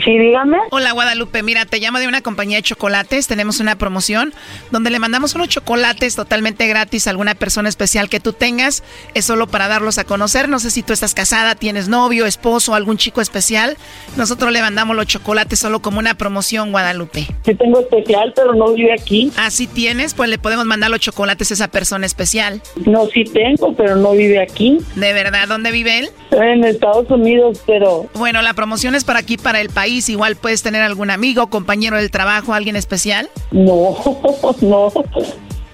Sí, 0.04 0.18
dígame. 0.18 0.58
Hola, 0.72 0.92
Guadalupe. 0.92 1.42
Mira, 1.42 1.66
te 1.66 1.80
llamo 1.80 2.00
de 2.00 2.08
una 2.10 2.20
compañía 2.20 2.58
de 2.58 2.64
chocolates. 2.64 3.28
Tenemos 3.28 3.62
una 3.62 3.78
promoción 3.78 4.34
donde 4.72 4.90
le 4.90 5.00
mandamos 5.00 5.36
unos 5.36 5.48
chocolates 5.48 6.18
totalmente 6.18 6.68
gratis 6.68 7.08
a 7.08 7.12
alguna 7.12 7.34
persona 7.34 7.70
especial 7.70 8.10
que 8.10 8.20
tú 8.20 8.34
tengas. 8.34 8.84
Es 9.14 9.24
solo 9.24 9.48
para 9.48 9.70
darlos 9.70 10.00
a 10.00 10.04
conocer. 10.04 10.50
No 10.50 10.60
sé 10.60 10.70
si 10.70 10.84
tú 10.84 10.92
estás 10.92 11.14
casada, 11.14 11.56
tienes 11.56 11.88
novio, 11.88 12.26
esposo, 12.26 12.76
algún 12.76 12.98
chico 12.98 13.22
especial. 13.22 13.78
Nosotros 14.18 14.52
le 14.52 14.62
mandamos 14.62 14.98
los 14.98 15.08
chocolates 15.08 15.58
solo 15.58 15.82
como 15.82 16.00
una 16.00 16.16
promoción, 16.16 16.72
Guadalupe. 16.72 17.28
Sí 17.46 17.56
tengo 17.56 17.80
especial, 17.80 18.34
pero 18.36 18.54
no 18.54 18.74
vive 18.74 18.94
aquí. 18.94 19.32
Ah, 19.38 19.50
sí 19.50 19.66
tienes, 19.66 20.14
pues 20.14 20.30
le 20.30 20.40
podemos 20.40 20.66
mandar 20.66 20.92
los 20.92 21.00
chocolates 21.00 21.52
a 21.52 21.54
esa 21.54 21.68
persona 21.70 22.06
especial. 22.06 22.62
No, 22.86 23.08
sí 23.08 23.24
tengo, 23.24 23.74
pero 23.78 23.96
no 23.96 24.12
vive 24.12 24.42
aquí. 24.42 24.80
¿De 24.96 25.14
verdad? 25.14 25.48
¿Dónde 25.48 25.72
vive 25.72 26.00
él? 26.00 26.10
En 26.32 26.66
Estados 26.66 27.10
Unidos, 27.10 27.62
pero... 27.66 28.10
Bueno, 28.16 28.41
la 28.42 28.54
promoción 28.54 28.96
es 28.96 29.04
para 29.04 29.20
aquí, 29.20 29.38
para 29.38 29.62
el 29.62 29.70
país. 29.70 30.10
Igual 30.10 30.36
puedes 30.36 30.64
tener 30.64 30.82
algún 30.82 31.10
amigo, 31.10 31.48
compañero 31.48 31.98
del 31.98 32.12
trabajo, 32.12 32.54
alguien 32.54 32.76
especial. 32.76 33.30
No, 33.52 33.96
no, 34.62 34.92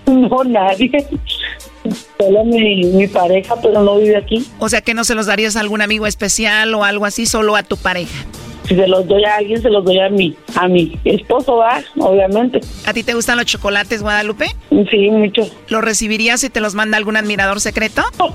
no, 0.05 0.43
nadie. 0.43 1.07
Solo 2.20 2.43
mi, 2.43 2.84
mi 2.84 3.07
pareja, 3.07 3.55
pero 3.61 3.82
no 3.82 3.97
vive 3.97 4.18
aquí. 4.18 4.45
O 4.59 4.70
sea 4.70 4.82
que 4.82 4.93
no 4.93 5.03
se 5.03 5.15
los 5.15 5.26
darías 5.26 5.55
a 5.55 5.61
algún 5.61 5.82
amigo 5.82 6.07
especial 6.07 6.74
o 6.74 6.84
algo 6.84 7.05
así, 7.05 7.26
solo 7.26 7.55
a 7.55 7.63
tu 7.63 7.78
pareja. 7.78 8.26
Si 8.68 8.76
se 8.76 8.88
los 8.88 9.07
doy 9.07 9.24
a 9.24 9.36
alguien, 9.38 9.61
se 9.61 9.70
los 9.70 9.84
doy 9.86 9.99
a 9.99 10.09
mi, 10.09 10.36
a 10.55 10.68
mi 10.68 10.99
esposo, 11.05 11.57
va, 11.57 11.82
obviamente. 11.99 12.59
¿A 12.86 12.93
ti 12.93 13.03
te 13.03 13.13
gustan 13.13 13.38
los 13.38 13.45
chocolates, 13.45 14.01
Guadalupe? 14.01 14.47
Sí, 14.91 15.09
mucho. 15.09 15.43
¿Los 15.70 15.84
recibirías 15.84 16.41
si 16.41 16.49
te 16.49 16.59
los 16.59 16.76
manda 16.76 16.97
algún 16.97 17.15
admirador 17.18 17.61
secreto? 17.61 18.03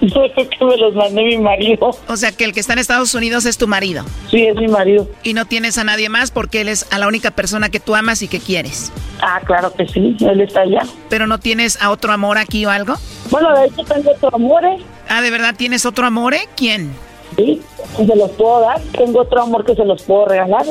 No, 0.00 0.22
que 0.34 0.64
me 0.64 0.76
los 0.76 0.94
mande 0.94 1.22
mi 1.22 1.38
marido. 1.38 1.90
O 2.08 2.16
sea 2.16 2.32
que 2.32 2.44
el 2.44 2.52
que 2.52 2.60
está 2.60 2.72
en 2.72 2.78
Estados 2.78 3.14
Unidos 3.14 3.44
es 3.46 3.58
tu 3.58 3.66
marido. 3.68 4.04
Sí, 4.30 4.46
es 4.46 4.56
mi 4.56 4.66
marido. 4.68 5.08
Y 5.22 5.34
no 5.34 5.44
tienes 5.46 5.78
a 5.78 5.84
nadie 5.84 6.08
más 6.08 6.30
porque 6.30 6.60
él 6.62 6.68
es 6.68 6.86
a 6.90 6.98
la 6.98 7.06
única 7.08 7.30
persona 7.30 7.68
que 7.68 7.80
tú 7.80 7.94
amas 7.94 8.22
y 8.22 8.28
que 8.28 8.40
quieres. 8.40 8.92
Ah, 9.22 9.40
claro 9.44 9.72
que 9.74 9.86
sí, 9.88 10.16
él 10.20 10.40
está 10.40 10.62
allá. 10.62 10.82
¿Pero 11.08 11.26
no 11.26 11.38
tienes 11.38 11.80
a 11.82 11.90
otro 11.90 12.12
amor 12.12 12.38
aquí 12.38 12.64
o 12.66 12.70
algo? 12.70 12.94
Bueno, 13.30 13.54
de 13.58 13.66
hecho 13.66 13.84
tengo 13.84 14.10
otro 14.10 14.34
amor, 14.34 14.64
¿eh? 14.64 14.78
Ah, 15.08 15.20
¿de 15.22 15.30
verdad 15.30 15.54
tienes 15.56 15.84
otro 15.86 16.06
amor? 16.06 16.34
eh? 16.34 16.48
¿Quién? 16.56 16.90
Sí, 17.36 17.62
se 17.96 18.16
los 18.16 18.30
puedo 18.32 18.60
dar. 18.60 18.80
Tengo 18.92 19.20
otro 19.20 19.42
amor 19.42 19.64
que 19.64 19.74
se 19.74 19.84
los 19.84 20.02
puedo 20.02 20.26
regalar. 20.26 20.66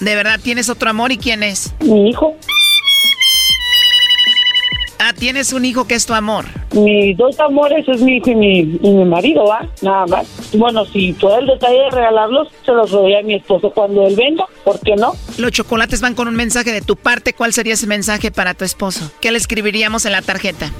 ¿De 0.00 0.14
verdad 0.14 0.38
tienes 0.42 0.68
otro 0.68 0.90
amor 0.90 1.12
y 1.12 1.18
quién 1.18 1.42
es? 1.42 1.72
Mi 1.80 2.10
hijo. 2.10 2.34
Tienes 5.18 5.52
un 5.52 5.64
hijo 5.64 5.86
que 5.86 5.94
es 5.94 6.06
tu 6.06 6.14
amor. 6.14 6.44
Mis 6.72 7.16
dos 7.16 7.38
amores 7.40 7.88
es 7.88 8.00
mi 8.00 8.16
hijo 8.16 8.30
y 8.30 8.34
mi, 8.34 8.58
y 8.58 8.90
mi 8.90 9.04
marido, 9.04 9.44
¿va? 9.44 9.68
Nada 9.82 10.06
más. 10.06 10.26
Bueno, 10.52 10.84
si 10.86 11.12
todo 11.14 11.38
el 11.38 11.46
detalle 11.46 11.78
de 11.78 11.90
regalarlos, 11.90 12.48
se 12.64 12.72
los 12.72 12.90
doy 12.90 13.14
a 13.14 13.22
mi 13.22 13.34
esposo 13.34 13.70
cuando 13.70 14.06
él 14.06 14.16
venga. 14.16 14.44
¿Por 14.64 14.80
qué 14.80 14.96
no? 14.96 15.12
Los 15.38 15.52
chocolates 15.52 16.00
van 16.00 16.14
con 16.14 16.28
un 16.28 16.34
mensaje 16.34 16.72
de 16.72 16.80
tu 16.80 16.96
parte. 16.96 17.32
¿Cuál 17.32 17.52
sería 17.52 17.74
ese 17.74 17.86
mensaje 17.86 18.30
para 18.30 18.54
tu 18.54 18.64
esposo? 18.64 19.10
¿Qué 19.20 19.30
le 19.30 19.38
escribiríamos 19.38 20.06
en 20.06 20.12
la 20.12 20.22
tarjeta? 20.22 20.70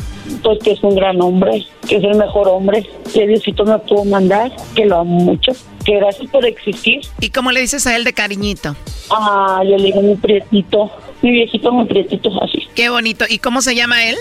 Pues 0.43 0.59
que 0.63 0.73
es 0.73 0.83
un 0.83 0.95
gran 0.95 1.21
hombre, 1.21 1.65
que 1.89 1.97
es 1.97 2.05
el 2.05 2.17
mejor 2.17 2.49
hombre 2.49 2.87
que 3.13 3.27
Diosito 3.27 3.65
me 3.65 3.79
pudo 3.79 4.05
mandar, 4.05 4.51
que 4.75 4.85
lo 4.85 4.99
amo 4.99 5.21
mucho, 5.21 5.53
que 5.85 5.97
gracias 5.97 6.29
por 6.31 6.45
existir. 6.45 7.01
¿Y 7.21 7.31
cómo 7.31 7.53
le 7.53 7.61
dices 7.61 7.87
a 7.87 7.95
él 7.95 8.05
de 8.05 8.13
cariñito? 8.13 8.75
Ah, 9.11 9.63
yo 9.65 9.77
le 9.77 9.85
digo 9.85 10.03
mi 10.03 10.17
prietito, 10.17 10.91
mi 11.25 11.31
viejito, 11.31 11.73
mi 11.73 11.87
prietito, 11.87 12.31
así. 12.43 12.59
Qué 12.75 12.91
bonito. 12.91 13.25
¿Y 13.29 13.39
cómo 13.39 13.63
se 13.63 13.75
llama 13.75 14.05
él? 14.05 14.17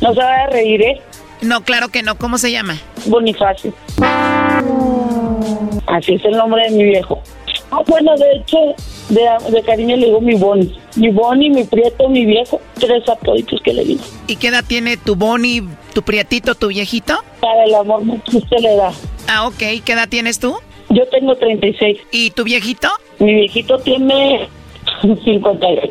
No 0.00 0.14
se 0.14 0.20
va 0.20 0.44
a 0.44 0.46
reír, 0.46 0.80
¿eh? 0.80 1.00
No, 1.42 1.62
claro 1.64 1.88
que 1.88 2.02
no. 2.04 2.16
¿Cómo 2.16 2.38
se 2.38 2.52
llama? 2.52 2.76
Bonifacio. 3.06 3.72
Así 5.86 6.14
es 6.14 6.24
el 6.24 6.32
nombre 6.32 6.62
de 6.68 6.70
mi 6.70 6.84
viejo. 6.84 7.20
Ah, 7.72 7.80
bueno, 7.86 8.14
de 8.16 8.32
hecho, 8.36 8.58
De, 9.08 9.22
de 9.50 9.62
cariño 9.62 9.96
le 9.96 10.06
digo 10.06 10.20
mi 10.20 10.34
Bonnie. 10.36 10.72
Mi 10.96 11.10
Bonnie, 11.10 11.50
mi 11.50 11.64
Prieto, 11.64 12.08
mi 12.08 12.24
viejo. 12.24 12.60
Tres 12.74 13.08
apoditos 13.08 13.60
que 13.62 13.72
le 13.72 13.84
digo. 13.84 14.04
¿Y 14.28 14.36
qué 14.36 14.48
edad 14.48 14.64
tiene 14.66 14.96
tu 14.96 15.16
Bonnie, 15.16 15.62
tu 15.94 16.02
Prietito, 16.02 16.54
tu 16.54 16.68
viejito? 16.68 17.14
Para 17.40 17.64
el 17.64 17.74
amor 17.74 18.02
usted 18.32 18.58
le 18.60 18.76
da. 18.76 18.92
Ah, 19.28 19.46
ok. 19.48 19.82
¿Qué 19.84 19.92
edad 19.92 20.08
tienes 20.08 20.38
tú? 20.38 20.56
Yo 20.90 21.06
tengo 21.08 21.34
36. 21.34 21.98
¿Y 22.12 22.30
tu 22.30 22.44
viejito? 22.44 22.88
Mi 23.18 23.34
viejito 23.34 23.78
tiene 23.78 24.48
58. 25.02 25.90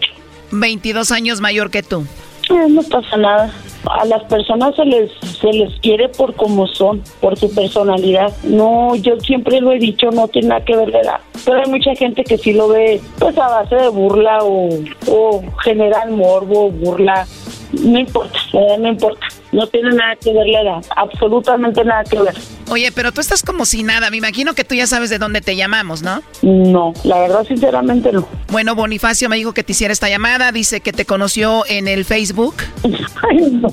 22 0.51 1.11
años 1.11 1.41
mayor 1.41 1.71
que 1.71 1.83
tú. 1.83 2.05
Eh, 2.49 2.69
no 2.69 2.83
pasa 2.83 3.17
nada. 3.17 3.51
A 3.89 4.05
las 4.05 4.23
personas 4.23 4.75
se 4.75 4.85
les 4.85 5.11
se 5.39 5.51
les 5.51 5.79
quiere 5.79 6.09
por 6.09 6.35
como 6.35 6.67
son, 6.67 7.03
por 7.21 7.37
su 7.37 7.53
personalidad. 7.53 8.33
No, 8.43 8.95
yo 8.95 9.19
siempre 9.19 9.61
lo 9.61 9.71
he 9.71 9.79
dicho, 9.79 10.09
no 10.11 10.27
tiene 10.27 10.49
nada 10.49 10.65
que 10.65 10.75
ver 10.75 10.89
la 10.89 11.01
edad. 11.01 11.19
Pero 11.43 11.61
hay 11.63 11.69
mucha 11.69 11.93
gente 11.95 12.23
que 12.23 12.37
sí 12.37 12.53
lo 12.53 12.67
ve 12.67 13.01
pues 13.19 13.37
a 13.37 13.47
base 13.47 13.75
de 13.75 13.89
burla 13.89 14.39
o, 14.43 14.69
o 15.07 15.43
general 15.63 16.11
morbo, 16.11 16.71
burla. 16.71 17.27
No 17.73 17.99
importa, 17.99 18.39
edad 18.53 18.77
no 18.77 18.87
importa. 18.89 19.27
No 19.51 19.67
tiene 19.67 19.91
nada 19.91 20.15
que 20.15 20.33
ver 20.33 20.47
la 20.47 20.61
edad, 20.61 20.85
absolutamente 20.95 21.83
nada 21.83 22.03
que 22.03 22.19
ver. 22.19 22.35
Oye, 22.69 22.91
pero 22.93 23.11
tú 23.11 23.21
estás 23.21 23.43
como 23.43 23.65
si 23.65 23.83
nada. 23.83 24.09
Me 24.09 24.17
imagino 24.17 24.53
que 24.53 24.63
tú 24.63 24.75
ya 24.75 24.87
sabes 24.87 25.09
de 25.09 25.19
dónde 25.19 25.41
te 25.41 25.55
llamamos, 25.55 26.01
¿no? 26.01 26.21
No, 26.41 26.93
la 27.03 27.19
verdad, 27.19 27.45
sinceramente 27.45 28.11
no. 28.11 28.27
Bueno, 28.51 28.75
Bonifacio 28.75 29.29
me 29.29 29.37
dijo 29.37 29.53
que 29.53 29.63
te 29.63 29.71
hiciera 29.73 29.93
esta 29.93 30.09
llamada. 30.09 30.51
Dice 30.51 30.81
que 30.81 30.91
te 30.91 31.05
conoció 31.05 31.63
en 31.67 31.87
el 31.87 32.05
Facebook. 32.05 32.55
Ay, 32.83 33.37
no. 33.51 33.69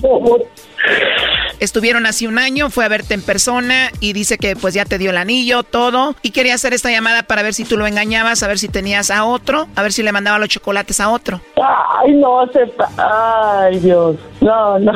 Estuvieron 1.61 2.07
hace 2.07 2.27
un 2.27 2.39
año, 2.39 2.71
fue 2.71 2.85
a 2.85 2.89
verte 2.89 3.15
en 3.15 3.23
persona 3.23 3.91
y 4.01 4.15
dice 4.15 4.37
que 4.37 4.57
pues 4.57 4.75
ya 4.75 4.85
te 4.85 4.99
dio 4.99 5.11
el 5.11 5.17
anillo, 5.17 5.63
todo. 5.63 6.17
Y 6.23 6.33
quería 6.33 6.55
hacer 6.55 6.75
esta 6.75 6.91
llamada 6.91 7.23
para 7.23 7.43
ver 7.43 7.55
si 7.55 7.65
tú 7.65 7.77
lo 7.77 7.87
engañabas, 7.87 8.43
a 8.43 8.49
ver 8.49 8.59
si 8.59 8.69
tenías 8.69 9.11
a 9.11 9.25
otro, 9.25 9.69
a 9.77 9.83
ver 9.83 9.93
si 9.93 10.03
le 10.03 10.11
mandaba 10.11 10.41
los 10.41 10.49
chocolates 10.49 10.99
a 10.99 11.11
otro. 11.11 11.41
Ay, 11.57 12.15
no, 12.15 12.41
acepta. 12.41 12.89
Ay, 12.97 13.79
Dios. 13.79 14.17
No, 14.43 14.79
no. 14.79 14.93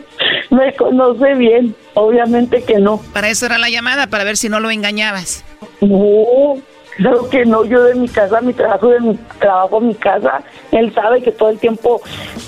Me 0.50 0.74
conoce 0.74 1.34
bien. 1.34 1.74
Obviamente 1.94 2.62
que 2.64 2.78
no. 2.78 2.98
Para 3.12 3.28
eso 3.28 3.46
era 3.46 3.58
la 3.58 3.68
llamada, 3.68 4.06
para 4.08 4.24
ver 4.24 4.36
si 4.36 4.48
no 4.48 4.60
lo 4.60 4.70
engañabas. 4.70 5.44
No, 5.80 6.58
claro 6.96 7.28
que 7.28 7.44
no. 7.44 7.64
Yo 7.64 7.82
de 7.84 7.94
mi 7.94 8.08
casa, 8.08 8.40
mi 8.40 8.52
trabajo, 8.52 8.88
de 8.88 9.00
mi 9.00 9.18
trabajo, 9.38 9.80
mi 9.80 9.94
casa. 9.94 10.42
Él 10.72 10.92
sabe 10.94 11.22
que 11.22 11.32
todo 11.32 11.50
el 11.50 11.58
tiempo, 11.58 12.00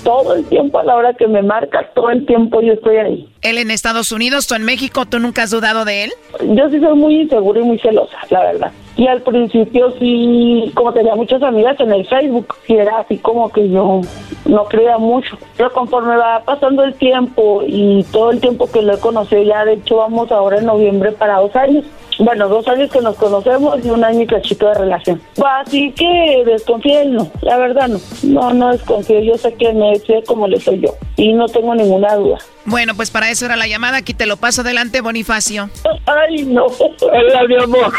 todo 0.03 0.35
el 0.35 0.45
tiempo 0.45 0.79
a 0.79 0.83
la 0.83 0.95
hora 0.95 1.13
que 1.13 1.27
me 1.27 1.41
marca, 1.41 1.89
todo 1.95 2.09
el 2.09 2.25
tiempo 2.25 2.61
yo 2.61 2.73
estoy 2.73 2.97
ahí. 2.97 3.29
Él 3.41 3.57
en 3.57 3.71
Estados 3.71 4.11
Unidos, 4.11 4.47
tú 4.47 4.55
en 4.55 4.63
México, 4.63 5.05
¿tú 5.05 5.19
nunca 5.19 5.43
has 5.43 5.51
dudado 5.51 5.85
de 5.85 6.05
él? 6.05 6.11
Yo 6.41 6.69
sí 6.69 6.79
soy 6.79 6.95
muy 6.95 7.21
insegura 7.21 7.61
y 7.61 7.63
muy 7.63 7.79
celosa, 7.79 8.17
la 8.29 8.41
verdad. 8.41 8.71
Y 8.97 9.07
al 9.07 9.21
principio 9.21 9.93
sí, 9.97 10.71
como 10.75 10.91
tenía 10.91 11.15
muchas 11.15 11.41
amigas 11.41 11.79
en 11.79 11.93
el 11.93 12.05
Facebook, 12.05 12.53
sí 12.67 12.75
era 12.75 12.99
así 12.99 13.17
como 13.17 13.49
que 13.49 13.69
yo 13.69 14.01
no 14.45 14.65
creía 14.65 14.97
mucho. 14.97 15.37
Pero 15.55 15.71
conforme 15.71 16.17
va 16.17 16.43
pasando 16.43 16.83
el 16.83 16.93
tiempo 16.95 17.63
y 17.65 18.03
todo 18.11 18.31
el 18.31 18.41
tiempo 18.41 18.69
que 18.69 18.81
lo 18.81 18.93
he 18.93 18.99
conocido, 18.99 19.41
ya 19.41 19.63
de 19.63 19.75
hecho 19.75 19.97
vamos 19.97 20.29
ahora 20.33 20.57
en 20.57 20.65
noviembre 20.65 21.13
para 21.13 21.37
dos 21.37 21.55
años. 21.55 21.85
Bueno, 22.19 22.49
dos 22.49 22.67
años 22.67 22.91
que 22.91 22.99
nos 22.99 23.15
conocemos 23.15 23.79
y 23.83 23.89
un 23.89 24.03
año 24.03 24.21
y 24.21 24.27
cachito 24.27 24.67
de 24.67 24.73
relación. 24.73 25.21
Así 25.41 25.91
que 25.93 26.43
desconfío 26.45 26.99
él 26.99 27.13
no, 27.13 27.31
la 27.41 27.57
verdad 27.57 27.87
no. 27.87 27.99
No, 28.23 28.53
no 28.53 28.71
desconfío. 28.71 29.21
Yo 29.21 29.37
sé 29.37 29.53
que 29.53 29.71
me 29.71 29.95
sé 29.99 30.21
como 30.27 30.45
le 30.45 30.59
soy 30.59 30.81
yo 30.81 30.93
y 31.15 31.31
no 31.31 31.47
tengo 31.47 31.73
ninguna 31.73 32.15
duda. 32.15 32.37
Bueno, 32.65 32.93
pues 32.93 33.09
para 33.09 33.31
eso 33.31 33.45
era 33.45 33.55
la 33.55 33.67
llamada. 33.67 33.97
Aquí 33.97 34.13
te 34.13 34.25
lo 34.25 34.35
paso 34.35 34.61
adelante, 34.61 34.99
Bonifacio. 34.99 35.69
Ay, 36.05 36.43
no. 36.43 36.65
Hola, 36.65 37.43
mi 37.47 37.55
amor. 37.55 37.93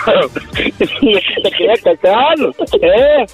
Te 0.78 1.50
quería 1.50 1.74
cachar. 1.82 2.38
¿eh? 2.82 3.26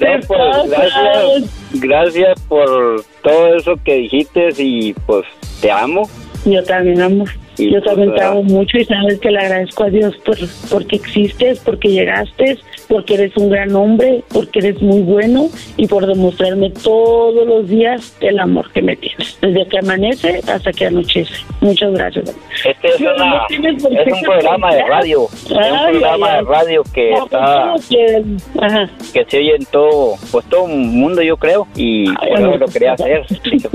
No, 0.00 0.26
pues, 0.26 0.70
gracias. 0.70 1.50
Gracias 1.74 2.40
por 2.48 3.04
todo 3.22 3.56
eso 3.56 3.74
que 3.84 3.94
dijiste 3.96 4.50
y 4.56 4.94
pues 4.94 5.26
te 5.60 5.70
amo. 5.70 6.08
Yo 6.44 6.62
también 6.62 7.02
amo. 7.02 7.24
Y, 7.58 7.70
Yo 7.72 7.82
también 7.82 8.08
pues, 8.10 8.20
te 8.20 8.26
ah, 8.26 8.30
amo 8.30 8.42
mucho 8.44 8.78
y 8.78 8.84
sabes 8.84 9.18
que 9.20 9.30
le 9.30 9.38
agradezco 9.38 9.84
a 9.84 9.90
Dios 9.90 10.16
por 10.24 10.36
porque 10.70 10.96
existes, 10.96 11.60
porque 11.60 11.88
llegaste, 11.88 12.58
porque 12.88 13.14
eres 13.14 13.36
un 13.36 13.50
gran 13.50 13.74
hombre, 13.76 14.22
porque 14.32 14.60
eres 14.60 14.80
muy 14.80 15.00
bueno 15.02 15.48
y 15.76 15.86
por 15.86 16.06
demostrarme 16.06 16.70
todos 16.70 17.46
los 17.46 17.68
días 17.68 18.16
el 18.20 18.38
amor 18.38 18.70
que 18.72 18.80
me 18.82 18.96
tienes, 18.96 19.38
desde 19.40 19.66
que 19.66 19.78
amanece 19.78 20.40
hasta 20.46 20.72
que 20.72 20.86
anochece. 20.86 21.34
Muchas 21.60 21.92
gracias. 21.92 22.34
Este 22.64 22.88
es, 22.88 23.00
una- 23.00 23.46
un 23.50 24.22
programa 24.24 24.74
de 24.74 24.82
radio. 24.84 25.26
Es 25.32 25.50
un 25.50 25.58
programa 25.90 26.26
ay, 26.32 26.44
de 26.44 26.50
radio 26.50 26.82
que 26.94 27.10
No, 27.10 27.24
está 27.24 27.72
pues, 27.74 27.88
que- 27.88 28.22
ajá. 28.60 28.90
que 29.12 29.24
se 29.28 29.38
oye 29.38 29.56
en 29.56 29.64
todo, 29.66 30.14
pues 30.30 30.44
todo 30.48 30.66
el 30.68 30.76
mundo 30.78 31.22
yo 31.22 31.36
creo 31.36 31.66
y 31.76 32.10
por 32.14 32.28
eso 32.28 32.56
lo 32.56 32.66
quería 32.66 32.92
hacer, 32.94 33.24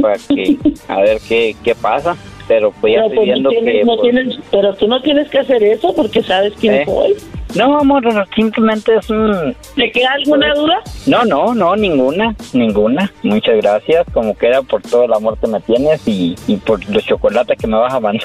para 0.02 0.16
que 0.16 0.58
a 0.88 1.02
ver 1.02 1.18
qué, 1.28 1.56
qué 1.64 1.76
pasa, 1.76 2.16
pero 2.48 2.72
pues 2.80 2.94
ya 2.96 3.02
estoy 3.02 3.16
pues, 3.18 3.28
no 3.28 3.34
viendo 3.34 3.50
tienes- 3.50 3.74
que 3.74 3.84
no 3.84 3.96
pues, 3.98 4.02
tienes- 4.02 4.40
pero 4.52 4.74
tú 4.76 4.88
no 4.88 5.02
tienes 5.02 5.30
que 5.30 5.40
hacer 5.40 5.64
eso 5.64 5.94
porque 5.96 6.22
sabes 6.24 6.54
quién 6.60 6.76
¿Eh? 6.76 6.86
soy. 6.86 7.16
no 7.56 7.80
amor, 7.80 8.04
simplemente 8.36 8.96
es 8.96 9.10
un 9.10 9.56
¿Te 9.76 9.92
queda 9.92 10.12
alguna 10.14 10.54
duda? 10.54 10.82
no, 11.08 11.24
no, 11.26 11.54
no, 11.56 11.76
ninguna, 11.76 12.36
ninguna. 12.54 13.12
Muchas 13.24 13.58
gracias, 13.58 14.06
como 14.14 14.36
que 14.38 14.48
era 14.48 14.62
por 14.62 14.82
todo 14.82 15.06
el 15.06 15.14
amor 15.14 15.38
que 15.40 15.48
me 15.48 15.60
tienes 15.62 16.06
y, 16.08 16.36
y 16.48 16.58
por 16.58 16.84
los 16.90 17.06
chocolates 17.06 17.58
que 17.58 17.68
me 17.68 17.78
vas 17.78 17.94
a 17.94 18.00
mandar. 18.00 18.24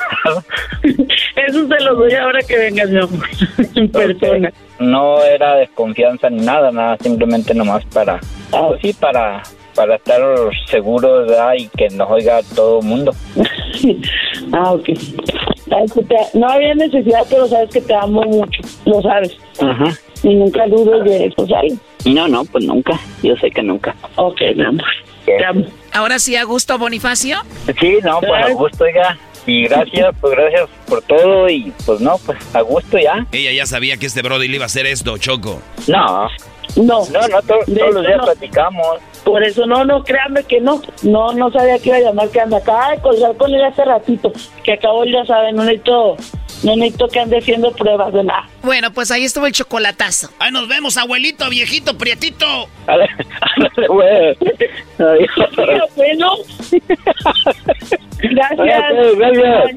Eso 1.47 1.67
te 1.67 1.81
lo 1.85 1.95
doy 1.97 2.13
ahora 2.15 2.41
que 2.43 2.57
vengas, 2.57 2.91
mi 2.91 2.99
amor, 2.99 3.27
en 3.75 3.89
persona. 3.91 4.53
No 4.79 5.23
era 5.23 5.57
desconfianza 5.57 6.29
ni 6.31 6.45
nada, 6.45 6.71
nada, 6.73 6.97
simplemente 7.01 7.55
nomás 7.55 7.85
para, 7.87 8.21
pues 8.51 8.81
sí, 8.83 8.93
para 8.93 9.43
para 9.75 9.97
estar 9.97 10.21
seguros 10.67 11.29
¿verdad? 11.29 11.55
y 11.59 11.69
que 11.69 11.89
nos 11.91 12.11
oiga 12.11 12.41
todo 12.55 12.81
el 12.81 12.87
mundo. 12.87 13.13
Ah, 14.53 14.73
ok. 14.73 14.89
No 16.35 16.49
había 16.49 16.75
necesidad, 16.75 17.25
pero 17.29 17.47
sabes 17.49 17.71
que 17.71 17.81
te 17.81 17.95
amo 17.95 18.23
mucho, 18.23 18.61
lo 18.85 19.01
sabes. 19.03 19.37
Ajá. 19.61 19.85
Y 20.23 20.35
nunca 20.35 20.67
dudes 20.67 21.05
de 21.05 21.27
eso, 21.27 21.47
¿sabes? 21.47 21.75
No, 22.05 22.29
no, 22.29 22.45
pues 22.45 22.65
nunca. 22.65 22.99
Yo 23.23 23.35
sé 23.37 23.51
que 23.51 23.63
nunca. 23.63 23.95
Ok, 24.17 24.41
mi 24.55 24.65
amor. 24.65 24.85
Te 25.25 25.45
amo. 25.45 25.65
Ahora 25.93 26.19
sí, 26.19 26.37
a 26.37 26.45
gusto, 26.45 26.79
Bonifacio. 26.79 27.39
Sí, 27.81 27.99
no, 28.05 28.21
pues 28.21 28.45
a 28.45 28.51
gusto, 28.53 28.85
oiga. 28.85 29.19
Y 29.47 29.65
gracias, 29.65 30.15
pues 30.21 30.35
gracias 30.37 30.69
por 30.87 31.03
todo 31.03 31.49
y 31.49 31.73
pues 31.85 32.01
no, 32.01 32.17
pues 32.25 32.39
a 32.55 32.61
gusto 32.61 32.99
ya. 32.99 33.27
Ella 33.33 33.53
ya 33.53 33.67
sabía 33.67 33.97
que 33.97 34.07
este 34.07 34.23
Brody 34.23 34.47
le 34.49 34.57
iba 34.57 34.65
a 34.65 34.67
hacer 34.67 34.87
esto, 34.87 35.19
Choco. 35.19 35.61
No. 35.89 36.29
No. 36.77 37.05
No, 37.11 37.29
no, 37.29 37.43
to- 37.43 37.59
De 37.67 37.79
todos 37.81 37.95
los 37.95 38.07
días 38.07 38.19
no. 38.19 38.25
platicamos. 38.25 38.87
Por 39.25 39.45
eso 39.45 39.67
no, 39.67 39.85
no, 39.85 40.03
créanme 40.03 40.45
que 40.45 40.61
no. 40.61 40.83
No, 41.03 41.33
no 41.33 41.51
sabía 41.51 41.79
que 41.79 41.91
iba 41.91 41.99
a 41.99 42.01
llamar, 42.01 42.29
que 42.31 42.41
anda. 42.41 42.59
Acaba 42.59 42.91
de 42.91 43.01
colgar 43.01 43.37
con 43.37 43.53
él 43.53 43.65
hace 43.65 43.85
ratito. 43.85 44.33
Que 44.65 44.73
acabo, 44.73 45.05
ya 45.05 45.25
saben, 45.25 45.57
no 45.57 45.65
necesito, 45.65 46.17
no 46.65 46.77
necesito 46.77 47.09
que 47.09 47.21
ande 47.21 47.39
haciendo 47.39 47.73
pruebas 47.73 48.13
de 48.13 48.25
nada. 48.25 48.49
Bueno, 48.63 48.93
pues 48.93 49.11
ahí 49.11 49.25
estuvo 49.25 49.47
el 49.47 49.53
chocolatazo. 49.53 50.31
Ahí 50.39 50.51
nos 50.51 50.69
vemos, 50.69 50.97
abuelito, 50.97 51.49
viejito, 51.49 51.97
prietito. 51.97 52.47
Güey. 53.89 54.37
Pero 54.97 55.89
bueno. 55.97 56.37
Gracias. 58.19 59.17
Gracias. 59.17 59.77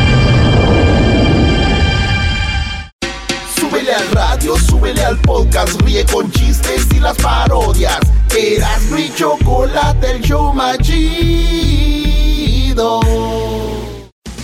radio, 4.09 4.57
súbele 4.57 5.03
al 5.03 5.17
podcast, 5.19 5.79
ríe 5.81 6.05
con 6.05 6.31
chistes 6.31 6.87
y 6.95 6.99
las 6.99 7.17
parodias. 7.17 7.99
Eras 8.35 8.81
mi 8.91 9.13
chocolate, 9.13 10.11
el 10.11 10.21
show 10.21 10.53
más 10.53 10.77
chido. 10.79 12.11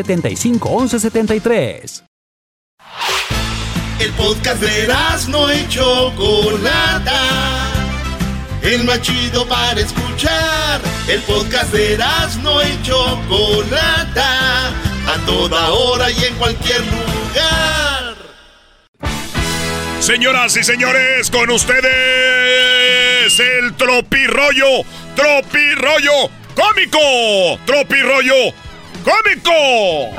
800-375-1173. 0.07 2.03
El 3.99 4.13
podcast 4.13 4.61
de 4.61 4.87
no 5.29 5.51
y 5.53 5.67
Chocolata. 5.67 7.21
El 8.61 8.83
más 8.83 9.01
chido 9.01 9.47
para 9.47 9.79
escuchar. 9.79 10.81
El 11.07 11.21
podcast 11.21 11.73
de 11.73 11.97
no 12.41 12.61
y 12.61 12.81
Chocolata. 12.83 14.69
A 15.07 15.17
toda 15.25 15.69
hora 15.71 16.11
y 16.11 16.25
en 16.25 16.35
cualquier 16.35 16.81
lugar. 16.81 18.15
Señoras 19.99 20.55
y 20.55 20.63
señores, 20.63 21.31
con 21.31 21.49
ustedes 21.49 23.39
el 23.39 23.73
tropirroyo, 23.75 24.83
tropirroyo 25.15 26.29
cómico, 26.55 27.59
tropirroyo 27.65 28.33
cómico. 29.07 30.11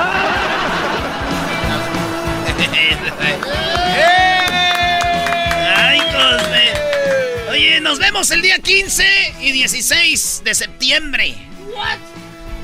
Ay, 5.77 6.01
Cosme. 6.01 7.51
Oye, 7.51 7.81
nos 7.81 7.99
vemos 7.99 8.31
el 8.31 8.43
día 8.43 8.59
15 8.59 9.05
y 9.41 9.53
16 9.53 10.43
de 10.45 10.55
septiembre. 10.55 11.35
What? 11.75 11.99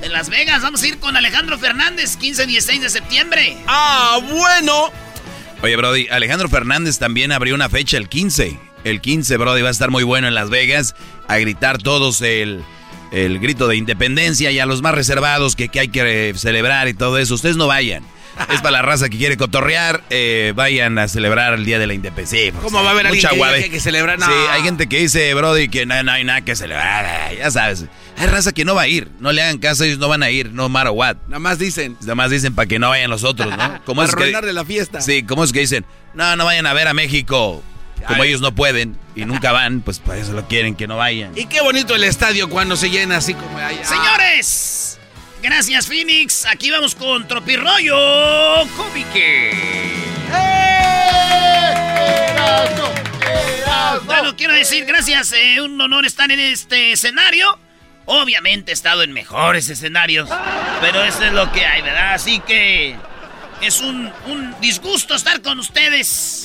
En 0.02 0.12
Las 0.12 0.28
Vegas 0.28 0.62
vamos 0.62 0.82
a 0.82 0.86
ir 0.86 0.98
con 0.98 1.16
Alejandro 1.16 1.58
Fernández, 1.58 2.16
15 2.16 2.44
y 2.44 2.46
16 2.46 2.80
de 2.80 2.90
septiembre. 2.90 3.56
Ah, 3.66 4.18
bueno. 4.22 4.90
Oye, 5.62 5.76
Brody, 5.76 6.08
Alejandro 6.10 6.48
Fernández 6.48 6.98
también 6.98 7.32
abrió 7.32 7.54
una 7.54 7.68
fecha 7.68 7.96
el 7.96 8.08
15. 8.08 8.58
El 8.84 9.00
15, 9.00 9.36
Brody, 9.38 9.62
va 9.62 9.68
a 9.68 9.72
estar 9.72 9.90
muy 9.90 10.02
bueno 10.02 10.28
en 10.28 10.34
Las 10.34 10.50
Vegas. 10.50 10.94
A 11.26 11.38
gritar 11.38 11.78
todos 11.78 12.20
el, 12.20 12.62
el 13.14 13.38
grito 13.38 13.68
de 13.68 13.76
independencia 13.76 14.50
y 14.50 14.58
a 14.58 14.66
los 14.66 14.82
más 14.82 14.94
reservados 14.94 15.54
que, 15.56 15.68
que 15.68 15.80
hay 15.80 15.88
que 15.88 16.34
celebrar 16.36 16.88
y 16.88 16.94
todo 16.94 17.18
eso. 17.18 17.34
Ustedes 17.34 17.56
no 17.56 17.66
vayan. 17.66 18.04
Es 18.52 18.60
para 18.60 18.72
la 18.72 18.82
raza 18.82 19.08
que 19.08 19.16
quiere 19.16 19.36
cotorrear. 19.36 20.02
Eh, 20.10 20.52
vayan 20.56 20.98
a 20.98 21.06
celebrar 21.06 21.54
el 21.54 21.64
Día 21.64 21.78
de 21.78 21.86
la 21.86 21.94
Independencia. 21.94 22.52
¿Cómo 22.60 22.82
va 22.82 22.90
a 22.90 22.92
haber 22.92 23.06
alguien 23.06 23.28
que, 23.28 23.62
que, 23.62 23.70
que 23.70 23.80
celebrar? 23.80 24.18
Sí, 24.20 24.32
hay 24.50 24.62
gente 24.62 24.88
que 24.88 24.98
dice, 24.98 25.32
Brody, 25.34 25.68
que 25.68 25.86
no, 25.86 25.94
hay 25.94 26.24
nada 26.24 26.40
que 26.40 26.56
celebrar. 26.56 27.32
Ya 27.36 27.50
sabes. 27.50 27.84
Hay 28.16 28.26
raza 28.26 28.52
que 28.52 28.64
no 28.64 28.74
va 28.74 28.82
a 28.82 28.88
ir. 28.88 29.08
No 29.20 29.32
le 29.32 29.42
hagan 29.42 29.58
caso, 29.58 29.84
ellos 29.84 29.98
no 29.98 30.08
van 30.08 30.22
a 30.22 30.30
ir, 30.30 30.52
no 30.52 30.68
matter 30.68 30.92
what. 30.92 31.16
Nada 31.28 31.38
más 31.38 31.58
dicen. 31.58 31.96
Nada 32.00 32.16
más 32.16 32.30
dicen 32.30 32.54
para 32.54 32.66
que 32.66 32.78
no 32.78 32.88
vayan 32.88 33.10
los 33.10 33.22
otros, 33.22 33.56
¿no? 33.56 33.80
¿Cómo 33.84 34.00
para 34.00 34.08
es 34.08 34.14
arruinarle 34.14 34.52
la 34.52 34.64
fiesta. 34.64 35.00
Sí, 35.00 35.22
¿cómo 35.22 35.44
es 35.44 35.52
que 35.52 35.60
dicen? 35.60 35.84
No, 36.14 36.34
no 36.34 36.44
vayan 36.44 36.66
a 36.66 36.72
ver 36.72 36.88
a 36.88 36.94
México. 36.94 37.62
Como 38.06 38.24
ellos 38.24 38.40
no 38.40 38.54
pueden 38.54 38.96
y 39.14 39.24
nunca 39.24 39.52
van, 39.52 39.80
pues 39.80 39.98
para 39.98 40.18
eso 40.18 40.32
lo 40.32 40.46
quieren, 40.46 40.74
que 40.76 40.86
no 40.86 40.96
vayan. 40.96 41.36
Y 41.36 41.46
qué 41.46 41.60
bonito 41.60 41.94
el 41.94 42.04
estadio 42.04 42.48
cuando 42.48 42.76
se 42.76 42.90
llena 42.90 43.18
así 43.18 43.34
como 43.34 43.56
allá. 43.58 43.84
Señores, 43.84 44.98
gracias 45.42 45.86
Phoenix. 45.86 46.46
Aquí 46.46 46.70
vamos 46.70 46.94
con 46.94 47.26
Tropirroyo 47.26 47.96
Cómique. 48.76 49.52
Bueno, 54.06 54.36
quiero 54.36 54.52
decir, 54.54 54.84
gracias, 54.84 55.32
eh, 55.32 55.60
un 55.60 55.80
honor 55.80 56.04
estar 56.04 56.30
en 56.30 56.40
este 56.40 56.92
escenario. 56.92 57.58
Obviamente 58.06 58.72
he 58.72 58.74
estado 58.74 59.02
en 59.02 59.12
mejores 59.12 59.68
escenarios, 59.70 60.28
pero 60.80 61.02
eso 61.04 61.24
es 61.24 61.32
lo 61.32 61.50
que 61.52 61.64
hay, 61.64 61.80
¿verdad? 61.80 62.14
Así 62.14 62.40
que 62.40 62.96
es 63.62 63.80
un, 63.80 64.12
un 64.26 64.54
disgusto 64.60 65.14
estar 65.14 65.40
con 65.40 65.58
ustedes. 65.58 66.43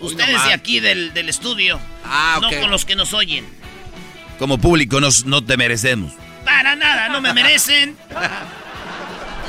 Ustedes 0.00 0.44
de 0.44 0.52
aquí 0.52 0.80
del, 0.80 1.12
del 1.14 1.28
estudio. 1.28 1.78
Ah, 2.04 2.38
No 2.40 2.50
con 2.60 2.70
los 2.70 2.84
que 2.84 2.96
nos 2.96 3.12
oyen. 3.12 3.46
Como 4.38 4.58
público 4.58 5.00
nos, 5.00 5.24
no 5.26 5.44
te 5.44 5.56
merecemos. 5.56 6.12
Para 6.44 6.74
nada, 6.76 7.08
no 7.10 7.20
me 7.20 7.32
merecen. 7.34 7.96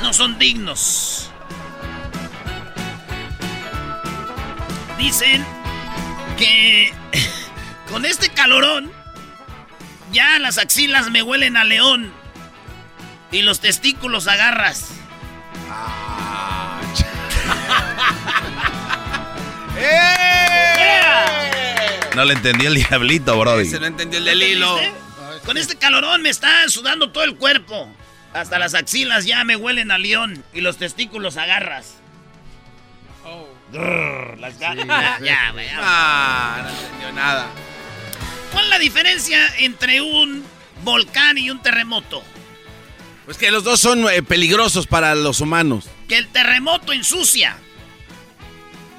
No 0.02 0.12
son 0.12 0.36
dignos. 0.36 1.30
Dicen 4.98 5.46
que 6.36 6.92
con 7.88 8.04
este 8.04 8.30
calorón 8.30 8.90
ya 10.10 10.40
las 10.40 10.58
axilas 10.58 11.08
me 11.10 11.22
huelen 11.22 11.56
a 11.56 11.62
león 11.62 12.12
y 13.30 13.42
los 13.42 13.60
testículos 13.60 14.26
agarras. 14.26 14.88
No 22.14 22.24
le 22.24 22.34
entendí 22.34 22.66
el 22.66 22.74
diablito, 22.74 23.38
Brody. 23.38 23.66
Se 23.68 23.80
no 23.80 23.86
entendió 23.86 24.18
el 24.18 24.24
del 24.26 24.42
hilo. 24.42 24.78
Con 25.46 25.56
este 25.56 25.76
calorón 25.76 26.22
me 26.22 26.28
está 26.28 26.68
sudando 26.68 27.10
todo 27.10 27.24
el 27.24 27.36
cuerpo. 27.36 27.88
Hasta 28.34 28.58
las 28.58 28.74
axilas 28.74 29.24
ya 29.24 29.44
me 29.44 29.56
huelen 29.56 29.90
a 29.90 29.98
león 29.98 30.44
y 30.52 30.60
los 30.60 30.76
testículos 30.76 31.36
agarras. 31.36 31.94
Grrr, 33.72 34.38
las 34.38 34.58
ga- 34.60 34.74
ya, 35.24 35.50
güey, 35.52 35.66
ya. 35.66 35.78
Ah, 35.80 36.60
no 36.62 36.68
entendió 36.68 37.12
nada. 37.12 37.46
¿Cuál 38.52 38.64
es 38.64 38.70
la 38.70 38.78
diferencia 38.78 39.38
entre 39.60 40.02
un 40.02 40.44
volcán 40.84 41.38
y 41.38 41.50
un 41.50 41.62
terremoto? 41.62 42.22
Pues 43.24 43.38
que 43.38 43.50
los 43.50 43.64
dos 43.64 43.80
son 43.80 44.06
eh, 44.10 44.22
peligrosos 44.22 44.86
para 44.86 45.14
los 45.14 45.40
humanos. 45.40 45.88
Que 46.06 46.18
el 46.18 46.28
terremoto 46.28 46.92
ensucia, 46.92 47.56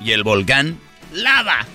¿Y 0.04 0.12
el 0.12 0.24
volcán? 0.24 0.80
lava. 1.14 1.66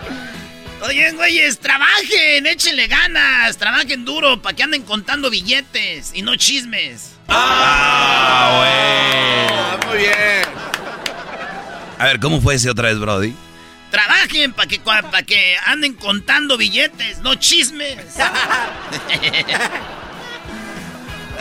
Oye, 0.82 1.10
güeyes, 1.12 1.58
trabajen, 1.58 2.46
échenle 2.46 2.86
ganas, 2.86 3.56
trabajen 3.56 4.04
duro 4.04 4.40
para 4.40 4.54
que 4.54 4.62
anden 4.62 4.84
contando 4.84 5.30
billetes 5.30 6.12
y 6.14 6.22
no 6.22 6.36
chismes. 6.36 7.16
Ah, 7.28 8.60
güey. 9.80 9.88
Muy 9.88 9.98
bien. 9.98 10.44
A 11.98 12.06
ver, 12.06 12.20
¿cómo 12.20 12.40
fue 12.40 12.54
ese 12.54 12.70
otra 12.70 12.88
vez, 12.88 12.98
Brody? 12.98 13.34
Trabajen 13.90 14.52
para 14.52 14.68
que, 14.68 14.78
pa 14.78 15.02
que 15.22 15.56
anden 15.66 15.94
contando 15.94 16.56
billetes, 16.56 17.18
no 17.18 17.34
chismes. 17.34 18.16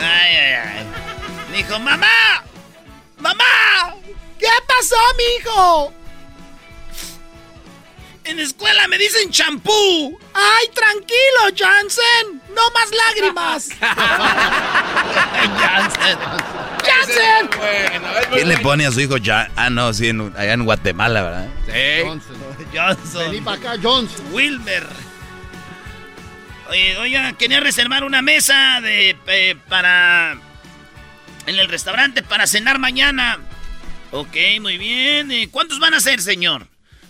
ay, 0.00 0.54
ay. 0.54 1.05
Dijo, 1.52 1.78
mamá, 1.78 2.42
mamá, 3.18 3.94
¿Qué 4.38 4.46
pasó, 4.66 4.96
mijo? 5.16 5.92
en 8.24 8.36
la 8.38 8.42
escuela 8.42 8.88
me 8.88 8.98
dicen 8.98 9.30
champú. 9.30 10.18
Ay, 10.34 10.66
tranquilo, 10.74 11.56
Jansen. 11.56 12.42
No 12.56 12.70
más 12.72 12.90
lágrimas. 13.06 13.68
Jansen. 15.60 16.18
Jansen. 16.84 17.50
¿Quién 18.32 18.48
le 18.48 18.58
pone 18.58 18.84
a 18.84 18.90
su 18.90 19.00
hijo 19.00 19.16
ya? 19.18 19.48
Ah, 19.54 19.70
no, 19.70 19.92
sí, 19.94 20.08
en- 20.08 20.34
allá 20.36 20.54
en 20.54 20.64
Guatemala, 20.64 21.22
¿verdad? 21.22 21.48
Sí. 21.66 22.02
Johnson. 22.04 22.36
Johnson. 22.74 23.30
Vení 23.30 23.40
para 23.42 23.56
acá, 23.58 23.76
Johnson. 23.80 24.26
Wilmer. 24.32 24.86
Oye, 26.68 26.96
oiga, 26.98 27.32
quería 27.34 27.60
reservar 27.60 28.02
una 28.02 28.22
mesa 28.22 28.80
de 28.82 29.16
eh, 29.28 29.54
para 29.68 30.36
en 31.46 31.58
el 31.58 31.68
restaurante 31.68 32.22
para 32.22 32.46
cenar 32.46 32.78
mañana. 32.78 33.38
Ok, 34.12 34.36
muy 34.60 34.78
bien. 34.78 35.30
Eh, 35.30 35.48
¿Cuántos 35.50 35.78
van 35.78 35.94
a 35.94 36.00
ser, 36.00 36.20
señor? 36.20 36.66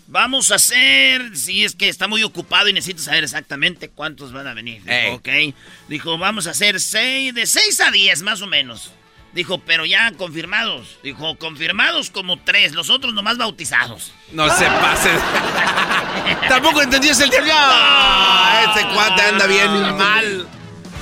Vamos 0.09 0.53
a 0.53 0.55
hacer, 0.57 1.37
si 1.37 1.65
es 1.65 1.75
que 1.75 1.89
está 1.89 2.07
muy 2.07 2.23
ocupado 2.23 2.69
y 2.69 2.73
necesito 2.73 3.03
saber 3.03 3.25
exactamente 3.25 3.89
cuántos 3.89 4.33
van 4.33 4.47
a 4.47 4.55
venir. 4.55 4.83
Dijo, 4.85 4.93
Ey. 5.29 5.51
Ok. 5.51 5.57
Dijo, 5.89 6.17
vamos 6.17 6.47
a 6.47 6.51
hacer 6.51 6.81
seis, 6.81 7.35
de 7.35 7.45
6 7.45 7.81
a 7.81 7.91
10 7.91 8.23
más 8.23 8.41
o 8.41 8.47
menos. 8.47 8.93
Dijo, 9.33 9.59
pero 9.59 9.85
ya 9.85 10.13
confirmados. 10.13 10.97
Dijo, 11.03 11.37
confirmados 11.37 12.11
como 12.11 12.39
tres, 12.39 12.73
los 12.73 12.89
otros 12.89 13.13
nomás 13.13 13.37
bautizados. 13.37 14.13
No 14.33 14.49
se 14.49 14.65
pase. 14.65 15.11
Tampoco 16.49 16.83
entendió 16.83 17.13
ese 17.13 17.25
el 17.25 17.31
diablo. 17.31 17.53
Ah, 17.53 18.73
Ese 18.75 18.87
cuate 18.95 19.23
anda 19.23 19.47
bien 19.47 19.97
mal. 19.99 20.49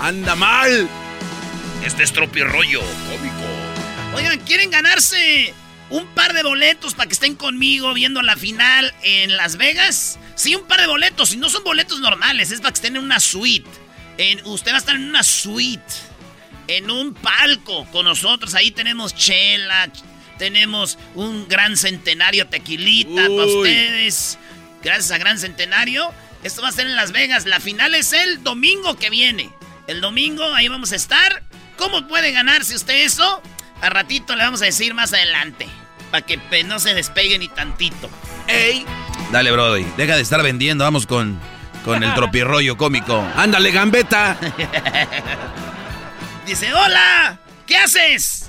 Anda 0.00 0.34
mal. 0.34 0.88
Este 1.84 2.02
es 2.02 2.12
tropirroyo 2.12 2.80
cómico. 2.80 4.14
Oigan, 4.14 4.40
¿quieren 4.40 4.70
ganarse 4.70 5.52
un 5.90 6.06
par 6.14 6.32
de 6.32 6.42
boletos 6.42 6.94
para 6.94 7.08
que 7.08 7.12
estén 7.12 7.34
conmigo 7.34 7.92
viendo 7.92 8.22
la 8.22 8.36
final 8.36 8.94
en 9.02 9.36
Las 9.36 9.56
Vegas? 9.56 10.18
Sí, 10.34 10.54
un 10.54 10.66
par 10.66 10.80
de 10.80 10.86
boletos. 10.86 11.34
Y 11.34 11.36
no 11.36 11.50
son 11.50 11.62
boletos 11.62 12.00
normales, 12.00 12.50
es 12.50 12.60
para 12.60 12.72
que 12.72 12.76
estén 12.76 12.96
en 12.96 13.04
una 13.04 13.20
suite. 13.20 13.68
En, 14.16 14.40
usted 14.46 14.70
va 14.70 14.76
a 14.76 14.78
estar 14.78 14.94
en 14.94 15.04
una 15.04 15.22
suite, 15.22 15.82
en 16.68 16.90
un 16.90 17.12
palco 17.12 17.84
con 17.92 18.06
nosotros. 18.06 18.54
Ahí 18.54 18.70
tenemos 18.70 19.14
chela, 19.14 19.90
tenemos 20.38 20.98
un 21.14 21.46
gran 21.48 21.76
centenario 21.76 22.46
tequilita 22.46 23.24
para 23.24 23.44
ustedes. 23.44 24.38
Gracias 24.82 25.10
a 25.10 25.18
Gran 25.18 25.38
Centenario. 25.38 26.12
Esto 26.42 26.62
va 26.62 26.68
a 26.68 26.72
ser 26.72 26.86
en 26.86 26.96
Las 26.96 27.12
Vegas. 27.12 27.44
La 27.44 27.60
final 27.60 27.94
es 27.94 28.14
el 28.14 28.42
domingo 28.42 28.96
que 28.96 29.10
viene. 29.10 29.50
El 29.86 30.00
domingo 30.00 30.44
ahí 30.54 30.68
vamos 30.68 30.92
a 30.92 30.96
estar. 30.96 31.42
¿Cómo 31.76 32.06
puede 32.06 32.32
ganarse 32.32 32.74
usted 32.74 33.04
eso? 33.04 33.42
A 33.80 33.90
ratito 33.90 34.36
le 34.36 34.44
vamos 34.44 34.62
a 34.62 34.66
decir 34.66 34.94
más 34.94 35.12
adelante. 35.12 35.68
Para 36.10 36.24
que 36.24 36.38
pues, 36.38 36.64
no 36.64 36.78
se 36.78 36.94
despegue 36.94 37.38
ni 37.38 37.48
tantito. 37.48 38.08
¡Ey! 38.46 38.86
Dale, 39.30 39.50
Brody. 39.50 39.84
Deja 39.96 40.16
de 40.16 40.22
estar 40.22 40.42
vendiendo. 40.42 40.84
Vamos 40.84 41.06
con, 41.06 41.38
con 41.84 42.02
el 42.02 42.14
tropirroyo 42.14 42.76
cómico. 42.76 43.22
Ándale, 43.36 43.70
gambeta. 43.72 44.36
Dice, 46.46 46.72
hola. 46.72 47.38
¿Qué 47.66 47.76
haces? 47.76 48.46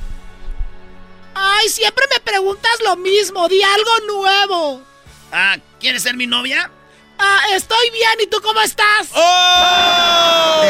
Ay, 1.33 1.69
siempre 1.69 2.05
me 2.13 2.19
preguntas 2.19 2.71
lo 2.83 2.95
mismo. 2.97 3.47
Di 3.49 3.61
algo 3.61 3.91
nuevo. 4.07 4.83
Ah, 5.31 5.57
¿quieres 5.79 6.03
ser 6.03 6.15
mi 6.15 6.27
novia? 6.27 6.69
Ah, 7.17 7.39
estoy 7.53 7.89
bien. 7.91 8.11
¿Y 8.21 8.27
tú 8.27 8.37
cómo 8.41 8.61
estás? 8.61 9.07
¡Oh! 9.13 10.63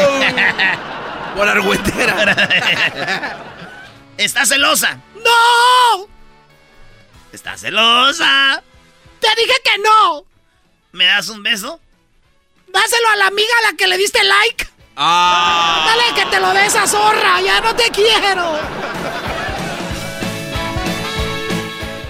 Por 1.36 1.48
argüentera. 1.48 3.44
¿Estás 4.16 4.48
celosa? 4.48 4.98
¡No! 5.16 6.08
¿Estás 7.30 7.60
celosa? 7.60 8.62
Te 9.20 9.28
dije 9.36 9.54
que 9.62 9.78
no. 9.78 10.24
¿Me 10.92 11.04
das 11.04 11.28
un 11.28 11.42
beso? 11.42 11.78
Dáselo 12.68 13.08
a 13.12 13.16
la 13.16 13.26
amiga 13.26 13.52
a 13.58 13.70
la 13.70 13.76
que 13.76 13.86
le 13.86 13.98
diste 13.98 14.24
like. 14.24 14.66
Ah. 14.96 15.84
Dale 15.86 16.14
que 16.14 16.30
te 16.30 16.40
lo 16.40 16.54
des 16.54 16.74
a 16.74 16.86
zorra. 16.86 17.42
Ya 17.42 17.60
no 17.60 17.76
te 17.76 17.90
quiero. 17.90 18.58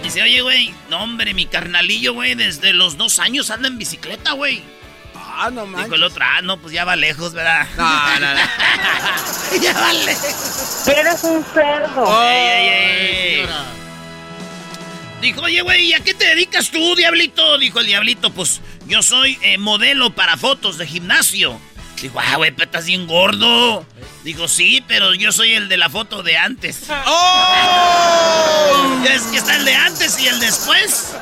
Dice, 0.04 0.22
oye, 0.22 0.40
güey, 0.40 0.74
no, 0.88 1.02
hombre, 1.02 1.34
mi 1.34 1.46
carnalillo, 1.46 2.14
güey, 2.14 2.36
desde 2.36 2.72
los 2.72 2.96
dos 2.96 3.18
años 3.18 3.50
anda 3.50 3.66
en 3.66 3.76
bicicleta, 3.76 4.32
güey. 4.32 4.62
Ah, 5.38 5.50
no 5.50 5.66
manches. 5.66 5.84
Dijo 5.84 5.96
el 5.96 6.02
otro, 6.04 6.24
ah, 6.26 6.40
no, 6.42 6.56
pues 6.56 6.72
ya 6.72 6.84
va 6.84 6.96
lejos, 6.96 7.34
¿verdad? 7.34 7.66
No, 7.76 8.20
no, 8.20 8.34
no. 8.34 8.40
ya 9.62 9.72
va 9.74 9.92
lejos. 9.92 10.88
Eres 10.88 11.24
un 11.24 11.44
cerdo. 11.52 12.22
Ey, 12.22 12.68
ey, 12.68 13.40
ey. 13.40 13.46
Dijo, 15.20 15.42
oye, 15.42 15.60
güey, 15.60 15.86
¿y 15.86 15.92
a 15.94 16.00
qué 16.00 16.14
te 16.14 16.24
dedicas 16.26 16.70
tú, 16.70 16.94
diablito? 16.94 17.58
Dijo 17.58 17.80
el 17.80 17.86
diablito, 17.86 18.30
pues 18.30 18.60
yo 18.86 19.02
soy 19.02 19.38
eh, 19.42 19.58
modelo 19.58 20.14
para 20.14 20.36
fotos 20.36 20.78
de 20.78 20.86
gimnasio. 20.86 21.60
Dijo, 22.00 22.18
ah, 22.20 22.36
güey, 22.36 22.50
pero 22.52 22.66
estás 22.66 22.86
bien 22.86 23.06
gordo. 23.06 23.84
Dijo, 24.24 24.48
sí, 24.48 24.82
pero 24.86 25.14
yo 25.14 25.32
soy 25.32 25.54
el 25.54 25.68
de 25.68 25.76
la 25.76 25.90
foto 25.90 26.22
de 26.22 26.36
antes. 26.36 26.84
¡Oh! 27.06 29.04
Es 29.08 29.22
que 29.22 29.38
está 29.38 29.56
el 29.56 29.64
de 29.64 29.74
antes 29.74 30.18
y 30.18 30.28
el 30.28 30.38
después. 30.40 31.14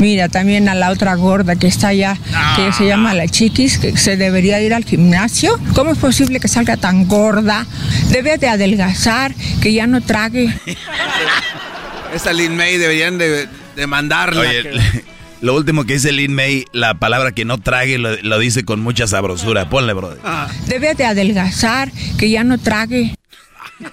Mira, 0.00 0.28
también 0.28 0.68
a 0.68 0.74
la 0.74 0.90
otra 0.90 1.14
gorda 1.14 1.56
que 1.56 1.66
está 1.66 1.88
allá, 1.88 2.18
que 2.56 2.72
se 2.72 2.86
llama 2.86 3.14
la 3.14 3.26
chiquis, 3.28 3.78
que 3.78 3.96
se 3.96 4.16
debería 4.16 4.60
ir 4.60 4.74
al 4.74 4.84
gimnasio. 4.84 5.58
¿Cómo 5.74 5.92
es 5.92 5.98
posible 5.98 6.38
que 6.40 6.48
salga 6.48 6.76
tan 6.76 7.06
gorda? 7.08 7.66
Debe 8.10 8.36
de 8.38 8.48
adelgazar, 8.48 9.34
que 9.62 9.72
ya 9.72 9.86
no 9.86 10.00
trague. 10.02 10.54
Esa 12.14 12.32
Lin 12.32 12.56
May 12.56 12.76
deberían 12.78 13.18
de, 13.18 13.48
de 13.74 13.86
mandarla. 13.86 14.40
Oye, 14.42 14.62
que- 14.62 15.04
lo 15.40 15.54
último 15.54 15.84
que 15.84 15.94
dice 15.94 16.12
Lin 16.12 16.34
May, 16.34 16.64
la 16.72 16.94
palabra 16.94 17.32
que 17.32 17.44
no 17.44 17.58
trague, 17.58 17.98
lo, 17.98 18.16
lo 18.22 18.38
dice 18.38 18.64
con 18.64 18.80
mucha 18.80 19.06
sabrosura. 19.06 19.68
Ponle, 19.68 19.92
Brody. 19.94 20.18
Debe 20.66 20.94
de 20.94 21.04
adelgazar, 21.06 21.90
que 22.18 22.30
ya 22.30 22.44
no 22.44 22.58
trague. 22.58 23.14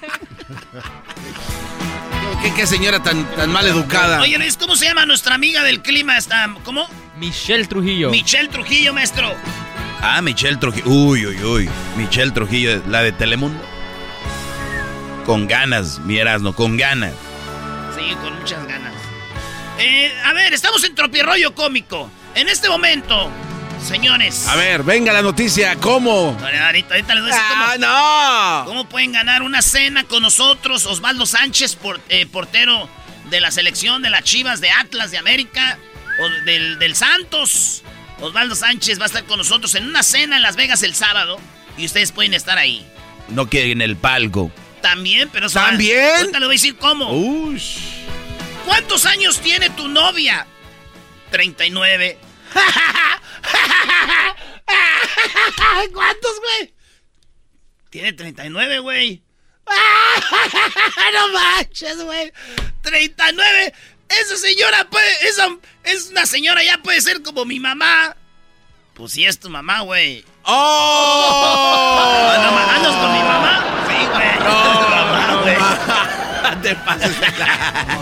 ¿Qué, 2.43 2.53
qué 2.53 2.67
señora 2.67 3.01
tan, 3.01 3.25
tan 3.35 3.49
mal 3.51 3.65
educada. 3.65 4.19
Oye, 4.21 4.37
Luis, 4.37 4.57
¿cómo 4.57 4.75
se 4.75 4.85
llama 4.85 5.05
nuestra 5.05 5.35
amiga 5.35 5.63
del 5.63 5.81
clima? 5.81 6.17
Está, 6.17 6.53
¿Cómo? 6.65 6.87
Michelle 7.17 7.65
Trujillo. 7.65 8.09
Michelle 8.11 8.49
Trujillo, 8.49 8.93
maestro. 8.93 9.33
Ah, 10.01 10.21
Michelle 10.21 10.57
Trujillo. 10.57 10.85
Uy, 10.89 11.25
uy, 11.25 11.41
uy. 11.41 11.69
Michelle 11.95 12.31
Trujillo, 12.31 12.83
la 12.89 13.01
de 13.01 13.13
Telemundo. 13.13 13.63
Con 15.25 15.47
ganas, 15.47 15.99
mi 15.99 16.17
Erasmo, 16.17 16.53
con 16.53 16.75
ganas. 16.75 17.13
Sí, 17.97 18.13
con 18.21 18.37
muchas 18.37 18.67
ganas. 18.67 18.93
Eh, 19.79 20.11
a 20.25 20.33
ver, 20.33 20.53
estamos 20.53 20.83
en 20.83 20.95
tropirroyo 20.95 21.55
cómico. 21.55 22.11
En 22.35 22.49
este 22.49 22.67
momento, 22.67 23.29
señores. 23.83 24.47
A 24.47 24.55
ver, 24.55 24.83
venga 24.83 25.13
la 25.13 25.21
noticia. 25.21 25.75
¿Cómo? 25.77 26.37
Ahorita, 26.41 26.93
ahorita 26.95 27.15
les 27.15 27.23
voy 27.23 27.31
a 27.31 27.35
decir 27.35 27.41
¡Ah, 27.47 27.73
cómo, 27.73 27.85
no! 27.85 28.65
cómo 28.65 28.89
pueden 28.89 29.11
ganar 29.11 29.41
una 29.41 29.61
cena 29.61 30.03
con 30.05 30.21
nosotros. 30.23 30.85
Osvaldo 30.85 31.25
Sánchez, 31.25 31.75
por- 31.75 32.01
eh, 32.09 32.25
portero 32.25 32.89
de 33.29 33.39
la 33.41 33.51
selección 33.51 34.01
de 34.01 34.09
las 34.09 34.23
Chivas 34.23 34.61
de 34.61 34.69
Atlas 34.71 35.11
de 35.11 35.17
América 35.17 35.77
o 36.19 36.45
del, 36.45 36.79
del 36.79 36.95
Santos. 36.95 37.83
Osvaldo 38.19 38.55
Sánchez 38.55 38.99
va 38.99 39.03
a 39.03 39.07
estar 39.07 39.23
con 39.25 39.37
nosotros 39.37 39.73
en 39.75 39.85
una 39.87 40.03
cena 40.03 40.37
en 40.37 40.41
Las 40.43 40.55
Vegas 40.55 40.83
el 40.83 40.95
sábado 40.95 41.39
y 41.77 41.85
ustedes 41.85 42.11
pueden 42.11 42.33
estar 42.33 42.57
ahí. 42.57 42.85
No 43.29 43.49
que 43.49 43.71
en 43.71 43.81
el 43.81 43.95
palco. 43.95 44.51
También, 44.81 45.29
pero 45.31 45.47
va- 45.47 45.53
¿También? 45.67 46.15
Ahorita 46.17 46.39
les 46.39 46.47
voy 46.47 46.55
a 46.55 46.59
decir 46.59 46.75
cómo. 46.77 47.09
¿Cuántos 48.65 49.05
años 49.05 49.39
tiene 49.39 49.69
tu 49.71 49.87
novia? 49.87 50.45
39. 51.31 52.17
¿Cuántos, 55.93 56.31
güey? 56.39 56.73
Tiene 57.89 58.13
39, 58.13 58.79
güey. 58.79 59.21
no 61.13 61.27
manches, 61.29 62.01
güey. 62.03 62.31
39. 62.81 63.73
Esa 64.09 64.35
señora 64.37 64.85
puede. 64.89 65.27
Esa 65.27 65.47
es 65.83 66.09
una 66.09 66.25
señora, 66.25 66.63
ya 66.63 66.77
puede 66.79 66.99
ser 67.01 67.21
como 67.21 67.45
mi 67.45 67.59
mamá. 67.59 68.15
Pues 68.93 69.11
sí, 69.13 69.25
es 69.25 69.39
tu 69.39 69.49
mamá, 69.49 69.81
güey. 69.81 70.23
¡Oh! 70.43 72.33
¿No 72.35 72.57
¿Andas 72.57 72.95
con 72.95 73.11
mi 73.13 73.19
mamá? 73.19 73.85
Sí, 73.87 74.05
güey. 74.05 74.39
No, 74.39 74.89
mamá, 74.95 75.35
güey. 75.41 75.55
Te 76.61 76.75
pases 76.75 77.19
de 77.19 77.31
la- 77.39 77.99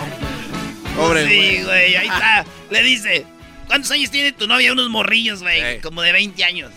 Pobre 0.96 1.28
Sí, 1.28 1.36
güey. 1.38 1.64
güey, 1.64 1.96
ahí 1.96 2.08
está. 2.08 2.46
Le 2.70 2.84
dice, 2.84 3.26
¿cuántos 3.72 3.92
años 3.92 4.12
tiene 4.12 4.34
tu 4.34 4.48
novia? 4.48 4.74
Unos 4.74 4.90
morrillos, 4.90 5.42
güey. 5.42 5.62
Ey. 5.62 5.80
Como 5.80 6.02
de 6.02 6.12
20 6.12 6.44
años. 6.44 6.74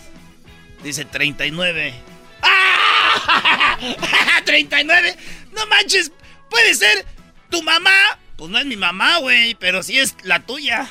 Dice 0.84 1.04
39. 1.04 1.92
¡Ah! 2.40 3.76
¿39? 4.46 5.16
No 5.50 5.66
manches, 5.66 6.12
puede 6.48 6.72
ser 6.72 7.04
tu 7.50 7.64
mamá. 7.64 7.90
Pues 8.36 8.48
no 8.48 8.58
es 8.58 8.66
mi 8.66 8.76
mamá, 8.76 9.18
güey, 9.18 9.56
pero 9.56 9.82
sí 9.82 9.98
es 9.98 10.14
la 10.22 10.38
tuya. 10.38 10.86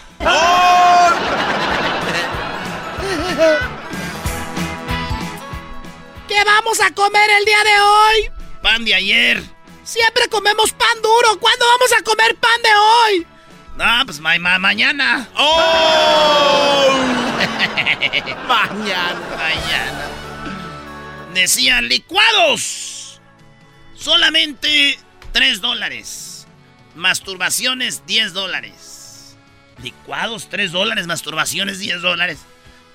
¿Qué 6.28 6.44
vamos 6.44 6.82
a 6.82 6.92
comer 6.92 7.30
el 7.40 7.46
día 7.46 7.64
de 7.64 7.80
hoy? 7.80 8.32
Pan 8.62 8.84
de 8.84 8.94
ayer. 8.94 9.42
Siempre 9.86 10.28
comemos 10.28 10.74
pan 10.74 11.02
duro. 11.02 11.40
¿Cuándo 11.40 11.66
vamos 11.66 11.94
a 11.98 12.04
comer 12.04 12.36
pan 12.36 12.62
de 12.62 12.70
hoy? 12.76 13.33
No, 13.78 14.06
pues 14.06 14.20
ma- 14.20 14.38
ma- 14.38 14.60
mañana. 14.60 15.28
¡Oh! 15.36 16.88
mañana. 18.48 19.20
Mañana. 19.38 20.08
Decían 21.34 21.88
licuados. 21.88 23.20
Solamente 23.96 24.98
3 25.32 25.62
dólares. 25.62 26.48
Masturbaciones 26.96 28.06
10 28.06 28.34
dólares. 28.34 29.36
Licuados 29.82 30.50
3 30.50 30.72
dólares, 30.72 31.08
masturbaciones 31.08 31.80
10 31.80 32.02
dólares. 32.02 32.40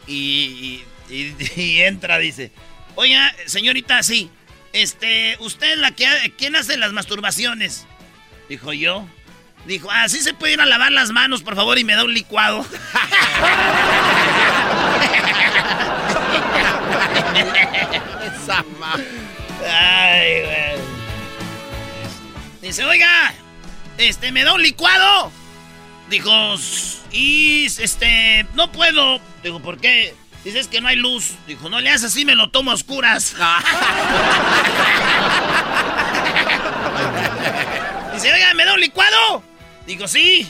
Y, 0.06 0.84
y- 1.10 1.14
y- 1.14 1.36
y 1.60 1.80
entra, 1.82 2.18
dice. 2.18 2.52
Oiga, 2.94 3.34
señorita, 3.46 4.02
sí. 4.04 4.30
Este, 4.72 5.36
usted 5.40 5.72
es 5.72 5.78
la 5.78 5.90
que 5.92 6.06
¿quién 6.38 6.54
hace 6.54 6.76
las 6.76 6.92
masturbaciones? 6.92 7.86
Dijo 8.48 8.72
yo. 8.72 9.06
Dijo, 9.66 9.88
ah, 9.90 10.08
sí 10.08 10.20
se 10.22 10.32
puede 10.34 10.54
ir 10.54 10.60
a 10.60 10.66
lavar 10.66 10.92
las 10.92 11.10
manos, 11.10 11.42
por 11.42 11.54
favor, 11.54 11.78
y 11.78 11.84
me 11.84 11.94
da 11.94 12.04
un 12.04 12.14
licuado. 12.14 12.64
Esa 18.44 18.64
Ay, 19.68 20.42
güey. 20.42 20.78
Dice, 22.62 22.84
oiga, 22.84 23.32
este, 23.98 24.32
¿me 24.32 24.44
da 24.44 24.54
un 24.54 24.62
licuado? 24.62 25.30
Dijo, 26.10 26.54
"S- 26.54 26.98
y 27.12 27.66
este, 27.66 28.46
no 28.54 28.72
puedo. 28.72 29.20
Digo, 29.42 29.60
¿por 29.60 29.78
qué? 29.78 30.14
Dice, 30.44 30.60
es 30.60 30.68
que 30.68 30.80
no 30.80 30.88
hay 30.88 30.96
luz. 30.96 31.32
Dijo, 31.46 31.68
no 31.68 31.80
le 31.80 31.90
haces 31.90 32.04
así, 32.12 32.24
me 32.24 32.34
lo 32.34 32.50
tomo 32.50 32.70
a 32.70 32.74
oscuras. 32.74 33.34
Dice, 38.14 38.32
oiga, 38.32 38.54
¿me 38.54 38.64
da 38.64 38.74
un 38.74 38.80
licuado? 38.80 39.42
Dijo, 39.88 40.06
sí. 40.06 40.46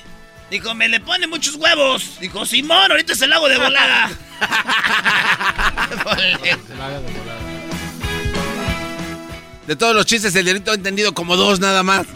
Dijo, 0.51 0.75
me 0.75 0.89
le 0.89 0.99
pone 0.99 1.29
muchos 1.29 1.55
huevos. 1.55 2.19
Dijo, 2.21 2.45
Simón, 2.45 2.91
ahorita 2.91 3.15
se 3.15 3.29
lo 3.29 3.37
hago 3.37 3.49
de 3.49 3.57
volada. 3.57 4.11
De 9.69 9.77
todos 9.77 9.95
los 9.95 10.07
chistes, 10.07 10.35
el 10.35 10.45
diablito 10.45 10.73
ha 10.73 10.75
entendido 10.75 11.15
como 11.15 11.37
dos 11.37 11.61
nada 11.61 11.85
más. 11.85 12.07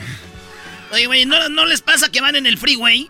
Oye, 0.90 1.06
güey, 1.06 1.26
¿no, 1.26 1.48
¿no 1.48 1.64
les 1.66 1.80
pasa 1.80 2.10
que 2.10 2.20
van 2.20 2.34
en 2.34 2.46
el 2.46 2.58
freeway 2.58 3.08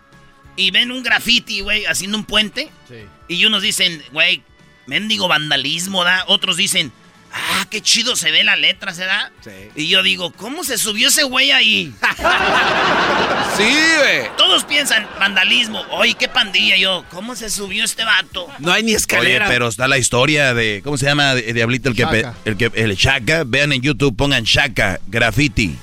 y 0.57 0.69
ven 0.69 0.91
un 0.91 1.01
graffiti, 1.01 1.61
güey, 1.61 1.85
haciendo 1.85 2.17
un 2.17 2.25
puente? 2.25 2.69
Sí. 2.87 3.05
Y 3.29 3.45
unos 3.45 3.63
dicen, 3.63 4.03
güey, 4.11 4.43
mendigo 4.85 5.27
vandalismo, 5.27 6.03
¿da? 6.03 6.25
Otros 6.27 6.57
dicen, 6.57 6.91
ah, 7.33 7.67
qué 7.69 7.81
chido 7.81 8.15
se 8.15 8.31
ve 8.31 8.43
la 8.43 8.55
letra, 8.55 8.93
¿se 8.93 9.05
da? 9.05 9.31
Sí. 9.43 9.51
Y 9.75 9.87
yo 9.89 10.03
digo, 10.03 10.31
¿cómo 10.31 10.63
se 10.63 10.77
subió 10.77 11.09
ese 11.09 11.23
güey 11.23 11.51
ahí? 11.51 11.93
sí, 13.57 13.75
güey. 13.97 14.29
Todos 14.37 14.63
piensan 14.65 15.07
vandalismo. 15.19 15.81
Oye, 15.91 16.15
qué 16.15 16.27
pandilla. 16.27 16.77
Yo, 16.77 17.05
¿cómo 17.09 17.35
se 17.35 17.49
subió 17.49 17.83
este 17.83 18.03
vato? 18.03 18.47
No 18.59 18.71
hay 18.71 18.83
ni 18.83 18.93
escalera. 18.93 19.45
Oye, 19.45 19.53
pero 19.53 19.67
está 19.67 19.87
la 19.87 19.97
historia 19.97 20.53
de, 20.53 20.81
¿cómo 20.83 20.97
se 20.97 21.05
llama? 21.05 21.35
De, 21.35 21.53
Diablito, 21.53 21.89
el 21.89 21.95
que, 21.95 22.27
el 22.45 22.57
que, 22.57 22.71
el 22.75 22.95
Shaka. 22.95 23.43
Vean 23.45 23.73
en 23.73 23.81
YouTube, 23.81 24.15
pongan 24.15 24.43
Shaka, 24.43 24.99
graffiti. 25.07 25.77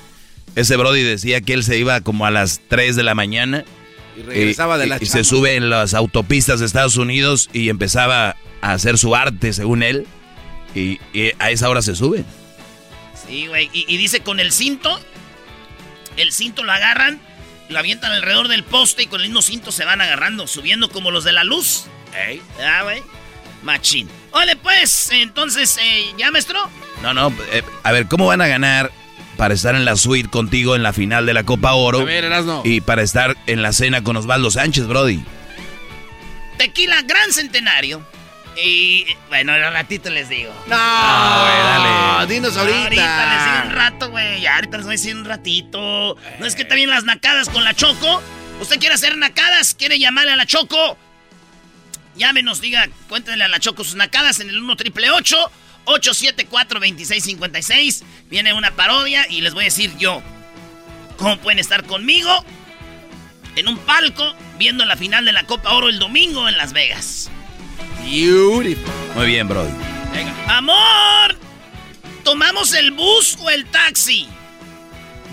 Ese 0.55 0.75
Brody 0.75 1.03
decía 1.03 1.41
que 1.41 1.53
él 1.53 1.63
se 1.63 1.77
iba 1.77 2.01
como 2.01 2.25
a 2.25 2.31
las 2.31 2.61
3 2.67 2.95
de 2.95 3.03
la 3.03 3.15
mañana. 3.15 3.63
Y 4.17 4.23
regresaba 4.23 4.77
de 4.77 4.87
la 4.87 4.97
y, 4.97 5.03
y 5.03 5.05
se 5.05 5.23
sube 5.23 5.55
en 5.55 5.69
las 5.69 5.93
autopistas 5.93 6.59
de 6.59 6.65
Estados 6.65 6.97
Unidos 6.97 7.49
y 7.53 7.69
empezaba 7.69 8.35
a 8.61 8.73
hacer 8.73 8.97
su 8.97 9.15
arte, 9.15 9.53
según 9.53 9.83
él. 9.83 10.05
Y, 10.73 10.99
y 11.13 11.31
a 11.39 11.51
esa 11.51 11.69
hora 11.69 11.81
se 11.81 11.95
sube. 11.95 12.23
Sí, 13.27 13.47
güey. 13.47 13.69
Y, 13.73 13.85
y 13.87 13.97
dice 13.97 14.21
con 14.21 14.39
el 14.39 14.51
cinto, 14.51 14.99
el 16.17 16.31
cinto 16.31 16.63
lo 16.63 16.71
agarran, 16.71 17.19
lo 17.69 17.79
avientan 17.79 18.11
alrededor 18.11 18.47
del 18.47 18.63
poste 18.63 19.03
y 19.03 19.07
con 19.07 19.21
el 19.21 19.27
mismo 19.27 19.41
cinto 19.41 19.71
se 19.71 19.85
van 19.85 20.01
agarrando, 20.01 20.47
subiendo 20.47 20.89
como 20.89 21.11
los 21.11 21.23
de 21.23 21.31
la 21.31 21.43
luz. 21.43 21.85
Ey. 22.27 22.41
Ah, 22.63 22.83
güey. 22.83 23.01
Machín. 23.63 24.09
Ole, 24.31 24.55
pues, 24.55 25.09
entonces, 25.11 25.77
eh, 25.81 26.05
¿ya, 26.17 26.31
maestro? 26.31 26.59
No, 27.03 27.13
no, 27.13 27.33
eh, 27.51 27.63
a 27.83 27.91
ver, 27.91 28.07
¿cómo 28.07 28.27
van 28.27 28.41
a 28.41 28.47
ganar 28.47 28.91
para 29.37 29.53
estar 29.53 29.75
en 29.75 29.85
la 29.85 29.95
suite 29.95 30.29
contigo 30.29 30.75
en 30.75 30.83
la 30.83 30.93
final 30.93 31.25
de 31.25 31.33
la 31.33 31.43
Copa 31.43 31.73
Oro? 31.73 31.99
A 31.99 32.03
ver, 32.03 32.23
Erasno. 32.23 32.61
Y 32.65 32.81
para 32.81 33.01
estar 33.03 33.37
en 33.47 33.61
la 33.61 33.71
cena 33.73 34.03
con 34.03 34.17
Osvaldo 34.17 34.49
Sánchez, 34.51 34.87
Brody. 34.87 35.23
Tequila 36.57 37.01
Gran 37.03 37.31
Centenario. 37.31 38.05
Y, 38.57 39.05
bueno, 39.29 39.53
al 39.53 39.73
ratito 39.73 40.09
les 40.09 40.29
digo. 40.29 40.51
No, 40.67 40.75
güey, 40.75 41.57
dale. 41.63 42.33
dinos 42.33 42.57
ahorita. 42.57 42.83
Ahorita 42.83 43.33
les 43.33 43.45
digo 43.45 43.67
un 43.67 43.71
rato, 43.71 44.09
güey. 44.09 44.41
Ya, 44.41 44.55
ahorita 44.55 44.77
les 44.77 44.85
voy 44.85 44.93
a 44.93 44.97
decir 44.97 45.15
un 45.15 45.25
ratito. 45.25 46.17
No 46.39 46.45
es 46.45 46.55
que 46.55 46.65
también 46.65 46.89
las 46.89 47.03
nacadas 47.03 47.49
con 47.49 47.63
la 47.63 47.73
Choco. 47.73 48.21
¿Usted 48.59 48.79
quiere 48.79 48.95
hacer 48.95 49.17
nacadas? 49.17 49.73
¿Quiere 49.73 49.99
llamarle 49.99 50.33
a 50.33 50.35
la 50.35 50.45
Choco? 50.45 50.97
Llámenos, 52.15 52.61
diga, 52.61 52.89
cuéntenle 53.07 53.45
a 53.45 53.47
la 53.47 53.59
Choco 53.59 53.83
sus 53.83 53.95
nacadas 53.95 54.39
en 54.39 54.49
el 54.49 54.61
1 54.61 54.75
triple 54.75 55.09
874 55.09 56.79
2656 56.79 58.03
Viene 58.29 58.53
una 58.53 58.71
parodia 58.71 59.25
y 59.29 59.41
les 59.41 59.53
voy 59.53 59.63
a 59.63 59.65
decir 59.65 59.95
yo 59.97 60.21
cómo 61.17 61.37
pueden 61.37 61.59
estar 61.59 61.85
conmigo 61.85 62.45
en 63.55 63.67
un 63.67 63.77
palco 63.77 64.35
viendo 64.57 64.85
la 64.85 64.97
final 64.97 65.25
de 65.25 65.31
la 65.31 65.45
Copa 65.45 65.71
Oro 65.73 65.89
el 65.89 65.99
domingo 65.99 66.47
en 66.47 66.57
Las 66.57 66.73
Vegas. 66.73 67.31
Beautiful. 68.03 68.91
Muy 69.15 69.27
bien, 69.27 69.47
Brody. 69.47 69.71
¡Amor! 70.47 71.37
¿Tomamos 72.23 72.73
el 72.73 72.91
bus 72.91 73.37
o 73.41 73.49
el 73.49 73.65
taxi? 73.65 74.27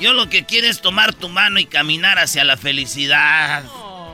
Yo 0.00 0.12
lo 0.12 0.28
que 0.28 0.44
quiero 0.46 0.68
es 0.68 0.80
tomar 0.80 1.12
tu 1.14 1.28
mano 1.28 1.58
y 1.58 1.66
caminar 1.66 2.18
hacia 2.18 2.44
la 2.44 2.56
felicidad. 2.56 3.64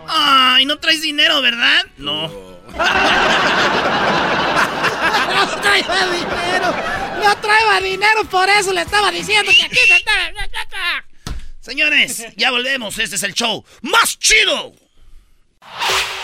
Ay, 0.09 0.65
no 0.65 0.79
traes 0.79 1.03
dinero, 1.03 1.41
¿verdad? 1.43 1.85
No. 1.99 2.29
No 2.29 2.75
traía 5.63 6.07
dinero. 6.07 6.75
No 7.23 7.37
traía 7.37 7.81
dinero, 7.83 8.25
por 8.25 8.49
eso 8.49 8.73
le 8.73 8.83
estaba 8.83 9.11
diciendo 9.11 9.53
que 9.55 9.63
aquí 9.63 9.77
se 9.77 9.97
estaba. 9.97 11.05
Señores, 11.61 12.27
ya 12.37 12.51
volvemos. 12.51 12.99
Este 12.99 13.17
es 13.17 13.23
el 13.23 13.35
show 13.35 13.65
más 13.83 14.19
chido. 14.19 14.75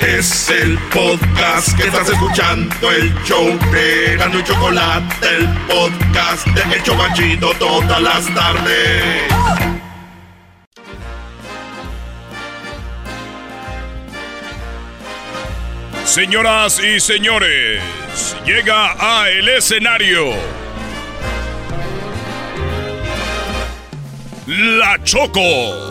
Es 0.01 0.49
el 0.49 0.79
podcast 0.93 1.77
que 1.77 1.85
estás 1.85 2.09
escuchando, 2.09 2.91
el 2.91 3.15
show 3.25 3.47
de 3.71 4.17
y 4.17 4.45
Chocolate, 4.45 5.37
el 5.37 5.49
podcast 5.67 6.47
de 6.47 6.75
El 6.75 6.83
Chobachito 6.83 7.53
todas 7.59 8.01
las 8.01 8.35
tardes. 8.35 9.23
Señoras 16.05 16.81
y 16.83 16.99
señores, 16.99 17.83
llega 18.45 18.95
a 18.99 19.29
el 19.29 19.49
escenario 19.49 20.33
La 24.47 24.99
Choco. 25.05 25.91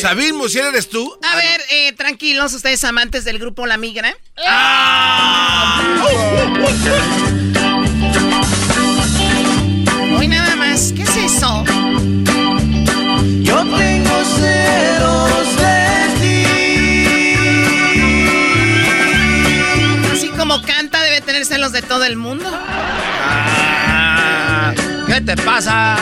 Sabine 0.00 0.32
Musier, 0.32 0.66
¿eres 0.66 0.88
tú? 0.88 1.18
A 1.22 1.36
ver, 1.36 1.60
eh, 1.70 1.92
tranquilos, 1.92 2.52
ustedes 2.54 2.82
amantes 2.84 3.24
del 3.24 3.38
grupo 3.38 3.66
La 3.66 3.76
Migra. 3.76 4.16
Hoy 10.18 10.28
nada 10.28 10.56
más, 10.56 10.92
¿qué 10.94 11.02
es 11.02 11.16
eso? 11.16 11.64
Yo 13.42 13.56
tengo 13.56 14.24
celos 14.24 15.56
de 15.56 16.08
ti. 16.20 16.44
Así 20.12 20.28
como 20.28 20.62
canta, 20.62 21.02
debe 21.02 21.20
tener 21.20 21.44
celos 21.44 21.72
de 21.72 21.82
todo 21.82 22.04
el 22.04 22.16
mundo. 22.16 22.50
¿Qué 25.06 25.20
te 25.20 25.36
pasa? 25.36 25.96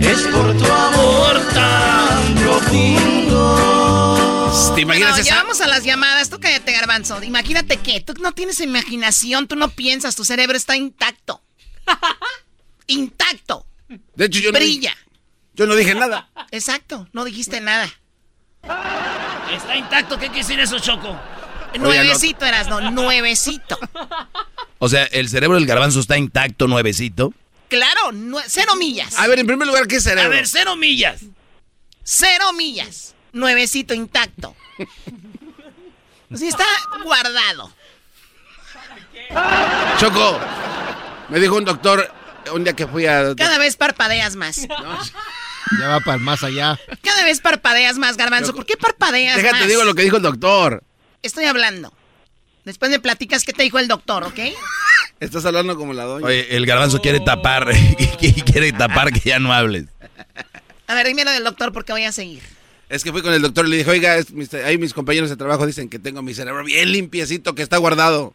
Es 0.00 0.20
por 0.28 0.56
tu 0.56 0.64
amor 0.64 1.40
tan 1.52 2.34
profundo. 2.36 3.74
¿Te 4.74 4.82
imaginas 4.82 5.10
Bueno, 5.10 5.24
ya 5.24 5.34
vamos 5.36 5.60
a 5.60 5.66
las 5.66 5.84
llamadas. 5.84 6.30
Tú 6.30 6.38
cállate, 6.40 6.72
garbanzo. 6.72 7.22
Imagínate 7.22 7.76
que 7.78 8.00
tú 8.00 8.14
no 8.20 8.32
tienes 8.32 8.60
imaginación, 8.60 9.46
tú 9.48 9.56
no 9.56 9.68
piensas, 9.70 10.16
tu 10.16 10.24
cerebro 10.24 10.56
está 10.56 10.76
intacto. 10.76 11.42
intacto. 12.86 13.66
De 14.14 14.26
hecho, 14.26 14.40
yo 14.40 14.52
no, 14.52 14.58
Brilla. 14.58 14.94
yo 15.54 15.66
no 15.66 15.74
dije 15.74 15.94
nada. 15.94 16.28
Exacto, 16.50 17.08
no 17.12 17.24
dijiste 17.24 17.60
nada. 17.60 17.90
Está 19.52 19.76
intacto. 19.76 20.18
¿Qué 20.18 20.26
quiere 20.26 20.40
decir 20.40 20.60
eso, 20.60 20.78
Choco? 20.78 21.18
Nuevecito 21.78 22.46
eras, 22.46 22.68
no, 22.68 22.90
nuevecito. 22.90 23.78
O 24.78 24.88
sea, 24.88 25.04
el 25.04 25.28
cerebro 25.28 25.56
del 25.56 25.66
garbanzo 25.66 26.00
está 26.00 26.16
intacto, 26.16 26.66
nuevecito. 26.66 27.32
Claro, 27.68 28.12
cero 28.46 28.74
millas. 28.76 29.18
A 29.18 29.26
ver, 29.26 29.38
en 29.38 29.46
primer 29.46 29.66
lugar, 29.66 29.86
¿qué 29.86 29.96
es 29.96 30.06
A 30.06 30.28
ver, 30.28 30.46
cero 30.46 30.76
millas. 30.76 31.20
Cero 32.02 32.52
millas. 32.52 33.14
Nuevecito 33.32 33.94
intacto. 33.94 34.56
Sí, 36.34 36.48
está 36.48 36.64
guardado. 37.04 37.72
Choco, 39.98 40.40
me 41.28 41.38
dijo 41.40 41.56
un 41.56 41.64
doctor 41.64 42.12
un 42.52 42.64
día 42.64 42.74
que 42.74 42.86
fui 42.86 43.06
a... 43.06 43.34
Cada 43.36 43.58
vez 43.58 43.76
parpadeas 43.76 44.36
más. 44.36 44.66
Ya 45.78 45.88
va 45.88 46.00
para 46.00 46.16
más 46.16 46.42
allá. 46.44 46.80
Cada 47.02 47.24
vez 47.24 47.40
parpadeas 47.40 47.98
más, 47.98 48.16
garbanzo. 48.16 48.54
¿Por 48.54 48.64
qué 48.64 48.78
parpadeas 48.78 49.36
Déjate, 49.36 49.58
más? 49.58 49.68
digo 49.68 49.84
lo 49.84 49.94
que 49.94 50.00
dijo 50.00 50.16
el 50.16 50.22
doctor. 50.22 50.82
Estoy 51.22 51.44
hablando. 51.44 51.92
Después 52.68 52.90
me 52.90 53.00
platicas 53.00 53.44
qué 53.44 53.54
te 53.54 53.62
dijo 53.62 53.78
el 53.78 53.88
doctor, 53.88 54.24
¿ok? 54.24 54.38
Estás 55.20 55.42
hablando 55.46 55.74
como 55.74 55.94
la 55.94 56.04
doña. 56.04 56.26
Oye, 56.26 56.54
el 56.54 56.66
garbanzo 56.66 57.00
quiere 57.00 57.18
tapar, 57.20 57.66
quiere 58.44 58.72
tapar 58.72 59.10
que 59.10 59.20
ya 59.26 59.38
no 59.38 59.54
hables. 59.54 59.86
A 60.86 60.94
ver, 60.94 61.06
dime 61.06 61.24
lo 61.24 61.30
del 61.30 61.44
doctor 61.44 61.72
porque 61.72 61.92
voy 61.92 62.04
a 62.04 62.12
seguir. 62.12 62.42
Es 62.90 63.02
que 63.02 63.10
fui 63.10 63.22
con 63.22 63.32
el 63.32 63.40
doctor 63.40 63.64
y 63.66 63.70
le 63.70 63.76
dije, 63.78 63.90
oiga, 63.90 64.16
es 64.18 64.32
mis- 64.32 64.52
ahí 64.52 64.76
mis 64.76 64.92
compañeros 64.92 65.30
de 65.30 65.36
trabajo 65.38 65.66
dicen 65.66 65.88
que 65.88 65.98
tengo 65.98 66.20
mi 66.20 66.34
cerebro 66.34 66.62
bien 66.62 66.92
limpiecito, 66.92 67.54
que 67.54 67.62
está 67.62 67.78
guardado. 67.78 68.34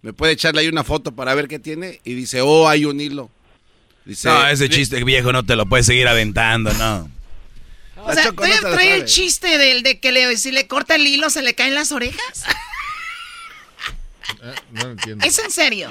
¿Me 0.00 0.14
puede 0.14 0.32
echarle 0.32 0.62
ahí 0.62 0.68
una 0.68 0.82
foto 0.82 1.12
para 1.12 1.34
ver 1.34 1.46
qué 1.46 1.58
tiene? 1.58 2.00
Y 2.04 2.14
dice, 2.14 2.40
oh, 2.40 2.66
hay 2.66 2.86
un 2.86 2.98
hilo. 3.02 3.28
Dice, 4.06 4.28
No, 4.28 4.46
ese 4.48 4.70
chiste 4.70 5.04
viejo 5.04 5.30
no 5.30 5.44
te 5.44 5.56
lo 5.56 5.66
puedes 5.66 5.84
seguir 5.84 6.08
aventando, 6.08 6.72
no. 6.72 7.10
O 8.02 8.12
sea, 8.14 8.24
no 8.24 8.32
trae 8.32 8.94
el 8.96 9.04
chiste 9.04 9.58
del 9.58 9.82
de 9.82 10.00
que 10.00 10.10
le, 10.10 10.36
si 10.38 10.52
le 10.52 10.66
corta 10.66 10.94
el 10.94 11.06
hilo 11.06 11.28
se 11.28 11.42
le 11.42 11.54
caen 11.54 11.74
las 11.74 11.92
orejas. 11.92 12.44
Eh, 14.42 14.54
no 14.72 14.84
lo 14.84 14.90
entiendo. 14.92 15.24
¿Es 15.26 15.38
en 15.38 15.50
serio? 15.50 15.90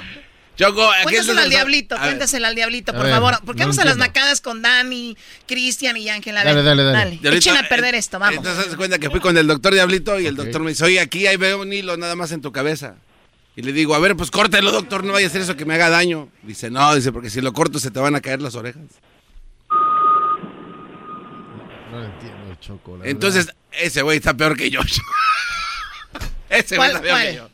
Choco, 0.56 0.88
Cuéntaselo 1.02 1.34
no 1.34 1.40
al 1.40 1.44
se- 1.46 1.50
diablito, 1.50 1.96
cuéntaselo 1.98 2.46
al 2.46 2.54
diablito, 2.54 2.92
por 2.92 3.02
ver, 3.02 3.12
favor. 3.12 3.40
Porque 3.44 3.60
no 3.62 3.66
vamos 3.68 3.78
a 3.80 3.84
las 3.84 3.96
nacadas 3.96 4.40
con 4.40 4.62
Dani, 4.62 5.16
Cristian 5.48 5.96
y 5.96 6.08
Ángel. 6.08 6.36
A 6.36 6.44
Dale, 6.44 6.62
dale, 6.62 6.84
dale. 6.84 7.10
Diablito, 7.20 7.50
Echen 7.50 7.56
a 7.56 7.68
perder 7.68 7.96
eh, 7.96 7.98
esto, 7.98 8.20
vamos. 8.20 8.36
Entonces, 8.36 8.68
haz 8.68 8.76
cuenta 8.76 9.00
que 9.00 9.10
fui 9.10 9.18
con 9.18 9.36
el 9.36 9.48
doctor 9.48 9.74
Diablito 9.74 10.20
y 10.20 10.26
el 10.26 10.36
doctor 10.36 10.62
me 10.62 10.70
dice, 10.70 10.84
oye, 10.84 11.00
aquí 11.00 11.26
ahí 11.26 11.36
veo 11.36 11.60
un 11.60 11.72
hilo 11.72 11.96
nada 11.96 12.14
más 12.14 12.30
en 12.30 12.40
tu 12.40 12.52
cabeza. 12.52 12.94
Y 13.56 13.62
le 13.62 13.72
digo, 13.72 13.96
a 13.96 13.98
ver, 13.98 14.14
pues 14.16 14.30
córtelo, 14.30 14.70
doctor, 14.70 15.02
no 15.02 15.12
vaya 15.12 15.26
a 15.26 15.30
hacer 15.30 15.40
eso 15.40 15.56
que 15.56 15.64
me 15.64 15.74
haga 15.74 15.88
daño. 15.90 16.28
Dice, 16.42 16.70
no, 16.70 16.94
dice, 16.94 17.10
porque 17.10 17.30
si 17.30 17.40
lo 17.40 17.52
corto 17.52 17.80
se 17.80 17.90
te 17.90 17.98
van 17.98 18.14
a 18.14 18.20
caer 18.20 18.40
las 18.40 18.54
orejas. 18.54 18.82
No 21.90 21.98
lo 21.98 22.04
entiendo, 22.04 22.54
Choco. 22.60 22.96
la 22.98 23.06
Entonces, 23.06 23.48
ese 23.72 24.02
güey 24.02 24.18
está 24.18 24.34
peor 24.34 24.56
que 24.56 24.70
yo. 24.70 24.80
ese 26.48 26.76
güey 26.76 26.90
¿Cuál, 26.90 26.90
está 26.90 27.02
peor 27.02 27.18
que 27.20 27.24
cuál? 27.24 27.34
yo. 27.36 27.53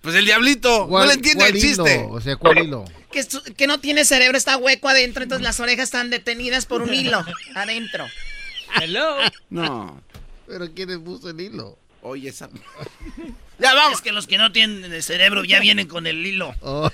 Pues 0.00 0.14
el 0.14 0.24
diablito. 0.24 0.86
No 0.90 1.04
le 1.04 1.14
entiende 1.14 1.46
el 1.48 1.60
chiste. 1.60 2.06
O 2.08 2.20
sea, 2.20 2.36
¿cuál 2.36 2.58
hilo? 2.58 2.84
Que, 3.12 3.26
que 3.56 3.66
no 3.66 3.80
tiene 3.80 4.04
cerebro, 4.04 4.38
está 4.38 4.56
hueco 4.56 4.88
adentro, 4.88 5.22
entonces 5.22 5.42
las 5.42 5.58
orejas 5.60 5.84
están 5.84 6.10
detenidas 6.10 6.64
por 6.66 6.82
un 6.82 6.94
hilo 6.94 7.24
adentro. 7.54 8.06
Hello. 8.80 9.16
No. 9.50 10.00
Pero 10.46 10.72
¿quién 10.72 10.90
le 10.90 10.98
puso 10.98 11.30
el 11.30 11.40
hilo? 11.40 11.78
Oye, 12.02 12.28
esa. 12.28 12.48
Ya 13.60 13.74
vamos. 13.74 13.98
Es 13.98 14.02
que 14.02 14.12
los 14.12 14.26
que 14.26 14.38
no 14.38 14.52
tienen 14.52 14.92
el 14.92 15.02
cerebro 15.02 15.44
ya 15.44 15.60
vienen 15.60 15.86
con 15.86 16.06
el 16.06 16.24
hilo. 16.26 16.54
Oh. 16.62 16.88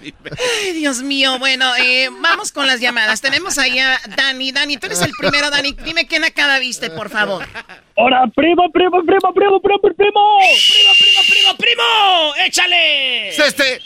Ay, 0.00 0.72
Dios 0.72 1.02
mío. 1.02 1.38
Bueno, 1.38 1.64
eh, 1.76 2.08
vamos 2.20 2.50
con 2.50 2.66
las 2.66 2.80
llamadas. 2.80 3.20
Tenemos 3.20 3.58
ahí 3.58 3.78
a 3.78 4.00
Dani. 4.16 4.50
Dani, 4.50 4.76
tú 4.76 4.86
eres 4.86 5.00
el 5.02 5.12
primero, 5.16 5.50
Dani. 5.50 5.72
Dime 5.84 6.06
qué 6.06 6.18
nacada 6.18 6.58
viste, 6.58 6.90
por 6.90 7.08
favor. 7.08 7.46
¡Hola, 7.94 8.28
primo, 8.34 8.70
primo, 8.72 9.02
primo, 9.04 9.32
primo, 9.32 9.60
primo, 9.60 9.80
primo! 9.80 10.38
¡Primo, 10.72 10.92
primo, 10.98 11.20
primo, 11.28 11.56
primo! 11.56 12.34
¡Échale! 12.44 13.28
Este. 13.28 13.80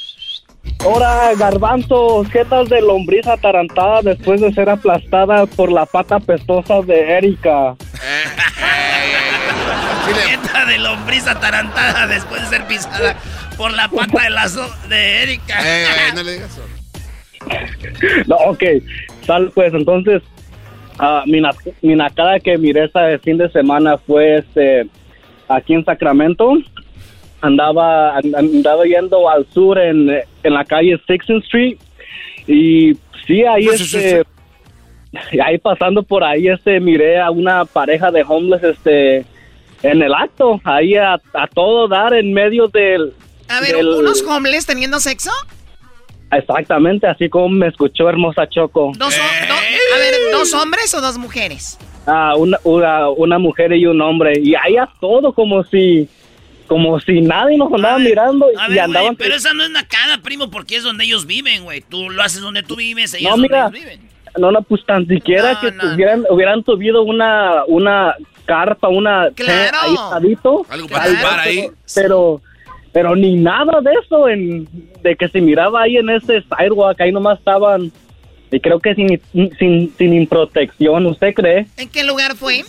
Ahora, 0.80 1.34
garbanzos, 1.34 2.28
¿qué 2.28 2.44
tal 2.44 2.68
de 2.68 2.80
lombriz 2.80 3.26
atarantada 3.26 4.02
después 4.02 4.40
de 4.40 4.52
ser 4.52 4.70
aplastada 4.70 5.46
por 5.46 5.70
la 5.72 5.84
pata 5.84 6.20
pestosa 6.20 6.80
de 6.82 7.18
Erika? 7.18 7.76
Dieta 10.06 10.64
de 10.66 10.78
lombriz 10.78 11.26
atarantada 11.26 12.06
después 12.06 12.42
de 12.42 12.48
ser 12.56 12.66
pisada 12.66 13.16
por 13.56 13.72
la 13.72 13.88
pata 13.88 14.22
de 14.24 14.30
lazo 14.30 14.66
de 14.88 15.22
Erika. 15.22 15.54
Eh, 15.64 15.86
no 16.14 16.22
le 16.22 16.32
digas 16.34 16.50
eso. 16.52 16.62
No, 18.26 18.36
ok. 18.36 18.62
Sal, 19.24 19.50
pues 19.54 19.72
entonces, 19.72 20.22
ah, 20.98 21.22
mi, 21.26 21.40
mi 21.82 21.94
nacada 21.94 22.40
que 22.40 22.58
miré 22.58 22.84
este 22.84 23.18
fin 23.20 23.38
de 23.38 23.48
semana 23.50 23.96
fue 23.98 24.38
este, 24.38 24.86
aquí 25.48 25.74
en 25.74 25.84
Sacramento. 25.84 26.54
Andaba, 27.40 28.16
and- 28.16 28.34
andaba 28.34 28.84
yendo 28.84 29.28
al 29.30 29.46
sur 29.52 29.78
en, 29.78 30.10
en 30.42 30.52
la 30.54 30.64
calle 30.64 31.00
Sixth 31.06 31.30
Street. 31.44 31.76
Y 32.46 32.94
sí, 33.26 33.44
ahí 33.44 33.66
Pues, 33.66 33.80
este, 33.80 34.24
y 35.32 35.40
ahí 35.40 35.58
pasando 35.58 36.02
por 36.02 36.24
ahí 36.24 36.48
este 36.48 36.78
miré 36.80 37.20
a 37.20 37.30
una 37.30 37.64
pareja 37.64 38.10
de 38.10 38.22
homeless 38.26 38.62
este 38.64 39.24
en 39.90 40.02
el 40.02 40.12
acto, 40.14 40.60
ahí 40.64 40.94
a, 40.96 41.14
a 41.14 41.46
todo 41.52 41.88
dar 41.88 42.14
en 42.14 42.32
medio 42.32 42.68
del 42.68 43.12
A 43.48 43.60
ver, 43.60 43.76
del- 43.76 43.88
¿unos 43.88 44.22
homeless 44.22 44.66
teniendo 44.66 44.98
sexo? 45.00 45.30
Exactamente, 46.30 47.06
así 47.06 47.28
como 47.28 47.48
me 47.50 47.68
escuchó 47.68 48.08
hermosa 48.08 48.48
Choco. 48.48 48.92
Dos, 48.96 49.14
ho- 49.16 49.46
do- 49.48 49.54
a 49.54 49.98
ver, 49.98 50.14
¿dos 50.32 50.52
hombres 50.54 50.92
o 50.94 51.00
dos 51.00 51.18
mujeres? 51.18 51.78
Ah, 52.06 52.34
una, 52.36 52.58
una, 52.64 53.08
una 53.10 53.38
mujer 53.38 53.72
y 53.72 53.86
un 53.86 54.00
hombre. 54.00 54.38
Y 54.40 54.54
ahí 54.56 54.76
a 54.76 54.88
todo 55.00 55.32
como 55.32 55.62
si, 55.64 56.08
como 56.66 56.98
si 57.00 57.20
nadie 57.20 57.56
nos 57.56 57.72
andaba 57.72 57.98
mirando 57.98 58.46
A 58.58 58.66
y 58.66 58.70
ver, 58.70 58.80
andaban. 58.80 59.14
pero 59.16 59.34
esa 59.36 59.54
no 59.54 59.62
es 59.62 59.70
nacada, 59.70 60.18
primo, 60.18 60.50
porque 60.50 60.76
es 60.76 60.82
donde 60.82 61.04
ellos 61.04 61.26
viven, 61.26 61.62
güey. 61.62 61.80
Tú 61.80 62.10
lo 62.10 62.22
haces 62.22 62.40
donde 62.40 62.62
tú 62.64 62.74
vives, 62.76 63.14
ellos 63.14 63.24
No, 63.30 63.30
donde 63.36 63.48
mira, 63.48 63.60
ellos 63.68 63.72
viven. 63.72 64.00
no, 64.36 64.50
no, 64.50 64.62
pues 64.62 64.84
tan 64.84 65.06
siquiera 65.06 65.60
que 65.60 65.70
tuvieran, 65.72 66.24
hubieran 66.28 66.64
subido 66.64 67.02
una, 67.02 67.64
una 67.68 68.14
carpa, 68.46 68.88
una 68.88 69.28
Claro. 69.34 69.76
ahí 69.82 69.94
estadito. 69.94 70.64
Algo 70.70 70.88
para 70.88 71.12
tapar 71.12 71.40
ahí. 71.40 71.68
pero- 71.94 72.40
Pero, 72.92 73.14
ni 73.14 73.34
nada 73.36 73.80
de 73.82 73.90
eso, 74.02 74.26
en, 74.26 74.66
de 75.02 75.16
que 75.16 75.28
se 75.28 75.38
miraba 75.42 75.82
ahí 75.82 75.98
en 75.98 76.08
ese 76.08 76.42
sidewalk, 76.42 76.98
ahí 76.98 77.12
nomás 77.12 77.38
estaban, 77.38 77.92
y 78.50 78.58
creo 78.58 78.80
que 78.80 78.94
sin, 78.94 79.20
sin, 79.58 79.94
sin 79.98 80.26
protección, 80.26 81.04
¿usted 81.04 81.34
cree? 81.34 81.66
¿En 81.76 81.90
qué 81.90 82.04
lugar 82.04 82.36
fue? 82.36 82.64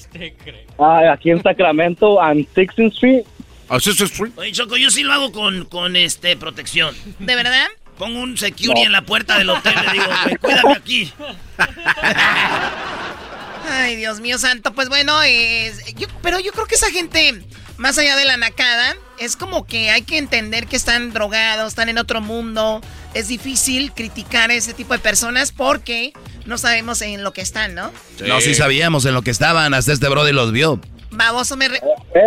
Ah, 0.77 1.13
aquí 1.13 1.31
en 1.31 1.41
Sacramento, 1.41 2.19
en 2.21 2.45
Sixth 2.53 2.77
Street. 2.77 3.23
Oye, 3.69 4.51
Choco, 4.51 4.75
yo 4.75 4.89
sí 4.89 5.03
lo 5.03 5.13
hago 5.13 5.31
con, 5.31 5.63
con 5.63 5.95
este 5.95 6.35
protección. 6.35 6.93
¿De 7.19 7.35
verdad? 7.35 7.67
Pongo 7.97 8.19
un 8.19 8.35
security 8.37 8.81
No. 8.81 8.85
en 8.87 8.91
la 8.91 9.03
puerta 9.03 9.37
del 9.37 9.49
hotel, 9.49 9.75
le 9.85 9.93
digo, 9.93 10.05
cuídame 10.41 10.73
aquí. 10.73 11.09
Ay, 13.69 13.95
Dios 13.95 14.19
mío 14.19 14.37
santo. 14.37 14.73
Pues 14.73 14.89
bueno, 14.89 15.21
es- 15.23 15.83
yo- 15.95 16.07
pero 16.21 16.39
yo 16.39 16.51
creo 16.51 16.65
que 16.65 16.75
esa 16.75 16.89
gente, 16.91 17.43
más 17.77 17.97
allá 17.97 18.15
de 18.15 18.25
la 18.25 18.37
nacada, 18.37 18.95
es 19.19 19.35
como 19.35 19.65
que 19.65 19.89
hay 19.91 20.01
que 20.03 20.17
entender 20.17 20.67
que 20.67 20.75
están 20.75 21.11
drogados, 21.13 21.69
están 21.69 21.89
en 21.89 21.97
otro 21.97 22.21
mundo. 22.21 22.81
Es 23.13 23.27
difícil 23.27 23.91
criticar 23.93 24.51
a 24.51 24.53
ese 24.53 24.73
tipo 24.73 24.93
de 24.93 24.99
personas 24.99 25.51
porque 25.51 26.13
no 26.45 26.57
sabemos 26.57 27.01
en 27.01 27.23
lo 27.23 27.33
que 27.33 27.41
están, 27.41 27.73
¿no? 27.75 27.91
No, 28.25 28.41
sí 28.41 28.53
sabíamos 28.55 29.05
en 29.05 29.13
lo 29.13 29.21
que 29.21 29.31
estaban, 29.31 29.73
hasta 29.73 29.91
este 29.93 30.07
brother 30.09 30.35
los 30.35 30.51
vio. 30.51 30.79
Baboso 31.09 31.55
me... 31.57 31.67
re- 31.69 31.81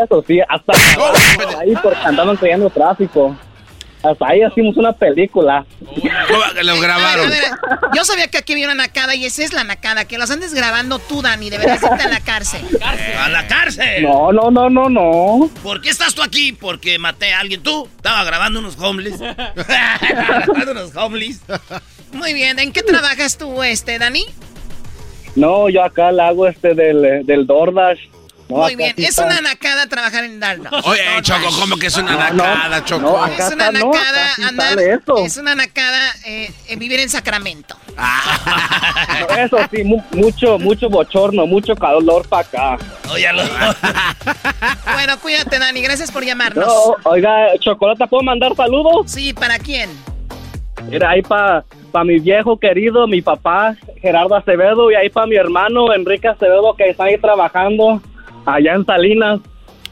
Eso 0.05 0.25
sí, 0.27 0.41
hasta 0.49 0.73
ahí 1.61 1.75
porque 1.83 1.99
andaban 2.03 2.37
trayendo 2.39 2.71
tráfico. 2.71 3.39
Hasta 4.03 4.27
ahí 4.29 4.41
hicimos 4.45 4.77
una 4.77 4.93
película. 4.93 5.67
Lo 5.81 6.73
A 6.73 6.79
ver, 6.79 6.91
a 6.91 7.17
ver, 7.17 7.43
yo 7.95 8.05
sabía 8.05 8.29
que 8.29 8.39
aquí 8.39 8.55
había 8.55 8.67
una 8.67 8.75
nacada 8.75 9.15
y 9.15 9.27
esa 9.27 9.45
es 9.45 9.53
la 9.53 9.65
nacada. 9.65 10.07
Que 10.07 10.17
los 10.17 10.31
andes 10.31 10.55
grabando 10.55 10.99
tú, 10.99 11.21
Dani. 11.21 11.51
Deberías 11.51 11.83
irte 11.83 12.03
a 12.03 12.09
la 12.09 12.21
cárcel. 12.21 12.63
¡A 13.19 13.29
la 13.29 13.47
cárcel! 13.47 14.03
No, 14.03 14.33
no, 14.33 14.51
no, 14.51 14.71
no, 14.71 14.89
no. 14.89 15.51
¿Por 15.63 15.83
qué 15.83 15.91
estás 15.91 16.15
tú 16.15 16.23
aquí? 16.23 16.53
Porque 16.53 16.99
maté 16.99 17.35
a 17.35 17.41
alguien. 17.41 17.63
¿Tú? 17.63 17.89
Estaba 17.97 18.25
grabando 18.25 18.61
unos 18.61 18.79
homeless. 18.79 19.21
grabando 19.21 20.73
unos 20.73 20.97
homeless. 20.97 21.41
Muy 22.13 22.33
bien. 22.33 22.59
¿En 22.59 22.73
qué 22.73 22.83
trabajas 22.83 23.37
tú, 23.37 23.63
este, 23.63 23.99
Dani? 23.99 24.25
No, 25.37 25.69
yo 25.69 25.85
acá 25.85 26.11
le 26.11 26.23
hago 26.23 26.47
este 26.47 26.75
del, 26.75 27.27
del 27.27 27.47
DoorDash. 27.47 28.01
Muy 28.51 28.77
bien. 28.77 28.95
Es 28.97 29.19
una 29.19 29.41
nacada 29.41 29.87
trabajar 29.87 30.25
en 30.25 30.41
Dardo. 30.41 30.69
Oye, 30.85 31.01
Choco, 31.23 31.49
¿cómo 31.59 31.77
que 31.77 31.87
es 31.87 31.97
una 31.97 32.13
No, 32.13 32.19
no, 32.35 32.45
nacada, 32.45 32.85
Choco? 32.85 33.27
Es 33.27 33.53
una 33.53 33.69
está, 33.69 33.73
no, 33.73 33.91
nacada 33.93 34.25
acá 34.25 34.35
sí 34.37 34.43
andar. 34.43 34.79
Es 35.25 35.37
una 35.37 35.55
nacada 35.55 36.13
eh, 36.27 36.51
eh, 36.69 36.77
vivir 36.77 37.01
en 37.01 37.09
Sacramento. 37.09 37.77
No, 37.97 39.37
Eso 39.37 39.59
sí, 39.71 39.85
mu- 39.85 40.03
mucho, 40.13 40.59
mucho 40.59 40.89
bochorno, 40.89 41.47
mucho 41.47 41.75
calor 41.77 42.27
para 42.29 42.43
acá. 42.77 42.79
Óyalo. 43.11 43.43
Bueno, 44.95 45.19
cuídate, 45.21 45.59
Dani. 45.59 45.81
Gracias 45.83 46.11
por 46.11 46.25
llamarnos. 46.25 46.67
No, 46.67 46.97
oiga, 47.11 47.57
Chocolata, 47.59 48.07
¿puedo 48.07 48.23
mandar 48.23 48.55
saludos? 48.57 49.11
Sí, 49.11 49.33
¿para 49.33 49.59
quién? 49.59 49.91
Mira, 50.89 51.11
ahí 51.11 51.23
para 51.23 51.65
pa 51.93 52.05
mi 52.05 52.19
viejo 52.21 52.59
querido, 52.59 53.07
mi 53.07 53.21
papá 53.21 53.75
Gerardo 54.01 54.35
Acevedo, 54.37 54.91
y 54.91 54.95
ahí 54.95 55.11
para 55.11 55.27
mi 55.27 55.37
hermano 55.37 55.93
Enrique 55.93 56.29
Acevedo, 56.29 56.75
que 56.77 56.89
está 56.89 57.05
ahí 57.05 57.19
trabajando 57.19 58.01
allá 58.55 58.75
en 58.75 58.85
Salinas. 58.87 59.41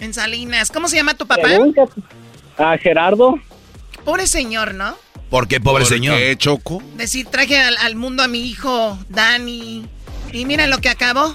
En 0.00 0.14
Salinas. 0.14 0.70
¿Cómo 0.70 0.88
se 0.88 0.96
llama 0.96 1.14
tu 1.14 1.26
papá? 1.26 1.48
A 2.58 2.76
Gerardo. 2.78 3.38
Pobre 4.04 4.26
señor, 4.26 4.74
¿no? 4.74 4.94
¿Por 5.30 5.46
qué, 5.48 5.60
pobre 5.60 5.84
señor? 5.84 6.16
¿Qué, 6.16 6.36
Choco? 6.38 6.82
Decir, 6.96 7.26
traje 7.26 7.60
al, 7.60 7.76
al 7.78 7.94
mundo 7.96 8.22
a 8.22 8.28
mi 8.28 8.40
hijo, 8.48 8.98
Dani. 9.08 9.86
Y 10.32 10.44
mira 10.44 10.66
lo 10.66 10.78
que 10.78 10.88
acabó. 10.90 11.34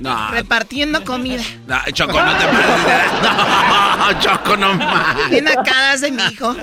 No, 0.00 0.30
Repartiendo 0.30 1.04
comida. 1.04 1.42
no, 1.66 1.76
Choco, 1.92 2.20
no 2.22 2.36
te 2.36 2.44
pases. 2.46 3.12
No, 3.98 4.20
Choco, 4.20 4.56
no 4.56 4.74
más. 4.74 5.30
Bien 5.30 5.48
acadas 5.48 6.00
de 6.00 6.12
mi 6.12 6.22
hijo. 6.24 6.54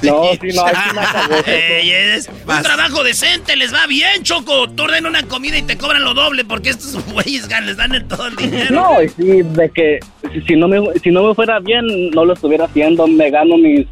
No, 0.10 0.24
sí, 0.40 0.48
no, 0.54 0.64
ahí 0.64 0.74
sí 0.74 0.90
me 0.94 1.00
acabó. 1.00 1.34
Ey, 1.46 1.90
es 1.90 2.28
un 2.28 2.62
trabajo 2.62 3.04
decente, 3.04 3.56
les 3.56 3.72
va 3.72 3.86
bien, 3.86 4.22
Choco. 4.22 4.68
Tú 4.70 4.84
ordena 4.84 5.08
una 5.08 5.22
comida 5.24 5.58
y 5.58 5.62
te 5.62 5.76
cobran 5.76 6.02
lo 6.04 6.14
doble 6.14 6.44
porque 6.44 6.70
estos 6.70 7.04
güeyes 7.12 7.48
les 7.64 7.76
dan 7.76 7.94
el 7.94 8.06
todo 8.06 8.26
el 8.26 8.36
dinero. 8.36 8.74
No, 8.74 9.02
y 9.02 9.08
sí, 9.08 9.42
de 9.42 9.70
que 9.70 10.00
si 10.46 10.56
no, 10.56 10.68
me, 10.68 10.80
si 11.02 11.10
no 11.10 11.22
me 11.26 11.34
fuera 11.34 11.60
bien, 11.60 12.10
no 12.10 12.24
lo 12.24 12.32
estuviera 12.32 12.64
haciendo. 12.64 13.06
Me 13.06 13.30
gano 13.30 13.56
mis 13.56 13.86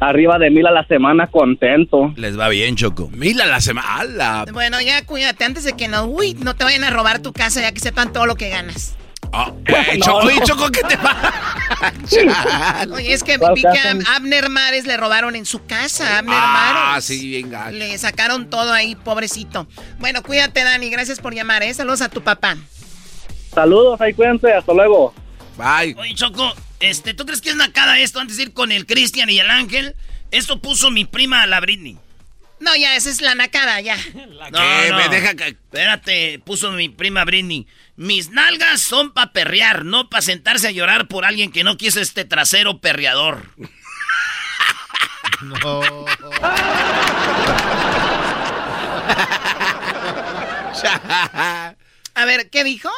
arriba 0.00 0.38
de 0.38 0.50
mil 0.50 0.66
a 0.66 0.72
la 0.72 0.84
semana 0.86 1.28
contento. 1.28 2.12
Les 2.16 2.38
va 2.38 2.48
bien, 2.48 2.76
Choco. 2.76 3.08
Mil 3.10 3.40
a 3.40 3.46
la 3.46 3.60
semana. 3.60 4.44
Bueno, 4.52 4.80
ya 4.80 5.04
cuídate 5.06 5.44
antes 5.44 5.64
de 5.64 5.74
que 5.74 5.88
no, 5.88 6.06
uy, 6.06 6.34
no 6.34 6.54
te 6.54 6.64
vayan 6.64 6.84
a 6.84 6.90
robar 6.90 7.20
tu 7.20 7.32
casa 7.32 7.60
ya 7.60 7.72
que 7.72 7.80
sepan 7.80 8.12
todo 8.12 8.26
lo 8.26 8.34
que 8.34 8.48
ganas. 8.48 8.96
Güey, 9.32 10.00
Choco, 10.00 10.18
oye, 10.18 10.40
Choco, 10.44 10.70
¿qué 10.70 10.82
te 10.82 10.98
pasa? 10.98 11.32
Oye, 12.92 13.14
es 13.14 13.24
que 13.24 13.38
¿Cuál 13.38 13.54
vi 13.54 13.62
que 13.62 13.78
a 13.78 14.14
Abner 14.16 14.50
Mares 14.50 14.86
le 14.86 14.96
robaron 14.96 15.34
en 15.36 15.46
su 15.46 15.64
casa. 15.64 16.18
Abner 16.18 16.36
Ah, 16.38 16.88
Mares. 16.90 17.04
sí, 17.06 17.28
bien 17.28 17.50
gacho. 17.50 17.70
Le 17.72 17.96
sacaron 17.98 18.50
todo 18.50 18.72
ahí, 18.72 18.94
pobrecito. 18.94 19.66
Bueno, 19.98 20.22
cuídate, 20.22 20.62
Dani. 20.62 20.90
Gracias 20.90 21.18
por 21.18 21.34
llamar, 21.34 21.62
¿eh? 21.62 21.72
Saludos 21.72 22.02
a 22.02 22.08
tu 22.10 22.22
papá. 22.22 22.56
Saludos, 23.54 24.00
ahí 24.00 24.12
cuídense, 24.12 24.52
hasta 24.52 24.72
luego. 24.74 25.14
Bye. 25.56 25.94
Oye, 25.98 26.14
Choco, 26.14 26.52
este, 26.80 27.14
¿tú 27.14 27.24
crees 27.24 27.40
que 27.40 27.50
es 27.50 27.56
nacada 27.56 27.98
esto 27.98 28.20
antes 28.20 28.36
de 28.36 28.44
ir 28.44 28.52
con 28.52 28.70
el 28.70 28.86
Cristian 28.86 29.30
y 29.30 29.38
el 29.40 29.50
Ángel? 29.50 29.94
Esto 30.30 30.60
puso 30.60 30.90
mi 30.90 31.04
prima 31.06 31.46
la 31.46 31.60
Britney. 31.60 31.96
No, 32.60 32.76
ya, 32.76 32.94
esa 32.96 33.10
es 33.10 33.20
la 33.22 33.34
nacada, 33.34 33.80
ya. 33.80 33.96
No, 34.14 34.58
¿Qué? 34.60 34.90
no. 34.90 34.96
Me 34.98 35.08
deja 35.08 35.34
que... 35.34 35.48
Espérate, 35.48 36.38
puso 36.44 36.70
mi 36.72 36.88
prima 36.90 37.24
Britney. 37.24 37.66
Mis 37.96 38.30
nalgas 38.30 38.80
son 38.80 39.12
pa' 39.12 39.32
perrear, 39.32 39.84
no 39.84 40.08
pa' 40.08 40.22
sentarse 40.22 40.68
a 40.68 40.72
llorar 40.72 41.08
por 41.08 41.24
alguien 41.24 41.52
que 41.52 41.64
no 41.64 41.76
quiso 41.76 42.00
este 42.00 42.24
trasero 42.24 42.80
perreador. 42.80 43.50
No. 45.42 45.80
A 52.14 52.24
ver, 52.24 52.48
¿qué 52.50 52.62
dijo? 52.62 52.88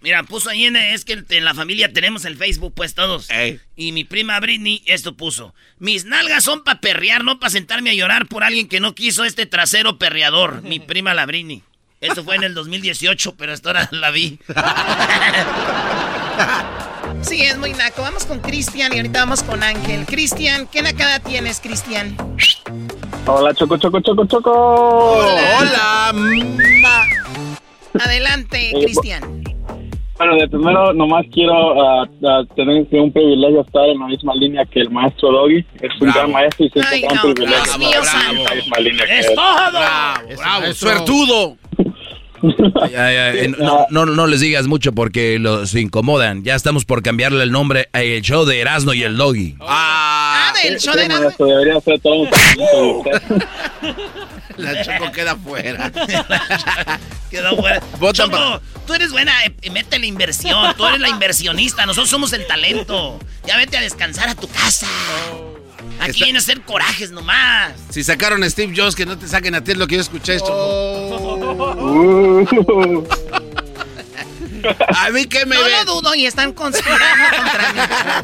Mira, 0.00 0.22
puso 0.24 0.50
ahí 0.50 0.66
en, 0.66 0.76
es 0.76 1.04
que 1.04 1.24
en 1.28 1.44
la 1.44 1.54
familia 1.54 1.92
tenemos 1.92 2.24
el 2.24 2.36
Facebook, 2.36 2.74
pues 2.74 2.94
todos. 2.94 3.28
Y 3.76 3.92
mi 3.92 4.04
prima 4.04 4.38
Britney 4.40 4.82
esto 4.86 5.16
puso. 5.16 5.54
Mis 5.78 6.04
nalgas 6.04 6.44
son 6.44 6.64
para 6.64 6.80
perrear, 6.80 7.24
no 7.24 7.40
para 7.40 7.50
sentarme 7.50 7.90
a 7.90 7.94
llorar 7.94 8.26
por 8.26 8.44
alguien 8.44 8.68
que 8.68 8.80
no 8.80 8.94
quiso 8.94 9.24
este 9.24 9.46
trasero 9.46 9.98
perreador. 9.98 10.62
Mi 10.62 10.80
prima 10.80 11.14
la 11.14 11.26
Britney. 11.26 11.62
Eso 12.00 12.24
fue 12.24 12.36
en 12.36 12.44
el 12.44 12.54
2018, 12.54 13.36
pero 13.36 13.52
hasta 13.52 13.70
ahora 13.70 13.88
la 13.92 14.10
vi. 14.10 14.38
Sí, 17.22 17.42
es 17.42 17.58
muy 17.58 17.72
naco. 17.72 18.02
Vamos 18.02 18.24
con 18.26 18.40
Cristian 18.40 18.92
y 18.92 18.98
ahorita 18.98 19.20
vamos 19.20 19.42
con 19.42 19.62
Ángel. 19.62 20.06
Cristian, 20.06 20.68
¿qué 20.70 20.82
nacada 20.82 21.18
tienes, 21.18 21.60
Cristian? 21.60 22.16
Hola, 23.26 23.54
Choco, 23.54 23.76
Choco, 23.78 24.00
Choco, 24.00 24.26
Choco. 24.26 24.52
Hola. 24.52 26.12
Adelante, 28.04 28.72
Cristian. 28.80 29.42
Bueno, 30.18 30.36
de 30.36 30.48
primero, 30.48 30.92
nomás 30.94 31.26
quiero 31.32 31.74
uh, 31.74 32.46
tener 32.54 32.86
un 32.90 33.12
privilegio 33.12 33.60
estar 33.62 33.86
en 33.88 33.98
la 33.98 34.06
misma 34.06 34.34
línea 34.34 34.64
que 34.64 34.80
el 34.80 34.90
maestro 34.90 35.30
Doggy. 35.30 35.64
Es 35.80 36.00
un 36.00 36.10
gran 36.10 36.30
maestro 36.32 36.66
y 36.66 36.70
siempre 36.70 36.98
es 36.98 37.24
un 37.24 37.34
privilegio 37.34 38.02
estar 38.02 38.34
en 38.34 38.44
la 38.44 38.54
misma 38.54 38.78
línea 38.78 39.06
que 39.06 39.18
¡Es 39.18 39.34
todo! 39.34 39.70
Bravo, 39.72 40.28
bravo, 40.38 40.72
suertudo. 40.72 41.56
Ya, 42.90 43.12
ya, 43.12 43.32
eh, 43.34 43.48
no, 43.58 43.86
no, 43.90 44.06
no 44.06 44.26
les 44.26 44.40
digas 44.40 44.66
mucho 44.66 44.92
porque 44.92 45.38
los 45.38 45.74
incomodan. 45.74 46.42
Ya 46.44 46.54
estamos 46.54 46.84
por 46.84 47.02
cambiarle 47.02 47.42
el 47.42 47.50
nombre 47.52 47.88
al 47.92 48.20
show 48.22 48.44
de 48.44 48.60
Erasmo 48.60 48.92
y 48.94 49.02
el 49.02 49.16
Doggy. 49.16 49.56
Ah, 49.60 50.52
del 50.62 50.78
show 50.80 50.94
de 50.94 51.00
Sí, 51.00 51.06
Erasmo. 51.06 51.24
maestro, 51.24 51.46
debería 51.46 51.80
ser 51.80 52.00
todo 52.00 52.14
un 52.14 52.30
La 54.56 54.82
Choco 54.82 55.12
queda 55.12 55.36
fuera. 55.36 55.92
Quedó 57.30 57.56
fuera. 57.56 57.82
Votan 57.98 58.30
Choco, 58.30 58.60
tú 58.86 58.94
eres 58.94 59.10
buena, 59.12 59.32
eh, 59.44 59.70
mete 59.70 59.98
la 59.98 60.06
inversión. 60.06 60.74
Tú 60.76 60.86
eres 60.86 61.00
la 61.00 61.08
inversionista. 61.08 61.84
Nosotros 61.84 62.08
somos 62.08 62.32
el 62.32 62.46
talento. 62.46 63.18
Ya 63.46 63.56
vete 63.58 63.76
a 63.76 63.80
descansar 63.80 64.28
a 64.30 64.34
tu 64.34 64.48
casa. 64.48 64.86
Aquí 66.00 66.10
Está- 66.10 66.24
viene 66.24 66.38
a 66.38 66.42
hacer 66.42 66.60
corajes 66.62 67.10
nomás. 67.10 67.72
Si 67.90 68.02
sacaron 68.04 68.42
a 68.44 68.50
Steve 68.50 68.72
Jobs, 68.76 68.94
que 68.94 69.04
no 69.06 69.18
te 69.18 69.26
saquen 69.28 69.54
a 69.54 69.64
ti 69.64 69.72
es 69.72 69.76
lo 69.78 69.86
que 69.86 69.96
yo 69.96 70.00
escuché 70.02 70.36
esto. 71.52 73.04
A 74.88 75.10
mí 75.10 75.26
que 75.26 75.46
me 75.46 75.54
No 75.54 75.62
ve. 75.62 75.70
lo 75.84 75.84
dudo 76.00 76.14
y 76.14 76.26
están 76.26 76.52
conspirando 76.52 77.36
contra 77.36 77.72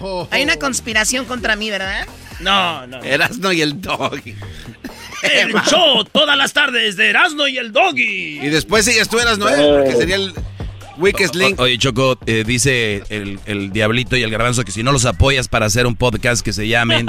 mí. 0.01 0.27
Hay 0.31 0.43
una 0.43 0.57
conspiración 0.57 1.25
contra 1.25 1.55
mí, 1.57 1.71
¿verdad? 1.71 2.07
No, 2.41 2.85
no. 2.89 3.01
Erasno 3.03 3.53
y 3.53 3.61
el 3.63 3.81
Doggy. 3.81 4.35
El 5.23 5.53
show 5.71 6.03
todas 6.05 6.37
las 6.37 6.53
tardes 6.53 6.97
de 6.97 7.11
Erasmo 7.11 7.47
y 7.47 7.59
el 7.59 7.71
Doggy. 7.73 8.41
Y 8.43 8.49
después 8.49 8.85
sigues 8.85 9.09
tú, 9.09 9.21
Erasno, 9.21 9.49
¿eh? 9.49 9.85
Que 9.89 9.97
sería 9.97 10.17
el 10.17 10.35
weakest 10.99 11.37
link. 11.37 11.61
O- 11.61 11.63
oye, 11.65 11.79
Choco, 11.79 12.19
eh, 12.27 12.43
dice 12.45 13.05
el, 13.09 13.39
el 13.47 13.71
Diablito 13.73 14.17
y 14.17 14.23
el 14.25 14.31
Garbanzo 14.31 14.65
que 14.65 14.73
si 14.73 14.83
no 14.83 14.91
los 14.91 15.05
apoyas 15.05 15.47
para 15.47 15.67
hacer 15.67 15.87
un 15.87 15.95
podcast 15.95 16.45
que 16.45 16.53
se 16.53 16.67
llamen... 16.67 17.07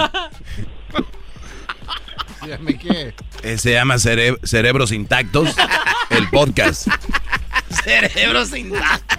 Dígame 2.44 2.78
qué. 2.78 3.14
eh, 3.44 3.58
se 3.58 3.72
llama 3.74 3.96
Cere- 3.96 4.38
Cerebros 4.44 4.92
Intactos, 4.92 5.50
el 6.10 6.30
podcast. 6.30 6.88
Cerebros 7.84 8.56
intactos. 8.56 9.18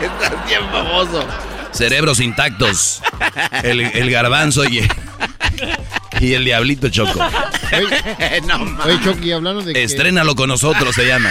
Estás 0.00 0.46
bien 0.46 0.60
famoso. 0.70 1.26
Cerebros 1.72 2.20
Intactos, 2.20 3.02
el, 3.62 3.80
el 3.80 4.10
Garbanzo 4.10 4.64
y 4.64 4.78
el, 4.78 4.88
y 6.20 6.32
el 6.34 6.44
Diablito 6.44 6.88
Choco. 6.88 7.18
no, 8.46 8.58
ma- 8.58 8.84
Oye, 8.84 9.00
Chucky, 9.04 9.32
hablando 9.32 9.62
de 9.62 9.74
que, 9.74 9.84
Estrénalo 9.84 10.34
con 10.34 10.48
nosotros, 10.48 10.94
se 10.94 11.06
llama. 11.06 11.30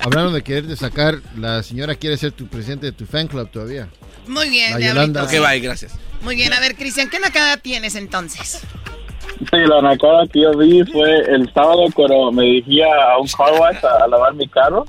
Hablando 0.00 0.32
de 0.32 0.42
quererte 0.42 0.76
sacar, 0.76 1.16
la 1.36 1.62
señora 1.62 1.94
quiere 1.94 2.16
ser 2.16 2.32
tu 2.32 2.46
presidente 2.46 2.86
de 2.86 2.92
tu 2.92 3.06
fan 3.06 3.26
club 3.26 3.48
todavía. 3.50 3.88
Muy 4.26 4.48
bien, 4.50 4.78
La. 4.78 4.88
Yolanda. 4.88 5.24
Ok, 5.24 5.30
bye, 5.32 5.60
gracias. 5.60 5.98
Muy 6.22 6.36
bien, 6.36 6.52
a 6.52 6.60
ver, 6.60 6.74
Cristian, 6.74 7.08
¿qué 7.08 7.18
nacada 7.20 7.56
tienes 7.56 7.94
entonces? 7.94 8.62
Sí, 9.38 9.56
la 9.66 9.80
nacada 9.80 10.26
que 10.26 10.40
yo 10.42 10.56
vi 10.58 10.84
fue 10.84 11.20
el 11.32 11.50
sábado 11.52 11.84
cuando 11.94 12.32
me 12.32 12.42
dirigía 12.44 12.86
a 12.86 13.18
un 13.18 13.28
car 13.28 13.52
wash 13.58 13.84
a, 13.84 14.04
a 14.04 14.08
lavar 14.08 14.34
mi 14.34 14.48
carro. 14.48 14.84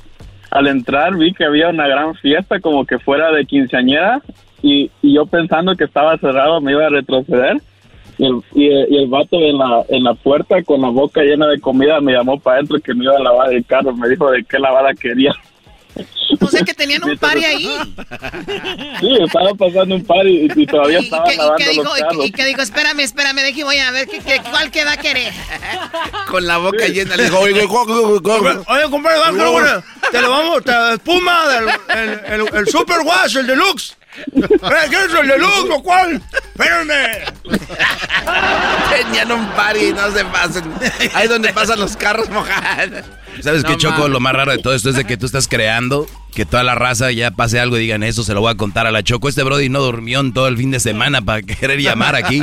Al 0.50 0.66
entrar 0.68 1.16
vi 1.16 1.34
que 1.34 1.46
había 1.46 1.70
una 1.70 1.88
gran 1.88 2.16
fiesta 2.16 2.60
como 2.60 2.86
que 2.86 2.98
fuera 2.98 3.32
de 3.32 3.46
quinceañera 3.46 4.22
y, 4.64 4.90
y 5.04 5.14
yo 5.14 5.28
pensando 5.28 5.76
que 5.76 5.84
estaba 5.84 6.18
cerrado 6.18 6.60
me 6.62 6.72
iba 6.72 6.88
a 6.88 6.90
retroceder 6.90 7.62
y 8.20 8.26
el, 8.26 8.42
y, 8.54 8.68
el- 8.68 8.88
y 8.94 8.98
el 9.04 9.08
vato 9.08 9.38
en 9.40 9.58
la, 9.58 9.84
en 9.90 10.04
la 10.04 10.14
puerta 10.14 10.62
con 10.64 10.82
la 10.82 10.90
boca 10.90 11.22
llena 11.22 11.48
de 11.48 11.60
comida 11.60 12.00
me 12.02 12.12
llamó 12.14 12.40
para 12.40 12.58
adentro 12.58 12.78
que 12.84 12.94
me 12.94 13.06
iba 13.06 13.16
a 13.16 13.20
lavar 13.24 13.52
el 13.54 13.66
carro. 13.66 13.96
Me 13.96 14.08
dijo 14.10 14.30
de 14.30 14.44
qué 14.44 14.60
lavada 14.60 14.94
quería. 14.94 15.32
O 16.42 16.48
sea 16.48 16.62
que 16.64 16.74
tenían 16.74 17.04
un 17.04 17.18
party 17.18 17.44
ahí. 17.44 17.70
Sí, 19.00 19.10
estaba 19.26 19.54
pasando 19.56 19.96
un 19.96 20.04
par 20.06 20.26
y, 20.28 20.48
y 20.56 20.66
todavía 20.68 21.00
¿Y 21.02 21.04
estaba 21.06 21.24
qué, 21.26 21.34
y 21.34 21.38
lavando 21.38 21.58
qué 21.58 21.66
los 21.66 21.74
dijo? 21.76 21.98
¿Y 21.98 22.02
carros. 22.02 22.26
¿Y 22.28 22.32
qué 22.32 22.46
dijo? 22.46 22.62
Espérame, 22.62 23.00
espérame, 23.00 23.36
deje, 23.42 23.64
voy 23.64 23.78
a 23.78 23.92
ver 23.92 24.08
qué, 24.08 24.20
qué- 24.20 24.42
cuál 24.50 24.70
que 24.70 24.86
va 24.86 24.94
a 24.94 24.98
querer. 24.98 25.34
Con 26.30 26.46
la 26.46 26.58
boca 26.58 26.88
llena. 26.88 27.16
Le 27.18 27.24
digo, 27.24 27.40
oye, 27.40 27.54
compadre, 27.68 29.20
que 30.02 30.12
te 30.12 30.22
lo 30.22 30.30
vamos, 30.30 30.64
te 30.64 30.72
espuma 30.94 31.48
del 31.48 31.70
el, 31.98 32.42
el, 32.42 32.56
el 32.56 32.68
Super 32.68 33.00
Wash, 33.04 33.38
el 33.38 33.48
Deluxe. 33.48 33.96
Eh, 34.28 34.90
¿Qué 34.90 34.96
es 34.96 35.14
el 35.14 35.82
cuál? 35.84 36.22
Espérenme. 36.54 37.24
Tenían 38.92 39.32
un 39.32 39.48
party 39.52 39.86
y 39.86 39.94
no 39.94 40.12
se 40.12 40.26
pasen. 40.26 40.64
Ahí 41.14 41.28
donde 41.28 41.54
pasan 41.54 41.80
los 41.80 41.96
carros 41.96 42.30
mojados. 42.30 43.06
¿Sabes 43.42 43.64
qué, 43.64 43.72
No 43.72 43.78
Choco? 43.78 43.94
mames. 44.00 44.10
Lo 44.12 44.20
más 44.20 44.34
raro 44.34 44.52
de 44.52 44.58
todo 44.58 44.74
esto 44.74 44.90
es 44.90 44.96
de 44.96 45.06
que 45.06 45.16
tú 45.18 45.26
estás 45.26 45.48
creando 45.48 46.08
que 46.34 46.46
toda 46.46 46.64
la 46.64 46.76
raza 46.76 47.12
ya 47.12 47.32
pase 47.32 47.60
algo 47.60 47.78
y 47.78 47.82
digan 47.82 48.04
eso, 48.04 48.24
se 48.24 48.34
lo 48.34 48.42
voy 48.42 48.52
a 48.52 48.56
contar 48.56 48.86
a 48.88 48.92
la 48.92 49.04
Choco. 49.04 49.30
Este 49.30 49.44
Brody 49.44 49.70
no 49.70 49.80
durmió 49.82 50.20
en 50.20 50.34
todo 50.34 50.48
el 50.48 50.58
fin 50.58 50.72
de 50.72 50.80
semana 50.80 51.22
para 51.22 51.42
querer 51.42 51.80
llamar 51.80 52.16
aquí. 52.16 52.42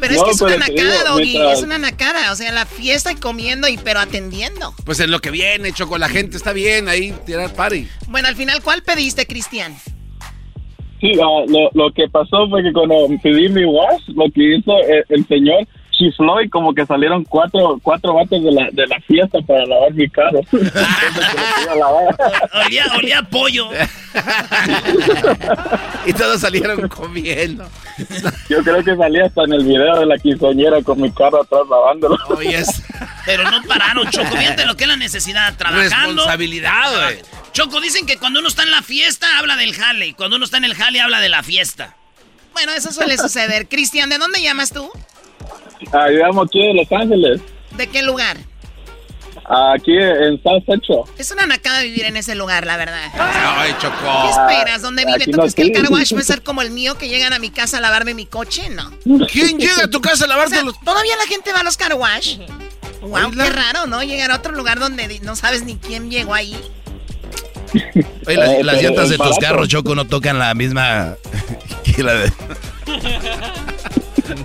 Pero 0.00 0.12
es 0.14 0.18
No, 0.18 0.24
que 0.24 0.30
es 0.30 0.40
una 0.40 0.56
nacada, 0.56 1.04
Doggy. 1.04 1.22
mientras- 1.24 1.58
Es 1.58 1.64
una 1.64 1.78
nacada. 1.78 2.32
O 2.32 2.36
sea, 2.36 2.52
la 2.52 2.66
fiesta 2.66 3.12
y 3.12 3.16
comiendo, 3.16 3.68
y 3.68 3.76
pero 3.78 4.00
atendiendo. 4.00 4.74
Pues 4.84 5.00
en 5.00 5.10
lo 5.10 5.20
que 5.20 5.30
viene, 5.30 5.72
Choco, 5.72 5.98
la 5.98 6.08
gente 6.08 6.36
está 6.36 6.52
bien 6.52 6.88
ahí, 6.88 7.14
tirar 7.26 7.52
party. 7.52 7.88
Bueno, 8.08 8.28
al 8.28 8.36
final, 8.36 8.62
¿cuál 8.62 8.82
pediste, 8.82 9.26
Cristian? 9.26 9.76
Sí, 11.00 11.12
ah, 11.22 11.44
lo, 11.48 11.70
lo 11.74 11.92
que 11.92 12.08
pasó 12.08 12.48
fue 12.48 12.62
que 12.62 12.72
cuando 12.72 12.94
pedí 13.22 13.48
mi 13.48 13.64
wash, 13.64 14.02
lo 14.14 14.30
que 14.30 14.56
hizo 14.56 14.78
el, 14.78 15.04
el 15.08 15.26
señor 15.26 15.66
chifló 15.96 16.42
y 16.42 16.48
como 16.48 16.74
que 16.74 16.84
salieron 16.86 17.24
cuatro 17.24 17.78
cuatro 17.82 18.14
vatos 18.14 18.42
de 18.42 18.52
la, 18.52 18.68
de 18.72 18.86
la 18.86 19.00
fiesta 19.00 19.38
para 19.46 19.64
lavar 19.66 19.92
mi 19.94 20.08
carro. 20.08 20.40
Lavar. 21.76 22.16
Olía, 22.66 22.84
olía 22.96 23.18
a 23.18 23.22
pollo. 23.22 23.68
Y 26.06 26.12
todos 26.12 26.40
salieron 26.40 26.88
comiendo. 26.88 27.68
Yo 28.48 28.62
creo 28.62 28.82
que 28.82 28.96
salí 28.96 29.20
hasta 29.20 29.44
en 29.44 29.54
el 29.54 29.64
video 29.64 30.00
de 30.00 30.06
la 30.06 30.18
quinceañera 30.18 30.82
con 30.82 31.00
mi 31.00 31.10
carro 31.10 31.42
atrás 31.42 31.62
lavándolo. 31.68 32.16
Oye, 32.36 32.58
es 32.58 32.82
Pero 33.24 33.50
no 33.50 33.62
pararon, 33.62 34.08
Choco. 34.10 34.36
Fíjate 34.36 34.66
lo 34.66 34.76
que 34.76 34.84
es 34.84 34.88
la 34.88 34.96
necesidad. 34.96 35.56
Trabajando. 35.56 36.22
responsabilidad, 36.22 36.94
güey. 36.94 37.18
Choco, 37.56 37.80
dicen 37.80 38.04
que 38.04 38.18
cuando 38.18 38.40
uno 38.40 38.48
está 38.48 38.64
en 38.64 38.70
la 38.70 38.82
fiesta, 38.82 39.38
habla 39.38 39.56
del 39.56 39.74
jale. 39.74 40.08
Y 40.08 40.12
cuando 40.12 40.36
uno 40.36 40.44
está 40.44 40.58
en 40.58 40.64
el 40.66 40.74
jale, 40.74 41.00
habla 41.00 41.20
de 41.20 41.30
la 41.30 41.42
fiesta. 41.42 41.96
Bueno, 42.52 42.72
eso 42.72 42.92
suele 42.92 43.16
suceder. 43.18 43.66
Cristian, 43.66 44.10
¿de 44.10 44.18
dónde 44.18 44.42
llamas 44.42 44.70
tú? 44.70 44.90
Ah, 45.90 46.10
yo 46.10 46.18
llamo 46.18 46.42
aquí 46.42 46.58
de 46.60 46.74
Los 46.74 46.92
Ángeles, 46.92 47.40
¿De 47.78 47.86
qué 47.86 48.02
lugar? 48.02 48.36
aquí 49.48 49.96
en 49.96 50.42
South 50.42 50.64
Central. 50.66 50.98
Es 51.16 51.30
una 51.30 51.46
nacada 51.46 51.80
vivir 51.80 52.04
en 52.04 52.18
ese 52.18 52.34
lugar, 52.34 52.66
la 52.66 52.76
verdad. 52.76 53.10
Ay, 53.18 53.72
¿Qué 53.72 53.78
Choco. 53.86 54.28
esperas? 54.28 54.82
¿Dónde 54.82 55.06
vive? 55.06 55.16
aquí 55.16 55.30
¿Tú 55.30 55.38
no 55.38 55.42
crees 55.44 55.54
que 55.54 55.62
el 55.62 55.72
car 55.72 55.90
wash 55.90 56.14
va 56.14 56.20
a 56.20 56.24
ser 56.24 56.42
como 56.42 56.60
el 56.60 56.70
mío 56.72 56.98
que 56.98 57.08
llegan 57.08 57.32
a 57.32 57.38
mi 57.38 57.48
casa 57.50 57.78
a 57.78 57.80
lavarme 57.80 58.12
mi 58.12 58.26
coche? 58.26 58.68
No. 58.68 58.90
¿Quién 59.28 59.58
llega 59.58 59.84
a 59.84 59.88
tu 59.88 60.02
casa 60.02 60.24
a 60.24 60.26
O 60.26 60.28
lavarte 60.28 60.56
sea, 60.56 60.62
los... 60.64 60.78
todavía 60.80 61.16
la 61.16 61.26
gente 61.26 61.52
va 61.54 61.60
a 61.60 61.64
los 61.64 61.78
car 61.78 61.94
wash. 61.94 62.38
Wow, 63.00 63.30
qué 63.30 63.48
raro, 63.48 63.86
¿no? 63.86 64.02
Llegar 64.02 64.30
a 64.30 64.36
otro 64.36 64.52
lugar 64.52 64.78
donde 64.78 65.20
no 65.20 65.36
sabes 65.36 65.62
ni 65.64 65.76
quién 65.78 66.10
llegó 66.10 66.34
ahí. 66.34 66.54
Oye, 68.26 68.36
las, 68.36 68.48
Eh, 68.50 68.64
las 68.64 68.82
llantas 68.82 69.04
es 69.04 69.10
de 69.10 69.18
tus 69.18 69.38
carros, 69.38 69.68
Choco, 69.68 69.94
no 69.94 70.06
tocan 70.06 70.38
la 70.38 70.54
misma 70.54 71.14
que 71.84 72.02
la 72.02 72.14
de... 72.14 72.32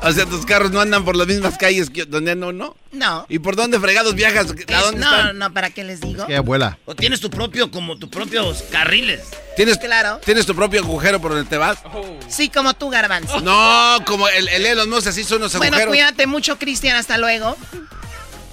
O 0.04 0.12
sea, 0.12 0.26
tus 0.28 0.46
carros 0.46 0.72
no 0.72 0.80
andan 0.80 1.04
por 1.04 1.16
las 1.16 1.26
mismas 1.28 1.58
calles 1.58 1.90
que 1.90 2.06
donde 2.06 2.36
no, 2.36 2.52
no. 2.52 2.76
No. 2.92 3.26
¿Y 3.30 3.40
por 3.40 3.56
dónde 3.56 3.80
fregados 3.80 4.14
viajas? 4.14 4.48
¿A 4.52 4.54
Es- 4.54 4.82
dónde 4.86 5.00
no, 5.02 5.16
están? 5.16 5.38
no, 5.40 5.54
¿para 5.54 5.72
qué 5.72 5.84
les 5.84 6.02
digo? 6.02 6.26
Qué 6.28 6.36
abuela. 6.36 6.78
O 6.86 6.94
tienes 6.96 7.20
tu 7.20 7.32
propio, 7.32 7.72
como 7.72 7.98
tus 7.98 8.10
propios 8.10 8.64
carriles. 8.72 9.22
¿Tienes, 9.56 9.78
Claro. 9.80 10.20
¿Tienes 10.24 10.46
tu 10.46 10.56
propio 10.56 10.82
agujero 10.82 11.20
por 11.20 11.32
donde 11.32 11.50
te 11.50 11.58
vas? 11.58 11.80
Sí, 12.28 12.50
como 12.50 12.74
tú, 12.76 12.90
Garbanzo. 12.92 13.42
No, 13.42 13.98
como 14.06 14.28
el, 14.30 14.48
el 14.50 14.66
Elon 14.68 14.88
Musk 14.90 15.08
así 15.08 15.24
son 15.24 15.42
los 15.42 15.52
Bueno, 15.58 15.76
agujeros. 15.76 15.92
cuídate 15.92 16.28
mucho, 16.28 16.60
Cristian. 16.60 16.96
Hasta 16.96 17.18
luego. 17.18 17.58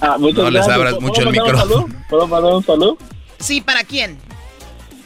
Ah, 0.01 0.17
muchas 0.17 0.37
No 0.43 0.49
les 0.49 0.53
gracias. 0.65 0.75
abras 0.75 0.93
¿Puedo 0.95 1.07
mucho 1.07 1.19
el 1.21 1.25
mandar 1.27 1.43
un 1.43 1.51
micrófono. 1.51 1.81
saludo? 1.87 2.03
¿Puedo 2.09 2.27
mandar 2.27 2.53
un 2.53 2.65
saludo? 2.65 2.97
Sí, 3.39 3.61
¿para 3.61 3.83
quién? 3.83 4.17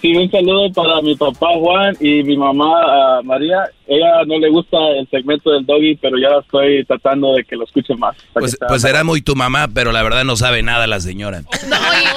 Sí, 0.04 0.14
un 0.18 0.30
saludo 0.30 0.70
para 0.74 1.02
mi 1.02 1.16
papá 1.16 1.48
Juan 1.58 1.96
y 1.98 2.24
mi 2.24 2.36
mamá 2.36 2.74
ah, 2.86 3.22
María. 3.24 3.72
Ella 3.88 4.26
no 4.28 4.38
le 4.38 4.50
gusta 4.50 4.78
el 5.00 5.08
segmento 5.10 5.52
del 5.52 5.66
doggy, 5.66 5.96
pero 5.96 6.18
ya 6.18 6.28
estoy 6.42 6.84
tratando 6.84 7.34
de 7.36 7.46
que 7.46 7.56
lo 7.56 7.64
escuche 7.64 7.96
más. 7.96 8.18
Pues, 8.34 8.58
pues 8.68 8.82
será 8.82 9.06
muy 9.06 9.22
tu 9.22 9.34
mamá, 9.34 9.70
pero 9.74 9.94
la 9.94 10.04
verdad 10.04 10.26
no 10.26 10.36
sabe 10.36 10.62
nada 10.62 10.88
la 10.88 11.00
señora. 11.00 11.44
No, 11.70 11.78
oye. 11.78 12.10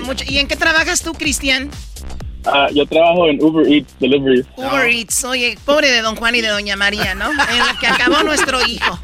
mucho. 0.06 0.24
¿Y 0.26 0.38
en 0.38 0.48
qué 0.48 0.56
trabajas 0.56 1.02
tú, 1.02 1.12
Cristian? 1.12 1.68
Ah, 2.46 2.68
yo 2.72 2.86
trabajo 2.86 3.28
en 3.28 3.42
Uber 3.42 3.66
Eats 3.70 3.94
Delivery. 3.98 4.44
Uber 4.56 4.86
Eats, 4.88 5.24
oye, 5.24 5.58
pobre 5.64 5.90
de 5.90 6.00
don 6.00 6.16
Juan 6.16 6.34
y 6.34 6.40
de 6.40 6.48
doña 6.48 6.74
María, 6.76 7.14
¿no? 7.14 7.30
En 7.30 7.58
la 7.58 7.76
que 7.78 7.86
acabó 7.86 8.22
nuestro 8.22 8.64
hijo. 8.66 8.98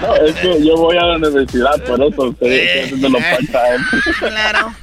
No, 0.00 0.14
es 0.26 0.34
que 0.36 0.64
yo 0.64 0.76
voy 0.76 0.96
a 0.96 1.04
la 1.04 1.16
universidad, 1.16 1.82
por 1.84 2.02
eso 2.02 2.28
estoy 2.30 2.48
Eh. 2.50 2.82
haciendo 2.94 3.18
part-time. 3.18 3.84
Claro. 4.18 4.74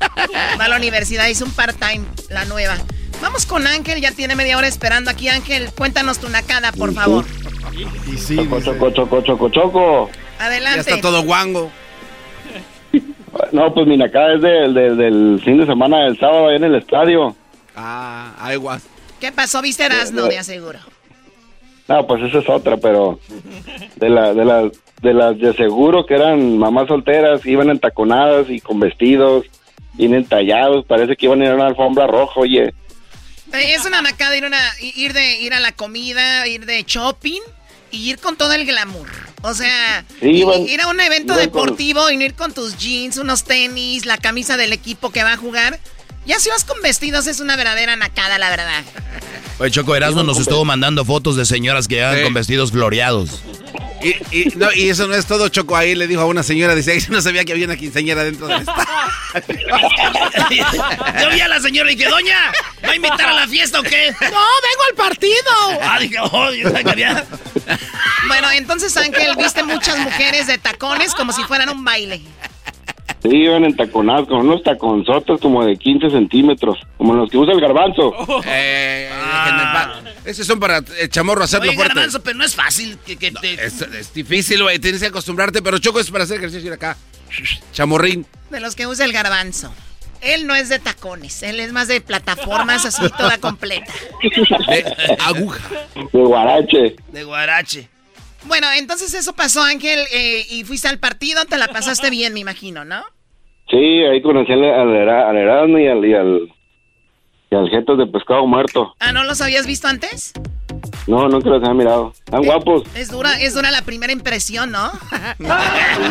Va 0.60 0.66
a 0.66 0.68
la 0.68 0.78
universidad, 0.78 1.28
hizo 1.28 1.46
un 1.46 1.52
part-time, 1.52 2.06
la 2.30 2.46
nueva. 2.46 2.78
Vamos 3.22 3.46
con 3.46 3.66
Ángel, 3.66 4.02
ya 4.02 4.12
tiene 4.12 4.36
media 4.36 4.58
hora 4.58 4.68
esperando 4.68 5.10
aquí. 5.10 5.30
Ángel, 5.30 5.70
cuéntanos 5.76 6.20
tu 6.20 6.30
nacada, 6.30 6.72
por 6.74 6.94
favor. 6.94 7.26
Y 8.12 8.18
sí, 8.18 8.36
choco, 8.36 8.62
choco, 8.62 8.92
choco, 8.92 9.22
choco, 9.22 9.50
choco. 9.50 10.10
Adelante. 10.40 11.02
guango. 11.26 11.72
No, 13.52 13.74
pues 13.74 13.88
mi 13.88 13.98
nacada 13.98 14.36
es 14.36 14.42
del, 14.42 14.74
del, 14.74 14.98
del 14.98 15.42
fin 15.44 15.58
de 15.58 15.66
semana 15.66 16.04
del 16.06 16.20
sábado 16.20 16.50
ahí 16.50 16.58
en 16.58 16.66
el 16.66 16.76
estadio. 16.76 17.36
Ah, 17.76 18.34
aguas. 18.40 18.84
¿Qué 19.20 19.32
pasó? 19.32 19.62
¿Viste 19.62 19.84
Erasno, 19.86 20.24
de 20.28 20.38
aseguro? 20.38 20.80
No, 21.88 22.08
pues 22.08 22.24
esa 22.24 22.40
es 22.40 22.50
otra, 22.50 22.78
pero 22.78 23.20
de 23.96 24.10
la, 24.10 24.34
de 24.34 24.46
las 24.46 24.72
de 25.02 25.14
las 25.14 25.38
de 25.38 25.54
seguro 25.54 26.06
que 26.06 26.14
eran 26.16 26.58
mamás 26.58 26.88
solteras, 26.88 27.46
iban 27.46 27.70
entaconadas 27.70 28.50
y 28.50 28.62
con 28.62 28.80
vestidos, 28.80 29.46
bien 29.94 30.14
entallados, 30.14 30.86
parece 30.86 31.18
que 31.18 31.26
iban 31.26 31.42
a 31.42 31.46
ir 31.46 31.52
a 31.52 31.56
una 31.56 31.68
alfombra 31.68 32.08
roja, 32.08 32.40
oye. 32.40 32.68
Eh, 33.52 33.74
Es 33.76 33.86
una 33.86 34.02
nacada 34.02 34.36
ir, 34.38 34.46
una, 34.46 34.58
ir, 34.80 35.12
de, 35.12 35.42
ir 35.42 35.54
a 35.54 35.60
la 35.60 35.74
comida, 35.74 36.48
ir 36.48 36.66
de 36.66 36.84
shopping 36.88 37.42
y 37.92 38.10
ir 38.12 38.18
con 38.20 38.38
todo 38.38 38.54
el 38.54 38.66
glamour. 38.66 39.10
O 39.42 39.54
sea, 39.54 40.06
Sí, 40.22 40.28
i- 40.30 40.42
iban- 40.44 40.66
ir 40.68 40.80
a 40.82 40.88
un 40.88 41.02
evento 41.02 41.34
con- 41.34 41.42
deportivo 41.44 42.10
y 42.10 42.16
no 42.16 42.24
ir 42.24 42.34
con 42.34 42.54
tus 42.54 42.78
jeans, 42.78 43.18
unos 43.18 43.44
tenis, 43.44 44.06
la 44.06 44.18
camisa 44.18 44.56
del 44.56 44.72
equipo 44.72 45.12
que 45.12 45.24
va 45.24 45.34
a 45.34 45.38
jugar. 45.38 45.80
Ya 46.26 46.40
si 46.40 46.50
vas 46.50 46.64
con 46.64 46.82
vestidos 46.82 47.28
es 47.28 47.40
una 47.40 47.56
verdadera 47.56 47.96
nacada, 47.96 48.38
la 48.38 48.50
verdad. 48.50 48.84
Oye, 49.60 49.72
Choco 49.72 49.96
Erasmo 49.96 50.24
nos 50.24 50.40
estuvo 50.40 50.66
mandando 50.66 51.06
fotos 51.06 51.36
de 51.36 51.46
señoras 51.46 51.88
que 51.88 51.96
llegan 51.96 52.18
Sí. 52.18 52.24
con 52.24 52.34
vestidos 52.34 52.72
floreados. 52.72 53.42
Y, 54.02 54.10
y- 54.38 54.54
no, 54.56 54.72
y 54.74 54.90
eso 54.90 55.08
no 55.08 55.16
es 55.16 55.26
todo, 55.26 55.48
Choco. 55.50 55.76
Ahí 55.78 55.96
le 55.96 56.08
dijo 56.08 56.22
a 56.22 56.26
una 56.26 56.44
señora, 56.44 56.76
dice, 56.76 56.92
"Ay, 56.92 57.00
yo 57.00 57.08
no 57.12 57.22
sabía 57.22 57.46
que 57.46 57.54
había 57.54 57.66
una 57.66 57.78
quinceañera 57.78 58.24
dentro 58.24 58.48
del. 58.48 58.66
Yo 61.22 61.30
vi 61.32 61.40
a 61.42 61.48
la 61.48 61.60
señora 61.60 61.92
y 61.92 61.96
dije, 61.96 62.10
doña, 62.10 62.38
¿va 62.86 62.92
a 62.92 62.96
invitar 62.96 63.22
a 63.30 63.34
la 63.34 63.48
fiesta 63.48 63.80
o 63.80 63.84
qué? 63.84 64.12
No, 64.22 64.28
vengo 64.28 64.84
al 64.90 64.96
partido. 64.96 65.80
Ah, 65.82 66.00
dije, 66.00 66.18
oh, 66.20 66.52
yo 66.52 66.70
sabía 66.70 66.84
que 66.84 66.90
había- 66.92 67.26
Bueno, 68.28 68.52
entonces 68.52 68.96
Ángel, 68.98 69.36
viste 69.38 69.64
muchas 69.64 69.98
mujeres 70.00 70.48
de 70.48 70.58
tacones 70.58 71.14
como 71.16 71.32
si 71.34 71.44
fueran 71.44 71.70
un 71.70 71.84
baile. 71.84 72.22
Sí, 73.24 73.30
iban 73.30 73.64
entaconadas 73.64 74.28
con 74.28 74.42
unos 74.48 74.62
taconzotes 74.64 75.40
como 75.40 75.66
de 75.66 75.78
15 75.78 76.10
centímetros, 76.10 76.78
como 76.98 77.14
los 77.14 77.30
que 77.32 77.38
usa 77.38 77.54
el 77.54 77.62
garbanzo. 77.62 78.12
Eh, 78.46 79.10
déjenme 79.10 79.64
en 79.64 79.72
paz. 79.74 79.90
Esos 80.26 80.46
son 80.46 80.60
para 80.60 80.82
el 81.00 81.10
chamorro 81.10 81.44
hacerlo 81.44 81.70
Oye, 81.70 81.76
fuerte. 81.78 81.94
garbanzo, 81.96 82.22
pero 82.22 82.38
no 82.38 82.44
es 82.44 82.56
fácil 82.56 82.98
que, 83.06 83.16
que 83.18 83.32
te... 83.32 83.54
Es, 83.66 83.82
es 83.82 84.14
difícil, 84.14 84.62
güey. 84.64 84.78
Tienes 84.80 85.02
que 85.02 85.08
acostumbrarte, 85.08 85.62
pero 85.62 85.78
Choco 85.80 86.00
es 86.00 86.12
para 86.12 86.26
hacer 86.26 86.38
ejercicio 86.38 86.68
ir 86.68 86.74
acá. 86.74 86.98
Chamorrín. 87.72 88.26
De 88.50 88.60
los 88.60 88.76
que 88.76 88.88
usa 88.88 89.06
el 89.06 89.14
garbanzo. 89.14 89.74
Él 90.22 90.48
no 90.48 90.56
es 90.56 90.70
de 90.70 90.80
tacones, 90.80 91.44
él 91.44 91.60
es 91.60 91.74
más 91.74 91.90
de 91.90 92.00
plataformas 92.00 92.86
así 92.86 93.02
toda 93.18 93.38
completa. 93.40 93.92
De 94.22 95.18
aguja. 95.20 95.70
De 95.96 96.20
guarache. 96.20 96.96
De 97.12 97.24
guarache. 97.26 97.90
Bueno, 98.46 98.68
entonces 98.78 99.14
eso 99.14 99.34
pasó, 99.34 99.62
Ángel, 99.62 100.00
eh, 100.14 100.46
y 100.50 100.64
fuiste 100.64 100.88
al 100.88 101.00
partido, 101.00 101.44
te 101.46 101.58
la 101.58 101.68
pasaste 101.68 102.10
bien, 102.10 102.34
me 102.34 102.40
imagino, 102.40 102.86
¿no? 102.86 103.04
Sí, 103.70 103.78
ahí 103.78 104.22
conocí 104.22 104.52
al, 104.52 104.64
al, 104.64 104.96
Era- 104.96 105.30
al 105.30 105.38
Erasmo 105.38 105.80
y 105.80 105.88
al, 105.88 106.06
y 106.06 106.14
al, 106.14 106.50
y 107.52 107.56
al 107.56 107.70
Jetas 107.70 107.98
de 107.98 108.06
pescado 108.08 108.46
muerto. 108.46 108.94
Ah, 109.00 109.12
¿no 109.12 109.24
los 109.24 109.42
habías 109.42 109.66
visto 109.66 109.88
antes? 109.88 110.34
No, 111.08 111.28
nunca 111.28 111.50
los 111.50 111.62
había 111.64 111.74
mirado. 111.74 112.14
Están 112.26 112.44
guapos. 112.44 112.84
Es 112.96 113.10
dura, 113.12 113.40
es 113.40 113.54
dura 113.54 113.72
la 113.72 113.82
primera 113.84 114.12
impresión, 114.14 114.72
¿no? 114.72 114.92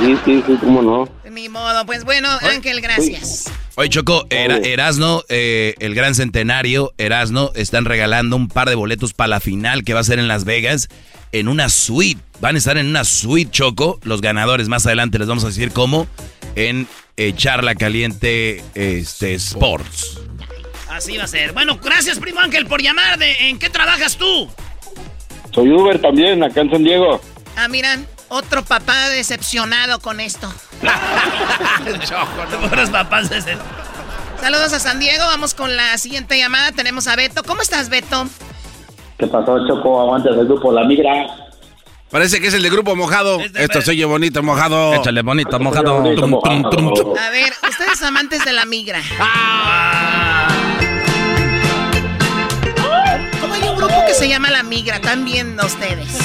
Sí, 0.03 0.17
sí, 0.25 0.43
sí, 0.47 0.57
cómo 0.61 0.83
no. 0.83 1.09
Ni 1.31 1.49
modo, 1.49 1.87
pues 1.87 2.05
bueno, 2.05 2.29
Ángel, 2.43 2.81
gracias. 2.81 3.51
Oye, 3.77 3.89
Choco, 3.89 4.25
Era- 4.31 4.59
Erasno, 4.59 5.23
eh, 5.29 5.75
el 5.79 5.95
gran 5.95 6.15
centenario, 6.15 6.93
Erasno, 6.99 7.51
están 7.55 7.85
regalando 7.85 8.37
un 8.37 8.49
par 8.49 8.69
de 8.69 8.75
boletos 8.75 9.15
para 9.15 9.29
la 9.29 9.41
final 9.41 9.83
que 9.85 9.95
va 9.95 10.01
a 10.01 10.05
ser 10.05 10.19
en 10.19 10.29
Las 10.29 10.45
Vegas 10.45 10.89
en 11.33 11.49
una 11.49 11.69
suite. 11.69 12.21
Van 12.41 12.55
a 12.55 12.59
estar 12.59 12.77
en 12.77 12.87
una 12.87 13.05
suite, 13.05 13.51
Choco. 13.51 13.99
Los 14.05 14.21
ganadores, 14.21 14.69
más 14.69 14.87
adelante 14.87 15.19
les 15.19 15.29
vamos 15.29 15.45
a 15.45 15.49
decir 15.49 15.73
cómo, 15.73 16.07
en 16.55 16.87
eh, 17.17 17.33
Charla 17.35 17.75
Caliente 17.75 18.63
este, 18.75 19.35
Sports. 19.35 20.21
Así 20.89 21.17
va 21.17 21.25
a 21.25 21.29
ser. 21.29 21.53
Bueno, 21.53 21.79
gracias, 21.83 22.19
primo 22.19 22.41
Ángel, 22.41 22.67
por 22.67 22.83
llamar. 22.83 23.19
De, 23.19 23.49
¿En 23.49 23.59
qué 23.59 23.71
trabajas 23.71 24.17
tú? 24.17 24.49
Soy 25.53 25.71
Uber 25.71 26.01
también, 26.01 26.43
acá 26.43 26.61
en 26.61 26.71
San 26.71 26.85
Diego. 26.85 27.21
Ah, 27.57 27.69
miran, 27.69 28.07
otro 28.29 28.65
papá 28.65 29.09
decepcionado 29.09 30.01
con 30.01 30.21
esto. 30.21 30.53
Choco, 32.09 32.47
no 32.51 32.93
papás 32.93 33.31
de 33.31 33.39
ese. 33.39 33.57
Saludos 34.41 34.73
a 34.73 34.81
San 34.81 34.99
Diego, 34.99 35.25
vamos 35.25 35.55
con 35.55 35.77
la 35.77 35.97
siguiente 35.99 36.37
llamada. 36.37 36.73
Tenemos 36.73 37.07
a 37.07 37.15
Beto. 37.15 37.43
¿Cómo 37.45 37.63
estás, 37.63 37.89
Beto? 37.89 38.27
¿Qué 39.19 39.27
pasó, 39.27 39.67
Choco? 39.67 40.01
Aguante 40.01 40.31
del 40.31 40.47
grupo 40.47 40.73
La 40.73 40.85
Migra. 40.85 41.27
Parece 42.13 42.41
que 42.41 42.49
es 42.49 42.55
el 42.55 42.63
de 42.63 42.69
grupo 42.69 42.95
mojado. 42.95 43.41
Esto 43.41 43.81
soy 43.81 43.97
yo 43.97 44.07
bonito 44.07 44.43
mojado. 44.43 44.93
Échale 44.95 45.23
bonito 45.23 45.59
mojado. 45.59 46.03
Tum, 46.15 46.39
tum, 46.43 46.63
tum, 46.71 46.95
tum. 46.95 47.15
A 47.17 47.31
ver, 47.31 47.51
ustedes 47.67 48.03
amantes 48.03 48.45
de 48.45 48.53
la 48.53 48.67
migra. 48.67 49.01
¿Cómo 53.41 53.55
hay 53.55 53.63
un 53.63 53.77
grupo 53.77 53.95
que 54.07 54.13
se 54.13 54.29
llama 54.29 54.51
La 54.51 54.63
Migra? 54.63 54.97
¿Están 54.97 55.25
viendo 55.25 55.65
ustedes? 55.65 56.19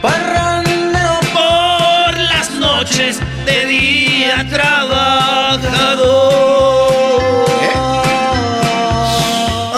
Parrandero 0.00 1.18
por 1.32 2.16
las 2.16 2.52
noches 2.52 3.20
de 3.44 3.66
día 3.66 4.46
trabajador. 4.48 5.36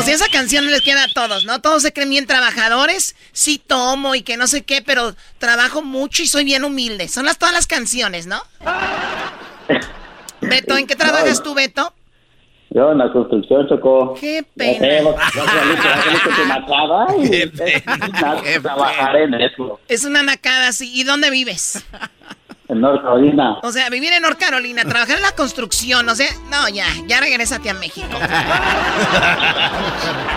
Esa 0.09 0.29
canción 0.29 0.67
les 0.67 0.81
queda 0.83 1.05
a 1.05 1.09
todos, 1.09 1.45
¿no? 1.45 1.61
Todos 1.61 1.83
se 1.83 1.93
creen 1.93 2.11
bien 2.11 2.27
trabajadores. 2.27 3.15
Sí 3.33 3.59
tomo 3.65 4.15
y 4.15 4.23
que 4.23 4.37
no 4.37 4.47
sé 4.47 4.63
qué, 4.65 4.83
pero 4.83 5.15
trabajo 5.39 5.83
mucho 5.83 6.23
y 6.23 6.27
soy 6.27 6.45
bien 6.45 6.65
humilde. 6.65 7.09
Son 7.09 7.25
las, 7.27 7.39
todas 7.39 7.55
las 7.55 7.67
canciones, 7.67 8.27
¿no? 8.27 8.43
Beto, 10.41 10.77
¿en 10.77 10.87
qué 10.87 10.97
trabajas 10.97 11.43
tú, 11.43 11.55
Beto? 11.55 11.93
Yo 12.71 12.93
en 12.93 12.99
la 12.99 13.11
construcción, 13.13 13.67
Choco. 13.69 14.15
Qué 14.21 14.41
sé, 14.41 14.47
pena. 14.79 15.03
vos- 15.03 15.17
ya 15.35 15.45
saliste, 15.45 15.83
ya 15.89 16.03
saliste 16.03 16.31
tu 16.31 16.47
nacada 16.47 17.07
y- 17.17 18.13
na- 18.13 18.61
Trabajaré 18.61 19.25
en 19.25 19.35
eso. 19.35 19.81
Es 19.89 20.05
una 20.05 20.23
nacada, 20.23 20.71
sí. 20.73 20.91
¿Y 20.95 21.05
dónde 21.05 21.31
vives? 21.31 21.83
En 22.69 22.81
North 22.83 23.03
Carolina. 23.03 23.59
O 23.63 23.73
sea, 23.73 23.89
vivir 23.89 24.13
en 24.13 24.21
North 24.23 24.39
Carolina, 24.39 24.85
trabajar 24.85 25.17
en 25.17 25.23
la 25.23 25.33
construcción, 25.33 26.07
o 26.07 26.15
sea, 26.15 26.29
no, 26.51 26.69
ya, 26.69 26.87
ya 27.07 27.19
regrésate 27.19 27.71
a 27.71 27.75
México. 27.75 28.07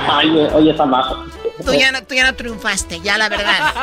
Ay, 0.09 0.29
oye, 0.53 0.71
está 0.71 0.85
bajo. 0.85 1.25
Tú 1.65 1.73
ya 1.73 1.91
no, 1.91 2.01
tú 2.03 2.15
ya 2.15 2.23
no 2.23 2.33
triunfaste, 2.33 3.01
ya 3.01 3.17
la 3.17 3.27
verdad. 3.27 3.73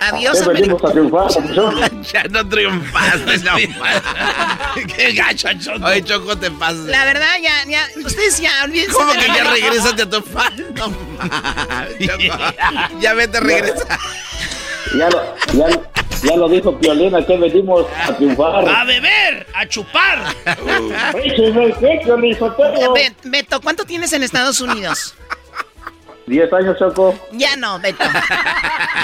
Adiós, 0.00 0.40
¿Qué 0.40 0.48
venimos 0.48 0.84
a 0.84 0.90
triunfar, 0.90 1.28
ya 2.12 2.24
no 2.24 2.48
triunfaste, 2.48 3.38
no 3.38 3.54
Qué 4.96 5.12
gacho, 5.12 5.48
Choco. 5.58 5.86
Oye, 5.86 6.02
Choco, 6.04 6.36
te 6.36 6.50
pasas. 6.50 6.86
La 6.86 7.04
verdad, 7.04 7.38
ya, 7.40 7.64
ya, 7.66 7.86
ustedes 8.04 8.38
ya, 8.40 8.50
olvídense. 8.64 8.92
¿Cómo 8.92 9.12
que 9.12 9.26
ya 9.26 9.32
vida. 9.32 9.50
regresas 9.50 9.92
a 10.00 10.10
tu 10.10 10.22
fan? 10.22 10.66
No 10.74 10.88
mames, 10.90 11.98
Choco. 12.00 13.00
Ya 13.00 13.14
vete, 13.14 13.40
regresa. 13.40 13.98
Ya 14.98 15.08
lo, 15.08 15.34
ya, 15.54 15.66
ya 16.22 16.36
lo 16.36 16.48
dijo 16.48 16.76
Piolina, 16.78 17.24
que 17.24 17.36
venimos 17.36 17.86
a 18.06 18.12
triunfar. 18.16 18.68
A 18.68 18.84
beber, 18.84 19.46
a 19.54 19.66
chupar. 19.66 20.34
Qué. 21.12 22.88
Be- 22.94 23.14
Beto, 23.24 23.60
¿cuánto 23.60 23.84
tienes 23.84 24.12
en 24.12 24.22
Estados 24.22 24.60
Unidos? 24.60 25.14
Diez 26.26 26.52
años, 26.52 26.76
Choco. 26.76 27.16
Ya 27.32 27.54
no, 27.56 27.78
Beto. 27.78 28.04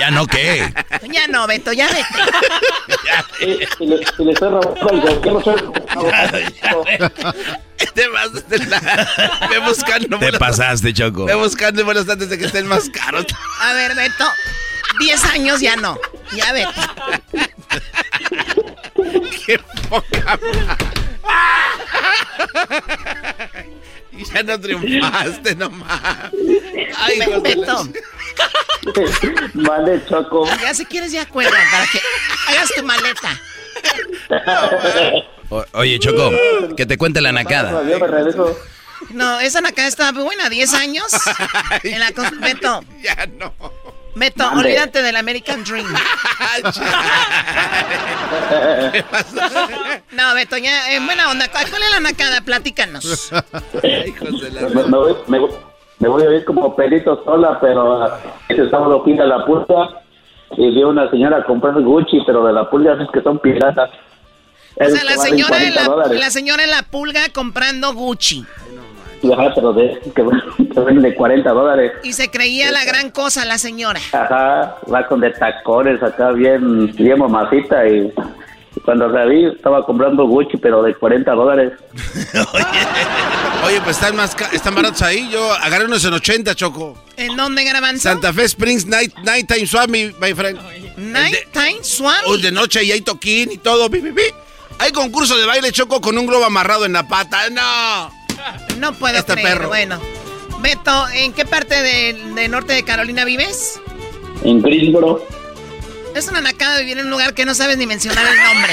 ¿Ya 0.00 0.10
no 0.10 0.26
qué? 0.26 0.72
Ya 1.12 1.28
no, 1.28 1.46
Beto, 1.46 1.72
ya 1.72 1.86
vete. 1.88 2.04
Y, 3.40 3.84
y 3.84 3.86
le, 3.86 4.00
y 4.18 4.24
le 4.24 4.32
estoy 4.32 4.48
robando 4.48 4.90
el 4.90 5.00
gobierno, 5.00 5.40
Choco. 5.42 5.72
Te 7.94 8.08
vas 8.08 8.48
de 8.48 8.58
la... 8.66 8.80
Ve 9.50 9.58
buscando. 9.60 10.18
Te 10.18 10.32
pasaste, 10.32 10.92
Choco. 10.92 11.26
Ve 11.26 11.34
buscando 11.34 11.84
buenos 11.84 12.08
antes 12.08 12.28
de 12.28 12.38
que 12.38 12.46
estén 12.46 12.66
más 12.66 12.88
caros. 12.90 13.26
A 13.60 13.72
ver, 13.74 13.94
Beto, 13.94 14.24
10 15.00 15.24
años 15.26 15.60
ya 15.60 15.76
no. 15.76 15.98
Ya 16.32 16.52
vete. 16.52 16.68
Qué 19.46 19.58
poca 19.88 20.38
Y 24.12 24.24
ya 24.24 24.42
no 24.42 24.60
triunfaste 24.60 25.54
nomás. 25.54 26.30
Ay, 26.98 27.18
Beto, 27.42 27.88
Vale, 29.54 30.04
Choco. 30.08 30.46
ya 30.60 30.74
si 30.74 30.84
quieres 30.84 31.12
ya 31.12 31.24
cuelga 31.26 31.56
para 31.70 31.86
que 31.86 32.00
hagas 32.48 32.68
tu 32.76 32.82
maleta. 32.82 33.40
O- 35.52 35.66
oye, 35.74 35.98
Choco, 35.98 36.30
que 36.78 36.86
te 36.86 36.96
cuente 36.96 37.20
la 37.20 37.30
nacada. 37.30 37.82
No, 39.10 39.38
esa 39.40 39.60
nacada 39.60 39.86
está 39.86 40.10
muy 40.12 40.22
buena, 40.24 40.48
10 40.48 40.72
años. 40.72 41.04
En 41.82 42.00
la 42.00 42.10
Beto. 42.40 42.82
Ya 43.02 43.26
no. 43.38 43.52
Beto, 44.14 44.44
Mande. 44.44 44.60
olvídate 44.60 45.02
del 45.02 45.16
American 45.16 45.64
Dream. 45.64 45.86
No, 50.12 50.34
Beto, 50.34 50.56
ya, 50.58 50.92
en 50.94 51.06
buena 51.06 51.30
onda. 51.30 51.48
¿Cuál 51.50 51.64
es 51.82 51.90
la 51.90 52.00
nacada? 52.00 52.40
Platícanos. 52.42 53.30
Me, 53.82 54.84
me 54.84 54.96
voy, 54.98 55.14
me, 55.26 55.38
voy- 55.38 55.50
me 55.98 56.08
voy 56.08 56.22
a 56.24 56.30
ir 56.36 56.44
como 56.44 56.74
pelito 56.74 57.22
sola, 57.24 57.58
pero 57.60 58.02
ah, 58.02 58.18
ese 58.48 58.68
sábado 58.70 59.02
fui 59.04 59.18
a 59.18 59.24
la 59.24 59.44
pulga 59.44 60.00
y 60.56 60.70
vi 60.74 60.82
a 60.82 60.86
una 60.88 61.08
señora 61.10 61.44
comprando 61.44 61.80
Gucci, 61.80 62.18
pero 62.26 62.44
de 62.46 62.52
la 62.52 62.68
pulga 62.68 62.94
es 63.00 63.08
que 63.12 63.22
son 63.22 63.38
piratas. 63.38 63.90
O 64.80 64.84
sea, 64.88 65.04
la 65.04 65.16
señora, 65.18 65.62
en 65.62 65.72
40 65.74 65.96
la, 66.08 66.14
la 66.14 66.30
señora 66.30 66.64
en 66.64 66.70
la 66.70 66.82
pulga 66.82 67.28
comprando 67.32 67.92
Gucci. 67.94 68.44
Ajá, 69.32 69.52
pero 69.54 69.72
de, 69.72 70.00
que, 70.04 70.12
que 70.74 70.80
venden 70.80 71.02
de 71.02 71.14
40 71.14 71.50
dólares. 71.50 71.92
Y 72.02 72.12
se 72.12 72.30
creía 72.30 72.70
la 72.72 72.84
gran 72.84 73.10
cosa 73.10 73.44
la 73.44 73.58
señora. 73.58 74.00
Ajá, 74.12 74.76
va 74.92 75.06
con 75.06 75.20
de 75.20 75.30
tacones 75.30 76.02
acá 76.02 76.32
bien, 76.32 76.92
bien 76.96 77.18
mamacita 77.18 77.86
y 77.86 78.12
cuando 78.84 79.06
la 79.08 79.24
vi 79.26 79.44
estaba 79.46 79.84
comprando 79.86 80.26
Gucci, 80.26 80.56
pero 80.56 80.82
de 80.82 80.94
40 80.94 81.30
dólares. 81.32 81.72
Oye, 83.64 83.80
pues 83.82 83.96
están 83.96 84.16
más 84.16 84.34
ca- 84.34 84.50
están 84.52 84.74
baratos 84.74 85.02
ahí. 85.02 85.28
Yo 85.30 85.52
agarré 85.52 85.84
unos 85.84 86.04
en 86.04 86.14
80, 86.14 86.54
Choco. 86.54 86.96
¿En 87.16 87.36
dónde 87.36 87.62
graban? 87.64 87.98
Santa 87.98 88.32
Fe 88.32 88.44
Springs 88.44 88.86
Night, 88.86 89.14
Nighttime 89.22 89.66
Swap, 89.66 89.88
mi 89.88 90.06
my 90.20 90.34
friend. 90.34 90.58
Nighttime 90.96 91.82
Swap. 91.82 92.22
Oh, 92.26 92.36
de 92.36 92.50
noche 92.50 92.82
y 92.82 92.90
hay 92.92 93.02
toquín 93.02 93.52
y 93.52 93.58
todo. 93.58 93.88
pi, 93.88 94.00
pi, 94.00 94.10
pi. 94.10 94.22
Hay 94.80 94.90
concurso 94.90 95.36
de 95.36 95.46
baile, 95.46 95.70
Choco, 95.70 96.00
con 96.00 96.18
un 96.18 96.26
globo 96.26 96.44
amarrado 96.44 96.84
en 96.84 96.94
la 96.94 97.06
pata. 97.06 97.48
¡No! 97.50 98.10
No 98.78 98.92
puedo 98.94 99.18
Este 99.18 99.32
creer. 99.34 99.48
perro. 99.58 99.68
Bueno. 99.68 100.00
Beto, 100.60 101.08
¿en 101.10 101.32
qué 101.32 101.44
parte 101.44 101.80
de, 101.82 102.12
de 102.34 102.48
norte 102.48 102.72
de 102.72 102.84
Carolina 102.84 103.24
vives? 103.24 103.80
En 104.44 104.62
Greensboro. 104.62 105.26
Es 106.14 106.28
una 106.28 106.40
nacada 106.40 106.78
vivir 106.78 106.98
en 106.98 107.06
un 107.06 107.10
lugar 107.10 107.32
que 107.34 107.44
no 107.46 107.54
sabes 107.54 107.78
ni 107.78 107.86
mencionar 107.86 108.24
el 108.26 108.36
nombre. 108.44 108.72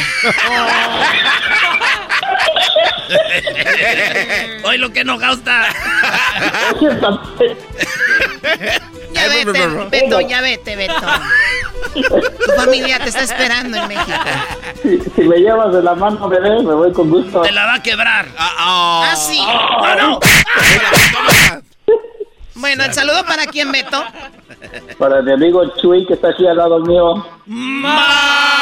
Hoy 4.65 4.77
lo 4.77 4.91
que 4.91 5.03
nos 5.05 5.21
gusta. 5.23 5.67
Ya 9.19 9.27
vete, 9.29 9.67
Beto, 9.89 10.21
ya 10.21 10.41
vete, 10.41 10.75
Beto. 10.75 10.93
Tu 11.93 12.51
familia 12.55 12.99
te 12.99 13.09
está 13.09 13.21
esperando 13.23 13.77
en 13.77 13.87
México. 13.87 14.11
Si, 14.81 14.99
si 15.15 15.21
me 15.21 15.37
llevas 15.37 15.73
de 15.73 15.81
la 15.81 15.95
mano, 15.95 16.27
bebé, 16.29 16.61
me 16.63 16.73
voy 16.73 16.91
con 16.93 17.09
gusto. 17.09 17.41
Te 17.41 17.51
la 17.51 17.65
va 17.65 17.73
a 17.75 17.83
quebrar. 17.83 18.25
Ah, 18.37 19.13
sí. 19.17 19.41
No, 19.41 19.95
no. 19.95 20.19
Bueno, 22.55 22.83
el 22.83 22.93
saludo 22.93 23.25
para 23.25 23.45
quién, 23.47 23.71
Beto. 23.71 24.03
Para 24.97 25.21
mi 25.21 25.31
amigo 25.31 25.63
Chuy, 25.81 26.05
que 26.05 26.13
está 26.15 26.29
aquí 26.29 26.45
al 26.47 26.57
lado 26.57 26.79
mío. 26.79 27.25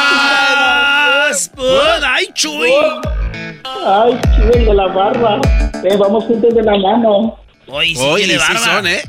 Más. 0.07 1.51
Ay, 2.05 2.27
Chuy. 2.33 2.71
Ay, 3.85 4.19
Chuy 4.35 4.65
de 4.65 4.73
la 4.73 4.87
barba. 4.87 5.39
Eh, 5.83 5.95
vamos 5.97 6.23
juntos 6.25 6.53
de 6.53 6.61
la 6.63 6.77
mano. 6.77 7.39
Hoy 7.67 7.95
sí 7.95 8.01
Oye, 8.07 8.25
tiene 8.25 8.39
sí 8.39 8.53
barba. 8.53 8.65
son, 8.75 8.87
¿eh? 8.87 9.01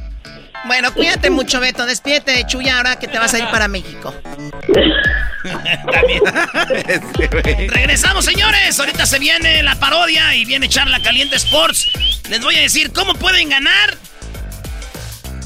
Bueno, 0.66 0.92
cuídate 0.92 1.30
mucho, 1.30 1.60
Beto. 1.60 1.86
Despídete 1.86 2.32
de 2.32 2.46
Chuya 2.46 2.78
ahora 2.78 2.98
que 2.98 3.08
te 3.08 3.18
vas 3.18 3.32
a 3.34 3.38
ir 3.38 3.48
para 3.50 3.68
México. 3.68 4.14
Regresamos, 7.68 8.24
señores. 8.24 8.78
Ahorita 8.78 9.06
se 9.06 9.18
viene 9.18 9.62
la 9.62 9.76
parodia 9.76 10.34
y 10.34 10.44
viene 10.44 10.68
Charla 10.68 11.00
Caliente 11.00 11.36
Sports. 11.36 11.86
Les 12.28 12.42
voy 12.42 12.56
a 12.56 12.60
decir 12.60 12.92
cómo 12.92 13.14
pueden 13.14 13.48
ganar 13.48 13.96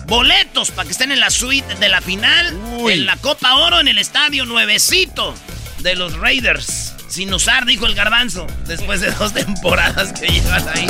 boletos 0.06 0.70
para 0.70 0.86
que 0.86 0.92
estén 0.92 1.12
en 1.12 1.20
la 1.20 1.30
suite 1.30 1.74
de 1.76 1.88
la 1.88 2.00
final 2.00 2.58
en 2.88 3.06
la 3.06 3.16
Copa 3.16 3.54
Oro 3.54 3.80
en 3.80 3.88
el 3.88 3.98
estadio 3.98 4.44
nuevecito 4.44 5.34
de 5.78 5.94
los 5.94 6.18
Raiders. 6.18 6.94
Sin 7.08 7.32
usar, 7.32 7.66
dijo 7.66 7.86
el 7.86 7.94
garbanzo, 7.94 8.46
después 8.66 9.00
de 9.00 9.10
dos 9.12 9.34
temporadas 9.34 10.12
que 10.12 10.28
llevan 10.28 10.66
ahí. 10.68 10.86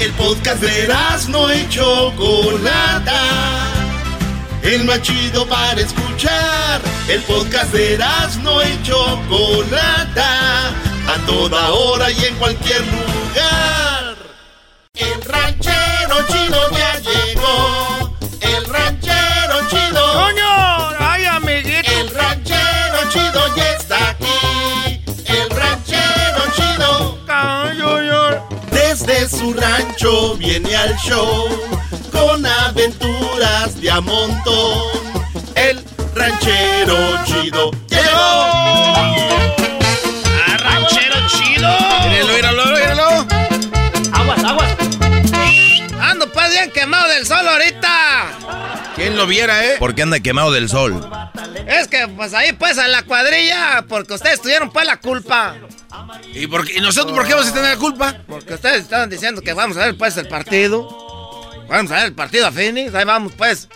El 0.00 0.12
podcast 0.12 0.62
de 0.62 0.88
no 1.28 1.52
y 1.52 1.68
Chocolata. 1.68 3.20
El 4.62 4.84
más 4.84 5.02
chido 5.02 5.44
para 5.46 5.80
escuchar. 5.80 6.80
El 7.08 7.20
podcast 7.22 7.72
de 7.72 7.98
no 8.42 8.62
y 8.62 8.82
Chocolata. 8.84 10.68
A 10.68 11.26
toda 11.26 11.70
hora 11.72 12.10
y 12.12 12.24
en 12.24 12.34
cualquier 12.36 12.80
lugar. 12.86 14.16
El 14.94 15.22
ranchero 15.24 16.26
chido 16.28 16.70
ya 16.70 17.00
llegó. 17.00 18.16
El 18.40 18.64
ranchero 18.66 19.68
chido. 19.68 20.12
¡Coño! 20.12 20.47
Desde 29.06 29.28
su 29.28 29.52
rancho 29.52 30.34
viene 30.34 30.74
al 30.74 30.96
show 30.96 31.46
con 32.10 32.44
aventuras 32.44 33.80
de 33.80 33.90
a 33.92 34.00
montón. 34.00 34.82
El 35.54 35.84
ranchero 36.16 36.96
chido 37.24 37.70
llegó. 37.88 38.48
ranchero 40.58 41.16
chido! 41.28 41.68
Míralo, 42.08 42.32
míralo, 42.34 42.64
míralo. 42.66 43.26
¡Aguas, 44.12 44.44
aguas! 44.44 44.76
Ando 46.00 46.32
pues 46.32 46.50
bien 46.50 46.72
quemado 46.72 47.08
del 47.08 47.24
sol 47.24 47.46
ahorita. 47.46 47.97
¿Quién 49.18 49.26
lo 49.26 49.26
viera, 49.26 49.64
eh? 49.66 49.76
¿Por 49.78 49.94
qué 49.94 50.02
anda 50.02 50.20
quemado 50.20 50.52
del 50.52 50.68
sol? 50.68 51.08
Es 51.66 51.88
que 51.88 52.06
pues 52.08 52.32
ahí 52.34 52.52
pues 52.52 52.78
en 52.78 52.92
la 52.92 53.02
cuadrilla, 53.02 53.84
porque 53.88 54.14
ustedes 54.14 54.40
tuvieron 54.40 54.70
pues 54.70 54.86
la 54.86 54.98
culpa. 54.98 55.56
¿Y, 56.32 56.46
por 56.46 56.64
qué- 56.66 56.74
y 56.78 56.80
nosotros 56.80 57.12
por 57.16 57.26
qué 57.26 57.34
vamos 57.34 57.48
a 57.50 57.54
tener 57.54 57.70
la 57.70 57.76
culpa? 57.76 58.16
Porque 58.28 58.54
ustedes 58.54 58.82
estaban 58.82 59.10
diciendo 59.10 59.42
que 59.42 59.52
vamos 59.52 59.76
a 59.76 59.86
ver 59.86 59.96
pues 59.98 60.16
el 60.16 60.28
partido. 60.28 60.88
Vamos 61.68 61.90
a 61.90 61.96
ver 61.96 62.04
el 62.06 62.14
partido 62.14 62.46
a 62.46 62.52
Phoenix, 62.52 62.94
ahí 62.94 63.04
vamos 63.04 63.32
pues. 63.36 63.68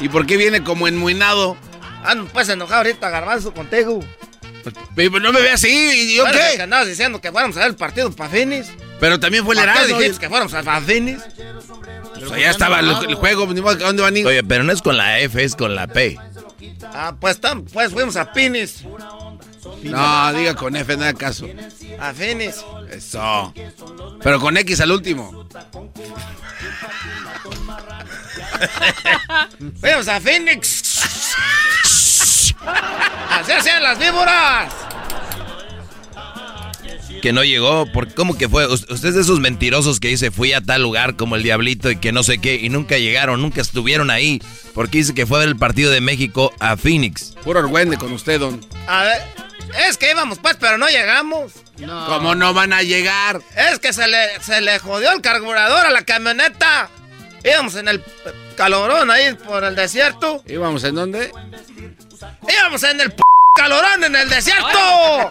¿Y 0.00 0.08
por 0.08 0.26
qué 0.26 0.36
viene 0.36 0.62
como 0.62 0.88
enmuinado? 0.88 1.56
Ando 2.04 2.26
pues 2.32 2.48
enojado 2.48 2.78
ahorita, 2.78 3.08
garbanzo, 3.10 3.52
contigo. 3.54 4.00
Pero 4.94 5.18
no 5.20 5.32
me 5.32 5.40
ve 5.40 5.50
así, 5.50 5.68
¿y 6.12 6.16
yo 6.16 6.24
qué? 6.26 6.56
Que 6.56 6.62
andabas 6.62 6.86
diciendo 6.86 7.20
que 7.20 7.32
fuéramos 7.32 7.56
a 7.56 7.60
ver 7.60 7.68
el 7.70 7.76
partido 7.76 8.10
para 8.12 8.30
Phoenix. 8.30 8.68
Pero 9.00 9.18
también 9.18 9.44
fue 9.44 9.54
el 9.54 9.60
¿Para 9.60 9.72
qué 9.72 9.78
Erasmo. 9.80 9.98
dijiste 9.98 10.20
que 10.20 10.28
fuéramos 10.28 10.54
a 10.54 10.80
Phoenix? 10.80 11.20
Pues 12.28 12.32
allá 12.32 12.50
estaba 12.50 12.80
el, 12.80 12.90
el 13.08 13.14
juego, 13.16 13.46
ni 13.52 13.60
modo 13.60 13.76
que 13.76 13.84
¿a 13.84 13.88
dónde 13.88 14.02
van 14.02 14.14
a 14.14 14.18
ir? 14.18 14.26
Oye, 14.26 14.42
pero 14.44 14.64
no 14.64 14.72
es 14.72 14.80
con 14.82 14.96
la 14.96 15.18
F, 15.20 15.42
es 15.42 15.56
con 15.56 15.74
la 15.74 15.86
P. 15.86 16.18
Ah, 16.94 17.14
pues, 17.18 17.40
tam- 17.40 17.64
pues 17.72 17.92
fuimos 17.92 18.16
a 18.16 18.26
Phoenix. 18.26 18.84
No, 19.82 20.32
diga 20.32 20.54
con 20.54 20.76
F, 20.76 20.96
nada 20.96 21.12
caso. 21.14 21.46
A 21.98 22.12
Phoenix. 22.12 22.64
Eso. 22.90 23.52
Pero 24.22 24.40
con 24.40 24.56
X 24.56 24.80
al 24.80 24.92
último. 24.92 25.48
Fuimos 29.80 30.08
a 30.08 30.20
Phoenix. 30.20 30.82
Así 33.30 33.52
hacían 33.52 33.82
las 33.82 33.98
víboras. 33.98 34.72
Que 37.22 37.32
no 37.32 37.44
llegó, 37.44 37.86
¿por 37.92 38.12
¿cómo 38.14 38.36
que 38.36 38.48
fue? 38.48 38.66
Us- 38.66 38.84
Usted 38.90 39.10
es 39.10 39.14
de 39.14 39.20
esos 39.22 39.38
mentirosos 39.38 40.00
que 40.00 40.08
dice 40.08 40.32
fui 40.32 40.52
a 40.52 40.60
tal 40.60 40.82
lugar 40.82 41.14
como 41.16 41.36
el 41.36 41.44
Diablito 41.44 41.88
y 41.88 41.96
que 41.96 42.10
no 42.10 42.24
sé 42.24 42.38
qué, 42.38 42.56
y 42.56 42.68
nunca 42.68 42.98
llegaron, 42.98 43.40
nunca 43.40 43.60
estuvieron 43.60 44.10
ahí, 44.10 44.42
porque 44.74 44.98
dice 44.98 45.14
que 45.14 45.24
fue 45.24 45.38
a 45.38 45.40
ver 45.40 45.48
el 45.50 45.56
partido 45.56 45.92
de 45.92 46.00
México 46.00 46.52
a 46.58 46.76
Phoenix. 46.76 47.34
Puro 47.44 47.60
argüende 47.60 47.96
con 47.96 48.12
usted, 48.12 48.40
don. 48.40 48.60
A 48.88 49.04
ver, 49.04 49.22
es 49.88 49.96
que 49.98 50.10
íbamos 50.10 50.38
pues, 50.40 50.56
pero 50.58 50.78
no 50.78 50.88
llegamos. 50.88 51.52
¿Cómo 52.06 52.34
no 52.34 52.52
van 52.54 52.72
a 52.72 52.82
llegar? 52.82 53.40
Es 53.56 53.78
que 53.78 53.92
se 53.92 54.08
le, 54.08 54.40
se 54.42 54.60
le 54.60 54.80
jodió 54.80 55.12
el 55.12 55.20
carburador 55.20 55.86
a 55.86 55.90
la 55.92 56.02
camioneta. 56.02 56.90
Íbamos 57.44 57.76
en 57.76 57.86
el 57.86 58.02
calorón 58.56 59.10
ahí 59.12 59.32
por 59.46 59.62
el 59.62 59.76
desierto. 59.76 60.42
¿Íbamos 60.48 60.82
en 60.82 60.96
dónde? 60.96 61.30
Íbamos 62.48 62.82
en 62.82 63.00
el 63.00 63.12
p 63.12 63.22
calorón 63.54 64.02
en 64.04 64.16
el 64.16 64.28
desierto. 64.28 65.30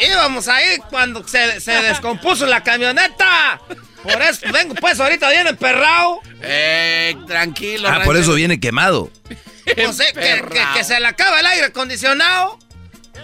Íbamos 0.00 0.48
ahí 0.48 0.78
cuando 0.88 1.26
se, 1.26 1.60
se 1.60 1.72
descompuso 1.82 2.46
la 2.46 2.62
camioneta. 2.62 3.60
Por 4.02 4.20
eso 4.22 4.46
vengo 4.52 4.74
pues 4.76 4.98
ahorita 4.98 5.28
bien 5.30 5.46
emperrado. 5.46 6.20
Eh, 6.42 7.16
tranquilo. 7.26 7.88
Ah, 7.88 8.00
por 8.04 8.16
eso 8.16 8.32
viene 8.34 8.58
quemado. 8.60 9.10
Pues 9.74 9.96
sí, 9.96 10.04
que, 10.14 10.20
que- 10.50 10.64
que 10.74 10.84
se 10.84 10.98
le 10.98 11.06
acaba 11.06 11.40
el 11.40 11.46
aire 11.46 11.66
acondicionado. 11.66 12.58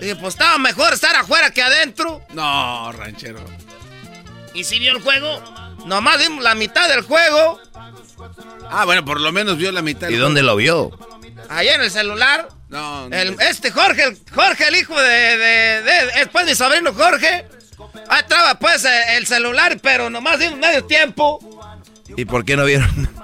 Y 0.00 0.14
pues 0.14 0.34
estaba 0.34 0.58
mejor 0.58 0.92
estar 0.92 1.16
afuera 1.16 1.50
que 1.50 1.62
adentro. 1.62 2.20
No, 2.34 2.92
ranchero. 2.92 3.40
¿Y 4.52 4.64
si 4.64 4.78
vio 4.78 4.92
el 4.92 5.00
juego? 5.02 5.42
Nomás 5.86 6.18
vimos 6.18 6.42
la 6.44 6.54
mitad 6.54 6.88
del 6.88 7.00
juego. 7.02 7.58
Ah, 8.70 8.84
bueno, 8.84 9.04
por 9.04 9.20
lo 9.20 9.32
menos 9.32 9.56
vio 9.56 9.72
la 9.72 9.80
mitad. 9.82 10.08
¿Y 10.08 10.16
dónde 10.16 10.42
lo 10.42 10.56
vio? 10.56 10.90
Ahí 11.48 11.68
en 11.68 11.80
el 11.80 11.90
celular. 11.90 12.48
No, 12.68 13.06
El- 13.06 13.36
este 13.40 13.70
Jorge, 13.70 14.04
el, 14.04 14.18
Jorge, 14.34 14.68
el 14.68 14.76
hijo 14.76 15.00
de, 15.00 15.36
de, 15.38 15.82
de- 15.82 16.06
después 16.16 16.44
mi 16.46 16.54
sobrino 16.54 16.92
Jorge. 16.92 17.46
Ahí 18.08 18.20
estaba 18.20 18.58
pues 18.58 18.84
eh, 18.84 19.16
el 19.16 19.26
celular, 19.26 19.78
pero 19.82 20.10
nomás 20.10 20.38
vimos 20.38 20.58
medio 20.58 20.84
tiempo. 20.84 21.38
¿Y 22.16 22.24
por 22.24 22.44
qué 22.44 22.56
no 22.56 22.64
vieron? 22.64 23.08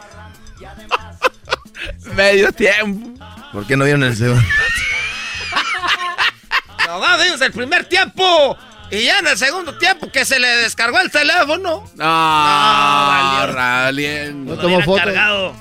Medio 2.14 2.52
tiempo. 2.52 3.24
¿Por 3.52 3.66
qué 3.66 3.76
no 3.76 3.84
vieron 3.84 4.04
el 4.04 4.16
segundo? 4.16 4.42
Nomás 6.86 7.22
vimos 7.24 7.40
el 7.40 7.52
primer 7.52 7.84
tiempo. 7.86 8.56
Y 8.90 9.04
ya 9.04 9.20
en 9.20 9.26
el 9.28 9.38
segundo 9.38 9.78
tiempo 9.78 10.10
que 10.12 10.24
se 10.24 10.38
le 10.38 10.48
descargó 10.58 11.00
el 11.00 11.10
teléfono. 11.10 11.88
No, 11.94 12.04
valió. 12.04 13.54
Raliendo. 13.54 14.54
No 14.56 14.60
tomó 14.60 14.82
fotos. 14.82 15.04
cargado. 15.04 15.54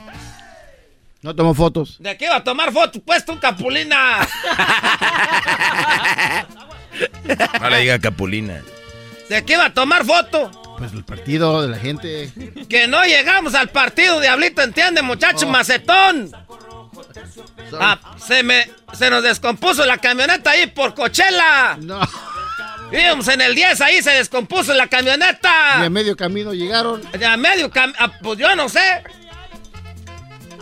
No 1.22 1.36
tomó 1.36 1.54
fotos. 1.54 1.98
¿De 2.00 2.18
qué 2.18 2.26
iba 2.26 2.38
a 2.38 2.44
tomar 2.44 2.72
fotos? 2.74 3.02
Pues 3.06 3.24
tú, 3.26 3.40
Capulina. 3.40 4.28
No 7.62 7.70
le 7.70 7.78
diga 7.80 8.00
Capulina. 8.00 8.62
¿De 9.30 9.46
qué 9.46 9.54
iba 9.54 9.66
a 9.66 9.74
tomar 9.74 10.04
foto? 10.06 10.52
Pues 10.78 10.92
el 10.94 11.04
partido 11.06 11.62
de 11.62 11.68
la 11.70 11.78
gente. 11.78 12.32
Que 12.68 12.88
no 12.88 13.04
llegamos 13.06 13.54
al 13.54 13.70
partido, 13.70 14.20
Diablito, 14.20 14.62
¿entiende, 14.62 15.02
muchacho 15.02 15.46
Oh. 15.48 15.50
macetón? 15.52 16.32
Ah, 17.80 18.00
se 18.18 18.44
me, 18.44 18.70
se 18.94 19.10
nos 19.10 19.24
descompuso 19.24 19.86
la 19.86 19.98
camioneta 19.98 20.52
ahí 20.52 20.68
por 20.68 20.94
Cochela. 20.94 21.78
No. 21.80 22.00
Íbamos 22.92 23.28
en 23.30 23.40
el 23.42 23.56
10 23.56 23.80
ahí, 23.80 24.02
se 24.02 24.12
descompuso 24.12 24.74
la 24.74 24.86
Y 24.86 24.90
camioneta. 24.90 25.82
a 25.84 25.90
medio 25.90 26.18
camino 26.18 26.54
llegaron. 26.54 27.02
De 27.12 27.26
a 27.26 27.38
medio 27.38 27.70
cam- 27.72 27.94
ah, 28.00 28.12
pues 28.22 28.38
yo 28.40 28.54
no 28.56 28.68
sé. 28.68 28.82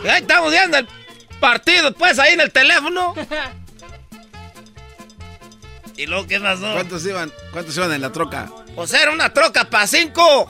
Y 0.04 0.08
ahí 0.08 0.22
estamos 0.22 0.50
viendo 0.50 0.78
el 0.78 0.88
partido, 1.40 1.92
pues, 1.92 2.18
ahí 2.18 2.34
en 2.34 2.40
el 2.40 2.50
teléfono. 2.50 3.14
¿Y 5.96 6.06
luego 6.06 6.26
qué 6.26 6.40
pasó? 6.40 6.72
¿Cuántos 6.72 7.04
iban? 7.04 7.30
¿Cuántos 7.52 7.76
iban 7.76 7.92
en 7.92 8.00
la 8.00 8.10
troca? 8.10 8.50
Pues 8.74 8.92
era 8.94 9.10
una 9.10 9.32
troca 9.32 9.68
para 9.68 9.86
cinco. 9.86 10.48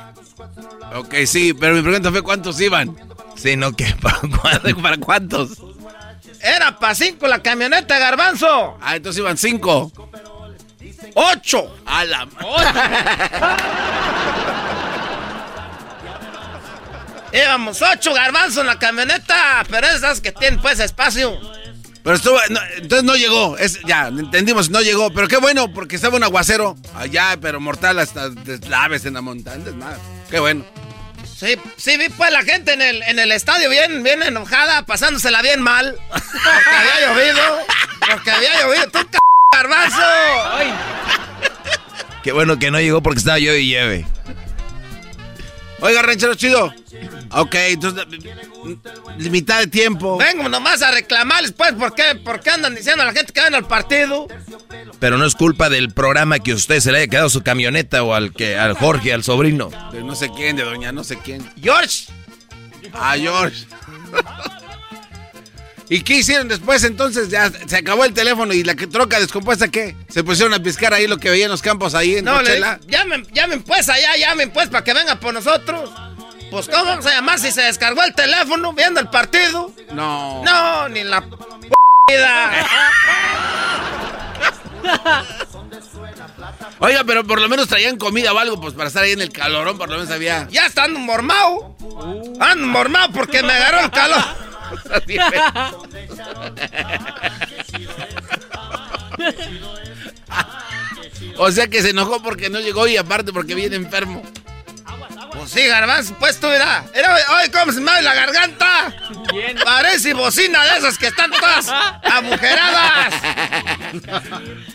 Ok, 0.94 1.14
sí, 1.26 1.54
pero 1.54 1.74
mi 1.74 1.82
pregunta 1.82 2.10
fue 2.10 2.22
¿cuántos 2.22 2.60
iban? 2.60 2.96
Sí, 3.36 3.56
no, 3.56 3.72
que 3.72 3.86
para 4.00 4.20
cuándo. 4.40 4.82
¿Para 4.82 4.96
cuántos? 4.98 5.50
Era 6.40 6.78
para 6.78 6.94
cinco 6.94 7.26
la 7.26 7.42
camioneta, 7.42 7.98
garbanzo. 7.98 8.78
Ah, 8.80 8.96
entonces 8.96 9.20
iban 9.20 9.36
cinco. 9.36 9.92
Ocho. 11.14 11.76
A 11.84 12.04
la 12.04 12.28
Íbamos 17.32 17.80
ocho 17.82 18.12
garbanzos 18.12 18.58
en 18.58 18.66
la 18.66 18.78
camioneta, 18.78 19.64
pero 19.70 19.86
esas 19.86 20.20
que 20.20 20.32
tienen 20.32 20.60
pues 20.60 20.80
espacio. 20.80 21.38
Pero 22.02 22.16
estuvo, 22.16 22.38
no, 22.48 22.60
entonces 22.76 23.04
no 23.04 23.14
llegó, 23.14 23.58
es, 23.58 23.78
ya, 23.86 24.08
entendimos, 24.08 24.70
no 24.70 24.80
llegó, 24.80 25.12
pero 25.12 25.28
qué 25.28 25.36
bueno, 25.36 25.70
porque 25.72 25.96
estaba 25.96 26.16
un 26.16 26.24
aguacero 26.24 26.74
allá, 26.94 27.36
pero 27.40 27.60
mortal 27.60 27.98
hasta 27.98 28.30
deslaves 28.30 29.04
en 29.04 29.14
la 29.14 29.20
montaña, 29.20 29.70
nada, 29.76 29.98
qué 30.30 30.40
bueno. 30.40 30.64
Sí, 31.40 31.56
sí 31.76 31.96
vi 31.96 32.08
pues 32.10 32.30
la 32.32 32.42
gente 32.42 32.74
en 32.74 32.82
el, 32.82 33.02
en 33.02 33.18
el 33.18 33.32
estadio 33.32 33.70
bien, 33.70 34.02
bien 34.02 34.22
enojada, 34.22 34.84
pasándosela 34.84 35.40
bien 35.40 35.62
mal. 35.62 35.96
Porque 36.10 36.70
había 36.70 37.08
llovido. 37.08 37.58
Porque 38.10 38.30
había 38.30 38.60
llovido. 38.60 38.90
¡Tú, 38.90 38.98
c 38.98 39.18
garbanzo! 39.50 40.02
Ay, 40.52 40.70
Qué 42.22 42.32
bueno 42.32 42.58
que 42.58 42.70
no 42.70 42.78
llegó 42.78 43.02
porque 43.02 43.20
estaba 43.20 43.38
yo 43.38 43.54
y 43.54 43.68
lleve. 43.68 44.04
Oiga, 45.80 46.02
ranchero 46.02 46.34
chido. 46.34 46.72
Ok, 47.32 47.54
entonces, 47.54 48.06
mitad 49.30 49.60
de 49.60 49.66
tiempo. 49.68 50.18
Vengo 50.18 50.48
nomás 50.48 50.82
a 50.82 50.90
reclamarles, 50.90 51.52
pues, 51.52 51.72
¿por 51.72 51.94
qué, 51.94 52.16
¿por 52.22 52.40
qué 52.40 52.50
andan 52.50 52.74
diciendo 52.74 53.02
a 53.02 53.06
la 53.06 53.12
gente 53.12 53.32
que 53.32 53.40
van 53.40 53.54
al 53.54 53.66
partido? 53.66 54.26
Pero 54.98 55.16
no 55.16 55.24
es 55.24 55.34
culpa 55.34 55.70
del 55.70 55.92
programa 55.92 56.38
que 56.38 56.52
a 56.52 56.54
usted 56.54 56.80
se 56.80 56.92
le 56.92 56.98
haya 56.98 57.06
quedado 57.08 57.28
su 57.28 57.42
camioneta 57.42 58.02
o 58.02 58.14
al 58.14 58.32
que 58.32 58.58
al 58.58 58.74
Jorge, 58.74 59.12
al 59.12 59.22
sobrino. 59.22 59.70
De 59.92 60.02
no 60.02 60.14
sé 60.14 60.30
quién, 60.36 60.56
de 60.56 60.64
doña 60.64 60.92
no 60.92 61.04
sé 61.04 61.18
quién. 61.18 61.48
George. 61.60 62.06
Ah, 62.92 63.14
George. 63.16 63.66
¿Y 65.90 66.02
qué 66.02 66.14
hicieron 66.18 66.46
después 66.46 66.84
entonces? 66.84 67.30
Ya 67.30 67.50
se 67.50 67.76
acabó 67.76 68.04
el 68.04 68.14
teléfono 68.14 68.54
y 68.54 68.62
la 68.62 68.76
que 68.76 68.86
troca 68.86 69.18
descompuesta, 69.18 69.66
¿qué? 69.68 69.96
Se 70.08 70.22
pusieron 70.22 70.54
a 70.54 70.62
piscar 70.62 70.94
ahí 70.94 71.08
lo 71.08 71.18
que 71.18 71.28
veían 71.30 71.46
en 71.46 71.50
los 71.50 71.62
campos 71.62 71.96
ahí 71.96 72.16
en 72.16 72.24
No, 72.24 72.40
le 72.40 72.60
Coachella? 72.60 72.76
dije, 72.76 72.90
llamen, 72.92 73.26
llamen 73.32 73.62
pues 73.64 73.88
allá, 73.88 74.16
llamen 74.16 74.52
pues 74.52 74.68
para 74.68 74.84
que 74.84 74.94
vengan 74.94 75.18
por 75.18 75.34
nosotros. 75.34 75.90
Pues, 76.48 76.68
¿cómo 76.68 76.84
vamos 76.84 77.06
a 77.06 77.10
llamar 77.10 77.40
si 77.40 77.50
se 77.50 77.62
descargó 77.62 78.04
el 78.04 78.14
teléfono 78.14 78.72
viendo 78.72 79.00
el 79.00 79.08
partido? 79.08 79.72
No. 79.92 80.44
No, 80.44 80.88
ni 80.88 81.02
la 81.02 81.22
p 81.22 81.36
vida. 82.08 82.66
Oiga, 86.78 87.04
pero 87.04 87.24
por 87.24 87.40
lo 87.40 87.48
menos 87.48 87.68
traían 87.68 87.96
comida 87.96 88.32
o 88.32 88.38
algo, 88.38 88.60
pues 88.60 88.74
para 88.74 88.88
estar 88.88 89.02
ahí 89.02 89.12
en 89.12 89.20
el 89.22 89.30
calorón, 89.32 89.76
por 89.76 89.88
lo 89.88 89.96
menos 89.96 90.10
había. 90.10 90.48
Ya 90.50 90.66
está 90.66 90.84
ando 90.84 90.98
mormado. 91.00 91.74
Ando 92.40 92.66
mormado 92.68 93.12
porque 93.12 93.42
me 93.42 93.52
agarró 93.52 93.80
el 93.80 93.90
calor. 93.90 94.49
O 101.38 101.50
sea 101.50 101.68
que 101.68 101.82
se 101.82 101.90
enojó 101.90 102.22
porque 102.22 102.48
no 102.50 102.60
llegó 102.60 102.86
y 102.86 102.96
aparte 102.96 103.32
porque 103.32 103.54
viene 103.54 103.76
enfermo. 103.76 104.22
Pues 105.40 105.52
sí, 105.52 105.66
garbanzo, 105.66 106.14
pues 106.18 106.38
tú 106.38 106.48
mira. 106.48 106.84
Mira, 106.94 107.16
ay, 107.28 107.48
cómo 107.48 107.72
se 107.72 107.80
me 107.80 107.90
abre 107.90 108.02
la 108.02 108.14
garganta. 108.14 108.94
Parece 109.64 110.12
bocina 110.12 110.62
de 110.64 110.78
esas 110.78 110.98
que 110.98 111.06
están 111.06 111.30
todas 111.30 111.66
agujeradas. 112.02 113.14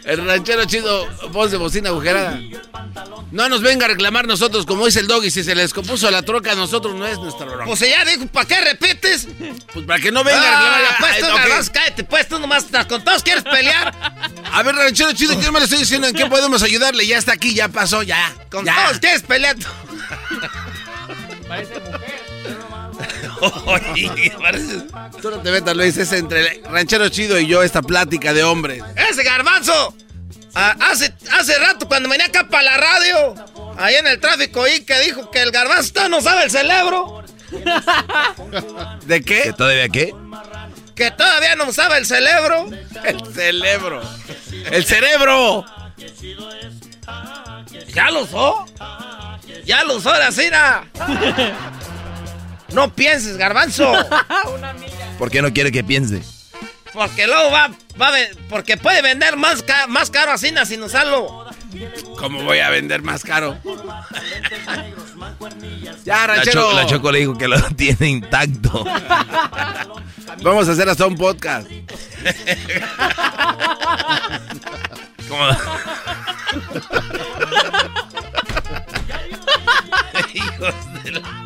El 0.05 0.25
ranchero 0.25 0.65
chido, 0.65 1.07
voz 1.29 1.51
de 1.51 1.57
bocina 1.57 1.89
agujerada. 1.89 2.39
No 3.31 3.47
nos 3.47 3.61
venga 3.61 3.85
a 3.85 3.89
reclamar 3.89 4.25
nosotros, 4.25 4.65
como 4.65 4.85
dice 4.87 5.01
el 5.01 5.07
doggy, 5.07 5.29
si 5.29 5.43
se 5.43 5.53
les 5.53 5.65
descompuso 5.65 6.09
la 6.09 6.23
troca 6.23 6.53
a 6.53 6.55
nosotros 6.55 6.95
no 6.95 7.05
es 7.05 7.19
nuestra 7.19 7.45
broma. 7.45 7.65
Pues 7.65 7.81
ella 7.83 8.03
dijo, 8.05 8.25
¿para 8.27 8.47
qué 8.47 8.61
repites? 8.61 9.27
Pues 9.71 9.85
para 9.85 9.99
que 9.99 10.11
no 10.11 10.23
venga 10.23 10.39
a 10.39 10.61
reclamar. 10.61 10.81
Ah, 10.89 10.95
pues 10.99 11.19
tú, 11.19 11.25
Ay, 11.25 11.31
ok. 11.31 11.37
garbanzo, 11.37 11.71
cállate, 11.73 12.03
pues 12.05 12.27
tú 12.27 12.39
nomás 12.39 12.65
con 12.87 13.03
todos 13.03 13.21
quieres 13.21 13.43
pelear. 13.43 13.93
A 14.51 14.63
ver, 14.63 14.75
ranchero 14.75 15.13
chido, 15.13 15.39
¿qué 15.39 15.51
me 15.51 15.59
le 15.59 15.65
estoy 15.65 15.79
diciendo? 15.79 16.07
¿En 16.07 16.15
qué 16.15 16.25
podemos 16.25 16.63
ayudarle? 16.63 17.05
Ya 17.05 17.17
está 17.17 17.33
aquí, 17.33 17.53
ya 17.53 17.67
pasó, 17.67 18.01
ya. 18.01 18.33
Con 18.49 18.65
ya. 18.65 18.75
todos 18.83 18.99
quieres 18.99 19.21
pelear. 19.21 19.55
Oye, 23.65 24.31
parece- 24.39 24.85
Tú 25.21 25.29
no 25.31 25.41
te 25.41 25.51
metas, 25.51 25.75
Luis, 25.75 25.97
es 25.97 26.11
entre 26.11 26.41
el 26.41 26.63
ranchero 26.65 27.09
chido 27.09 27.39
y 27.39 27.47
yo 27.47 27.63
esta 27.63 27.81
plática 27.81 28.33
de 28.33 28.43
hombres. 28.43 28.83
Ese 29.09 29.23
garbanzo. 29.23 29.93
ah, 30.53 30.75
hace, 30.91 31.13
hace 31.37 31.57
rato 31.59 31.87
cuando 31.87 32.07
venía 32.09 32.27
acá 32.27 32.47
para 32.47 32.63
la 32.63 32.77
radio, 32.77 33.35
ahí 33.77 33.95
en 33.95 34.07
el 34.07 34.19
tráfico, 34.19 34.63
ahí 34.63 34.81
que 34.85 34.97
dijo 35.01 35.29
que 35.31 35.41
el 35.41 35.51
garbanzo 35.51 36.07
no 36.09 36.21
sabe 36.21 36.43
el 36.45 36.51
cerebro. 36.51 37.23
¿De 39.05 39.21
qué? 39.21 39.43
¿Que 39.43 39.53
todavía 39.53 39.89
qué? 39.89 40.13
Que 40.95 41.11
todavía 41.11 41.55
no 41.57 41.71
sabe 41.73 41.97
el 41.97 42.05
cerebro. 42.05 42.67
El 43.03 43.33
cerebro. 43.33 44.01
¡El 44.71 44.85
cerebro! 44.85 45.65
¿Ya 47.93 48.09
lo 48.11 48.21
usó? 48.23 48.65
¿Ya 49.63 49.83
lo 49.83 49.95
usó 49.97 50.11
la 50.13 50.31
cira? 50.31 50.85
No 52.73 52.91
pienses, 52.93 53.37
garbanzo. 53.37 53.93
¿Por 55.17 55.31
qué 55.31 55.41
no 55.41 55.53
quiere 55.53 55.71
que 55.71 55.83
piense? 55.83 56.21
Porque 56.93 57.25
luego 57.27 57.51
va, 57.51 57.69
va 58.01 58.07
a 58.09 58.13
porque 58.49 58.77
puede 58.77 59.01
vender 59.01 59.35
más, 59.37 59.61
ca- 59.63 59.87
más 59.87 60.09
caro 60.09 60.31
así 60.31 60.53
sin 60.65 60.81
usarlo. 60.81 61.45
¿Cómo 62.17 62.41
voy 62.43 62.59
a 62.59 62.69
vender 62.69 63.01
más 63.01 63.23
caro? 63.23 63.57
Ya, 66.05 66.19
La, 66.19 66.27
ranchero. 66.27 66.71
Cho- 66.71 66.73
la 66.73 66.85
Choco 66.85 67.11
le 67.11 67.19
dijo 67.19 67.37
que 67.37 67.47
lo 67.49 67.59
tiene 67.75 68.07
intacto. 68.09 68.85
Vamos 70.41 70.69
a 70.69 70.71
hacer 70.71 70.87
hasta 70.89 71.05
un 71.05 71.15
podcast. 71.15 71.67
¿Cómo? 75.27 75.49
Hijos 80.33 80.73
de 81.03 81.11
la- 81.11 81.45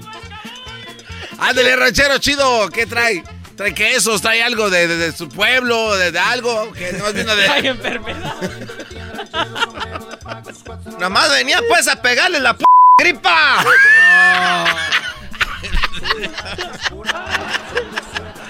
Ándale, 1.39 1.75
ranchero 1.75 2.17
chido. 2.17 2.69
¿Qué 2.69 2.85
trae? 2.85 3.23
¿Trae 3.55 3.73
quesos? 3.73 4.21
¿Trae 4.21 4.43
algo 4.43 4.69
de, 4.69 4.87
de- 4.87 4.97
de 4.97 5.11
su 5.11 5.29
pueblo? 5.29 5.95
¿De, 5.95 6.11
de 6.11 6.19
algo? 6.19 6.71
Que 6.73 6.93
no 6.93 7.11
vino 7.13 7.35
de... 7.35 7.47
Hay 7.49 7.67
enfermedad. 7.67 8.35
Nomás 10.99 11.29
venía 11.31 11.61
pues 11.67 11.87
a 11.87 12.01
pegarle 12.01 12.39
la 12.39 12.55
p 12.57 12.63
gripa. 12.99 13.63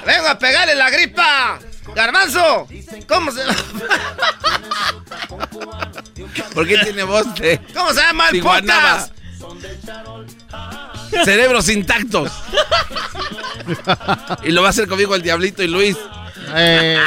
Vengo 0.05 0.27
a 0.27 0.37
pegarle 0.39 0.75
la 0.75 0.89
gripa. 0.89 1.59
Garbanzo, 1.95 2.67
¿cómo 3.07 3.31
se, 3.31 3.41
¿Por 6.53 6.67
qué 6.67 6.77
tiene 6.83 7.03
voz 7.03 7.33
de...? 7.35 7.59
¿cómo 7.73 7.91
se 7.93 8.01
llama 8.01 8.29
el 8.29 8.41
Cerebros 11.25 11.69
intactos. 11.69 12.31
y 14.43 14.51
lo 14.51 14.61
va 14.61 14.67
a 14.67 14.69
hacer 14.71 14.87
conmigo 14.87 15.15
el 15.15 15.21
Diablito 15.21 15.63
y 15.63 15.67
Luis. 15.67 15.97
Eh, 16.55 16.97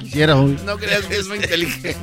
quisiera, 0.00 0.34
No 0.34 0.76
creas 0.78 1.04
que 1.06 1.16
es 1.18 1.26
muy 1.26 1.38
inteligente. 1.38 1.96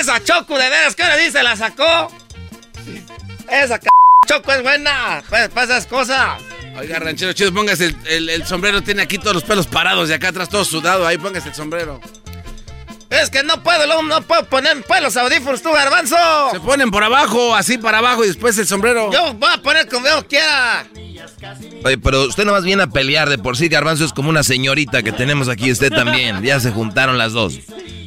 Esa 0.00 0.22
Choco, 0.24 0.58
de 0.58 0.68
veras, 0.68 0.94
¿qué 0.96 1.04
le 1.04 1.24
dice? 1.24 1.42
La 1.42 1.56
sacó. 1.56 2.10
Esa 3.50 3.76
c 3.78 3.88
Choco 4.26 4.52
es 4.52 4.62
buena. 4.62 5.22
Pues, 5.28 5.48
pues 5.50 5.64
esas 5.68 5.86
cosas. 5.86 6.40
Oiga, 6.76 6.98
ranchero 6.98 7.32
chido, 7.34 7.52
póngase 7.54 7.86
el, 7.86 7.96
el- 8.06 8.30
el 8.30 8.46
sombrero. 8.46 8.82
Tiene 8.82 9.02
aquí 9.02 9.18
todos 9.18 9.34
los 9.34 9.44
pelos 9.44 9.66
parados 9.66 10.08
y 10.10 10.12
acá 10.12 10.28
atrás 10.28 10.48
todo 10.48 10.64
sudado. 10.64 11.06
Ahí 11.06 11.18
póngase 11.18 11.50
el 11.50 11.54
sombrero. 11.54 12.00
Es 13.22 13.30
que 13.30 13.42
no 13.42 13.62
puedo, 13.62 14.02
no 14.02 14.22
puedo 14.22 14.44
poner 14.46 14.82
pues, 14.86 15.02
los 15.02 15.16
audífonos 15.16 15.62
tú, 15.62 15.72
garbanzo. 15.72 16.16
Se 16.52 16.60
ponen 16.60 16.90
por 16.90 17.04
abajo, 17.04 17.54
así 17.54 17.78
para 17.78 17.98
abajo 17.98 18.24
y 18.24 18.28
después 18.28 18.56
el 18.58 18.66
sombrero. 18.66 19.10
Yo 19.12 19.34
voy 19.34 19.50
a 19.52 19.58
poner 19.58 19.88
como 19.88 20.06
yo 20.06 20.26
quiera. 20.26 20.86
Oye, 21.84 21.98
pero 21.98 22.22
usted 22.24 22.44
nomás 22.44 22.64
viene 22.64 22.82
a 22.82 22.86
pelear 22.86 23.28
de 23.28 23.38
por 23.38 23.56
sí. 23.56 23.68
Garbanzo 23.68 24.04
es 24.04 24.12
como 24.12 24.30
una 24.30 24.42
señorita 24.42 25.02
que 25.02 25.12
tenemos 25.12 25.48
aquí. 25.48 25.70
Usted 25.70 25.90
también. 25.90 26.42
Ya 26.42 26.60
se 26.60 26.70
juntaron 26.70 27.18
las 27.18 27.32
dos. 27.32 27.58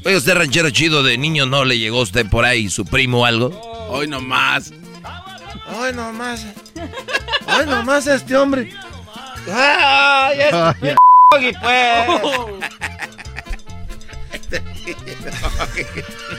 Oye, 0.06 0.16
usted 0.16 0.36
ranchero 0.36 0.70
chido 0.70 1.04
de 1.04 1.18
niño, 1.18 1.46
¿no 1.46 1.66
le 1.66 1.78
llegó 1.78 2.00
a 2.00 2.04
usted 2.04 2.26
por 2.30 2.46
ahí 2.46 2.70
su 2.70 2.86
primo 2.86 3.22
o 3.22 3.26
algo? 3.26 3.50
Hoy 3.90 4.08
nomás. 4.08 4.72
Ay, 5.68 5.94
nomás. 5.94 6.46
Ay, 7.46 7.66
nomás 7.66 8.08
este 8.08 8.36
hombre. 8.36 8.74
Ay, 9.52 10.40
este 10.40 10.96
Ay, 11.30 11.54
pues. 11.62 12.78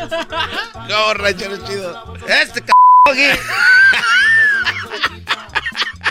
No, 0.88 1.14
ranchero 1.14 1.56
chido. 1.66 2.14
Este 2.26 2.60
c. 2.60 3.38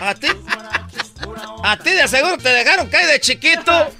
A 0.02 0.14
ti. 0.14 0.28
A 1.62 1.76
ti 1.76 1.90
de 1.90 2.08
seguro 2.08 2.38
te 2.38 2.48
dejaron 2.48 2.88
caer 2.88 3.06
de 3.06 3.20
chiquito. 3.20 3.92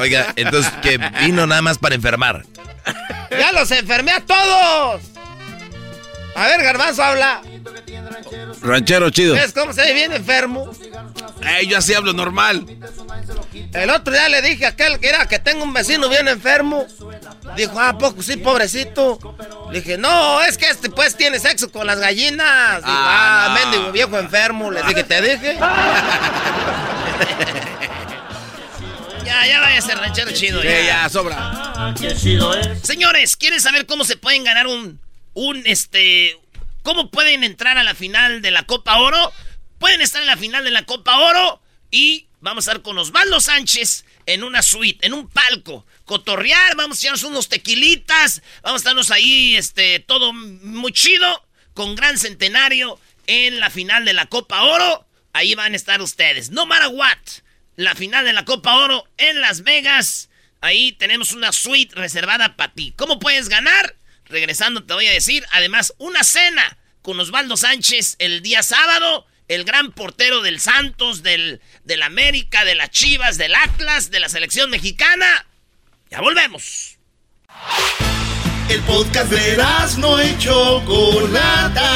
Oiga, 0.00 0.32
entonces 0.34 0.72
que 0.82 0.98
vino 1.20 1.46
nada 1.46 1.62
más 1.62 1.78
para 1.78 1.94
enfermar. 1.94 2.44
Ya 3.30 3.52
los 3.52 3.70
enfermé 3.70 4.10
a 4.10 4.20
todos. 4.20 5.02
A 6.34 6.46
ver, 6.46 6.62
Garbanzo 6.62 7.04
habla. 7.04 7.42
Ranchero 8.62 9.10
chido. 9.10 9.34
¿Ves 9.34 9.52
cómo 9.52 9.72
se 9.72 9.82
ve 9.82 9.92
bien 9.92 10.12
enfermo? 10.12 10.70
Eh, 11.42 11.66
yo 11.66 11.78
así 11.78 11.94
hablo 11.94 12.12
normal. 12.12 12.66
El 13.72 13.90
otro 13.90 14.12
día 14.12 14.28
le 14.28 14.42
dije 14.42 14.66
a 14.66 14.70
aquel 14.70 14.98
que 15.00 15.08
era 15.08 15.26
que 15.26 15.38
tengo 15.38 15.64
un 15.64 15.72
vecino 15.72 16.08
bien 16.08 16.28
enfermo. 16.28 16.86
Dijo, 17.56 17.78
ah, 17.80 17.96
poco 17.98 18.22
sí, 18.22 18.36
pobrecito. 18.36 19.18
Le 19.70 19.80
dije, 19.80 19.98
no, 19.98 20.42
es 20.42 20.58
que 20.58 20.68
este 20.68 20.90
pues 20.90 21.16
tiene 21.16 21.38
sexo 21.38 21.70
con 21.70 21.86
las 21.86 21.98
gallinas. 21.98 22.76
Dijo, 22.78 22.88
Ah, 22.88 23.46
ah, 23.46 23.48
no. 23.48 23.54
mendigo 23.70 23.92
viejo 23.92 24.18
enfermo. 24.18 24.70
Le 24.70 24.82
dije, 24.82 25.04
te 25.04 25.22
dije. 25.22 25.54
ya, 29.24 29.46
ya 29.46 29.60
vaya 29.60 29.78
a 29.78 29.82
ser 29.82 29.98
ranchero 29.98 30.30
chido. 30.32 30.60
Sí, 30.62 30.68
ya, 30.86 31.08
sobra. 31.08 31.94
Señores, 32.82 33.36
¿quieren 33.36 33.60
saber 33.60 33.86
cómo 33.86 34.04
se 34.04 34.16
pueden 34.16 34.44
ganar 34.44 34.66
un, 34.66 35.00
un, 35.34 35.62
este, 35.66 36.36
cómo 36.84 37.10
pueden 37.10 37.42
entrar 37.42 37.78
a 37.78 37.82
la 37.82 37.94
final 37.96 38.42
de 38.42 38.52
la 38.52 38.62
Copa 38.64 38.98
Oro? 38.98 39.32
Pueden 39.80 40.02
estar 40.02 40.20
en 40.20 40.28
la 40.28 40.36
final 40.36 40.62
de 40.62 40.70
la 40.70 40.84
Copa 40.84 41.18
Oro 41.18 41.60
y 41.90 42.28
vamos 42.40 42.68
a 42.68 42.70
estar 42.70 42.82
con 42.82 42.98
Osvaldo 42.98 43.40
Sánchez 43.40 44.04
en 44.26 44.44
una 44.44 44.62
suite, 44.62 45.04
en 45.04 45.14
un 45.14 45.28
palco, 45.28 45.86
cotorrear, 46.04 46.76
vamos 46.76 46.98
a 46.98 47.00
echarnos 47.00 47.24
unos 47.24 47.48
tequilitas, 47.48 48.42
vamos 48.62 48.78
a 48.78 48.82
estarnos 48.82 49.10
ahí, 49.10 49.56
este, 49.56 49.98
todo 50.00 50.32
muy 50.32 50.92
chido, 50.92 51.46
con 51.72 51.96
gran 51.96 52.18
centenario 52.18 53.00
en 53.26 53.60
la 53.60 53.70
final 53.70 54.04
de 54.04 54.12
la 54.12 54.26
Copa 54.26 54.62
Oro. 54.62 55.06
Ahí 55.32 55.54
van 55.54 55.72
a 55.72 55.76
estar 55.76 56.00
ustedes, 56.02 56.50
no 56.50 56.66
matter 56.66 56.88
what. 56.92 57.18
La 57.76 57.94
final 57.94 58.24
de 58.24 58.34
la 58.34 58.44
Copa 58.44 58.76
Oro 58.76 59.08
en 59.16 59.40
Las 59.40 59.62
Vegas. 59.62 60.28
Ahí 60.60 60.92
tenemos 60.92 61.32
una 61.32 61.50
suite 61.50 61.94
reservada 61.94 62.56
para 62.56 62.72
ti. 62.72 62.92
¿Cómo 62.96 63.18
puedes 63.18 63.48
ganar? 63.48 63.96
Regresando 64.26 64.84
te 64.84 64.94
voy 64.94 65.06
a 65.06 65.12
decir, 65.12 65.44
además, 65.52 65.94
una 65.98 66.24
cena 66.24 66.78
con 67.02 67.20
Osvaldo 67.20 67.56
Sánchez 67.56 68.16
el 68.18 68.42
día 68.42 68.62
sábado, 68.62 69.26
el 69.48 69.64
gran 69.64 69.92
portero 69.92 70.40
del 70.40 70.60
Santos, 70.60 71.22
del, 71.22 71.60
del 71.84 72.02
América, 72.02 72.64
de 72.64 72.74
las 72.74 72.90
Chivas, 72.90 73.36
del 73.36 73.54
Atlas, 73.54 74.10
de 74.10 74.20
la 74.20 74.28
selección 74.28 74.70
mexicana. 74.70 75.46
Ya 76.10 76.20
volvemos. 76.20 76.98
El 78.68 78.80
podcast 78.82 79.30
de 79.30 79.62
no 79.98 80.22
y 80.22 80.38
Chocolata. 80.38 81.90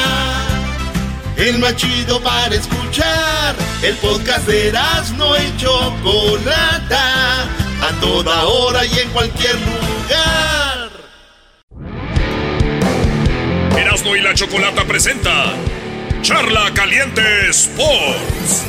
El 1.35 1.57
más 1.57 1.75
chido 1.75 2.21
para 2.21 2.53
escuchar. 2.53 3.55
El 3.81 3.95
podcast 3.95 4.45
de 4.47 4.71
no 5.17 5.35
y 5.35 5.57
Chocolata. 5.57 7.43
A 7.81 7.99
toda 7.99 8.45
hora 8.45 8.85
y 8.85 8.99
en 8.99 9.09
cualquier 9.09 9.55
lugar. 9.55 10.68
Erasmo 13.99 14.15
y 14.15 14.21
la 14.21 14.33
Chocolata 14.33 14.85
presenta 14.85 15.53
Charla 16.21 16.71
Caliente 16.73 17.49
Sports. 17.49 18.63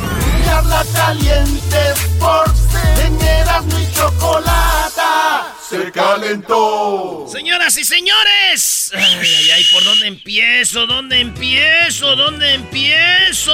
Charla 0.44 0.84
caliente 0.92 1.76
Sports. 1.94 2.74
En 3.04 3.22
Erasmo 3.22 3.78
y 3.78 3.94
Chocolata. 3.94 5.54
Se 5.68 5.92
calentó. 5.92 7.26
Señoras 7.30 7.78
y 7.78 7.84
señores. 7.84 8.90
Ay, 8.92 9.18
ay, 9.20 9.50
ay, 9.54 9.64
¿por 9.72 9.84
dónde 9.84 10.08
empiezo? 10.08 10.86
¿Dónde 10.86 11.20
empiezo? 11.20 12.16
¿Dónde 12.16 12.54
empiezo? 12.54 13.52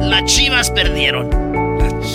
Las 0.00 0.24
chivas 0.24 0.72
perdieron. 0.72 1.47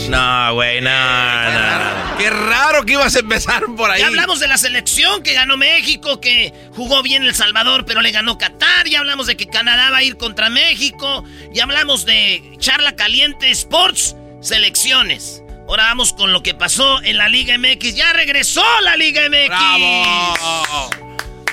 No, 0.10 0.54
güey, 0.54 0.82
no, 0.82 0.90
no. 0.90 2.18
Qué 2.18 2.30
raro 2.30 2.86
que 2.86 2.94
ibas 2.94 3.16
a 3.16 3.20
empezar 3.20 3.64
por 3.76 3.90
ahí. 3.90 4.00
Ya 4.02 4.08
hablamos 4.08 4.40
de 4.40 4.48
la 4.48 4.58
selección 4.58 5.24
que 5.24 5.34
ganó 5.34 5.58
México, 5.58 6.22
que 6.22 6.54
jugó 6.76 7.02
bien 7.02 7.24
El 7.24 7.34
Salvador, 7.34 7.86
pero 7.86 8.02
le 8.02 8.12
ganó 8.12 8.38
Qatar. 8.38 8.88
Ya 8.88 9.00
hablamos 9.00 9.28
de 9.28 9.38
que 9.38 9.48
Canadá 9.48 9.90
va 9.90 9.98
a 9.98 10.04
ir 10.04 10.18
contra 10.18 10.50
México. 10.50 11.24
Ya 11.54 11.64
hablamos 11.64 12.06
de 12.06 12.56
charla 12.60 12.96
caliente 12.96 13.50
Sports, 13.52 14.16
selecciones. 14.42 15.42
Ahora 15.68 15.86
vamos 15.86 16.14
con 16.14 16.34
lo 16.34 16.44
que 16.44 16.54
pasó 16.54 17.02
en 17.02 17.18
la 17.18 17.30
Liga 17.30 17.58
MX. 17.58 17.96
Ya 17.96 18.14
regresó 18.14 18.64
la 18.82 18.98
Liga 18.98 19.22
MX. 19.30 19.48
¡Bravo! 19.48 20.90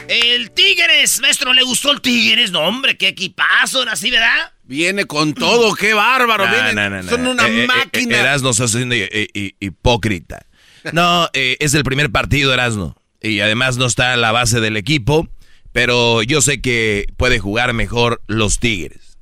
El 0.08 0.50
Tigres, 0.50 1.20
maestro, 1.20 1.52
¿le 1.52 1.62
gustó 1.62 1.92
el 1.92 2.00
Tigres? 2.00 2.50
No, 2.50 2.62
hombre, 2.62 2.96
qué 2.98 3.08
equipazo, 3.08 3.78
ahora 3.78 3.94
sí, 3.94 4.10
¿verdad? 4.10 4.52
Viene 4.70 5.04
con 5.04 5.34
todo, 5.34 5.74
qué 5.74 5.94
bárbaro. 5.94 6.46
No, 6.46 6.52
vienen- 6.52 6.74
no, 6.76 6.90
no, 6.90 7.02
no. 7.02 7.10
Son 7.10 7.26
una 7.26 7.48
Eh, 7.48 7.50
eh, 7.58 7.62
eh, 7.64 7.66
máquina. 7.66 8.20
Erasmo 8.20 8.50
está 8.50 8.68
siendo 8.68 8.94
eh, 8.94 9.08
eh, 9.34 9.50
hipócrita. 9.58 10.46
No, 10.92 11.28
eh, 11.32 11.56
es 11.58 11.74
el 11.74 11.82
primer 11.82 12.10
partido, 12.12 12.54
Erasmo. 12.54 12.96
Y 13.20 13.40
además 13.40 13.78
no 13.78 13.86
está 13.86 14.12
a 14.12 14.16
la 14.16 14.30
base 14.30 14.60
del 14.60 14.76
equipo. 14.76 15.28
Pero 15.72 16.22
yo 16.22 16.40
sé 16.40 16.60
que 16.60 17.06
puede 17.16 17.40
jugar 17.40 17.72
mejor 17.72 18.22
los 18.28 18.60
Tigres. 18.60 19.18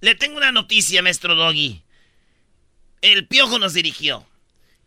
Le 0.00 0.16
tengo 0.16 0.36
una 0.36 0.50
noticia, 0.50 1.00
maestro 1.00 1.36
Doggy. 1.36 1.84
El 3.00 3.28
Piojo 3.28 3.60
nos 3.60 3.74
dirigió. 3.74 4.26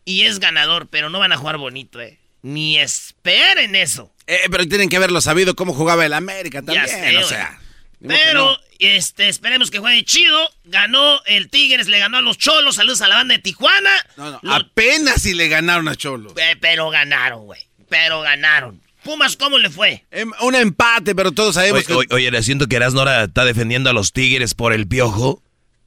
Y 0.04 0.24
es 0.24 0.40
ganador, 0.40 0.88
pero 0.88 1.08
no 1.08 1.20
van 1.20 1.32
a 1.32 1.38
jugar 1.38 1.56
bonito, 1.56 2.02
eh. 2.02 2.18
Ni 2.42 2.78
esperen 2.78 3.76
eso. 3.76 4.12
Eh, 4.26 4.40
pero 4.50 4.66
tienen 4.68 4.90
que 4.90 4.96
haberlo 4.96 5.22
sabido 5.22 5.54
cómo 5.56 5.72
jugaba 5.72 6.04
el 6.04 6.12
América 6.12 6.60
también. 6.60 6.86
sé, 6.86 7.16
o 7.16 7.22
sea. 7.26 7.58
Pero, 8.06 8.44
no. 8.52 8.56
Este, 8.86 9.28
esperemos 9.28 9.70
que 9.70 9.78
juegue 9.78 10.04
chido. 10.04 10.38
Ganó 10.64 11.20
el 11.26 11.48
Tigres, 11.50 11.88
le 11.88 11.98
ganó 11.98 12.18
a 12.18 12.22
los 12.22 12.38
Cholos. 12.38 12.76
Saludos 12.76 13.00
a 13.02 13.08
la 13.08 13.16
banda 13.16 13.34
de 13.34 13.40
Tijuana. 13.40 13.90
No, 14.16 14.38
no, 14.42 14.54
apenas 14.54 15.22
si 15.22 15.34
le 15.34 15.48
ganaron 15.48 15.88
a 15.88 15.96
Cholo. 15.96 16.34
Eh, 16.36 16.56
pero 16.60 16.90
ganaron, 16.90 17.44
güey. 17.44 17.60
Pero 17.88 18.20
ganaron. 18.22 18.80
Pumas, 19.04 19.36
¿cómo 19.36 19.58
le 19.58 19.68
fue? 19.68 20.04
Em, 20.12 20.30
Un 20.40 20.54
empate, 20.54 21.14
pero 21.14 21.32
todos 21.32 21.56
sabemos 21.56 21.84
Oye, 21.90 22.06
que. 22.08 22.14
oye, 22.14 22.30
le 22.30 22.42
siento 22.42 22.68
que 22.68 22.76
Erasmo 22.76 23.00
ahora 23.00 23.24
está 23.24 23.44
defendiendo 23.44 23.90
a 23.90 23.92
los 23.92 24.12
Tigres 24.12 24.54
por 24.54 24.72
el 24.72 24.86
piojo. 24.86 25.42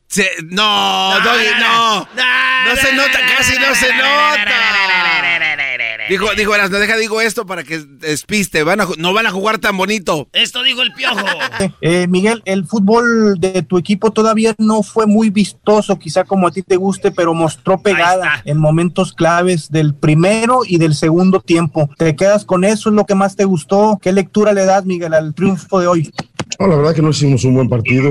Se- 0.08 0.32
no, 0.44 1.20
Doggy, 1.24 1.48
no. 1.60 2.00
No 2.66 2.76
se 2.76 2.94
nota, 2.94 3.20
casi 3.38 3.58
no 3.58 3.74
se 3.76 3.94
nota. 3.94 5.15
Dijo, 6.10 6.28
dijo, 6.36 6.54
Erasmo, 6.54 6.78
deja, 6.78 6.98
digo 6.98 7.22
esto 7.22 7.46
para 7.46 7.64
que 7.64 7.80
despiste. 7.80 8.64
Van 8.64 8.82
a, 8.82 8.88
no 8.98 9.14
van 9.14 9.26
a 9.26 9.32
jugar 9.32 9.58
tan 9.60 9.76
bonito. 9.78 10.28
Esto 10.34 10.64
dijo 10.64 10.82
el 10.82 10.94
Piojo. 10.94 11.16
Eh, 11.82 12.08
Miguel, 12.08 12.42
el 12.46 12.66
fútbol 12.66 13.40
de 13.40 13.62
tu 13.62 13.78
equipo 13.78 14.12
todavía 14.12 14.56
no 14.58 14.82
fue 14.82 15.08
muy 15.08 15.30
vistoso, 15.30 16.00
quizá 16.00 16.24
como 16.24 16.48
a 16.48 16.52
ti 16.52 16.64
te 16.64 16.78
guste, 16.78 17.12
pero 17.12 17.34
mostró 17.34 17.80
pegada 17.82 18.42
en 18.46 18.58
momentos 18.58 19.14
claves 19.14 19.70
del 19.70 19.94
primero 19.94 20.62
y 20.66 20.78
del 20.78 20.96
segundo 20.96 21.42
tiempo. 21.42 21.90
¿Te 21.98 22.16
quedas 22.16 22.46
con 22.46 22.64
eso? 22.64 22.90
¿Es 22.90 22.96
lo 22.96 23.06
que 23.06 23.16
más 23.16 23.36
te 23.36 23.46
gustó? 23.46 24.00
¿Qué 24.02 24.12
lectura 24.12 24.54
le 24.54 24.66
das, 24.66 24.86
Miguel, 24.86 25.14
al 25.14 25.34
triunfo 25.34 25.80
de 25.80 25.88
hoy? 25.88 26.14
No, 26.60 26.68
la 26.68 26.76
verdad 26.76 26.96
que 26.96 27.02
no 27.02 27.10
hicimos 27.10 27.44
un 27.44 27.56
buen 27.56 27.68
partido, 27.68 28.10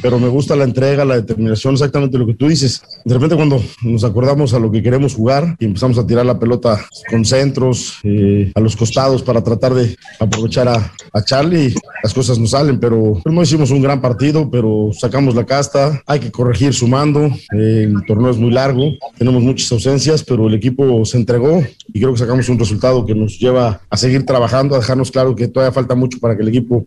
pero 0.00 0.18
me 0.18 0.28
gusta 0.28 0.56
la 0.56 0.64
entrega, 0.64 1.04
la 1.04 1.16
determinación, 1.16 1.74
exactamente 1.74 2.16
lo 2.16 2.26
que 2.26 2.34
tú 2.34 2.48
dices. 2.48 2.82
De 3.04 3.14
repente 3.14 3.36
cuando 3.36 3.62
nos 3.82 4.04
acordamos 4.04 4.54
a 4.54 4.58
lo 4.58 4.70
que 4.70 4.82
queremos 4.82 5.14
jugar 5.14 5.56
y 5.58 5.66
empezamos 5.66 5.98
a 5.98 6.06
tirar 6.06 6.24
la 6.24 6.38
pelota 6.38 6.80
con 7.10 7.24
centros, 7.24 7.98
eh, 8.02 8.50
a 8.54 8.60
los 8.60 8.76
costados 8.76 9.22
para 9.22 9.42
tratar 9.42 9.74
de 9.74 9.96
aprovechar 10.18 10.68
a, 10.68 10.92
Charlie, 11.24 11.74
las 12.02 12.12
cosas 12.12 12.38
no 12.38 12.46
salen, 12.46 12.78
pero 12.78 13.20
no 13.24 13.42
hicimos 13.42 13.70
un 13.70 13.80
gran 13.80 14.02
partido, 14.02 14.50
pero 14.50 14.90
sacamos 14.92 15.34
la 15.34 15.44
casta, 15.44 16.02
hay 16.06 16.20
que 16.20 16.30
corregir 16.30 16.74
sumando, 16.74 17.24
eh, 17.24 17.88
el 17.88 18.04
torneo 18.06 18.30
es 18.30 18.36
muy 18.36 18.50
largo, 18.50 18.92
tenemos 19.16 19.42
muchas 19.42 19.72
ausencias, 19.72 20.22
pero 20.22 20.46
el 20.46 20.54
equipo 20.54 21.04
se 21.06 21.16
entregó 21.16 21.64
y 21.92 22.00
creo 22.00 22.12
que 22.12 22.18
sacamos 22.18 22.48
un 22.50 22.58
resultado 22.58 23.06
que 23.06 23.14
nos 23.14 23.38
lleva 23.38 23.80
a 23.88 23.96
seguir 23.96 24.26
trabajando, 24.26 24.74
a 24.74 24.78
dejarnos 24.78 25.10
claro 25.10 25.34
que 25.34 25.48
todavía 25.48 25.72
falta 25.72 25.94
mucho 25.94 26.18
para 26.20 26.36
que 26.36 26.42
el 26.42 26.48
equipo 26.48 26.86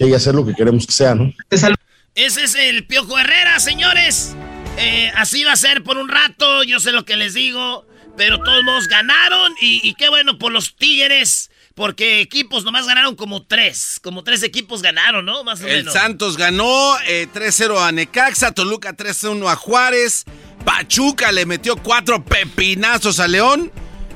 a 0.00 0.18
ser 0.18 0.34
lo 0.34 0.44
que 0.46 0.54
queremos 0.54 0.86
que 0.86 0.92
sea, 0.92 1.14
¿no? 1.14 1.32
Ese 2.14 2.44
es 2.44 2.54
el 2.54 2.86
Piojo 2.86 3.18
Herrera, 3.18 3.60
señores. 3.60 4.34
Eh, 4.78 5.12
así 5.16 5.44
va 5.44 5.52
a 5.52 5.56
ser 5.56 5.82
por 5.82 5.98
un 5.98 6.08
rato, 6.08 6.62
yo 6.64 6.80
sé 6.80 6.92
lo 6.92 7.04
que 7.04 7.16
les 7.16 7.34
digo, 7.34 7.86
pero 8.16 8.38
todos 8.42 8.64
modos 8.64 8.88
ganaron 8.88 9.52
y, 9.60 9.80
y 9.86 9.94
qué 9.94 10.08
bueno 10.08 10.38
por 10.38 10.52
los 10.52 10.74
Tigres. 10.76 11.50
Porque 11.74 12.20
equipos 12.20 12.64
nomás 12.64 12.86
ganaron 12.86 13.14
como 13.14 13.46
tres. 13.46 14.00
Como 14.02 14.24
tres 14.24 14.42
equipos 14.42 14.82
ganaron, 14.82 15.24
¿no? 15.24 15.44
Más 15.44 15.62
o 15.62 15.66
El 15.66 15.78
menos. 15.78 15.94
Santos 15.94 16.36
ganó 16.36 16.98
eh, 17.06 17.28
3-0 17.32 17.80
a 17.80 17.92
Necaxa, 17.92 18.52
Toluca 18.52 18.94
3-1 18.94 19.50
a 19.50 19.56
Juárez, 19.56 20.24
Pachuca 20.64 21.32
le 21.32 21.46
metió 21.46 21.76
cuatro 21.76 22.24
pepinazos 22.24 23.20
a 23.20 23.28
León, 23.28 23.72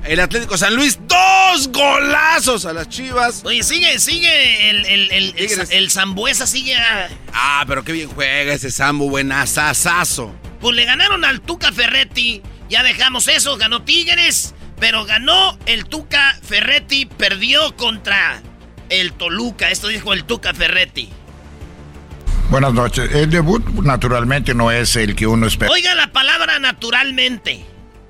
el 0.06 0.20
Atlético 0.20 0.56
San 0.59 0.74
Luis 0.74 0.98
dos 1.06 1.68
golazos 1.72 2.66
a 2.66 2.72
las 2.72 2.89
Chivas. 2.89 3.43
Oye, 3.44 3.62
sigue, 3.62 3.98
sigue 3.98 4.70
el, 4.70 4.85
el, 4.86 5.10
el, 5.12 5.35
el, 5.36 5.66
el 5.70 5.90
Zambuesa 5.90 6.47
sigue 6.47 6.76
a- 6.76 7.09
Ah, 7.32 7.64
pero 7.66 7.85
qué 7.85 7.93
bien 7.93 8.09
juega 8.09 8.52
ese 8.52 8.70
Sambo, 8.70 9.09
buenazazazo. 9.09 10.35
Pues 10.60 10.76
le 10.76 10.85
ganaron 10.85 11.24
al 11.24 11.40
Tuca 11.40 11.72
Ferretti. 11.72 12.43
Ya 12.68 12.82
dejamos 12.82 13.28
eso, 13.28 13.56
ganó 13.56 13.82
Tigres. 13.82 14.55
Pero 14.81 15.05
ganó 15.05 15.59
el 15.66 15.85
Tuca 15.86 16.36
Ferretti, 16.43 17.06
perdió 17.06 17.76
contra 17.76 18.43
el 18.89 19.12
Toluca. 19.12 19.70
Esto 19.70 19.89
dijo 19.89 20.12
el 20.12 20.24
Tuca 20.24 20.52
Ferretti. 20.52 21.09
Buenas 22.51 22.72
noches. 22.74 23.10
El 23.14 23.31
debut 23.31 23.64
naturalmente 23.82 24.52
no 24.55 24.70
es 24.70 24.97
el 24.97 25.14
que 25.16 25.26
uno 25.26 25.47
espera. 25.47 25.70
Oiga 25.72 25.94
la 25.94 26.12
palabra 26.12 26.59
naturalmente 26.59 27.64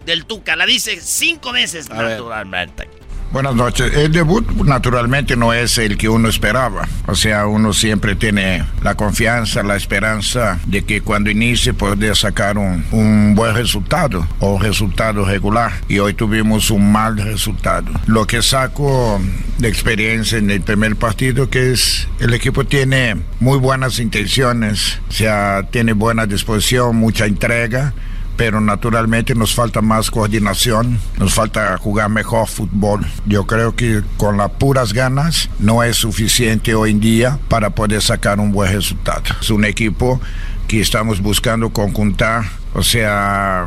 del 0.05 0.25
Tuca. 0.25 0.57
La 0.57 0.67
dice 0.67 0.99
cinco 1.01 1.53
veces 1.53 1.91
A 1.91 2.03
ver. 2.03 2.11
naturalmente. 2.13 2.89
Buenas 3.35 3.57
noches. 3.57 3.93
El 3.97 4.13
debut 4.13 4.49
naturalmente 4.65 5.35
no 5.35 5.53
es 5.53 5.77
el 5.79 5.99
que 5.99 6.09
uno 6.09 6.29
esperaba. 6.29 6.87
O 7.09 7.17
sea, 7.17 7.49
uno 7.49 7.73
siempre 7.73 8.15
tiene 8.15 8.65
la 8.81 8.95
confianza, 8.95 9.65
la 9.65 9.75
esperanza 9.75 10.61
de 10.67 10.85
que 10.85 11.01
cuando 11.01 11.31
inicie 11.31 11.75
puede 11.75 12.15
sacar 12.15 12.59
un, 12.59 12.85
un 12.93 13.35
buen 13.35 13.53
resultado 13.57 14.25
o 14.39 14.61
resultado 14.61 15.25
regular. 15.25 15.73
Y 15.89 15.99
hoy 15.99 16.15
tuvimos 16.15 16.71
un 16.71 16.93
mal 16.93 17.17
resultado. 17.17 17.91
Lo 18.07 18.25
que 18.25 18.41
saco 18.41 19.21
de 19.59 19.67
experiencia 19.67 20.39
en 20.39 20.53
el 20.53 20.61
primer 20.61 20.95
partido 20.95 21.51
que 21.51 21.73
es 21.73 22.07
el 22.21 22.35
equipo 22.35 22.65
tiene 22.65 23.17
muy 23.41 23.59
buenas 23.59 23.99
intenciones, 23.99 25.01
o 25.09 25.13
sea, 25.13 25.67
tiene 25.73 25.93
buena 25.93 26.27
disposición, 26.27 26.95
mucha 26.95 27.27
entrega 27.27 27.95
pero 28.37 28.61
naturalmente 28.61 29.35
nos 29.35 29.55
falta 29.55 29.81
más 29.81 30.11
coordinación, 30.11 30.99
nos 31.19 31.35
falta 31.35 31.77
jugar 31.79 32.09
mejor 32.11 32.49
fútbol. 32.49 33.07
Yo 33.27 33.47
creo 33.47 33.77
que 33.77 34.03
con 34.17 34.37
las 34.37 34.51
puras 34.53 34.93
ganas 34.93 35.51
no 35.59 35.83
es 35.83 35.97
suficiente 35.97 36.75
hoy 36.75 36.91
en 36.91 37.01
día 37.01 37.39
para 37.49 37.71
poder 37.71 38.03
sacar 38.03 38.41
un 38.41 38.53
buen 38.53 38.73
resultado. 38.73 39.23
Es 39.41 39.51
un 39.51 39.65
equipo 39.65 40.21
que 40.69 40.81
estamos 40.81 41.21
buscando 41.21 41.71
conjuntar, 41.71 42.45
o 42.75 42.83
sea, 42.83 43.67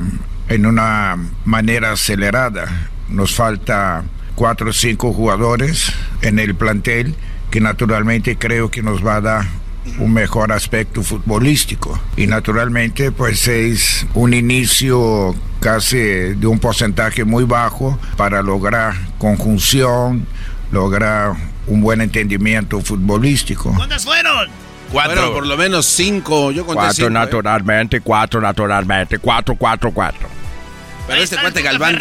en 0.49 0.65
una 0.65 1.18
manera 1.45 1.91
acelerada. 1.91 2.89
Nos 3.10 3.34
falta 3.34 4.03
cuatro 4.35 4.69
o 4.69 4.73
cinco 4.73 5.14
jugadores 5.14 5.94
en 6.22 6.39
el 6.39 6.56
plantel 6.56 7.15
que 7.49 7.61
naturalmente 7.61 8.38
creo 8.38 8.69
que 8.69 8.84
nos 8.84 9.06
va 9.06 9.15
a 9.15 9.22
dar 9.22 9.45
un 9.99 10.14
mejor 10.14 10.51
aspecto 10.51 11.03
futbolístico. 11.03 11.99
Y 12.15 12.27
naturalmente, 12.27 13.11
pues 13.11 13.47
es 13.47 14.05
un 14.14 14.34
inicio 14.34 15.35
casi 15.59 15.97
de 15.97 16.47
un 16.47 16.59
porcentaje 16.59 17.23
muy 17.23 17.43
bajo 17.43 17.99
para 18.15 18.41
lograr 18.41 18.93
conjunción, 19.18 20.27
lograr 20.72 21.34
un 21.68 21.81
buen 21.81 22.01
entendimiento 22.01 22.80
futbolístico. 22.81 23.73
¿Cuántas 23.76 24.05
fueron? 24.05 24.49
Cuatro. 24.91 25.15
Fueron 25.15 25.34
por 25.34 25.47
lo 25.47 25.57
menos 25.57 25.85
cinco, 25.85 26.51
yo 26.51 26.65
conté 26.65 26.80
Cuatro 26.80 26.93
cinco, 26.93 27.07
¿eh? 27.09 27.11
naturalmente, 27.11 28.01
cuatro 28.01 28.39
naturalmente, 28.39 29.19
cuatro, 29.19 29.55
cuatro, 29.55 29.91
cuatro. 29.91 30.27
Pero 31.07 31.22
este 31.22 31.38
cuate 31.38 31.61
Galván, 31.61 31.97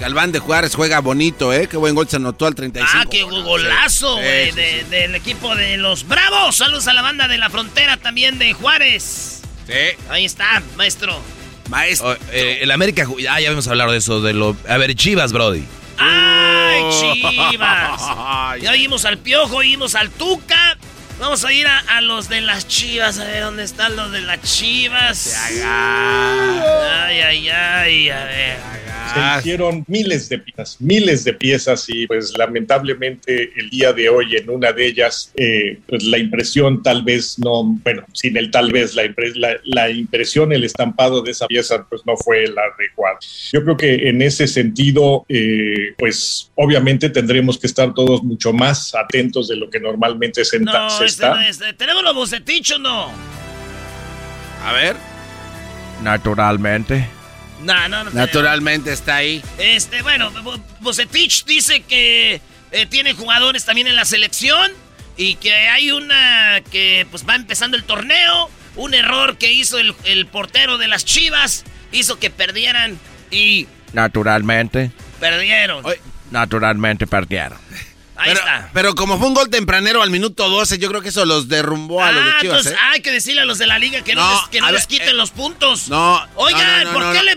Galván 0.00 0.32
de 0.32 0.38
Juárez 0.38 0.74
juega 0.74 1.00
bonito, 1.00 1.52
¿eh? 1.52 1.68
Qué 1.68 1.76
buen 1.76 1.94
gol 1.94 2.08
se 2.08 2.16
anotó 2.16 2.46
al 2.46 2.54
35. 2.54 2.90
Ah, 2.98 3.04
qué 3.10 3.22
golazo, 3.22 4.16
Sí, 4.16 4.22
güey, 4.22 4.50
sí, 4.50 4.56
de- 4.56 4.84
del 4.84 5.14
equipo 5.14 5.54
de 5.54 5.76
los 5.76 6.08
Bravos. 6.08 6.56
Saludos 6.56 6.88
a 6.88 6.94
la 6.94 7.02
banda 7.02 7.28
de 7.28 7.36
la 7.36 7.50
frontera 7.50 7.98
también 7.98 8.38
de 8.38 8.54
Juárez. 8.54 9.42
Sí. 9.66 9.74
Ahí 10.08 10.24
está, 10.24 10.62
maestro. 10.76 11.20
Maestro. 11.68 12.10
Oh, 12.12 12.16
eh, 12.32 12.60
el 12.62 12.70
América. 12.70 13.04
Ah, 13.06 13.20
ya 13.20 13.34
habíamos 13.34 13.68
hablado 13.68 13.92
de 13.92 13.98
eso. 13.98 14.20
de 14.22 14.32
lo 14.32 14.56
A 14.68 14.78
ver, 14.78 14.94
Chivas, 14.94 15.32
Brody. 15.32 15.64
¡Ay, 15.98 16.80
Oh. 16.82 17.14
Chivas! 17.50 18.00
Ya 18.62 18.70
oímos 18.72 19.04
al 19.04 19.18
Piojo, 19.18 19.56
oímos 19.56 19.94
al 19.94 20.08
Tuca. 20.10 20.76
Vamos 21.18 21.44
a 21.44 21.52
ir 21.52 21.66
a, 21.66 21.78
a 21.78 22.00
los 22.00 22.28
de 22.30 22.40
las 22.40 22.66
Chivas, 22.66 23.18
a 23.18 23.24
ver 23.24 23.42
dónde 23.44 23.62
están 23.64 23.94
los 23.96 24.10
de 24.10 24.22
las 24.22 24.40
Chivas. 24.42 25.36
Ay, 25.46 27.20
ay, 27.20 27.48
ay, 27.50 28.08
a 28.10 28.24
ver. 28.24 28.79
Se 29.12 29.38
hicieron 29.40 29.84
miles 29.88 30.28
de 30.28 30.38
piezas, 30.38 30.76
miles 30.80 31.24
de 31.24 31.32
piezas 31.32 31.84
y 31.88 32.06
pues 32.06 32.32
lamentablemente 32.38 33.50
el 33.56 33.68
día 33.70 33.92
de 33.92 34.08
hoy 34.08 34.36
en 34.36 34.48
una 34.50 34.70
de 34.72 34.86
ellas 34.86 35.32
eh, 35.34 35.80
pues 35.88 36.04
la 36.04 36.18
impresión 36.18 36.80
tal 36.82 37.02
vez 37.02 37.36
no, 37.40 37.64
bueno, 37.64 38.04
sin 38.12 38.36
el 38.36 38.52
tal 38.52 38.70
vez 38.70 38.94
la, 38.94 39.04
impre- 39.04 39.34
la, 39.34 39.56
la 39.64 39.90
impresión, 39.90 40.52
el 40.52 40.62
estampado 40.62 41.22
de 41.22 41.32
esa 41.32 41.48
pieza 41.48 41.84
pues 41.88 42.02
no 42.06 42.16
fue 42.16 42.44
el 42.44 42.54
adecuado. 42.56 43.18
Yo 43.52 43.64
creo 43.64 43.76
que 43.76 44.08
en 44.08 44.22
ese 44.22 44.46
sentido 44.46 45.24
eh, 45.28 45.94
pues 45.98 46.52
obviamente 46.54 47.10
tendremos 47.10 47.58
que 47.58 47.66
estar 47.66 47.92
todos 47.94 48.22
mucho 48.22 48.52
más 48.52 48.94
atentos 48.94 49.48
de 49.48 49.56
lo 49.56 49.68
que 49.70 49.80
normalmente 49.80 50.44
se, 50.44 50.60
No, 50.60 50.88
se 50.88 51.06
este 51.06 51.24
está. 51.24 51.34
no 51.34 51.40
es- 51.40 51.60
¿Tenemos 51.76 52.04
los 52.04 52.14
bocetichos 52.14 52.78
no? 52.78 53.10
A 54.64 54.72
ver. 54.72 54.94
Naturalmente. 56.02 57.08
No, 57.62 57.88
no, 57.88 58.04
no. 58.04 58.10
Naturalmente 58.12 58.92
está 58.92 59.16
ahí. 59.16 59.42
Este, 59.58 60.02
bueno, 60.02 60.30
Bo- 60.42 60.58
Bocetich 60.80 61.44
dice 61.44 61.80
que 61.82 62.40
eh, 62.72 62.86
tiene 62.86 63.12
jugadores 63.14 63.64
también 63.64 63.86
en 63.86 63.96
la 63.96 64.04
selección 64.04 64.70
y 65.16 65.34
que 65.36 65.52
hay 65.68 65.90
una 65.90 66.62
que 66.70 67.06
pues 67.10 67.28
va 67.28 67.34
empezando 67.34 67.76
el 67.76 67.84
torneo. 67.84 68.50
Un 68.76 68.94
error 68.94 69.36
que 69.36 69.52
hizo 69.52 69.78
el, 69.78 69.94
el 70.04 70.26
portero 70.26 70.78
de 70.78 70.86
las 70.88 71.04
Chivas 71.04 71.64
hizo 71.92 72.18
que 72.18 72.30
perdieran 72.30 72.98
y 73.30 73.66
Naturalmente. 73.92 74.90
perdieron. 75.18 75.84
Naturalmente 76.30 77.06
perdieron. 77.06 77.58
Ahí 78.20 78.28
pero, 78.34 78.40
está. 78.40 78.70
pero 78.72 78.94
como 78.94 79.18
fue 79.18 79.28
un 79.28 79.34
gol 79.34 79.48
tempranero 79.48 80.02
al 80.02 80.10
minuto 80.10 80.48
12, 80.48 80.78
yo 80.78 80.88
creo 80.88 81.00
que 81.00 81.08
eso 81.08 81.24
los 81.24 81.48
derrumbó 81.48 82.02
a 82.02 82.12
los 82.12 82.24
de 82.24 82.30
Ah, 82.30 82.36
Chivas, 82.40 82.58
entonces 82.58 82.72
¿eh? 82.72 82.84
hay 82.92 83.00
que 83.00 83.10
decirle 83.10 83.40
a 83.40 83.44
los 83.46 83.58
de 83.58 83.66
la 83.66 83.78
liga 83.78 84.02
que 84.02 84.14
no, 84.14 84.22
No, 84.22 84.40
les, 84.40 84.48
que 84.50 84.60
no 84.60 84.70
les 84.70 84.82
ver, 84.82 84.88
quiten 84.88 85.08
eh, 85.08 85.14
los 85.14 85.30
puntos. 85.30 85.88
No. 85.88 86.22
Oigan, 86.34 86.84
no, 86.84 86.84
no, 86.84 86.92
¿por 86.92 87.02
no, 87.04 87.12
qué 87.12 87.18
no. 87.18 87.24
le... 87.24 87.32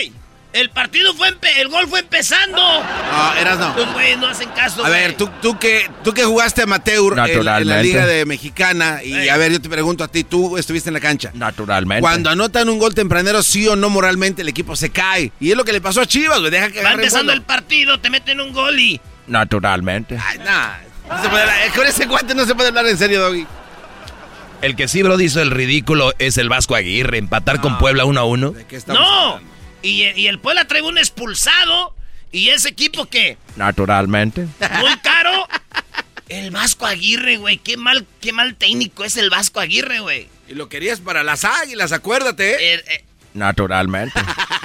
¡Ey! 0.00 0.12
El 0.54 0.70
partido 0.70 1.12
fue... 1.14 1.36
el 1.56 1.68
gol 1.68 1.88
fue 1.88 1.98
empezando. 1.98 2.62
No, 2.62 3.34
eras 3.34 3.58
no. 3.58 3.74
Pues, 3.74 3.92
güey, 3.92 4.16
no 4.16 4.28
hacen 4.28 4.48
caso, 4.50 4.84
A 4.84 4.88
ver, 4.88 5.16
tú, 5.16 5.28
tú, 5.42 5.58
que, 5.58 5.90
tú 6.04 6.14
que 6.14 6.22
jugaste 6.22 6.62
amateur 6.62 7.18
en, 7.18 7.36
en 7.38 7.44
la. 7.44 7.82
Liga 7.82 8.06
de 8.06 8.24
Mexicana, 8.24 9.02
y 9.02 9.28
a 9.28 9.36
ver, 9.36 9.50
yo 9.50 9.60
te 9.60 9.68
pregunto 9.68 10.04
a 10.04 10.08
ti, 10.08 10.22
tú 10.22 10.56
estuviste 10.56 10.90
en 10.90 10.94
la 10.94 11.00
cancha. 11.00 11.32
Naturalmente. 11.34 12.00
Cuando 12.02 12.30
anotan 12.30 12.68
un 12.68 12.78
gol 12.78 12.94
tempranero, 12.94 13.42
sí 13.42 13.66
o 13.66 13.74
no 13.74 13.90
moralmente 13.90 14.42
el 14.42 14.48
equipo 14.48 14.76
se 14.76 14.90
cae. 14.90 15.32
Y 15.40 15.50
es 15.50 15.56
lo 15.56 15.64
que 15.64 15.72
le 15.72 15.80
pasó 15.80 16.00
a 16.02 16.06
Chivas, 16.06 16.38
güey. 16.38 16.52
Deja 16.52 16.70
que 16.70 16.82
Va 16.84 16.92
empezando 16.92 17.32
el 17.32 17.42
partido, 17.42 17.98
te 17.98 18.08
meten 18.08 18.40
un 18.40 18.52
gol 18.52 18.78
y... 18.78 19.00
Naturalmente. 19.26 20.18
Ay, 20.22 20.38
nah, 20.38 20.74
no 21.08 21.22
se 21.22 21.28
puede 21.28 21.42
hablar- 21.42 21.66
eh, 21.66 21.70
con 21.74 21.86
ese 21.86 22.06
guante 22.06 22.34
no 22.34 22.44
se 22.44 22.54
puede 22.54 22.68
hablar 22.68 22.86
en 22.86 22.98
serio, 22.98 23.20
Doggy. 23.22 23.46
El 24.62 24.76
que 24.76 24.88
sí, 24.88 25.02
Brody, 25.02 25.24
hizo 25.24 25.42
el 25.42 25.50
ridículo 25.50 26.12
es 26.18 26.38
el 26.38 26.48
Vasco 26.48 26.74
Aguirre. 26.74 27.18
Empatar 27.18 27.60
con 27.60 27.76
Puebla 27.78 28.04
uno 28.06 28.20
a 28.20 28.24
uno. 28.24 28.54
No. 28.86 29.40
Y, 29.82 30.04
y 30.04 30.26
el 30.28 30.38
Puebla 30.38 30.66
trae 30.66 30.80
un 30.80 30.96
expulsado. 30.96 31.94
Y 32.32 32.48
ese 32.48 32.70
equipo 32.70 33.04
que... 33.06 33.36
Naturalmente. 33.56 34.46
Muy 34.80 34.96
caro. 35.02 35.46
El 36.28 36.50
Vasco 36.50 36.86
Aguirre, 36.86 37.36
güey. 37.36 37.58
Qué 37.58 37.76
mal, 37.76 38.06
qué 38.22 38.32
mal 38.32 38.54
técnico 38.54 39.04
es 39.04 39.16
el 39.18 39.28
Vasco 39.30 39.60
Aguirre, 39.60 40.00
güey. 40.00 40.28
Y 40.48 40.54
lo 40.54 40.68
querías 40.70 41.00
para 41.00 41.22
las 41.22 41.44
águilas, 41.44 41.92
acuérdate. 41.92 42.74
Eh, 42.74 43.04
Naturalmente. 43.34 44.18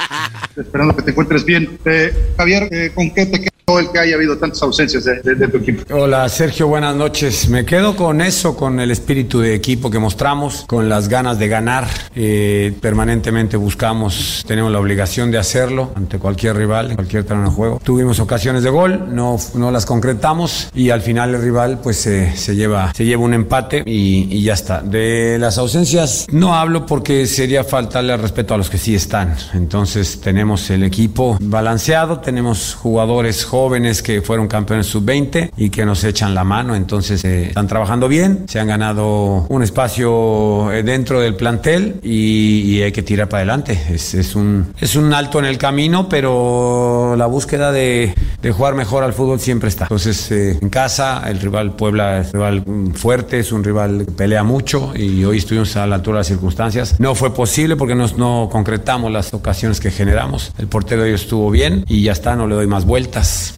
Esperando 0.56 0.95
que 0.95 1.02
te 1.03 1.11
encuentres 1.11 1.44
bien. 1.44 1.77
Eh, 1.86 2.14
Javier, 2.38 2.69
eh, 2.72 2.91
¿con 2.95 3.14
qué 3.14 3.26
te 3.26 3.40
quedas 3.40 3.59
el 3.77 3.91
que 3.91 3.99
haya 3.99 4.15
habido 4.15 4.37
tantas 4.37 4.61
ausencias 4.63 5.03
de, 5.03 5.47
tu 5.47 5.57
equipo. 5.57 5.83
Hola 5.93 6.27
Sergio, 6.29 6.67
buenas 6.67 6.95
noches. 6.95 7.49
Me 7.49 7.65
quedo 7.65 7.95
con 7.95 8.21
eso, 8.21 8.55
con 8.55 8.79
el 8.79 8.89
espíritu 8.89 9.41
de 9.41 9.53
equipo 9.53 9.91
que 9.91 9.99
mostramos, 9.99 10.63
con 10.65 10.89
las 10.89 11.09
ganas 11.09 11.37
de 11.37 11.47
ganar. 11.47 11.87
Eh, 12.15 12.73
permanentemente 12.81 13.57
buscamos, 13.57 14.43
tenemos 14.47 14.71
la 14.71 14.79
obligación 14.79 15.29
de 15.29 15.37
hacerlo 15.37 15.91
ante 15.95 16.17
cualquier 16.17 16.55
rival, 16.55 16.91
en 16.91 16.95
cualquier 16.95 17.25
terreno 17.25 17.49
de 17.49 17.55
juego. 17.55 17.81
Tuvimos 17.83 18.19
ocasiones 18.19 18.63
de 18.63 18.69
gol, 18.71 19.13
no, 19.13 19.37
no 19.53 19.69
las 19.69 19.85
concretamos 19.85 20.69
y 20.73 20.89
al 20.89 21.01
final 21.01 21.35
el 21.35 21.41
rival 21.41 21.79
pues 21.83 21.97
se, 21.97 22.55
lleva, 22.55 22.93
se 22.93 23.05
lleva 23.05 23.23
un 23.23 23.33
empate 23.33 23.83
y, 23.85 24.27
y 24.35 24.41
ya 24.41 24.53
está. 24.53 24.81
De 24.81 25.37
las 25.37 25.57
ausencias 25.57 26.25
no 26.31 26.55
hablo 26.55 26.85
porque 26.85 27.27
sería 27.27 27.63
faltarle 27.63 28.15
respeto 28.17 28.53
a 28.53 28.57
los 28.57 28.69
que 28.69 28.77
sí 28.77 28.95
están. 28.95 29.35
Entonces 29.53 30.21
tenemos 30.21 30.69
el 30.69 30.83
equipo 30.83 31.37
balanceado, 31.41 32.19
tenemos 32.19 32.73
jugadores 32.73 33.45
jóvenes 33.45 33.59
jóvenes 33.60 34.02
que 34.02 34.22
fueron 34.22 34.48
campeones 34.48 34.88
sub-20 34.88 35.52
y 35.57 35.69
que 35.69 35.86
nos 35.86 36.06
echan 36.06 36.34
la 36.34 36.45
mano. 36.45 36.76
Entonces 36.76 37.26
eh, 37.26 37.48
están 37.48 37.68
trabajando 37.68 38.07
bien, 38.07 38.45
se 38.48 38.57
han 38.57 38.68
ganado 38.68 39.45
un 39.49 39.64
espacio 39.64 40.72
eh, 40.72 40.81
dentro 40.81 41.19
del 41.19 41.36
plantel 41.36 41.99
y, 42.02 42.80
hay 42.80 42.94
que 42.94 43.03
tirar 43.03 43.27
para 43.27 43.40
adelante. 43.40 43.77
Es, 43.90 44.34
un, 44.36 44.73
es 44.80 44.95
un 44.95 45.14
alto 45.14 45.40
en 45.40 45.45
el 45.45 45.57
camino, 45.57 46.07
pero 46.07 47.15
la 47.18 47.26
búsqueda 47.26 47.73
de, 47.73 48.14
de 48.41 48.52
jugar 48.53 48.76
mejor 48.76 49.03
al 49.03 49.11
fútbol 49.11 49.41
siempre 49.41 49.68
está. 49.68 49.84
Entonces 49.86 50.31
eh, 50.31 50.57
en 50.61 50.69
casa 50.69 51.23
el 51.27 51.41
rival 51.41 51.76
Puebla 51.76 52.19
es 52.19 52.27
un 52.27 52.34
rival 52.34 52.64
fuerte, 52.95 53.40
es 53.40 53.52
un 53.52 53.61
rival 53.65 54.06
que 54.06 54.11
pelea 54.14 54.44
mucho 54.44 54.94
y 54.95 55.26
hoy 55.26 55.40
estuvimos 55.40 55.76
a 55.76 55.86
la 55.86 55.95
altura 55.95 56.15
de 56.15 56.19
las 56.22 56.27
circunstancias. 56.27 56.95
No 56.98 57.14
fue 57.14 57.34
posible 57.34 57.76
porque 57.76 57.95
nos, 57.95 58.18
no 58.18 58.48
concretamos 58.49 59.11
las 59.11 59.34
ocasiones 59.34 59.81
que 59.81 59.91
generamos. 59.91 60.53
El 60.57 60.68
portero 60.68 61.03
de 61.03 61.10
ellos 61.10 61.23
estuvo 61.23 61.52
bien 61.52 61.84
y 61.90 62.03
ya 62.03 62.14
está, 62.14 62.38
no 62.38 62.48
le 62.48 62.56
doy 62.56 62.68
más 62.68 62.86
vueltas. 62.86 63.48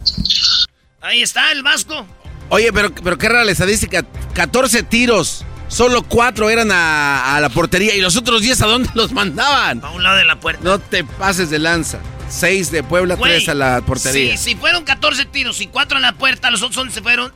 Ahí 1.01 1.21
está 1.21 1.51
el 1.51 1.63
Vasco. 1.63 2.05
Oye, 2.49 2.71
pero, 2.73 2.93
pero 2.93 3.17
qué 3.17 3.29
rara 3.29 3.43
la 3.43 3.51
estadística. 3.51 4.03
14 4.33 4.83
tiros. 4.83 5.45
Solo 5.67 6.03
4 6.03 6.49
eran 6.49 6.69
a, 6.71 7.37
la 7.41 7.49
portería. 7.49 7.95
¿Y 7.95 8.01
los 8.01 8.17
otros 8.17 8.41
10 8.41 8.61
a 8.61 8.65
dónde 8.67 8.89
los 8.95 9.13
mandaban? 9.13 9.83
A 9.83 9.91
un 9.91 10.03
lado 10.03 10.17
de 10.17 10.25
la 10.25 10.39
puerta. 10.39 10.61
No 10.63 10.79
te 10.79 11.03
pases 11.03 11.49
de 11.49 11.59
lanza. 11.59 11.99
6 12.29 12.71
de 12.71 12.83
Puebla, 12.83 13.17
3 13.17 13.49
a 13.49 13.53
la 13.53 13.81
portería. 13.81 14.37
Sí, 14.37 14.51
si 14.51 14.55
fueron 14.55 14.83
14 14.83 15.25
tiros 15.25 15.59
y 15.59 15.67
4 15.67 15.97
a 15.97 16.01
la 16.01 16.13
puerta, 16.13 16.49
los 16.49 16.61
otros 16.61 16.75
¿dónde 16.77 16.93
se 16.93 17.01
fueron? 17.01 17.33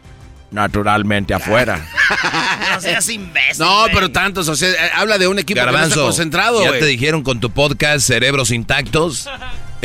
Naturalmente 0.52 1.34
afuera. 1.34 1.86
no 2.73 2.82
seas 2.82 3.10
imbécil. 3.10 3.65
No, 3.65 3.86
pero 3.94 4.11
tantos. 4.11 4.48
O 4.48 4.56
sea, 4.56 4.69
eh, 4.69 4.91
habla 4.95 5.18
de 5.18 5.27
un 5.27 5.40
equipo 5.40 5.60
que 5.60 5.72
no 5.72 5.84
está 5.84 5.95
concentrado. 5.95 6.64
Ya 6.64 6.72
te 6.72 6.86
dijeron 6.86 7.23
con 7.23 7.40
tu 7.40 7.49
podcast 7.49 8.07
Cerebros 8.07 8.52
Intactos 8.52 9.27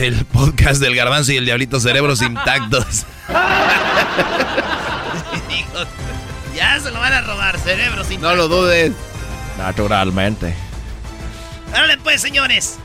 el 0.00 0.24
podcast 0.24 0.80
del 0.80 0.96
garbanzo 0.96 1.32
y 1.32 1.36
el 1.36 1.44
diablito 1.44 1.78
cerebros 1.78 2.22
intactos. 2.26 3.04
ya 6.56 6.80
se 6.80 6.90
lo 6.90 6.98
van 6.98 7.12
a 7.12 7.20
robar, 7.20 7.58
cerebros 7.58 8.10
intactos. 8.10 8.30
No 8.30 8.34
lo 8.36 8.48
dudes. 8.48 8.92
Naturalmente. 9.58 10.54
Dale 11.70 11.98
pues, 11.98 12.22
señores. 12.22 12.78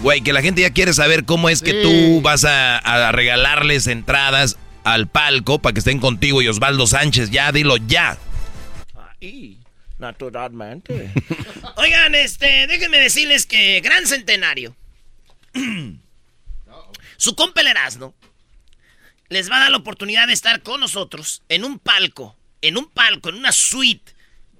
Güey, 0.00 0.22
que 0.22 0.32
la 0.32 0.40
gente 0.40 0.62
ya 0.62 0.70
quiere 0.70 0.94
saber 0.94 1.24
cómo 1.24 1.50
es 1.50 1.60
que 1.62 1.74
tú 1.82 2.20
vas 2.22 2.44
a, 2.44 3.12
regalarles 3.12 3.86
entradas 3.86 4.56
al 4.84 5.08
palco 5.08 5.58
para 5.58 5.74
que 5.74 5.80
estén 5.80 5.98
contigo 5.98 6.40
y 6.42 6.48
Osvaldo 6.48 6.86
Sánchez. 6.86 7.30
Ya, 7.30 7.52
dilo 7.52 7.76
ya. 7.76 8.16
naturalmente. 9.98 11.12
Oigan, 11.76 12.14
este, 12.14 12.66
déjenme 12.66 12.98
decirles 12.98 13.44
que 13.44 13.80
gran 13.82 14.06
centenario. 14.06 14.74
Su 17.16 17.34
compa 17.34 17.60
el 17.60 17.68
les 19.28 19.50
va 19.50 19.56
a 19.56 19.60
dar 19.60 19.70
la 19.70 19.78
oportunidad 19.78 20.26
de 20.26 20.32
estar 20.32 20.62
con 20.62 20.80
nosotros 20.80 21.42
en 21.48 21.64
un 21.64 21.78
palco, 21.78 22.36
en 22.62 22.76
un 22.76 22.88
palco, 22.88 23.28
en 23.28 23.36
una 23.36 23.52
suite. 23.52 24.14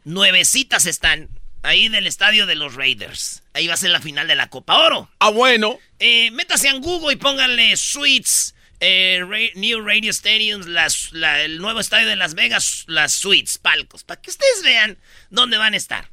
Nuevecitas 0.04 0.86
están 0.86 1.28
ahí 1.62 1.88
del 1.88 2.06
estadio 2.06 2.46
de 2.46 2.54
los 2.54 2.74
Raiders. 2.74 3.42
Ahí 3.54 3.66
va 3.66 3.74
a 3.74 3.78
ser 3.78 3.90
la 3.90 4.00
final 4.00 4.26
de 4.26 4.36
la 4.36 4.48
Copa 4.48 4.78
Oro. 4.78 5.10
Ah, 5.18 5.30
bueno. 5.30 5.78
Eh, 5.98 6.30
métase 6.32 6.68
en 6.68 6.80
Google 6.80 7.14
y 7.14 7.16
pónganle 7.16 7.76
suites. 7.76 8.54
Eh, 8.78 9.52
New 9.54 9.80
Radio 9.80 10.12
Stadiums, 10.12 10.66
el 10.66 11.58
nuevo 11.58 11.80
estadio 11.80 12.08
de 12.08 12.16
Las 12.16 12.34
Vegas, 12.34 12.84
las 12.88 13.14
suites, 13.14 13.56
palcos, 13.56 14.04
para 14.04 14.20
que 14.20 14.28
ustedes 14.28 14.62
vean 14.62 14.98
dónde 15.30 15.56
van 15.56 15.72
a 15.72 15.78
estar. 15.78 16.10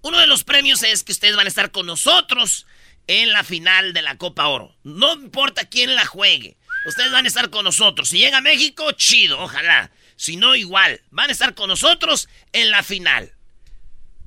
Uno 0.00 0.18
de 0.18 0.26
los 0.26 0.42
premios 0.42 0.82
es 0.82 1.02
que 1.02 1.12
ustedes 1.12 1.36
van 1.36 1.46
a 1.46 1.48
estar 1.48 1.70
con 1.70 1.84
nosotros 1.84 2.66
en 3.06 3.32
la 3.32 3.44
final 3.44 3.92
de 3.92 4.02
la 4.02 4.16
Copa 4.16 4.48
Oro. 4.48 4.76
No 4.84 5.14
importa 5.14 5.68
quién 5.68 5.94
la 5.94 6.06
juegue. 6.06 6.56
Ustedes 6.86 7.12
van 7.12 7.24
a 7.24 7.28
estar 7.28 7.50
con 7.50 7.64
nosotros. 7.64 8.08
Si 8.08 8.18
llega 8.18 8.38
a 8.38 8.42
México, 8.42 8.92
chido, 8.92 9.38
ojalá. 9.40 9.90
Si 10.16 10.36
no, 10.36 10.54
igual. 10.54 11.00
Van 11.10 11.28
a 11.28 11.32
estar 11.32 11.54
con 11.54 11.68
nosotros 11.68 12.28
en 12.52 12.70
la 12.70 12.82
final. 12.82 13.32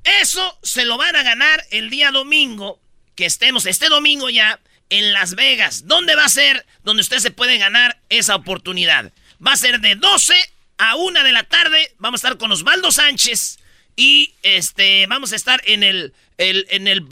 Eso 0.04 0.58
se 0.62 0.84
lo 0.84 0.98
van 0.98 1.16
a 1.16 1.22
ganar 1.22 1.64
el 1.70 1.90
día 1.90 2.10
domingo, 2.10 2.80
que 3.16 3.26
estemos 3.26 3.66
este 3.66 3.88
domingo 3.88 4.28
ya 4.28 4.60
en 4.90 5.12
Las 5.12 5.34
Vegas. 5.34 5.86
¿Dónde 5.86 6.14
va 6.14 6.26
a 6.26 6.28
ser 6.28 6.66
donde 6.84 7.00
usted 7.00 7.18
se 7.18 7.30
puede 7.30 7.58
ganar 7.58 8.00
esa 8.08 8.36
oportunidad? 8.36 9.12
Va 9.44 9.52
a 9.52 9.56
ser 9.56 9.80
de 9.80 9.96
12 9.96 10.34
a 10.78 10.96
1 10.96 11.22
de 11.24 11.32
la 11.32 11.44
tarde. 11.44 11.94
Vamos 11.98 12.22
a 12.22 12.28
estar 12.28 12.38
con 12.38 12.52
Osvaldo 12.52 12.92
Sánchez 12.92 13.58
y 13.96 14.34
este 14.42 15.06
vamos 15.06 15.32
a 15.32 15.36
estar 15.36 15.60
en 15.64 15.82
el 15.82 16.14
el, 16.38 16.66
en 16.70 16.88
el 16.88 17.06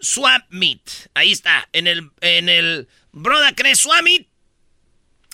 Swap 0.00 0.44
Meet. 0.50 0.80
Ahí 1.14 1.32
está, 1.32 1.68
en 1.72 1.86
el, 1.86 2.10
en 2.20 2.48
el 2.48 2.88
Swap 3.74 4.02
Meet, 4.02 4.26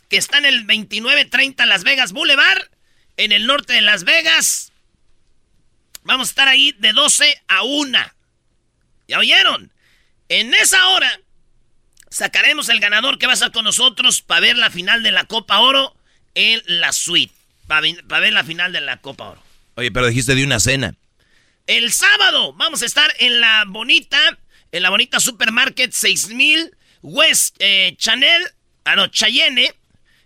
que 0.09 0.17
está 0.17 0.39
en 0.39 0.47
el 0.47 0.67
2930 0.67 1.67
Las 1.67 1.85
Vegas 1.85 2.13
Boulevard, 2.13 2.63
en 3.17 3.33
el 3.33 3.47
norte 3.47 3.75
de 3.75 3.83
Las 3.83 4.05
Vegas. 4.05 4.73
Vamos 6.03 6.29
a 6.29 6.31
estar 6.31 6.49
ahí 6.49 6.73
de 6.79 6.93
12 6.93 7.43
a 7.49 7.63
1. 7.63 7.99
¿Ya 9.09 9.19
oyeron? 9.19 9.73
En 10.29 10.55
esa 10.55 10.89
hora 10.89 11.21
sacaremos 12.11 12.69
el 12.69 12.81
ganador 12.81 13.19
que 13.19 13.27
va 13.27 13.33
a 13.33 13.35
estar 13.35 13.53
con 13.53 13.65
nosotros 13.65 14.23
para 14.23 14.41
ver 14.41 14.57
la 14.57 14.71
final 14.71 15.03
de 15.03 15.13
la 15.13 15.25
Copa 15.25 15.61
Oro 15.61 15.95
en 16.35 16.63
la 16.67 16.93
suite. 16.93 17.35
Para 17.67 17.83
ver 18.21 18.33
la 18.33 18.45
final 18.45 18.73
de 18.73 18.81
la 18.81 18.97
Copa 18.99 19.29
Oro. 19.31 19.48
Oye, 19.79 19.93
pero 19.93 20.09
dijiste 20.09 20.35
de 20.35 20.43
una 20.43 20.59
cena. 20.59 20.97
El 21.69 21.93
sábado 21.93 22.53
vamos 22.55 22.83
a 22.83 22.87
estar 22.87 23.15
en 23.21 23.41
la 23.41 23.65
bonita, 23.65 24.19
en 24.73 24.83
la 24.83 24.91
bonita 24.91 25.21
Supermarket 25.21 25.93
6000 25.93 26.77
West 27.03 27.55
eh, 27.61 27.95
Chanel, 27.97 28.43
ah 28.85 28.97
no, 28.97 29.07
Cheyenne, 29.07 29.73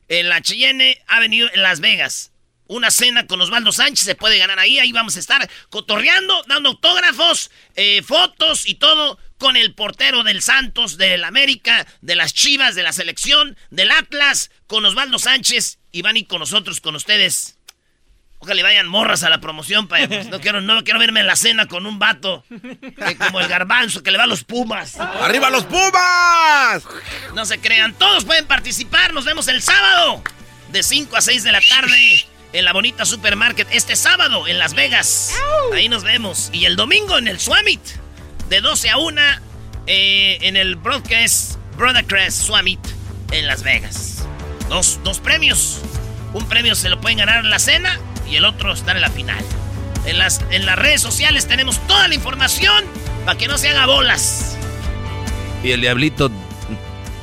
en 0.09 0.31
la 0.31 0.41
Cheyenne 0.41 1.03
Avenue 1.07 1.51
en 1.53 1.61
Las 1.61 1.81
Vegas. 1.81 2.33
Una 2.67 2.91
cena 2.91 3.27
con 3.27 3.43
Osvaldo 3.43 3.73
Sánchez 3.73 4.07
se 4.07 4.15
puede 4.15 4.39
ganar 4.39 4.59
ahí. 4.59 4.79
Ahí 4.79 4.91
vamos 4.91 5.17
a 5.17 5.21
estar 5.21 5.51
cotorreando, 5.69 6.45
dando 6.49 6.71
autógrafos, 6.71 7.51
eh, 7.77 8.01
fotos 8.03 8.67
y 8.67 8.77
todo 8.77 9.19
con 9.37 9.59
el 9.59 9.75
portero 9.75 10.23
del 10.23 10.41
Santos, 10.41 10.97
del 10.97 11.25
América, 11.25 11.87
de 12.01 12.15
las 12.15 12.33
Chivas, 12.33 12.75
de 12.75 12.85
la 12.85 12.95
selección, 12.95 13.59
del 13.69 13.91
Atlas, 13.91 14.51
con 14.67 14.87
Osvaldo 14.87 15.19
Sánchez. 15.19 15.79
Y 15.91 16.01
van 16.01 16.17
ir 16.17 16.27
con 16.27 16.39
nosotros, 16.39 16.81
con 16.81 16.97
ustedes. 16.97 17.59
Ojalá 18.43 18.57
le 18.57 18.63
vayan 18.65 18.89
morras 18.89 19.23
a 19.23 19.31
la 19.31 19.39
promoción, 19.39 19.87
pues 19.87 20.27
no 20.27 20.41
quiero, 20.41 20.61
no 20.61 20.83
quiero 20.83 20.99
verme 20.99 21.21
en 21.21 21.29
la 21.29 21.37
cena 21.37 21.67
con 21.67 21.87
un 21.87 22.01
vato 22.01 22.43
eh, 22.51 23.17
como 23.17 23.39
el 23.39 23.47
garbanzo 23.47 24.03
que 24.03 24.11
le 24.11 24.19
va 24.19 24.25
a 24.25 24.27
los 24.27 24.43
Pumas. 24.43 24.99
¡Arriba 24.99 25.49
los 25.49 25.63
Pumas! 25.63 26.83
No 27.37 27.47
se 27.47 27.61
crean, 27.61 27.95
todos 27.95 28.25
pueden 28.25 28.49
participar. 28.49 29.15
Nos 29.15 29.27
vemos 29.27 29.47
el 29.47 29.63
sábado 29.63 30.25
de 30.73 30.83
5 30.83 31.17
a 31.17 31.21
6 31.21 31.45
de 31.45 31.53
la 31.53 31.61
tarde 31.61 32.27
en 32.53 32.65
la 32.65 32.73
bonita 32.73 33.05
supermarket. 33.05 33.69
Este 33.71 33.95
sábado 33.95 34.49
en 34.49 34.59
Las 34.59 34.75
Vegas. 34.75 35.37
Ahí 35.73 35.89
nos 35.89 36.03
vemos. 36.03 36.51
Y 36.53 36.65
el 36.65 36.75
domingo 36.75 37.19
en 37.19 37.29
el 37.29 37.39
Swamit 37.39 37.81
de 38.49 38.61
12 38.61 38.91
a 38.91 38.97
1 38.97 39.21
eh, 39.87 40.39
en 40.41 40.57
el 40.57 40.75
Broadcast 40.75 41.59
Broadcast 41.77 42.43
Swamit 42.43 42.81
en 43.31 43.47
Las 43.47 43.63
Vegas. 43.63 44.27
Dos, 44.69 44.99
dos 45.05 45.21
premios. 45.21 45.81
Un 46.35 46.49
premio 46.49 46.75
se 46.75 46.89
lo 46.89 47.01
pueden 47.01 47.19
ganar 47.19 47.45
en 47.45 47.51
la 47.51 47.61
cena 47.61 48.01
y 48.29 48.37
el 48.37 48.45
otro 48.45 48.73
está 48.73 48.93
en 48.93 49.01
la 49.01 49.11
final. 49.11 49.45
En 50.05 50.19
las, 50.19 50.41
en 50.51 50.67
las 50.67 50.77
redes 50.79 51.01
sociales 51.01 51.47
tenemos 51.47 51.79
toda 51.87 52.09
la 52.09 52.15
información 52.15 52.85
para 53.25 53.39
que 53.39 53.47
no 53.49 53.59
se 53.59 53.69
haga 53.69 53.87
bolas. 53.87 54.57
Y 55.63 55.71
el 55.71 55.81
diablito 55.81 56.31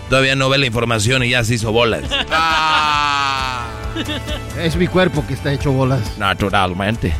todavía 0.09 0.35
no 0.35 0.49
ve 0.49 0.57
la 0.57 0.65
información 0.65 1.23
y 1.23 1.29
ya 1.31 1.43
se 1.43 1.55
hizo 1.55 1.71
bolas. 1.71 2.03
Ah. 2.31 3.65
Es 4.57 4.75
mi 4.75 4.87
cuerpo 4.87 5.25
que 5.25 5.33
está 5.33 5.51
hecho 5.53 5.71
bolas. 5.71 6.17
Naturalmente. 6.17 7.13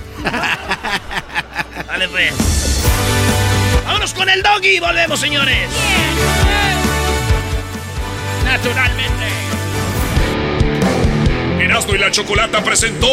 Dale 1.88 2.08
pues. 2.10 2.34
Vámonos 3.86 4.14
con 4.14 4.30
el 4.30 4.42
doggy. 4.42 4.80
Volvemos, 4.80 5.20
señores. 5.20 5.70
Naturalmente. 8.44 9.26
Erasmo 11.60 11.96
y 11.96 11.98
la 11.98 12.12
Chocolata 12.12 12.64
presentó 12.64 13.08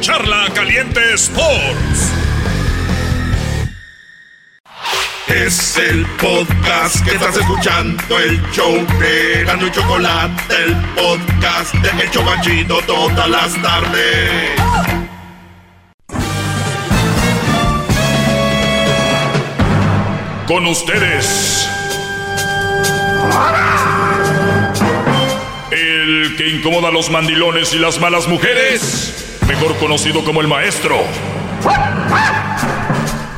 Charla 0.00 0.46
Caliente 0.54 1.00
Sports. 1.14 2.12
Es 5.28 5.76
el 5.78 6.06
podcast 6.20 7.04
que 7.04 7.12
estás 7.12 7.36
escuchando, 7.36 8.18
el 8.18 8.40
show 8.52 8.74
de 8.98 9.44
Gano 9.44 9.66
y 9.66 9.70
Chocolate, 9.70 10.54
el 10.64 10.76
podcast 10.94 11.74
de 11.74 12.02
El 12.02 12.10
Chocachito 12.10 12.78
todas 12.86 13.28
las 13.28 13.54
tardes. 13.62 14.50
Con 20.46 20.66
ustedes. 20.66 21.68
El 25.70 26.34
que 26.36 26.48
incomoda 26.48 26.88
a 26.88 26.92
los 26.92 27.10
mandilones 27.10 27.72
y 27.74 27.78
las 27.78 27.98
malas 27.98 28.28
mujeres, 28.28 29.33
mejor 29.46 29.76
conocido 29.78 30.24
como 30.24 30.40
el 30.40 30.48
maestro. 30.48 30.96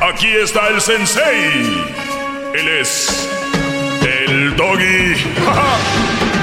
Aquí 0.01 0.29
está 0.29 0.69
el 0.69 0.81
sensei. 0.81 1.85
Él 2.55 2.69
es 2.81 3.29
el 4.03 4.57
doggy. 4.57 5.15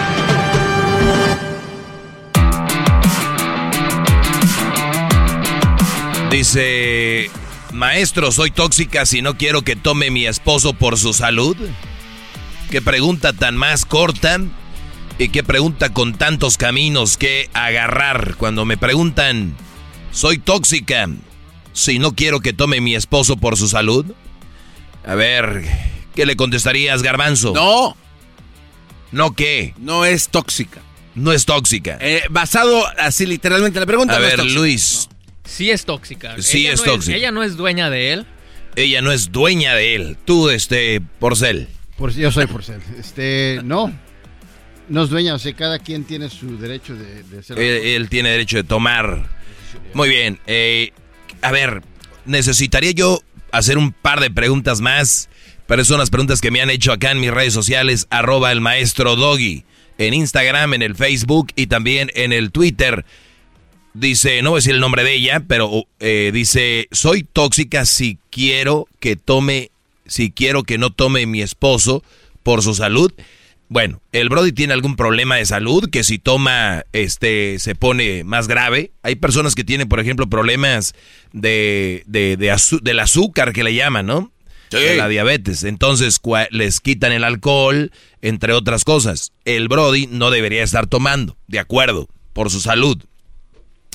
Dice, 6.30 7.30
maestro, 7.72 8.32
soy 8.32 8.50
tóxica 8.50 9.06
si 9.06 9.22
no 9.22 9.38
quiero 9.38 9.62
que 9.62 9.76
tome 9.76 10.10
mi 10.10 10.26
esposo 10.26 10.74
por 10.74 10.98
su 10.98 11.14
salud. 11.14 11.56
Qué 12.72 12.82
pregunta 12.82 13.34
tan 13.34 13.56
más 13.56 13.86
corta 13.86 14.40
y 15.24 15.30
qué 15.30 15.42
pregunta 15.42 15.94
con 15.94 16.16
tantos 16.16 16.58
caminos 16.58 17.16
que 17.16 17.50
agarrar. 17.54 18.36
Cuando 18.36 18.66
me 18.66 18.76
preguntan, 18.76 19.56
soy 20.12 20.38
tóxica 20.38 21.08
si 21.72 21.98
no 21.98 22.14
quiero 22.14 22.42
que 22.42 22.52
tome 22.52 22.82
mi 22.82 22.94
esposo 22.94 23.38
por 23.38 23.56
su 23.58 23.70
salud. 23.70 24.06
A 25.06 25.16
ver, 25.16 25.64
¿qué 26.14 26.26
le 26.26 26.36
contestarías, 26.36 27.04
garbanzo? 27.04 27.54
No. 27.54 27.96
¿No 29.14 29.34
qué? 29.34 29.74
No 29.78 30.04
es 30.04 30.28
tóxica. 30.28 30.82
No 31.16 31.32
es 31.32 31.46
tóxica. 31.46 31.98
Eh, 32.02 32.24
basado 32.30 32.84
así 33.00 33.26
literalmente 33.26 33.80
en 33.80 33.82
la 33.82 33.88
pregunta. 33.88 34.16
A 34.16 34.20
no 34.20 34.26
es 34.26 34.32
ver, 34.32 34.40
tóxica. 34.40 34.60
Luis. 34.60 35.10
Sí 35.46 35.72
es 35.72 35.86
tóxica. 35.86 36.36
Sí 36.42 36.60
Ella 36.66 36.74
es 36.74 36.80
no 36.86 36.92
tóxica. 36.94 37.16
ella 37.18 37.32
no 37.32 37.44
es 37.44 37.56
dueña 37.56 37.90
de 37.90 38.12
él. 38.14 38.26
Ella 38.76 39.02
no 39.02 39.12
es 39.14 39.32
dueña 39.32 39.74
de 39.74 39.96
él. 39.96 40.18
Tú, 40.26 40.50
este, 40.50 41.00
Porcel. 41.20 41.70
Por, 41.98 42.12
yo 42.14 42.30
soy 42.32 42.48
Porcel. 42.48 42.82
Este, 43.00 43.62
no. 43.64 43.94
No 44.94 45.04
es 45.04 45.10
dueña, 45.10 45.34
o 45.34 45.40
sea, 45.40 45.54
cada 45.54 45.80
quien 45.80 46.04
tiene 46.04 46.30
su 46.30 46.60
derecho 46.60 46.96
de, 46.96 47.24
de 47.24 47.40
hacer. 47.40 47.58
Él, 47.58 47.84
él 47.84 48.10
tiene 48.10 48.30
derecho 48.30 48.58
de 48.58 48.64
tomar. 48.64 49.28
Muy 49.96 50.08
bien. 50.08 50.40
eh, 50.46 50.92
a 51.42 51.52
ver, 51.52 51.82
necesitaría 52.26 52.92
yo 52.92 53.24
hacer 53.52 53.80
un 53.80 53.92
par 53.92 54.20
de 54.20 54.30
preguntas 54.30 54.82
más. 54.82 55.30
Pero 55.66 55.84
son 55.84 55.98
las 55.98 56.12
preguntas 56.12 56.42
que 56.42 56.52
me 56.52 56.62
han 56.62 56.70
hecho 56.70 56.92
acá 56.92 57.10
en 57.10 57.20
mis 57.22 57.32
redes 57.32 57.56
sociales, 57.56 58.06
arroba 58.12 58.52
el 58.52 58.62
maestro 58.62 59.16
Doggy. 59.16 59.64
En 59.98 60.14
Instagram, 60.14 60.76
en 60.76 60.84
el 60.84 60.94
Facebook 60.94 61.48
y 61.56 61.66
también 61.66 62.12
en 62.14 62.32
el 62.32 62.52
Twitter. 62.52 63.04
Dice, 63.96 64.44
no 64.44 64.52
voy 64.52 64.58
a 64.58 64.60
decir 64.60 64.76
el 64.76 64.80
nombre 64.80 65.04
de 65.04 65.16
ella, 65.16 65.44
pero 65.48 65.88
eh, 66.02 66.30
dice, 66.32 66.88
soy 66.92 67.24
tóxica 67.24 67.86
si 67.86 68.20
quiero 68.30 68.88
que 69.00 69.16
tome, 69.16 69.72
si 70.06 70.30
quiero 70.30 70.62
que 70.62 70.78
no 70.78 70.92
tome 70.92 71.26
mi 71.26 71.42
esposo 71.42 72.04
por 72.44 72.62
su 72.62 72.76
salud. 72.76 73.12
Bueno, 73.74 74.04
el 74.12 74.30
Brody 74.30 74.52
tiene 74.52 74.74
algún 74.74 74.96
problema 74.96 75.38
de 75.38 75.48
salud 75.48 75.90
que 75.90 76.04
si 76.04 76.20
toma, 76.20 76.84
este, 76.94 77.58
se 77.58 77.74
pone 77.74 78.24
más 78.24 78.48
grave. 78.48 78.92
Hay 79.02 79.16
personas 79.16 79.56
que 79.56 79.64
tienen, 79.64 79.90
por 79.90 80.00
ejemplo, 80.00 80.30
problemas 80.30 80.94
de, 81.32 82.04
de, 82.06 82.38
de 82.38 82.56
del 82.84 83.00
azúcar 83.00 83.52
que 83.52 83.64
le 83.64 83.74
llaman, 83.74 84.06
¿no? 84.06 84.32
De 84.70 84.96
la 84.96 85.08
diabetes. 85.08 85.64
Entonces 85.64 86.22
les 86.52 86.82
quitan 86.82 87.14
el 87.14 87.24
alcohol, 87.24 87.92
entre 88.22 88.54
otras 88.54 88.84
cosas. 88.84 89.32
El 89.44 89.70
Brody 89.70 90.06
no 90.06 90.30
debería 90.30 90.62
estar 90.62 90.86
tomando, 90.86 91.36
de 91.48 91.58
acuerdo, 91.58 92.08
por 92.34 92.52
su 92.52 92.60
salud. 92.60 93.04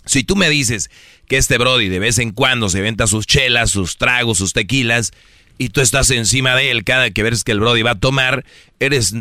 Si 0.06 0.24
tú 0.24 0.34
me 0.34 0.50
dices 0.50 0.90
que 1.28 1.36
este 1.36 1.56
Brody 1.56 1.88
de 1.88 2.00
vez 2.00 2.18
en 2.18 2.32
cuando 2.32 2.68
se 2.68 2.80
venta 2.80 3.06
sus 3.06 3.28
chelas, 3.28 3.70
sus 3.70 3.96
tragos, 3.96 4.38
sus 4.38 4.54
tequilas, 4.54 5.12
y 5.56 5.68
tú 5.68 5.80
estás 5.80 6.10
encima 6.10 6.56
de 6.56 6.72
él 6.72 6.82
cada 6.82 7.12
que 7.12 7.22
ves 7.22 7.44
que 7.44 7.52
el 7.52 7.60
Brody 7.60 7.82
va 7.82 7.92
a 7.92 8.00
tomar, 8.00 8.44
eres 8.80 9.14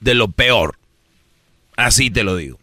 de 0.00 0.14
lo 0.14 0.28
peor. 0.28 0.76
Así 1.76 2.10
te 2.10 2.24
lo 2.24 2.36
digo. 2.36 2.58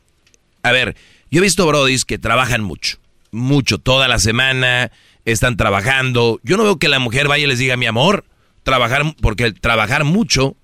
A 0.64 0.72
ver, 0.72 0.95
yo 1.31 1.39
he 1.39 1.43
visto 1.43 1.65
Brodis 1.65 2.05
que 2.05 2.18
trabajan 2.18 2.61
mucho, 2.61 2.97
mucho, 3.31 3.77
toda 3.77 4.07
la 4.07 4.19
semana, 4.19 4.91
están 5.26 5.57
trabajando. 5.57 6.39
Yo 6.43 6.57
no 6.57 6.64
veo 6.64 6.77
que 6.77 6.88
la 6.89 6.99
mujer 6.99 7.27
vaya 7.27 7.45
y 7.45 7.47
les 7.47 7.59
diga, 7.59 7.77
mi 7.77 7.85
amor, 7.85 8.26
trabajar, 8.64 9.03
porque 9.22 9.45
el 9.45 9.59
trabajar 9.59 10.03
mucho 10.03 10.55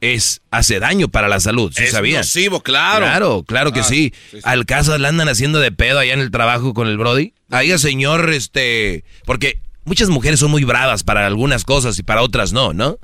es, 0.00 0.40
hace 0.50 0.80
daño 0.80 1.08
para 1.08 1.28
la 1.28 1.38
salud, 1.40 1.72
¿sí 1.74 1.84
Es 1.84 1.92
sabías? 1.92 2.26
nocivo, 2.26 2.60
claro. 2.62 3.06
Claro, 3.06 3.44
claro 3.46 3.72
que 3.72 3.80
Ah, 3.80 3.84
sí. 3.84 4.12
sí, 4.30 4.36
sí. 4.38 4.42
Al 4.44 4.66
caso 4.66 4.96
le 4.98 5.06
andan 5.08 5.28
haciendo 5.28 5.60
de 5.60 5.70
pedo 5.72 5.98
allá 6.00 6.12
en 6.12 6.20
el 6.20 6.30
trabajo 6.30 6.74
con 6.74 6.88
el 6.88 6.98
Brody. 6.98 7.32
Ahí, 7.50 7.76
señor, 7.78 8.30
este, 8.32 9.04
porque 9.24 9.58
muchas 9.84 10.08
mujeres 10.08 10.40
son 10.40 10.50
muy 10.50 10.64
bravas 10.64 11.04
para 11.04 11.26
algunas 11.26 11.64
cosas 11.64 11.98
y 11.98 12.02
para 12.02 12.22
otras 12.22 12.52
no, 12.52 12.72
¿no? 12.72 12.98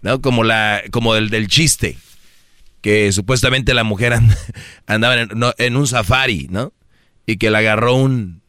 ¿No? 0.00 0.20
Como 0.22 0.42
la, 0.42 0.82
como 0.90 1.14
el 1.16 1.28
del 1.30 1.48
chiste, 1.48 1.96
que 2.82 3.10
supuestamente 3.12 3.72
la 3.74 3.84
mujer 3.84 4.12
and- 4.12 4.36
andaba 4.86 5.18
en, 5.22 5.30
no, 5.34 5.54
en 5.56 5.76
un 5.76 5.86
safari, 5.86 6.48
¿no? 6.50 6.72
Y 7.26 7.36
que 7.38 7.50
le 7.50 7.58
agarró 7.58 7.94
un, 7.94 8.42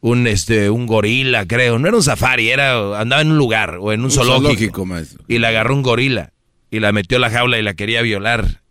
un, 0.00 0.26
este, 0.26 0.70
un 0.70 0.86
gorila, 0.86 1.46
creo. 1.46 1.78
No 1.78 1.86
era 1.86 1.96
un 1.96 2.02
safari, 2.02 2.48
era, 2.50 2.98
andaba 3.00 3.22
en 3.22 3.30
un 3.30 3.38
lugar 3.38 3.76
o 3.80 3.92
en 3.92 4.00
un, 4.00 4.06
Un 4.06 4.10
zoológico. 4.10 4.42
zoológico, 4.46 4.86
maestro. 4.86 5.24
Y 5.28 5.38
le 5.38 5.46
agarró 5.46 5.74
un 5.74 5.82
gorila 5.82 6.32
y 6.70 6.80
la 6.80 6.90
metió 6.92 7.18
a 7.18 7.20
la 7.20 7.30
jaula 7.30 7.58
y 7.58 7.62
la 7.62 7.74
quería 7.74 8.02
violar. 8.02 8.62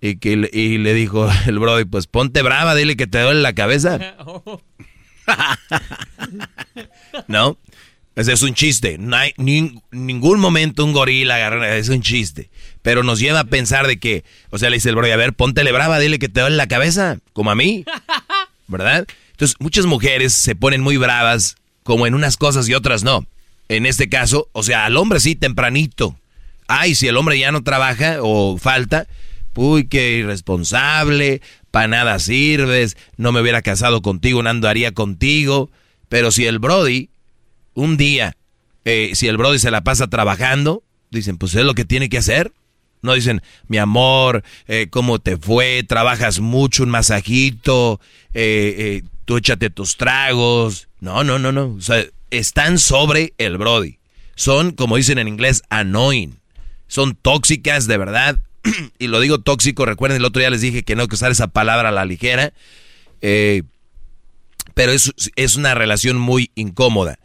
Y, 0.00 0.16
que, 0.16 0.34
le- 0.38 0.50
y 0.52 0.78
le 0.78 0.94
dijo 0.94 1.28
el 1.46 1.58
Brody, 1.58 1.84
pues 1.84 2.06
ponte 2.06 2.40
brava, 2.42 2.74
dile 2.74 2.96
que 2.96 3.06
te 3.06 3.20
duele 3.20 3.42
la 3.42 3.52
cabeza. 3.52 4.16
¿No? 7.28 7.56
Ese 8.16 8.32
es 8.32 8.42
un 8.42 8.54
chiste. 8.54 8.98
No 8.98 9.16
hay 9.16 9.32
ni- 9.36 9.80
ningún 9.92 10.40
momento 10.40 10.84
un 10.84 10.92
gorila 10.92 11.36
agarró, 11.36 11.64
es 11.64 11.88
un 11.88 12.02
chiste. 12.02 12.50
Pero 12.82 13.02
nos 13.02 13.18
lleva 13.20 13.40
a 13.40 13.44
pensar 13.44 13.86
de 13.86 13.98
que, 13.98 14.24
o 14.50 14.58
sea, 14.58 14.68
le 14.70 14.76
dice 14.76 14.88
el 14.90 14.96
Brody, 14.96 15.12
a 15.12 15.16
ver, 15.16 15.32
póntele 15.32 15.72
brava, 15.72 15.98
dile 15.98 16.18
que 16.18 16.28
te 16.28 16.40
duele 16.40 16.56
la 16.56 16.66
cabeza, 16.66 17.18
como 17.32 17.50
a 17.50 17.54
mí. 17.54 17.84
¿Verdad? 18.68 19.06
Entonces, 19.32 19.56
muchas 19.60 19.86
mujeres 19.86 20.32
se 20.32 20.54
ponen 20.54 20.80
muy 20.80 20.96
bravas, 20.96 21.56
como 21.82 22.06
en 22.06 22.14
unas 22.14 22.36
cosas 22.36 22.68
y 22.68 22.74
otras 22.74 23.02
no. 23.04 23.26
En 23.68 23.86
este 23.86 24.08
caso, 24.08 24.48
o 24.52 24.62
sea, 24.62 24.84
al 24.86 24.96
hombre 24.96 25.20
sí, 25.20 25.34
tempranito. 25.34 26.18
Ay, 26.68 26.94
si 26.94 27.06
el 27.08 27.16
hombre 27.16 27.38
ya 27.38 27.52
no 27.52 27.62
trabaja 27.62 28.18
o 28.20 28.58
falta, 28.58 29.06
uy, 29.54 29.86
qué 29.88 30.18
irresponsable, 30.18 31.40
para 31.70 31.88
nada 31.88 32.18
sirves, 32.18 32.96
no 33.16 33.32
me 33.32 33.40
hubiera 33.40 33.62
casado 33.62 34.02
contigo, 34.02 34.42
no 34.42 34.50
andaría 34.50 34.92
contigo. 34.92 35.70
Pero 36.08 36.32
si 36.32 36.46
el 36.46 36.58
Brody, 36.58 37.10
un 37.74 37.96
día, 37.96 38.36
eh, 38.84 39.12
si 39.14 39.28
el 39.28 39.36
Brody 39.36 39.58
se 39.58 39.70
la 39.70 39.82
pasa 39.82 40.08
trabajando, 40.08 40.82
dicen, 41.10 41.38
pues 41.38 41.54
es 41.54 41.64
lo 41.64 41.74
que 41.74 41.84
tiene 41.84 42.08
que 42.08 42.18
hacer. 42.18 42.52
No 43.02 43.14
dicen, 43.14 43.42
mi 43.68 43.78
amor, 43.78 44.42
eh, 44.68 44.88
¿cómo 44.90 45.18
te 45.18 45.36
fue? 45.36 45.82
Trabajas 45.84 46.40
mucho, 46.40 46.82
un 46.82 46.90
masajito, 46.90 48.00
eh, 48.34 48.74
eh, 48.78 49.02
tú 49.24 49.36
échate 49.36 49.70
tus 49.70 49.96
tragos. 49.96 50.88
No, 51.00 51.24
no, 51.24 51.38
no, 51.38 51.52
no. 51.52 51.74
O 51.74 51.80
sea, 51.80 52.04
están 52.30 52.78
sobre 52.78 53.32
el 53.38 53.56
Brody. 53.56 53.98
Son, 54.34 54.72
como 54.72 54.96
dicen 54.96 55.18
en 55.18 55.28
inglés, 55.28 55.62
annoying. 55.70 56.38
Son 56.88 57.14
tóxicas 57.14 57.86
de 57.86 57.96
verdad. 57.96 58.40
y 58.98 59.06
lo 59.06 59.20
digo 59.20 59.38
tóxico, 59.38 59.86
recuerden, 59.86 60.18
el 60.18 60.24
otro 60.24 60.40
día 60.40 60.50
les 60.50 60.60
dije 60.60 60.82
que 60.82 60.96
no 60.96 61.02
hay 61.02 61.08
que 61.08 61.14
usar 61.14 61.30
esa 61.30 61.46
palabra 61.46 61.90
a 61.90 61.92
la 61.92 62.04
ligera. 62.04 62.52
Eh, 63.22 63.62
pero 64.74 64.90
es, 64.90 65.12
es 65.36 65.56
una 65.56 65.74
relación 65.74 66.18
muy 66.18 66.50
incómoda. 66.54 67.19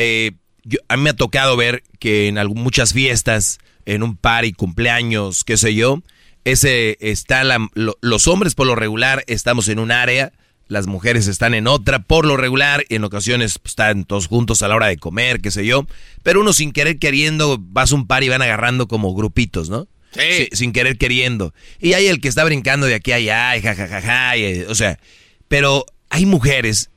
Eh, 0.00 0.32
yo- 0.64 0.78
a 0.88 0.96
mí 0.96 1.02
me 1.02 1.10
ha 1.10 1.16
tocado 1.16 1.56
ver 1.56 1.82
que 1.98 2.28
en 2.28 2.36
algu- 2.36 2.54
muchas 2.54 2.92
fiestas, 2.92 3.58
en 3.84 4.02
un 4.02 4.16
party, 4.16 4.52
cumpleaños, 4.52 5.42
qué 5.44 5.56
sé 5.56 5.74
yo, 5.74 6.02
ese 6.44 6.96
está 7.00 7.42
la- 7.44 7.68
lo- 7.74 7.98
los 8.00 8.26
hombres 8.28 8.54
por 8.54 8.66
lo 8.66 8.74
regular 8.74 9.24
estamos 9.26 9.68
en 9.68 9.78
un 9.78 9.90
área, 9.90 10.32
las 10.68 10.86
mujeres 10.86 11.26
están 11.26 11.54
en 11.54 11.66
otra, 11.66 11.98
por 12.00 12.26
lo 12.26 12.36
regular, 12.36 12.84
y 12.88 12.94
en 12.96 13.04
ocasiones 13.04 13.58
pues, 13.58 13.72
están 13.72 14.04
todos 14.04 14.26
juntos 14.28 14.62
a 14.62 14.68
la 14.68 14.76
hora 14.76 14.86
de 14.86 14.98
comer, 14.98 15.40
qué 15.40 15.50
sé 15.50 15.64
yo, 15.66 15.86
pero 16.22 16.40
uno 16.42 16.52
sin 16.52 16.72
querer 16.72 16.98
queriendo 16.98 17.56
vas 17.58 17.90
a 17.92 17.94
un 17.94 18.06
par 18.06 18.22
y 18.22 18.28
van 18.28 18.42
agarrando 18.42 18.86
como 18.86 19.14
grupitos, 19.14 19.68
¿no? 19.70 19.88
Sí. 20.12 20.48
sin 20.52 20.72
querer 20.72 20.96
queriendo. 20.96 21.52
Y 21.80 21.92
hay 21.92 22.06
el 22.06 22.20
que 22.20 22.28
está 22.28 22.42
brincando 22.44 22.86
de 22.86 22.94
aquí 22.94 23.12
a 23.12 23.16
allá, 23.16 23.56
y 23.56 23.62
jajajaja, 23.62 24.36
y, 24.38 24.42
eh, 24.44 24.66
o 24.68 24.74
sea, 24.74 24.98
pero 25.48 25.84
hay 26.10 26.24
mujeres 26.24 26.90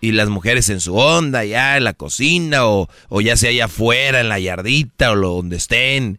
y 0.00 0.12
las 0.12 0.28
mujeres 0.28 0.68
en 0.68 0.80
su 0.80 0.94
onda, 0.96 1.44
ya 1.44 1.76
en 1.76 1.84
la 1.84 1.94
cocina 1.94 2.66
o, 2.66 2.88
o 3.08 3.20
ya 3.20 3.36
sea 3.36 3.50
allá 3.50 3.64
afuera, 3.66 4.20
en 4.20 4.28
la 4.28 4.38
yardita 4.38 5.10
o 5.12 5.14
lo, 5.14 5.30
donde 5.30 5.56
estén. 5.56 6.18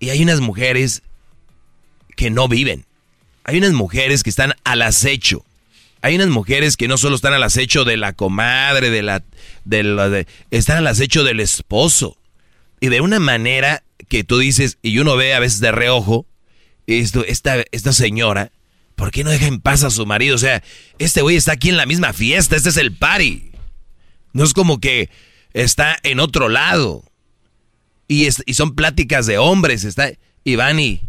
Y 0.00 0.10
hay 0.10 0.22
unas 0.22 0.40
mujeres 0.40 1.02
que 2.16 2.30
no 2.30 2.48
viven. 2.48 2.84
Hay 3.44 3.58
unas 3.58 3.72
mujeres 3.72 4.22
que 4.22 4.30
están 4.30 4.54
al 4.64 4.82
acecho. 4.82 5.44
Hay 6.02 6.16
unas 6.16 6.28
mujeres 6.28 6.76
que 6.76 6.88
no 6.88 6.98
solo 6.98 7.16
están 7.16 7.32
al 7.32 7.42
acecho 7.42 7.84
de 7.84 7.96
la 7.96 8.12
comadre, 8.12 8.90
de 8.90 9.02
la, 9.02 9.22
de 9.64 9.82
de- 9.82 10.26
están 10.50 10.78
al 10.78 10.86
acecho 10.86 11.24
del 11.24 11.40
esposo. 11.40 12.16
Y 12.80 12.88
de 12.88 13.00
una 13.00 13.20
manera 13.20 13.82
que 14.08 14.24
tú 14.24 14.38
dices, 14.38 14.76
y 14.82 14.98
uno 14.98 15.16
ve 15.16 15.32
a 15.34 15.38
veces 15.40 15.60
de 15.60 15.72
reojo, 15.72 16.26
esto, 16.86 17.24
esta, 17.24 17.64
esta 17.72 17.92
señora, 17.94 18.52
¿por 18.94 19.10
qué 19.10 19.24
no 19.24 19.30
deja 19.30 19.46
en 19.46 19.60
paz 19.60 19.84
a 19.84 19.90
su 19.90 20.06
marido? 20.06 20.36
O 20.36 20.38
sea, 20.38 20.62
este 20.98 21.22
güey 21.22 21.36
está 21.36 21.52
aquí 21.52 21.68
en 21.68 21.76
la 21.76 21.86
misma 21.86 22.12
fiesta, 22.12 22.56
este 22.56 22.68
es 22.68 22.76
el 22.76 22.92
party. 22.92 23.50
No 24.32 24.44
es 24.44 24.52
como 24.52 24.80
que 24.80 25.10
está 25.52 25.96
en 26.02 26.20
otro 26.20 26.48
lado. 26.48 27.04
Y, 28.06 28.26
y 28.26 28.54
son 28.54 28.74
pláticas 28.74 29.26
de 29.26 29.38
hombres, 29.38 29.84
está, 29.84 30.10
y 30.44 30.56
van 30.56 30.78
y, 30.78 31.00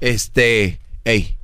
este, 0.00 0.80
hey, 1.04 1.36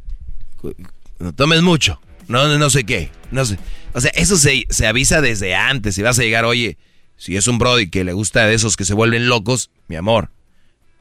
no 1.19 1.35
tomes 1.35 1.61
mucho, 1.61 2.01
no, 2.29 2.57
no 2.57 2.71
sé 2.71 2.85
qué, 2.85 3.11
no 3.31 3.45
sé. 3.45 3.59
O 3.93 4.01
sea, 4.01 4.11
eso 4.15 4.37
se, 4.37 4.65
se 4.71 4.87
avisa 4.87 5.21
desde 5.21 5.55
antes, 5.55 5.95
si 5.95 6.03
vas 6.03 6.19
a 6.19 6.23
llegar, 6.23 6.47
oye, 6.47 6.79
si 7.17 7.37
es 7.37 7.47
un 7.47 7.59
brody 7.59 7.91
que 7.91 8.05
le 8.05 8.15
gusta 8.15 8.47
de 8.47 8.55
esos 8.55 8.77
que 8.77 8.85
se 8.87 8.95
vuelven 8.95 9.29
locos, 9.29 9.71
mi 9.89 9.97
amor, 9.97 10.31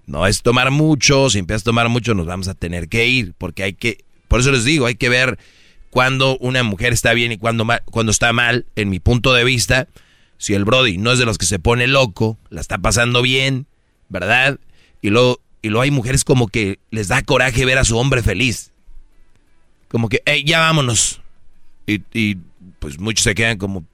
no 0.08 0.28
es 0.28 0.42
tomar 0.42 0.72
mucho, 0.72 1.30
si 1.30 1.40
empiezas 1.40 1.64
a 1.64 1.66
tomar 1.66 1.90
mucho 1.90 2.14
nos 2.14 2.26
vamos 2.26 2.48
a 2.48 2.54
tener 2.54 2.90
que 2.90 3.08
ir, 3.08 3.34
porque 3.38 3.64
hay 3.64 3.74
que, 3.74 4.05
por 4.28 4.40
eso 4.40 4.52
les 4.52 4.64
digo, 4.64 4.86
hay 4.86 4.96
que 4.96 5.10
ver 5.10 5.38
cuando 5.90 6.38
una 6.40 6.64
mujer 6.64 6.94
está 6.94 7.14
bien 7.14 7.32
y 7.32 7.38
cuando, 7.38 7.66
cuando 7.86 8.12
está 8.12 8.34
mal, 8.34 8.66
en 8.76 8.90
mi 8.90 9.00
punto 9.00 9.34
de 9.34 9.44
vista, 9.44 9.88
si 10.38 10.54
el 10.54 10.66
Brody 10.66 10.98
no 10.98 11.12
es 11.12 11.20
de 11.20 11.26
los 11.26 11.38
que 11.38 11.46
se 11.46 11.60
pone 11.60 11.88
loco, 11.88 12.38
la 12.50 12.62
está 12.62 12.78
pasando 12.78 13.22
bien, 13.22 13.68
¿verdad? 14.10 14.60
Y 15.02 15.10
luego, 15.10 15.40
y 15.62 15.70
luego 15.70 15.84
hay 15.84 15.92
mujeres 15.92 16.24
como 16.24 16.48
que 16.48 16.80
les 16.92 17.08
da 17.08 17.22
coraje 17.22 17.66
ver 17.66 17.78
a 17.78 17.86
su 17.86 17.98
hombre 17.98 18.22
feliz. 18.22 18.72
Como 19.88 20.10
que, 20.10 20.22
hey, 20.26 20.44
ya 20.46 20.60
vámonos. 20.60 21.22
Y, 21.88 22.02
y 22.14 22.38
pues 22.80 23.00
muchos 23.00 23.24
se 23.24 23.36
quedan 23.36 23.58
como, 23.58 23.86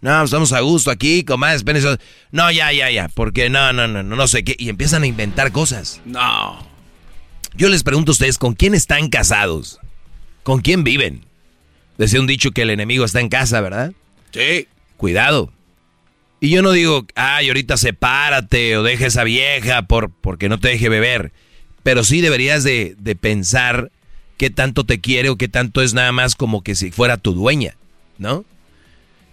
no, 0.00 0.22
estamos 0.22 0.52
a 0.52 0.60
gusto 0.60 0.90
aquí, 0.90 1.24
comadre, 1.24 1.78
eso. 1.78 1.96
No, 2.30 2.50
ya, 2.50 2.72
ya, 2.72 2.90
ya, 2.90 3.08
porque 3.08 3.48
no, 3.48 3.72
no, 3.72 3.88
no, 3.88 4.02
no, 4.02 4.16
no 4.16 4.28
sé 4.28 4.44
qué. 4.44 4.54
Y 4.58 4.68
empiezan 4.68 5.02
a 5.02 5.06
inventar 5.06 5.50
cosas. 5.52 6.02
No. 6.04 6.73
Yo 7.56 7.68
les 7.68 7.82
pregunto 7.84 8.10
a 8.10 8.14
ustedes, 8.14 8.38
¿con 8.38 8.54
quién 8.54 8.74
están 8.74 9.08
casados? 9.08 9.78
¿Con 10.42 10.60
quién 10.60 10.82
viven? 10.84 11.24
Decía 11.98 12.20
un 12.20 12.26
dicho 12.26 12.50
que 12.50 12.62
el 12.62 12.70
enemigo 12.70 13.04
está 13.04 13.20
en 13.20 13.28
casa, 13.28 13.60
¿verdad? 13.60 13.92
Sí. 14.32 14.66
Cuidado. 14.96 15.52
Y 16.40 16.50
yo 16.50 16.62
no 16.62 16.72
digo, 16.72 17.06
ay, 17.14 17.48
ahorita 17.48 17.76
sepárate 17.76 18.76
o 18.76 18.82
deja 18.82 19.06
esa 19.06 19.24
vieja 19.24 19.82
por, 19.82 20.10
porque 20.10 20.48
no 20.48 20.58
te 20.58 20.68
deje 20.68 20.88
beber. 20.88 21.32
Pero 21.82 22.02
sí 22.02 22.20
deberías 22.20 22.64
de, 22.64 22.96
de 22.98 23.14
pensar 23.14 23.92
qué 24.36 24.50
tanto 24.50 24.84
te 24.84 25.00
quiere 25.00 25.30
o 25.30 25.36
qué 25.36 25.48
tanto 25.48 25.80
es 25.80 25.94
nada 25.94 26.12
más 26.12 26.34
como 26.34 26.62
que 26.62 26.74
si 26.74 26.90
fuera 26.90 27.16
tu 27.16 27.34
dueña, 27.34 27.76
¿no? 28.18 28.44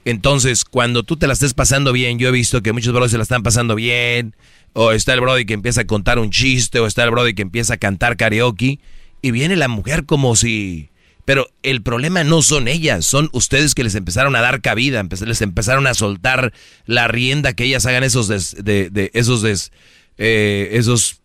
Entonces, 0.06 0.66
cuando 0.66 1.04
tú 1.04 1.18
te 1.18 1.28
la 1.28 1.34
estés 1.34 1.54
pasando 1.54 1.92
bien, 1.92 2.18
yo 2.18 2.30
he 2.30 2.32
visto 2.32 2.62
que 2.62 2.74
muchos 2.74 2.94
brothers 2.94 3.12
se 3.12 3.18
la 3.18 3.24
están 3.24 3.44
pasando 3.44 3.76
bien, 3.76 4.36
o 4.74 4.92
está 4.92 5.14
el 5.14 5.22
brody 5.22 5.46
que 5.46 5.54
empieza 5.54 5.82
a 5.82 5.88
contar 5.88 6.20
un 6.20 6.32
chiste, 6.32 6.80
o 6.80 6.88
está 6.88 7.04
el 7.04 7.12
brody 7.12 7.34
que 7.34 7.42
empieza 7.42 7.76
a 7.76 7.78
cantar 7.78 8.18
karaoke, 8.18 8.80
y 9.22 9.32
viene 9.32 9.56
la 9.56 9.68
mujer 9.68 10.06
como 10.06 10.36
si... 10.36 10.90
Pero 11.24 11.48
el 11.62 11.84
problema 11.84 12.24
no 12.24 12.42
son 12.42 12.68
ellas, 12.68 13.06
son 13.06 13.30
ustedes 13.32 13.76
que 13.76 13.84
les 13.84 13.94
empezaron 13.94 14.36
a 14.36 14.42
dar 14.42 14.62
cabida, 14.62 15.06
les 15.26 15.42
empezaron 15.42 15.86
a 15.86 15.94
soltar 15.94 16.52
la 16.86 17.08
rienda 17.08 17.54
que 17.54 17.66
ellas 17.66 17.86
hagan 17.86 18.04
esos 18.04 18.28
de, 18.28 19.12
esos 19.14 19.42
des, 19.44 19.72
eh, 20.18 20.70
esos 20.74 21.22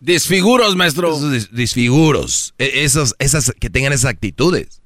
disfiguros, 0.00 0.76
maestro. 0.76 1.16
Esos 1.16 1.50
disfiguros, 1.50 2.54
e, 2.58 2.84
esos, 2.84 3.16
esas 3.18 3.52
que 3.58 3.70
tengan 3.70 3.94
esas 3.94 4.10
actitudes. 4.10 4.82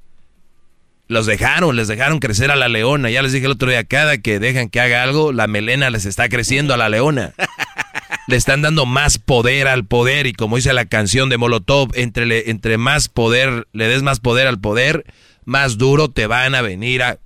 Los 1.09 1.27
dejaron, 1.27 1.75
les 1.75 1.89
dejaron 1.89 2.21
crecer 2.21 2.51
a 2.51 2.57
la 2.57 2.69
leona. 2.69 3.11
Ya 3.11 3.23
les 3.23 3.33
dije 3.33 3.47
el 3.47 3.53
otro 3.53 3.69
día, 3.69 3.83
cada 3.85 4.19
que 4.19 4.39
dejan 4.39 4.69
que 4.69 4.81
haga 4.81 5.03
algo, 5.03 5.33
la 5.33 5.49
melena 5.49 5.91
les 5.91 6.05
está 6.05 6.29
creciendo 6.29 6.73
a 6.73 6.77
la 6.77 6.89
leona. 6.89 7.35
Le 8.27 8.37
están 8.37 8.63
dando 8.63 8.87
más 8.87 9.19
poder 9.19 9.69
al 9.69 9.87
poder 9.87 10.27
y 10.27 10.33
como 10.33 10.57
dice 10.57 10.73
la 10.73 10.87
canción 10.87 11.29
de 11.29 11.37
Molotov, 11.37 11.91
entre, 11.95 12.51
entre 12.51 12.77
más 12.77 13.09
poder, 13.09 13.69
le 13.73 13.87
des 13.89 14.03
más 14.03 14.21
poder 14.21 14.47
al 14.47 14.61
poder, 14.61 15.05
más 15.45 15.79
duro 15.79 16.11
te 16.11 16.27
van 16.27 16.55
a 16.55 16.63
venir 16.63 17.03
a... 17.03 17.19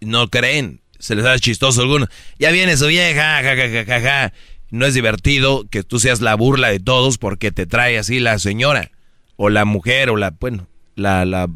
No 0.00 0.28
creen, 0.28 0.80
se 0.98 1.14
les 1.14 1.24
da 1.24 1.38
chistoso 1.38 1.80
a 1.80 1.84
algunos. 1.84 2.08
Ya 2.38 2.50
viene 2.50 2.76
su 2.76 2.88
vieja, 2.88 3.40
ja, 3.42 4.32
No 4.70 4.86
es 4.86 4.94
divertido 4.94 5.64
que 5.70 5.84
tú 5.84 6.00
seas 6.00 6.20
la 6.20 6.34
burla 6.34 6.68
de 6.68 6.80
todos 6.80 7.18
porque 7.18 7.52
te 7.52 7.66
trae 7.66 7.98
así 7.98 8.18
la 8.18 8.40
señora 8.40 8.90
o 9.36 9.48
la 9.48 9.64
mujer 9.64 10.10
o 10.10 10.16
la, 10.16 10.30
bueno, 10.30 10.66
la, 10.96 11.24
la 11.24 11.48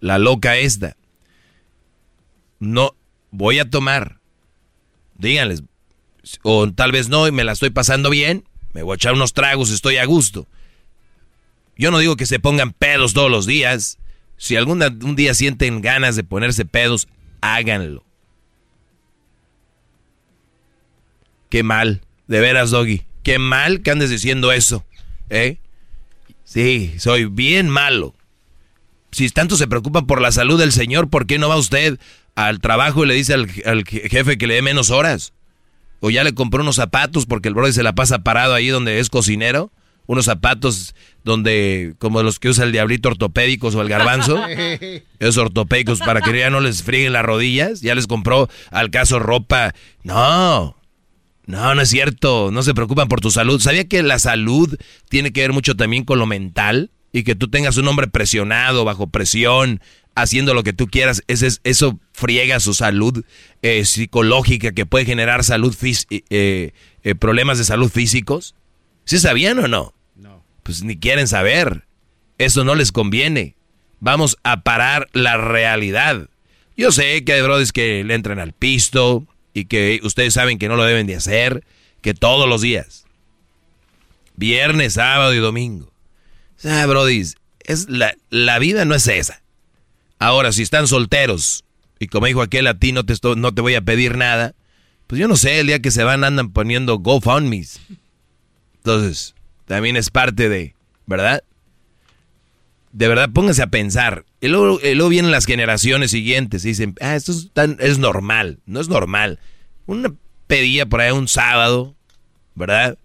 la 0.00 0.18
loca 0.18 0.56
esta. 0.56 0.96
No, 2.58 2.94
voy 3.30 3.58
a 3.58 3.68
tomar. 3.68 4.20
Díganles. 5.14 5.62
O 6.42 6.70
tal 6.72 6.92
vez 6.92 7.08
no 7.08 7.26
y 7.26 7.32
me 7.32 7.44
la 7.44 7.52
estoy 7.52 7.70
pasando 7.70 8.10
bien. 8.10 8.44
Me 8.72 8.82
voy 8.82 8.94
a 8.94 8.96
echar 8.96 9.14
unos 9.14 9.32
tragos, 9.32 9.70
estoy 9.70 9.96
a 9.96 10.04
gusto. 10.04 10.46
Yo 11.76 11.90
no 11.90 11.98
digo 11.98 12.16
que 12.16 12.26
se 12.26 12.40
pongan 12.40 12.72
pedos 12.72 13.14
todos 13.14 13.30
los 13.30 13.46
días. 13.46 13.98
Si 14.36 14.56
algún 14.56 14.82
un 14.82 15.16
día 15.16 15.34
sienten 15.34 15.80
ganas 15.80 16.16
de 16.16 16.24
ponerse 16.24 16.64
pedos, 16.64 17.08
háganlo. 17.40 18.04
Qué 21.48 21.62
mal, 21.62 22.02
de 22.26 22.40
veras, 22.40 22.70
Doggy. 22.70 23.04
Qué 23.22 23.38
mal 23.38 23.82
que 23.82 23.90
andes 23.90 24.10
diciendo 24.10 24.52
eso. 24.52 24.84
¿Eh? 25.30 25.58
Sí, 26.44 26.94
soy 26.98 27.26
bien 27.26 27.68
malo 27.68 28.16
si 29.16 29.30
tanto 29.30 29.56
se 29.56 29.66
preocupa 29.66 30.02
por 30.02 30.20
la 30.20 30.30
salud 30.30 30.58
del 30.58 30.72
señor, 30.72 31.08
¿por 31.08 31.26
qué 31.26 31.38
no 31.38 31.48
va 31.48 31.56
usted 31.56 31.98
al 32.34 32.60
trabajo 32.60 33.02
y 33.02 33.08
le 33.08 33.14
dice 33.14 33.32
al, 33.32 33.48
jefe 33.48 34.36
que 34.36 34.46
le 34.46 34.54
dé 34.54 34.62
menos 34.62 34.90
horas? 34.90 35.32
O 36.00 36.10
ya 36.10 36.24
le 36.24 36.34
compró 36.34 36.62
unos 36.62 36.76
zapatos 36.76 37.26
porque 37.26 37.48
el 37.48 37.54
brother 37.54 37.72
se 37.72 37.82
la 37.82 37.94
pasa 37.94 38.20
parado 38.20 38.54
ahí 38.54 38.68
donde 38.68 38.98
es 38.98 39.10
cocinero. 39.10 39.72
Unos 40.06 40.26
zapatos 40.26 40.94
donde, 41.24 41.94
como 41.98 42.22
los 42.22 42.38
que 42.38 42.48
usa 42.48 42.64
el 42.64 42.70
diablito 42.70 43.08
ortopédicos 43.08 43.74
o 43.74 43.82
el 43.82 43.88
garbanzo. 43.88 44.40
esos 45.18 45.38
ortopédicos 45.38 45.98
para 45.98 46.20
que 46.20 46.38
ya 46.38 46.50
no 46.50 46.60
les 46.60 46.82
frieguen 46.82 47.12
las 47.12 47.24
rodillas. 47.24 47.80
Ya 47.80 47.94
les 47.94 48.06
compró 48.06 48.48
al 48.70 48.90
caso 48.90 49.18
ropa. 49.18 49.74
No, 50.04 50.76
no, 51.46 51.74
no 51.74 51.82
es 51.82 51.88
cierto. 51.88 52.50
No 52.52 52.62
se 52.62 52.74
preocupan 52.74 53.08
por 53.08 53.20
tu 53.20 53.30
salud. 53.30 53.60
¿Sabía 53.60 53.88
que 53.88 54.02
la 54.02 54.18
salud 54.18 54.76
tiene 55.08 55.32
que 55.32 55.40
ver 55.40 55.52
mucho 55.52 55.74
también 55.74 56.04
con 56.04 56.18
lo 56.18 56.26
mental? 56.26 56.90
y 57.16 57.24
que 57.24 57.34
tú 57.34 57.48
tengas 57.48 57.78
un 57.78 57.88
hombre 57.88 58.08
presionado, 58.08 58.84
bajo 58.84 59.06
presión, 59.06 59.80
haciendo 60.16 60.54
lo 60.54 60.64
que 60.64 60.72
tú 60.72 60.88
quieras, 60.88 61.22
ese 61.28 61.48
eso 61.62 62.00
friega 62.12 62.58
su 62.58 62.74
salud 62.74 63.24
eh, 63.62 63.84
psicológica 63.84 64.72
que 64.72 64.86
puede 64.86 65.04
generar 65.04 65.44
salud 65.44 65.76
eh, 66.10 66.72
eh, 67.04 67.14
problemas 67.14 67.58
de 67.58 67.64
salud 67.64 67.90
físicos. 67.90 68.56
¿Sí 69.04 69.18
sabían 69.18 69.60
o 69.60 69.68
no? 69.68 69.94
No. 70.16 70.42
Pues 70.64 70.82
ni 70.82 70.96
quieren 70.96 71.28
saber. 71.28 71.84
Eso 72.38 72.64
no 72.64 72.74
les 72.74 72.90
conviene. 72.90 73.54
Vamos 74.00 74.36
a 74.42 74.62
parar 74.62 75.08
la 75.12 75.36
realidad. 75.36 76.28
Yo 76.76 76.90
sé 76.90 77.22
que 77.24 77.34
hay 77.34 77.42
brothers 77.42 77.72
que 77.72 78.02
le 78.02 78.14
entran 78.14 78.38
al 78.38 78.52
pisto 78.52 79.26
y 79.54 79.66
que 79.66 80.00
ustedes 80.02 80.34
saben 80.34 80.58
que 80.58 80.68
no 80.68 80.76
lo 80.76 80.84
deben 80.84 81.06
de 81.06 81.16
hacer, 81.16 81.64
que 82.02 82.14
todos 82.14 82.48
los 82.48 82.62
días. 82.62 83.06
Viernes, 84.34 84.94
sábado 84.94 85.34
y 85.34 85.38
domingo. 85.38 85.90
Ah, 86.64 86.84
Brody, 86.86 87.22
es 87.64 87.88
la, 87.88 88.14
la 88.30 88.58
vida 88.58 88.84
no 88.84 88.94
es 88.94 89.06
esa. 89.08 89.42
Ahora, 90.18 90.52
si 90.52 90.62
están 90.62 90.86
solteros, 90.86 91.64
y 91.98 92.06
como 92.06 92.26
dijo 92.26 92.42
aquel 92.42 92.66
a 92.66 92.78
ti 92.78 92.92
no 92.92 93.04
te, 93.04 93.14
no 93.36 93.54
te 93.54 93.62
voy 93.62 93.74
a 93.74 93.82
pedir 93.82 94.16
nada, 94.16 94.54
pues 95.06 95.20
yo 95.20 95.28
no 95.28 95.36
sé, 95.36 95.60
el 95.60 95.68
día 95.68 95.80
que 95.80 95.90
se 95.90 96.04
van 96.04 96.24
andan 96.24 96.52
poniendo 96.52 96.98
GoFundMes. 96.98 97.80
Entonces, 98.76 99.34
también 99.66 99.96
es 99.96 100.10
parte 100.10 100.48
de, 100.48 100.74
¿verdad? 101.06 101.42
De 102.92 103.08
verdad, 103.08 103.30
pónganse 103.32 103.62
a 103.62 103.68
pensar. 103.68 104.24
Y 104.40 104.48
luego, 104.48 105.08
vienen 105.08 105.30
las 105.30 105.44
generaciones 105.44 106.10
siguientes 106.10 106.64
y 106.64 106.68
dicen, 106.68 106.94
ah, 107.00 107.14
esto 107.14 107.32
es, 107.32 107.50
tan, 107.52 107.76
es 107.80 107.98
normal. 107.98 108.60
No 108.64 108.80
es 108.80 108.88
normal. 108.88 109.38
Una 109.86 110.14
pedía 110.46 110.86
por 110.86 111.00
ahí 111.00 111.10
un 111.10 111.28
sábado, 111.28 111.94
¿verdad? 112.54 112.98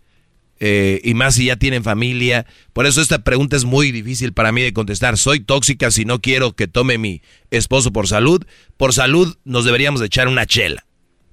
Eh, 0.63 1.01
y 1.03 1.15
más 1.15 1.33
si 1.33 1.45
ya 1.45 1.55
tienen 1.55 1.83
familia. 1.83 2.45
Por 2.71 2.85
eso 2.85 3.01
esta 3.01 3.23
pregunta 3.23 3.55
es 3.55 3.65
muy 3.65 3.91
difícil 3.91 4.31
para 4.31 4.51
mí 4.51 4.61
de 4.61 4.73
contestar. 4.73 5.17
¿Soy 5.17 5.39
tóxica 5.39 5.89
si 5.89 6.05
no 6.05 6.21
quiero 6.21 6.55
que 6.55 6.67
tome 6.67 6.99
mi 6.99 7.23
esposo 7.49 7.91
por 7.91 8.07
salud? 8.07 8.45
Por 8.77 8.93
salud 8.93 9.35
nos 9.43 9.65
deberíamos 9.65 10.03
echar 10.03 10.27
una 10.27 10.45
chela. 10.45 10.85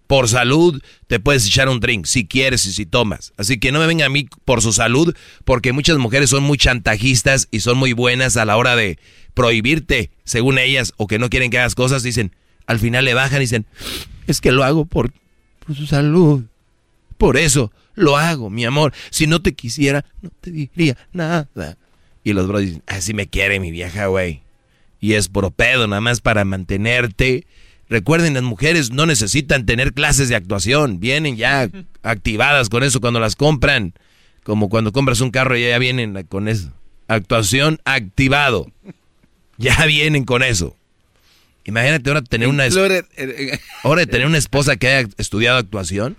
Por 0.07 0.31
salud 0.31 0.83
te 1.09 1.21
puedes 1.21 1.47
echar 1.47 1.69
un 1.69 1.79
drink 1.79 2.07
si 2.07 2.27
quieres 2.27 2.65
y 2.65 2.73
si 2.73 2.87
tomas. 2.87 3.35
Así 3.37 3.61
que 3.61 3.71
no 3.71 3.81
me 3.81 3.87
venga 3.87 4.07
a 4.07 4.09
mí 4.09 4.27
por 4.47 4.63
su 4.63 4.73
salud 4.73 5.15
porque 5.45 5.75
muchas 5.75 5.99
mujeres 5.99 6.31
son 6.31 6.43
muy 6.43 6.57
chantajistas 6.57 7.49
y 7.51 7.61
son 7.61 7.77
muy 7.77 7.93
buenas 7.93 8.39
a 8.39 8.47
la 8.47 8.57
hora 8.57 8.77
de 8.77 8.99
prohibirte, 9.35 10.11
según 10.25 10.59
ellas, 10.59 10.95
o 10.97 11.07
que 11.07 11.19
no 11.19 11.29
quieren 11.29 11.51
que 11.51 11.59
hagas 11.59 11.75
cosas. 11.75 12.03
Dicen, 12.03 12.35
al 12.67 12.79
final 12.79 13.05
le 13.05 13.13
bajan 13.13 13.41
y 13.41 13.45
dicen, 13.45 13.67
es 14.27 14.41
que 14.41 14.53
lo 14.53 14.65
hago 14.65 14.87
por, 14.87 15.13
por 15.67 15.77
su 15.77 15.87
salud. 15.87 16.45
Por 17.19 17.37
eso 17.37 17.71
lo 17.99 18.17
hago, 18.17 18.51
mi 18.51 18.65
amor. 18.65 18.93
Si 19.11 19.27
no 19.27 19.43
te 19.43 19.55
quisiera, 19.55 20.05
no 20.23 20.31
te 20.41 20.51
diría 20.51 20.97
nada. 21.13 21.77
Y 22.25 22.33
los 22.33 22.47
brothers 22.47 22.69
dicen, 22.69 22.83
así 22.87 23.15
me 23.15 23.27
quiere 23.27 23.61
mi 23.61 23.71
vieja, 23.71 24.07
güey. 24.07 24.43
Y 25.01 25.15
es 25.15 25.29
por 25.29 25.53
pedo, 25.53 25.87
nada 25.87 26.01
más 26.01 26.21
para 26.21 26.45
mantenerte 26.45 27.47
Recuerden, 27.91 28.35
las 28.35 28.43
mujeres 28.43 28.91
no 28.91 29.07
necesitan 29.07 29.65
tener 29.65 29.95
clases 29.95 30.29
de 30.29 30.37
actuación, 30.37 31.01
vienen 31.01 31.37
ya 31.37 31.71
activadas 32.03 32.69
con 32.69 32.83
eso 32.83 33.01
cuando 33.01 33.21
las 33.21 33.35
compran, 33.35 33.95
como 34.43 34.69
cuando 34.69 34.93
compras 34.93 35.21
un 35.21 35.31
carro 35.31 35.57
ya 35.57 35.79
vienen 35.79 36.23
con 36.29 36.49
eso. 36.49 36.73
Actuación 37.07 37.81
activado. 37.85 38.71
Ya 39.57 39.87
vienen 39.87 40.25
con 40.25 40.43
eso. 40.43 40.77
Imagínate 41.65 42.09
ahora 42.09 42.23
tener 42.23 42.49
una 42.49 42.65
ahora 43.83 44.07
tener 44.07 44.27
una 44.27 44.39
esposa 44.39 44.77
que 44.77 44.89
haya 44.89 45.09
estudiado 45.17 45.59
actuación. 45.59 46.17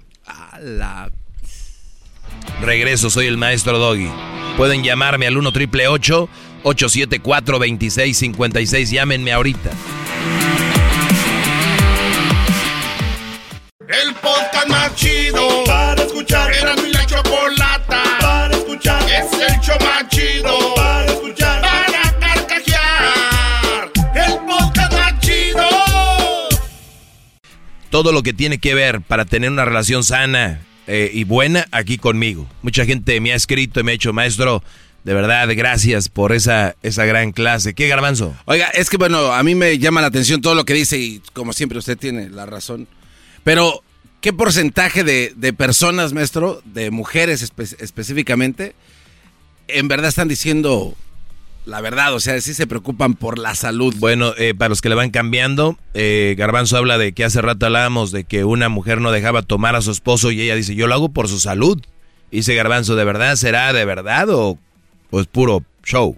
Regreso, 2.62 3.10
soy 3.10 3.28
el 3.28 3.38
maestro 3.38 3.78
Doggy. 3.78 4.10
Pueden 4.58 4.84
llamarme 4.84 5.26
al 5.26 5.38
1 5.38 5.52
triple 5.54 5.88
874 5.88 7.58
2656. 7.60 8.92
Llámenme 8.92 9.32
ahorita. 9.32 9.72
El 13.88 14.14
podcast 14.16 14.68
más 14.68 14.94
chido 14.96 15.64
para 15.66 16.04
escuchar. 16.04 16.52
Era 16.54 16.76
mi 16.76 16.92
la 16.92 17.06
chocolata 17.06 18.04
para 18.20 18.56
escuchar. 18.56 19.02
Es 19.04 19.32
el 19.34 19.60
show 19.62 19.78
más 19.80 20.08
chido 20.10 20.76
para 20.76 21.06
escuchar. 21.06 21.62
Para 21.62 22.20
carcajear. 22.20 23.92
El 24.14 24.38
podcast 24.46 24.94
más 24.94 25.20
chido. 25.22 25.68
Todo 27.90 28.12
lo 28.12 28.22
que 28.22 28.34
tiene 28.34 28.58
que 28.60 28.74
ver 28.74 29.02
para 29.02 29.26
tener 29.26 29.50
una 29.50 29.66
relación 29.66 30.04
sana 30.04 30.60
eh, 30.91 31.11
y 31.14 31.24
buena 31.24 31.68
aquí 31.72 31.98
conmigo. 31.99 32.49
Mucha 32.64 32.84
gente 32.86 33.22
me 33.22 33.32
ha 33.32 33.36
escrito 33.36 33.80
y 33.80 33.84
me 33.84 33.91
ha 33.91 33.94
dicho, 33.94 34.11
maestro, 34.11 34.64
de 35.03 35.14
verdad, 35.14 35.48
gracias 35.56 36.10
por 36.10 36.34
esa, 36.34 36.76
esa 36.84 37.06
gran 37.06 37.32
clase. 37.32 37.74
¿Qué 37.76 37.88
garbanzo? 37.88 38.36
Oiga, 38.45 38.68
es 38.70 38.90
que 38.90 38.98
bueno, 38.98 39.32
a 39.34 39.44
mí 39.44 39.53
me 39.56 39.78
llama 39.78 40.02
la 40.02 40.07
atención 40.07 40.41
todo 40.41 40.56
lo 40.56 40.66
que 40.66 40.74
dice 40.74 40.98
y 40.98 41.22
como 41.34 41.53
siempre 41.53 41.78
usted 41.80 41.98
tiene 41.98 42.30
la 42.30 42.45
razón. 42.45 42.88
Pero, 43.44 43.84
¿qué 44.20 44.34
porcentaje 44.34 45.03
de, 45.03 45.32
de 45.36 45.53
personas, 45.53 46.11
maestro, 46.11 46.61
de 46.66 46.91
mujeres 46.91 47.41
espe- 47.41 47.78
específicamente, 47.80 48.74
en 49.70 49.88
verdad 49.88 50.10
están 50.10 50.28
diciendo 50.28 50.95
la 51.65 51.81
verdad? 51.81 52.14
O 52.14 52.19
sea, 52.19 52.40
sí 52.41 52.53
se 52.53 52.68
preocupan 52.68 53.14
por 53.14 53.38
la 53.38 53.56
salud. 53.56 53.94
Bueno, 53.99 54.34
eh, 54.38 54.53
para 54.57 54.69
los 54.69 54.81
que 54.81 54.90
le 54.90 54.95
van 54.95 55.11
cambiando, 55.11 55.77
eh, 55.94 56.36
Garbanzo 56.38 56.77
habla 56.77 56.98
de 56.98 57.11
que 57.14 57.23
hace 57.23 57.41
rato 57.41 57.65
hablábamos 57.68 58.11
de 58.11 58.23
que 58.23 58.44
una 58.44 58.69
mujer 58.69 59.02
no 59.02 59.11
dejaba 59.11 59.41
tomar 59.44 59.76
a 59.76 59.81
su 59.81 59.91
esposo 59.91 60.31
y 60.31 60.41
ella 60.41 60.56
dice, 60.56 60.76
yo 60.76 60.88
lo 60.88 60.95
hago 60.95 61.10
por 61.10 61.27
su 61.27 61.40
salud. 61.40 61.80
Y 62.31 62.38
dice 62.38 62.56
Garbanzo, 62.56 62.95
¿de 62.95 63.06
verdad 63.06 63.36
será 63.36 63.73
de 63.73 63.86
verdad 63.86 64.30
o, 64.30 64.57
o 65.11 65.19
es 65.22 65.27
puro 65.27 65.64
show? 65.84 66.18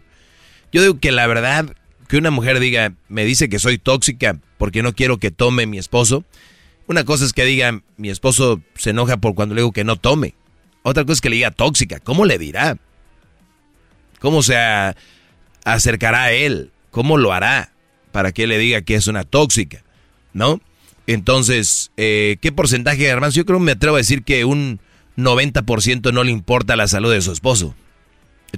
Yo 0.72 0.82
digo 0.82 1.00
que 1.00 1.12
la 1.12 1.28
verdad, 1.28 1.66
que 2.08 2.18
una 2.18 2.32
mujer 2.32 2.60
diga, 2.60 2.94
me 3.10 3.26
dice 3.26 3.50
que 3.50 3.60
soy 3.60 3.78
tóxica 3.78 4.38
porque 4.58 4.84
no 4.84 4.94
quiero 4.94 5.18
que 5.18 5.32
tome 5.32 5.66
mi 5.66 5.78
esposo. 5.78 6.24
Una 6.88 7.04
cosa 7.06 7.26
es 7.26 7.34
que 7.34 7.46
diga, 7.46 7.82
mi 7.98 8.10
esposo 8.10 8.62
se 8.76 8.90
enoja 8.92 9.18
por 9.18 9.36
cuando 9.36 9.56
le 9.56 9.62
digo 9.62 9.72
que 9.72 9.84
no 9.84 9.96
tome. 9.98 10.34
Otra 10.84 11.04
cosa 11.04 11.14
es 11.14 11.22
que 11.22 11.30
le 11.30 11.36
diga 11.38 11.52
tóxica. 11.52 12.00
¿Cómo 12.00 12.26
le 12.26 12.38
dirá? 12.38 12.78
¿Cómo 14.20 14.44
se 14.44 14.56
a- 14.58 14.96
acercará 15.64 16.24
a 16.24 16.32
él? 16.32 16.72
¿Cómo 16.90 17.18
lo 17.18 17.34
hará 17.34 17.72
para 18.12 18.32
que 18.32 18.48
le 18.48 18.58
diga 18.58 18.82
que 18.82 18.96
es 18.96 19.08
una 19.08 19.24
tóxica? 19.24 19.84
¿No? 20.34 20.62
Entonces, 21.08 21.92
eh, 21.98 22.38
¿qué 22.42 22.52
porcentaje, 22.52 23.06
hermanos? 23.06 23.36
Yo 23.36 23.46
creo 23.46 23.60
que 23.60 23.66
me 23.66 23.72
atrevo 23.72 23.96
a 23.96 24.00
decir 24.00 24.24
que 24.24 24.46
un 24.46 24.80
90% 25.18 26.14
no 26.14 26.24
le 26.24 26.32
importa 26.32 26.76
la 26.76 26.88
salud 26.88 27.12
de 27.12 27.22
su 27.22 27.32
esposo. 27.32 27.76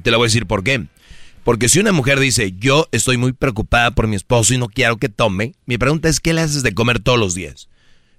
Te 0.02 0.12
lo 0.12 0.18
voy 0.18 0.26
a 0.26 0.28
decir 0.28 0.46
por 0.46 0.64
qué. 0.64 0.86
Porque 1.44 1.68
si 1.68 1.80
una 1.80 1.92
mujer 1.92 2.20
dice, 2.20 2.54
yo 2.58 2.88
estoy 2.92 3.18
muy 3.18 3.34
preocupada 3.34 3.92
por 3.92 4.08
mi 4.08 4.16
esposo 4.16 4.54
y 4.54 4.58
no 4.58 4.70
quiero 4.70 4.98
que 4.98 5.10
tome, 5.10 5.56
mi 5.66 5.78
pregunta 5.78 6.10
es, 6.10 6.20
¿qué 6.20 6.34
le 6.34 6.42
haces 6.42 6.64
de 6.64 6.74
comer 6.74 7.00
todos 7.00 7.20
los 7.20 7.36
días? 7.36 7.70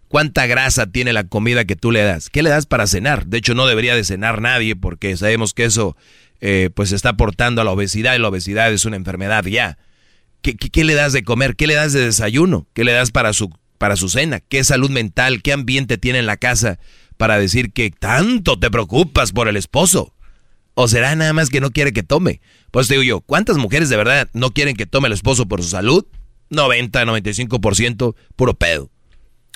¿Cuánta 0.08 0.46
grasa 0.46 0.86
tiene 0.86 1.12
la 1.12 1.24
comida 1.24 1.64
que 1.64 1.74
tú 1.74 1.90
le 1.90 2.02
das? 2.02 2.28
¿Qué 2.28 2.42
le 2.42 2.50
das 2.50 2.66
para 2.66 2.86
cenar? 2.86 3.26
De 3.26 3.38
hecho, 3.38 3.54
no 3.54 3.66
debería 3.66 3.96
de 3.96 4.04
cenar 4.04 4.42
nadie 4.42 4.76
porque 4.76 5.16
sabemos 5.16 5.54
que 5.54 5.64
eso 5.64 5.96
eh, 6.40 6.70
pues 6.74 6.92
está 6.92 7.10
aportando 7.10 7.60
a 7.60 7.64
la 7.64 7.70
obesidad 7.70 8.14
y 8.14 8.18
la 8.18 8.28
obesidad 8.28 8.72
es 8.72 8.84
una 8.84 8.96
enfermedad 8.96 9.44
ya. 9.44 9.78
¿Qué, 10.42 10.56
qué, 10.56 10.84
le 10.84 10.94
das 10.94 11.12
de 11.12 11.24
comer? 11.24 11.56
¿Qué 11.56 11.66
le 11.66 11.74
das 11.74 11.92
de 11.92 12.04
desayuno? 12.04 12.66
¿Qué 12.74 12.84
le 12.84 12.92
das 12.92 13.10
para 13.10 13.32
su, 13.32 13.50
para 13.78 13.96
su 13.96 14.08
cena? 14.08 14.40
¿Qué 14.40 14.62
salud 14.62 14.90
mental? 14.90 15.42
¿Qué 15.42 15.52
ambiente 15.52 15.96
tiene 15.96 16.18
en 16.18 16.26
la 16.26 16.36
casa 16.36 16.78
para 17.16 17.38
decir 17.38 17.72
que 17.72 17.90
tanto 17.90 18.58
te 18.58 18.70
preocupas 18.70 19.32
por 19.32 19.48
el 19.48 19.56
esposo? 19.56 20.14
¿O 20.74 20.88
será 20.88 21.14
nada 21.14 21.32
más 21.32 21.50
que 21.50 21.60
no 21.60 21.70
quiere 21.70 21.92
que 21.92 22.02
tome? 22.02 22.40
Pues 22.70 22.88
te 22.88 22.94
digo 22.94 23.04
yo, 23.04 23.20
¿cuántas 23.20 23.56
mujeres 23.56 23.88
de 23.88 23.96
verdad 23.96 24.28
no 24.32 24.50
quieren 24.50 24.76
que 24.76 24.86
tome 24.86 25.06
el 25.06 25.14
esposo 25.14 25.46
por 25.46 25.62
su 25.62 25.68
salud? 25.68 26.04
90, 26.50 27.04
95%, 27.04 28.14
puro 28.36 28.54
pedo. 28.54 28.90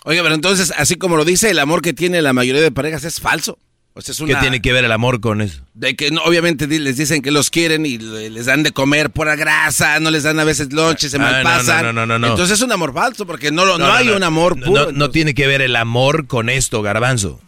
Oiga, 0.04 0.22
pero 0.22 0.34
entonces, 0.34 0.72
así 0.76 0.96
como 0.96 1.16
lo 1.16 1.24
dice, 1.24 1.50
el 1.50 1.58
amor 1.58 1.82
que 1.82 1.92
tiene 1.92 2.22
la 2.22 2.32
mayoría 2.32 2.62
de 2.62 2.70
parejas 2.70 3.04
es 3.04 3.20
falso. 3.20 3.58
O 3.98 4.00
sea, 4.00 4.12
es 4.12 4.20
una... 4.20 4.34
¿Qué 4.34 4.40
tiene 4.42 4.62
que 4.62 4.72
ver 4.72 4.84
el 4.84 4.92
amor 4.92 5.18
con 5.20 5.40
eso? 5.40 5.60
De 5.74 5.96
que 5.96 6.12
no, 6.12 6.22
obviamente 6.22 6.68
les 6.68 6.96
dicen 6.96 7.20
que 7.20 7.32
los 7.32 7.50
quieren 7.50 7.84
y 7.84 7.98
le- 7.98 8.30
les 8.30 8.46
dan 8.46 8.62
de 8.62 8.70
comer 8.70 9.10
pura 9.10 9.34
grasa, 9.34 9.98
no 9.98 10.12
les 10.12 10.22
dan 10.22 10.38
a 10.38 10.44
veces 10.44 10.72
lonche, 10.72 11.08
se 11.08 11.16
Ah, 11.16 11.18
no, 11.18 11.26
malpasan. 11.26 11.82
no, 11.86 11.92
no, 11.92 12.06
no, 12.06 12.16
no. 12.16 12.28
Entonces 12.28 12.58
es 12.58 12.62
un 12.64 12.70
amor 12.70 12.94
falso 12.94 13.26
porque 13.26 13.50
no, 13.50 13.66
no, 13.66 13.76
No, 13.76 13.88
no, 13.88 13.92
hay 13.92 14.06
no. 14.06 14.16
un 14.16 14.22
amor 14.22 14.56
No, 14.56 14.66
puro. 14.66 14.84
No, 14.86 14.92
no 14.92 15.10
tiene 15.10 15.34
que 15.34 15.48
ver 15.48 15.62
el 15.62 15.74
amor 15.74 16.28
con 16.28 16.48
esto, 16.48 16.80
garbanzo. 16.80 17.40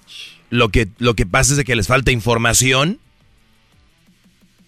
Lo 0.51 0.71
que, 0.71 0.89
lo 0.99 1.15
que 1.15 1.25
pasa 1.25 1.53
es 1.53 1.57
de 1.59 1.65
que 1.65 1.77
les 1.77 1.87
falta 1.87 2.11
información. 2.11 2.99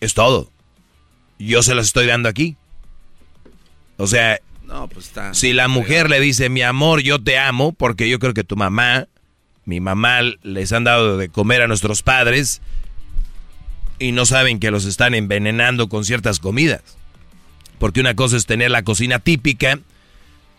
Es 0.00 0.14
todo. 0.14 0.50
Yo 1.40 1.64
se 1.64 1.74
las 1.74 1.86
estoy 1.86 2.06
dando 2.06 2.28
aquí. 2.28 2.54
O 3.96 4.06
sea, 4.06 4.38
No, 4.64 4.86
pues 4.88 5.06
está. 5.06 5.34
si 5.34 5.52
la 5.52 5.66
mujer 5.66 6.08
le 6.10 6.20
dice, 6.20 6.48
mi 6.48 6.62
amor, 6.62 7.00
yo 7.02 7.20
te 7.20 7.38
amo, 7.38 7.72
porque 7.72 8.08
yo 8.08 8.20
creo 8.20 8.34
que 8.34 8.44
tu 8.44 8.54
mamá, 8.56 9.08
mi 9.64 9.80
mamá 9.80 10.20
les 10.42 10.72
han 10.72 10.84
dado 10.84 11.16
de 11.18 11.28
comer 11.28 11.62
a 11.62 11.68
nuestros 11.68 12.02
padres 12.02 12.60
y 13.98 14.12
no 14.12 14.26
saben 14.26 14.58
que 14.58 14.70
los 14.70 14.84
están 14.84 15.14
envenenando 15.14 15.88
con 15.88 16.04
ciertas 16.04 16.40
comidas. 16.40 16.82
Porque 17.78 18.00
una 18.00 18.14
cosa 18.14 18.36
es 18.36 18.46
tener 18.46 18.70
la 18.70 18.82
cocina 18.82 19.18
típica, 19.20 19.78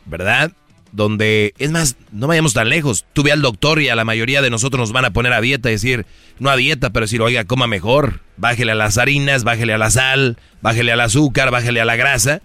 ¿verdad? 0.06 0.54
Donde, 0.92 1.54
es 1.58 1.72
más, 1.72 1.98
no 2.12 2.28
vayamos 2.28 2.54
tan 2.54 2.70
lejos. 2.70 3.06
Tú 3.14 3.24
ve 3.24 3.32
al 3.32 3.42
doctor 3.42 3.82
y 3.82 3.90
a 3.90 3.96
la 3.96 4.06
mayoría 4.06 4.42
de 4.42 4.50
nosotros 4.50 4.80
nos 4.80 4.92
van 4.92 5.06
a 5.06 5.12
poner 5.12 5.34
a 5.34 5.42
dieta 5.42 5.70
y 5.70 5.74
decir, 5.74 6.06
no 6.40 6.50
a 6.50 6.56
dieta, 6.56 6.92
pero 6.92 7.06
decir, 7.06 7.22
oiga, 7.22 7.46
coma 7.46 7.68
mejor. 7.68 8.22
Bájele 8.38 8.74
a 8.74 8.76
las 8.76 8.98
harinas, 8.98 9.44
bájele 9.44 9.74
a 9.74 9.78
la 9.78 9.90
sal, 9.90 10.38
bájele 10.62 10.92
al 10.92 11.02
azúcar, 11.02 11.52
bájele 11.52 11.82
a 11.82 11.86
la 11.86 11.96
grasa. 11.96 12.42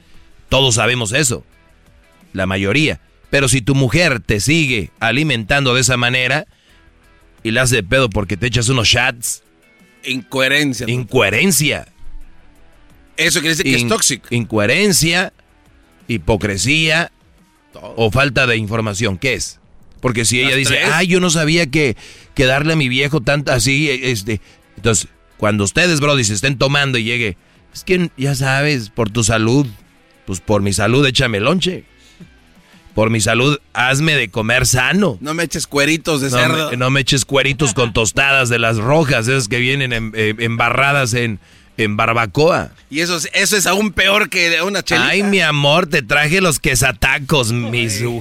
Todos 0.48 0.76
sabemos 0.76 1.12
eso. 1.12 1.44
La 2.32 2.46
mayoría. 2.46 3.00
Pero 3.30 3.48
si 3.48 3.60
tu 3.60 3.74
mujer 3.74 4.20
te 4.20 4.40
sigue 4.40 4.90
alimentando 5.00 5.74
de 5.74 5.80
esa 5.82 5.96
manera 5.96 6.46
y 7.42 7.50
la 7.50 7.62
hace 7.62 7.76
de 7.76 7.82
pedo 7.82 8.08
porque 8.10 8.36
te 8.36 8.46
echas 8.46 8.68
unos 8.68 8.88
shots. 8.88 9.42
Incoherencia. 10.04 10.86
Incoherencia. 10.88 11.88
Eso 13.16 13.40
quiere 13.40 13.56
decir 13.56 13.64
que 13.66 13.82
es 13.82 13.88
tóxico. 13.88 14.28
Incoherencia, 14.30 15.32
hipocresía 16.06 17.10
o 17.74 18.10
falta 18.10 18.46
de 18.46 18.56
información. 18.56 19.18
¿Qué 19.18 19.34
es? 19.34 19.58
Porque 20.00 20.24
si 20.24 20.38
ella 20.40 20.50
Las 20.50 20.58
dice, 20.58 20.74
tres. 20.76 20.90
ay, 20.92 21.08
yo 21.08 21.20
no 21.20 21.28
sabía 21.30 21.66
que, 21.66 21.96
que 22.34 22.46
darle 22.46 22.74
a 22.74 22.76
mi 22.76 22.88
viejo 22.88 23.20
tanto 23.20 23.52
así, 23.52 23.90
este. 23.90 24.40
Entonces, 24.76 25.08
cuando 25.36 25.64
ustedes, 25.64 26.00
Brody, 26.00 26.22
se 26.24 26.34
estén 26.34 26.56
tomando 26.56 26.98
y 26.98 27.04
llegue, 27.04 27.36
es 27.74 27.82
que 27.82 28.10
ya 28.16 28.34
sabes, 28.36 28.90
por 28.90 29.10
tu 29.10 29.24
salud, 29.24 29.66
pues 30.24 30.40
por 30.40 30.62
mi 30.62 30.72
salud, 30.72 31.04
échame 31.04 31.40
lonche. 31.40 31.84
Por 32.98 33.10
mi 33.10 33.20
salud, 33.20 33.60
hazme 33.74 34.16
de 34.16 34.28
comer 34.28 34.66
sano. 34.66 35.18
No 35.20 35.32
me 35.32 35.44
eches 35.44 35.68
cueritos 35.68 36.20
de 36.20 36.30
No 36.30 36.36
cerdo. 36.36 36.70
me, 36.72 36.76
no 36.76 36.90
me 36.90 36.98
eches 36.98 37.24
cueritos 37.24 37.72
con 37.72 37.92
tostadas 37.92 38.48
de 38.48 38.58
las 38.58 38.76
rojas, 38.78 39.28
esas 39.28 39.46
que 39.46 39.60
vienen 39.60 39.92
en- 39.92 40.10
eh, 40.16 40.34
embarradas 40.40 41.14
en, 41.14 41.38
en 41.76 41.96
barbacoa. 41.96 42.72
Y 42.90 42.98
eso, 42.98 43.16
es- 43.18 43.30
eso 43.34 43.56
es 43.56 43.68
aún 43.68 43.92
peor 43.92 44.28
que 44.28 44.60
una 44.62 44.82
chelita. 44.82 45.10
Ay, 45.10 45.22
mi 45.22 45.40
amor, 45.40 45.86
te 45.86 46.02
traje 46.02 46.40
los 46.40 46.58
quesatacos, 46.58 47.52
mis... 47.52 48.02
¿O 48.02 48.18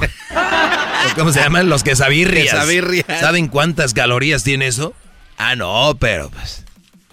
¿Cómo 1.16 1.32
se 1.34 1.40
llaman? 1.40 1.70
Los 1.70 1.82
quesabirrias. 1.84 2.52
Quesabirrias. 2.54 3.20
¿Saben 3.20 3.48
cuántas 3.48 3.96
calorías 3.96 4.44
tiene 4.44 4.68
eso? 4.68 4.94
Ah, 5.40 5.56
no, 5.56 5.98
pero 6.00 6.30
pues... 6.30 6.64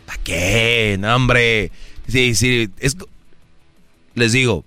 ¿Para 0.05 0.19
qué? 0.23 0.99
No, 1.01 1.16
hombre. 1.16 1.73
Sí, 2.09 2.35
sí, 2.35 2.69
es... 2.78 2.95
Les 4.15 4.32
digo, 4.32 4.66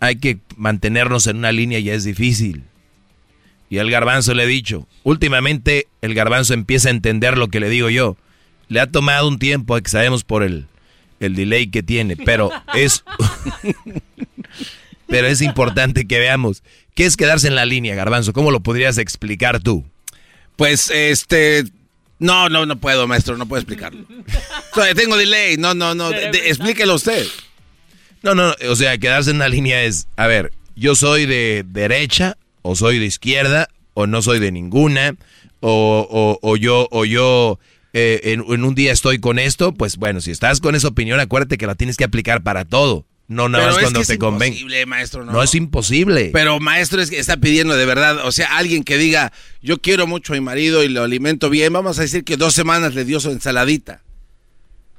hay 0.00 0.16
que 0.16 0.38
mantenernos 0.56 1.26
en 1.26 1.36
una 1.36 1.52
línea 1.52 1.78
y 1.78 1.90
es 1.90 2.04
difícil. 2.04 2.64
Y 3.68 3.78
al 3.78 3.90
garbanzo 3.90 4.34
le 4.34 4.44
he 4.44 4.46
dicho, 4.48 4.88
últimamente 5.04 5.86
el 6.02 6.14
garbanzo 6.14 6.54
empieza 6.54 6.88
a 6.88 6.92
entender 6.92 7.38
lo 7.38 7.48
que 7.48 7.60
le 7.60 7.68
digo 7.68 7.88
yo. 7.90 8.16
Le 8.68 8.80
ha 8.80 8.86
tomado 8.86 9.28
un 9.28 9.38
tiempo, 9.38 9.80
que 9.80 9.88
sabemos 9.90 10.24
por 10.24 10.42
el, 10.42 10.66
el 11.20 11.34
delay 11.36 11.68
que 11.68 11.82
tiene, 11.82 12.16
pero 12.16 12.50
es... 12.74 13.04
pero 15.06 15.26
es 15.26 15.40
importante 15.42 16.06
que 16.06 16.18
veamos. 16.18 16.62
¿Qué 16.94 17.04
es 17.06 17.16
quedarse 17.16 17.48
en 17.48 17.54
la 17.54 17.64
línea, 17.64 17.94
garbanzo? 17.94 18.32
¿Cómo 18.32 18.50
lo 18.50 18.60
podrías 18.60 18.98
explicar 18.98 19.60
tú? 19.60 19.84
Pues, 20.56 20.90
este... 20.90 21.64
No, 22.18 22.48
no, 22.50 22.66
no 22.66 22.76
puedo, 22.76 23.06
maestro, 23.08 23.36
no 23.38 23.46
puedo 23.46 23.60
explicarlo. 23.60 24.04
Tengo 24.96 25.16
delay, 25.16 25.56
no, 25.56 25.74
no, 25.74 25.94
no, 25.94 26.10
de- 26.10 26.30
de- 26.32 26.48
explíquelo 26.48 26.94
usted. 26.94 27.24
No, 28.22 28.34
no, 28.34 28.54
o 28.68 28.76
sea, 28.76 28.98
quedarse 28.98 29.30
en 29.30 29.36
una 29.36 29.48
línea 29.48 29.82
es, 29.84 30.06
a 30.16 30.26
ver, 30.26 30.52
yo 30.76 30.94
soy 30.94 31.26
de 31.26 31.64
derecha 31.66 32.36
o 32.62 32.76
soy 32.76 32.98
de 32.98 33.06
izquierda 33.06 33.68
o 33.94 34.06
no 34.06 34.22
soy 34.22 34.38
de 34.38 34.52
ninguna, 34.52 35.16
o, 35.60 36.38
o, 36.40 36.56
yo, 36.56 36.88
o 36.90 37.04
yo 37.04 37.58
eh, 37.92 38.20
en, 38.24 38.64
un 38.64 38.74
día 38.74 38.92
estoy 38.92 39.18
con 39.18 39.38
esto, 39.38 39.72
pues 39.72 39.96
bueno, 39.96 40.20
si 40.20 40.30
estás 40.30 40.60
con 40.60 40.74
esa 40.74 40.88
opinión, 40.88 41.20
acuérdate 41.20 41.58
que 41.58 41.66
la 41.66 41.74
tienes 41.74 41.96
que 41.96 42.04
aplicar 42.04 42.42
para 42.42 42.64
todo. 42.64 43.06
No 43.28 43.48
nada 43.48 43.66
más 43.68 43.78
cuando 43.78 44.02
te 44.02 44.18
convenga. 44.18 44.58
maestro, 44.86 45.24
no. 45.24 45.30
no. 45.30 45.42
es 45.42 45.54
imposible. 45.54 46.30
Pero 46.32 46.58
maestro 46.58 47.00
es 47.00 47.10
que 47.10 47.18
está 47.20 47.36
pidiendo 47.36 47.76
de 47.76 47.86
verdad, 47.86 48.26
o 48.26 48.32
sea, 48.32 48.56
alguien 48.56 48.82
que 48.82 48.98
diga, 48.98 49.32
yo 49.62 49.80
quiero 49.80 50.08
mucho 50.08 50.32
a 50.32 50.36
mi 50.36 50.40
marido 50.40 50.82
y 50.82 50.88
lo 50.88 51.04
alimento 51.04 51.48
bien, 51.48 51.72
vamos 51.72 52.00
a 52.00 52.02
decir 52.02 52.24
que 52.24 52.36
dos 52.36 52.54
semanas 52.54 52.94
le 52.94 53.04
dio 53.04 53.20
su 53.20 53.30
ensaladita. 53.30 54.02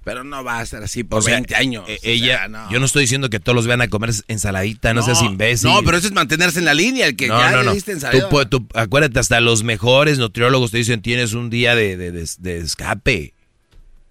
Pero 0.03 0.23
no 0.23 0.43
va 0.43 0.59
a 0.59 0.65
ser 0.65 0.81
así 0.81 1.03
por 1.03 1.23
20 1.23 1.55
años. 1.55 1.85
E- 1.87 1.99
ella, 2.01 2.47
yo 2.71 2.79
no 2.79 2.85
estoy 2.85 3.03
diciendo 3.03 3.29
que 3.29 3.39
todos 3.39 3.55
los 3.55 3.67
vean 3.67 3.81
a 3.81 3.87
comer 3.87 4.11
ensaladita, 4.27 4.95
no, 4.95 5.03
seas 5.03 5.21
imbécil. 5.21 5.69
No, 5.69 5.83
pero 5.83 5.97
eso 5.97 6.07
es 6.07 6.13
mantenerse 6.13 6.57
en 6.57 6.65
la 6.65 6.73
línea, 6.73 7.05
el 7.05 7.15
que 7.15 7.27
ya 7.27 7.61
le 7.61 7.73
diste 7.73 7.91
ensalada. 7.91 8.49
Tú, 8.49 8.67
acuérdate, 8.73 9.19
hasta 9.19 9.39
los 9.41 9.63
mejores 9.63 10.17
nutriólogos 10.17 10.71
te 10.71 10.79
dicen 10.79 11.01
tienes 11.03 11.33
un 11.33 11.51
día 11.51 11.75
de, 11.75 11.97
de, 11.97 12.57
escape. 12.57 13.33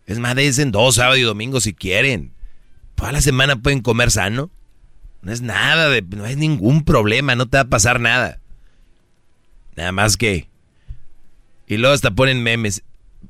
Es 0.07 0.19
más, 0.19 0.37
dicen 0.37 0.71
dos, 0.71 0.95
sábado 0.95 1.17
y 1.17 1.23
domingo 1.23 1.61
si 1.61 1.75
quieren. 1.75 2.33
Toda 2.95 3.11
la 3.11 3.21
semana 3.21 3.57
pueden 3.57 3.81
comer 3.81 4.13
sano. 4.13 4.51
No 5.23 5.33
es 5.33 5.43
nada, 5.43 5.89
de, 5.89 6.03
no 6.03 6.25
es 6.25 6.37
ningún 6.37 6.85
problema, 6.85 7.35
no 7.35 7.47
te 7.47 7.57
va 7.57 7.63
a 7.63 7.69
pasar 7.69 8.01
nada. 8.01 8.39
Nada 9.77 9.93
más 9.93 10.17
que... 10.17 10.49
Y 11.67 11.77
luego 11.77 11.95
hasta 11.95 12.11
ponen 12.11 12.43
memes 12.43 12.83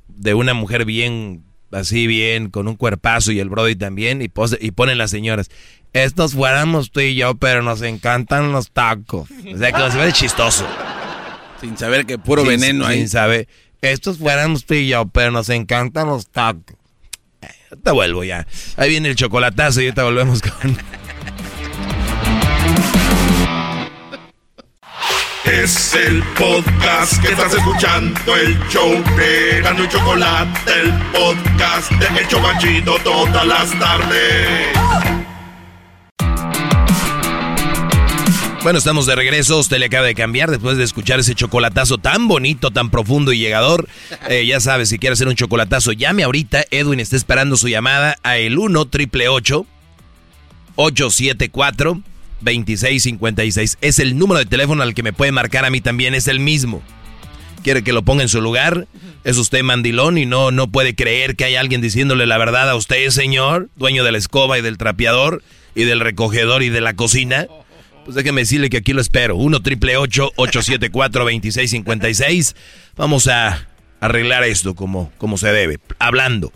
de 0.09 0.35
una 0.35 0.55
mujer 0.55 0.85
bien 0.85 1.43
así 1.73 2.07
bien, 2.07 2.51
con 2.51 2.69
un 2.69 2.77
cuerpazo 2.77 3.33
y 3.33 3.41
el 3.41 3.49
Brody 3.49 3.77
también, 3.77 4.23
y, 4.23 4.31
y 4.61 4.71
ponen 4.71 4.99
las 4.99 5.11
señoras, 5.11 5.51
estos 5.93 6.35
fuéramos 6.35 6.91
tú 6.91 7.01
y 7.01 7.15
yo, 7.15 7.35
pero 7.35 7.63
nos 7.63 7.83
encantan 7.83 8.53
los 8.53 8.71
tacos. 8.71 9.29
O 9.31 9.59
sea, 9.59 9.73
que 9.73 9.91
se 9.91 9.99
ve 9.99 10.13
chistoso. 10.13 10.67
Sin 11.61 11.77
saber 11.77 12.07
que 12.07 12.19
puro 12.19 12.45
veneno 12.45 12.87
ahí. 12.87 12.99
Sin 12.99 13.09
saber, 13.09 13.49
estos 13.83 14.19
fuéramos 14.19 14.65
tú 14.65 14.75
y 14.75 14.89
yo, 14.89 15.07
pero 15.07 15.31
nos 15.31 15.49
encantan 15.49 16.07
los 16.07 16.29
tacos. 16.29 16.77
Eh, 17.43 17.49
te 17.83 17.91
vuelvo 17.91 18.25
ya. 18.25 18.47
Ahí 18.77 18.91
viene 18.91 19.09
el 19.09 19.17
chocolatazo 19.17 19.81
y 19.81 19.87
ahorita 19.87 20.05
volvemos 20.05 20.43
con... 20.43 20.79
Es 25.45 25.95
el 25.95 26.23
podcast 26.39 27.21
que 27.23 27.33
estás 27.33 27.55
escuchando, 27.55 28.37
el 28.37 28.59
show 28.69 28.93
de 29.17 29.63
Gano 29.63 29.85
y 29.85 29.89
Chocolate, 29.89 30.71
el 30.83 30.93
podcast 31.13 31.91
de 31.93 32.21
Hecho 32.21 32.43
Banchito 32.43 32.97
todas 33.03 33.47
las 33.47 33.71
tardes. 33.79 34.69
Bueno, 38.63 38.79
estamos 38.79 39.07
de 39.07 39.17
regreso. 39.17 39.59
Usted 39.59 39.79
le 39.79 39.87
acaba 39.87 40.05
de 40.07 40.15
cambiar 40.15 40.51
después 40.51 40.77
de 40.77 40.85
escuchar 40.85 41.19
ese 41.21 41.35
chocolatazo 41.35 41.97
tan 41.97 42.29
bonito, 42.29 42.71
tan 42.71 42.91
profundo 42.91 43.33
y 43.33 43.39
llegador. 43.39 43.89
Eh, 44.29 44.45
ya 44.47 44.61
sabe, 44.61 44.85
si 44.87 44.99
quiere 44.99 45.15
hacer 45.15 45.29
un 45.29 45.35
chocolatazo, 45.35 45.93
llame 45.93 46.23
ahorita. 46.23 46.65
Edwin 46.71 47.01
está 47.01 47.17
esperando 47.17 47.57
su 47.57 47.69
llamada 47.69 48.19
a 48.23 48.37
el 48.37 48.59
1 48.59 48.85
triple 48.89 49.29
874 49.29 52.03
2656. 52.41 53.79
Es 53.81 53.99
el 53.99 54.19
número 54.19 54.39
de 54.39 54.47
teléfono 54.47 54.83
al 54.83 54.95
que 54.95 55.03
me 55.03 55.13
puede 55.13 55.33
marcar 55.33 55.65
a 55.65 55.71
mí 55.71 55.81
también, 55.81 56.15
es 56.15 56.29
el 56.29 56.41
mismo. 56.41 56.83
Quiere 57.63 57.83
que 57.83 57.93
lo 57.93 58.03
ponga 58.03 58.23
en 58.23 58.29
su 58.29 58.41
lugar. 58.41 58.87
Es 59.23 59.37
usted 59.37 59.63
mandilón 59.63 60.17
y 60.17 60.25
no, 60.25 60.51
no 60.51 60.69
puede 60.69 60.95
creer 60.95 61.37
que 61.37 61.45
hay 61.45 61.57
alguien 61.57 61.81
diciéndole 61.81 62.27
la 62.27 62.39
verdad 62.39 62.71
a 62.71 62.75
usted, 62.75 63.11
señor, 63.11 63.69
dueño 63.77 64.03
de 64.03 64.13
la 64.13 64.19
escoba 64.19 64.59
y 64.59 64.63
del 64.63 64.79
trapeador 64.79 65.43
y 65.75 65.85
del 65.85 66.01
recogedor 66.01 66.63
y 66.63 66.71
de 66.71 66.81
la 66.81 66.95
cocina. 66.95 67.47
Pues 68.05 68.15
déjeme 68.15 68.41
decirle 68.41 68.71
que 68.71 68.79
aquí 68.79 68.93
lo 68.93 69.01
espero. 69.01 69.37
1 69.37 69.61
triple 69.61 69.97
874 69.97 71.25
2656. 71.25 72.57
Vamos 72.97 73.29
a 73.29 73.69
arreglar 74.01 74.43
esto 74.45 74.75
como, 74.75 75.13
como 75.19 75.37
se 75.37 75.53
debe. 75.53 75.79
Hablando. 75.99 76.53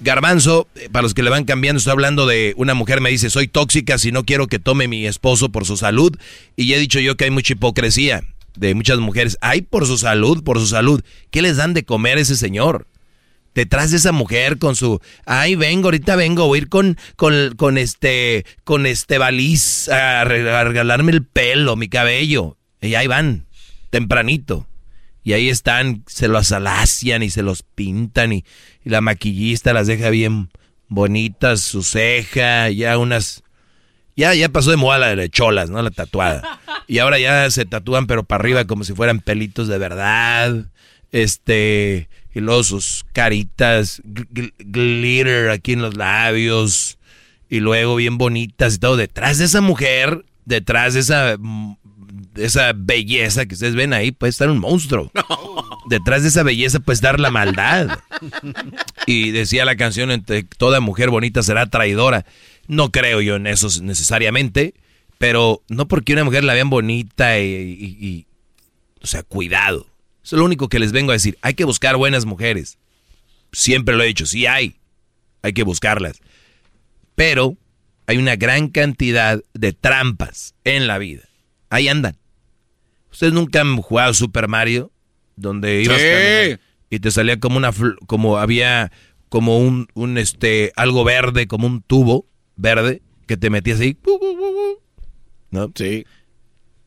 Garbanzo, 0.00 0.68
eh, 0.74 0.88
para 0.90 1.02
los 1.02 1.14
que 1.14 1.22
le 1.22 1.30
van 1.30 1.44
cambiando, 1.44 1.78
estoy 1.78 1.92
hablando 1.92 2.26
de 2.26 2.54
una 2.56 2.74
mujer 2.74 3.00
me 3.00 3.10
dice, 3.10 3.30
soy 3.30 3.48
tóxica 3.48 3.98
si 3.98 4.12
no 4.12 4.24
quiero 4.24 4.46
que 4.46 4.58
tome 4.58 4.88
mi 4.88 5.06
esposo 5.06 5.50
por 5.50 5.64
su 5.64 5.76
salud. 5.76 6.16
Y 6.54 6.66
ya 6.66 6.76
he 6.76 6.80
dicho 6.80 7.00
yo 7.00 7.16
que 7.16 7.24
hay 7.24 7.30
mucha 7.30 7.54
hipocresía 7.54 8.22
de 8.56 8.74
muchas 8.74 8.98
mujeres. 8.98 9.38
Ay, 9.40 9.62
por 9.62 9.86
su 9.86 9.98
salud, 9.98 10.42
por 10.44 10.58
su 10.58 10.66
salud. 10.66 11.02
¿Qué 11.30 11.42
les 11.42 11.56
dan 11.56 11.74
de 11.74 11.84
comer 11.84 12.18
a 12.18 12.22
ese 12.22 12.36
señor? 12.36 12.86
Detrás 13.54 13.90
de 13.90 13.96
esa 13.96 14.12
mujer 14.12 14.58
con 14.58 14.76
su, 14.76 15.00
ay, 15.24 15.54
vengo, 15.54 15.86
ahorita 15.86 16.14
vengo, 16.14 16.46
voy 16.46 16.58
a 16.58 16.62
ir 16.62 16.68
con, 16.68 16.98
con, 17.16 17.54
con 17.56 17.78
este, 17.78 18.44
con 18.64 18.84
este 18.84 19.16
baliz 19.16 19.88
a 19.88 20.24
regalarme 20.24 21.12
el 21.12 21.24
pelo, 21.24 21.74
mi 21.74 21.88
cabello. 21.88 22.58
Y 22.82 22.96
ahí 22.96 23.06
van, 23.06 23.46
tempranito. 23.88 24.66
Y 25.26 25.32
ahí 25.32 25.48
están, 25.48 26.04
se 26.06 26.28
los 26.28 26.52
alacian 26.52 27.24
y 27.24 27.30
se 27.30 27.42
los 27.42 27.64
pintan 27.64 28.32
y, 28.32 28.44
la 28.84 29.00
maquillista 29.00 29.72
las 29.72 29.88
deja 29.88 30.08
bien 30.10 30.50
bonitas, 30.86 31.62
su 31.62 31.82
ceja, 31.82 32.70
ya 32.70 32.96
unas... 32.96 33.42
Ya, 34.14 34.34
ya 34.34 34.48
pasó 34.50 34.70
de 34.70 34.76
moda 34.76 34.98
la 34.98 35.16
de 35.16 35.28
cholas, 35.28 35.68
¿no? 35.68 35.82
La 35.82 35.90
tatuada. 35.90 36.60
Y 36.86 37.00
ahora 37.00 37.18
ya 37.18 37.50
se 37.50 37.64
tatúan 37.64 38.06
pero 38.06 38.22
para 38.22 38.40
arriba 38.40 38.66
como 38.66 38.84
si 38.84 38.94
fueran 38.94 39.18
pelitos 39.18 39.66
de 39.66 39.78
verdad. 39.78 40.66
Este... 41.10 42.08
Y 42.32 42.38
luego 42.38 42.62
sus 42.62 43.04
caritas, 43.12 44.00
glitter 44.04 45.50
aquí 45.50 45.72
en 45.72 45.82
los 45.82 45.96
labios. 45.96 46.98
Y 47.48 47.58
luego 47.58 47.96
bien 47.96 48.16
bonitas 48.16 48.76
y 48.76 48.78
todo. 48.78 48.96
Detrás 48.96 49.38
de 49.38 49.46
esa 49.46 49.60
mujer, 49.60 50.24
detrás 50.44 50.94
de 50.94 51.00
esa 51.00 51.36
esa 52.36 52.72
belleza 52.74 53.46
que 53.46 53.54
ustedes 53.54 53.74
ven 53.74 53.92
ahí 53.92 54.12
puede 54.12 54.30
estar 54.30 54.48
un 54.48 54.58
monstruo. 54.58 55.10
Detrás 55.88 56.22
de 56.22 56.28
esa 56.28 56.42
belleza 56.42 56.80
puede 56.80 56.94
estar 56.94 57.20
la 57.20 57.30
maldad. 57.30 57.98
Y 59.08 59.30
decía 59.30 59.64
la 59.64 59.76
canción, 59.76 60.10
entre 60.10 60.42
toda 60.42 60.80
mujer 60.80 61.10
bonita 61.10 61.40
será 61.44 61.66
traidora. 61.66 62.26
No 62.66 62.90
creo 62.90 63.20
yo 63.20 63.36
en 63.36 63.46
eso 63.46 63.68
necesariamente, 63.80 64.74
pero 65.18 65.62
no 65.68 65.86
porque 65.86 66.12
una 66.12 66.24
mujer 66.24 66.42
la 66.42 66.54
vean 66.54 66.70
bonita 66.70 67.38
y, 67.38 68.26
o 69.00 69.06
sea, 69.06 69.22
cuidado. 69.22 69.86
Eso 70.24 70.34
es 70.34 70.40
lo 70.40 70.44
único 70.44 70.68
que 70.68 70.80
les 70.80 70.90
vengo 70.90 71.12
a 71.12 71.14
decir. 71.14 71.38
Hay 71.40 71.54
que 71.54 71.64
buscar 71.64 71.96
buenas 71.96 72.24
mujeres. 72.24 72.78
Siempre 73.52 73.94
lo 73.94 74.02
he 74.02 74.08
dicho, 74.08 74.26
sí 74.26 74.46
hay. 74.46 74.74
Hay 75.42 75.52
que 75.52 75.62
buscarlas. 75.62 76.18
Pero 77.14 77.56
hay 78.06 78.18
una 78.18 78.34
gran 78.34 78.68
cantidad 78.68 79.40
de 79.54 79.72
trampas 79.72 80.56
en 80.64 80.88
la 80.88 80.98
vida. 80.98 81.22
Ahí 81.70 81.88
andan. 81.88 82.16
¿Ustedes 83.16 83.32
nunca 83.32 83.62
han 83.62 83.78
jugado 83.78 84.12
Super 84.12 84.46
Mario? 84.46 84.92
Donde 85.36 85.82
ibas 85.82 85.98
y 86.90 86.98
te 86.98 87.10
salía 87.10 87.40
como 87.40 87.56
una 87.56 87.70
como 88.06 88.36
había 88.36 88.92
como 89.30 89.58
un, 89.58 89.88
un 89.94 90.18
este 90.18 90.70
algo 90.76 91.02
verde, 91.02 91.46
como 91.46 91.66
un 91.66 91.80
tubo 91.80 92.26
verde 92.56 93.00
que 93.26 93.38
te 93.38 93.48
metías 93.48 93.80
ahí. 93.80 93.96
¿No? 95.50 95.72
Sí. 95.74 96.04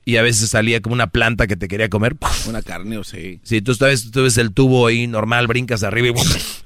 Y 0.06 0.18
a 0.18 0.22
veces 0.22 0.52
salía 0.52 0.84
como 0.84 0.94
una 0.94 1.10
planta 1.10 1.48
que 1.48 1.56
te 1.56 1.68
quería 1.68 1.90
comer. 1.90 2.16
Una 2.48 2.62
carne 2.62 3.00
o 3.00 3.04
sí. 3.04 3.40
Sí, 3.42 3.64
tú 3.64 3.74
sabes, 3.74 4.12
tú 4.12 4.22
ves 4.22 4.38
el 4.38 4.54
tubo 4.54 4.86
ahí 4.86 5.08
normal, 5.08 5.48
brincas 5.48 5.82
arriba 5.82 6.10
y 6.10 6.12
Entonces, 6.12 6.64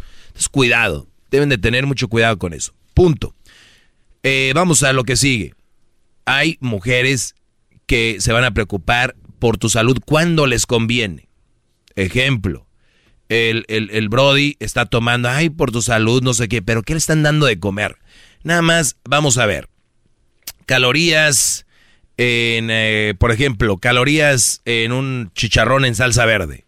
cuidado. 0.52 1.07
Deben 1.31 1.48
de 1.48 1.57
tener 1.57 1.85
mucho 1.85 2.10
cuidado 2.10 2.38
con 2.38 2.53
eso. 2.53 2.73
Punto. 2.94 3.34
Eh, 4.23 4.52
vamos 4.53 4.84
a 4.84 4.91
lo 4.91 5.06
que 5.06 5.15
sigue. 5.15 5.53
Hay 6.26 6.57
mujeres 6.60 7.35
que 7.85 8.18
se 8.19 8.34
van 8.34 8.44
a 8.44 8.53
preocupar 8.53 9.15
por 9.44 9.57
tu 9.57 9.68
salud 9.68 9.98
cuando 10.06 10.48
les 10.48 10.65
conviene. 10.65 11.28
Ejemplo, 11.98 12.65
el, 13.28 13.65
el, 13.68 14.07
Brody 14.07 14.56
está 14.61 14.86
tomando, 14.86 15.28
ay, 15.28 15.49
por 15.49 15.70
tu 15.70 15.82
salud, 15.82 16.24
no 16.24 16.34
sé 16.34 16.48
qué, 16.48 16.61
pero 16.61 16.82
¿qué 16.82 16.94
le 16.94 16.99
están 16.99 17.24
dando 17.24 17.45
de 17.45 17.60
comer? 17.60 17.98
Nada 18.44 18.61
más, 18.61 18.95
vamos 19.03 19.38
a 19.38 19.45
ver. 19.45 19.68
Calorías 20.65 21.65
en, 22.15 22.70
eh, 22.72 23.15
por 23.20 23.34
ejemplo, 23.34 23.80
calorías 23.80 24.61
en 24.64 24.94
un 24.94 25.30
chicharrón 25.36 25.84
en 25.84 25.95
salsa 25.95 26.24
verde. 26.26 26.64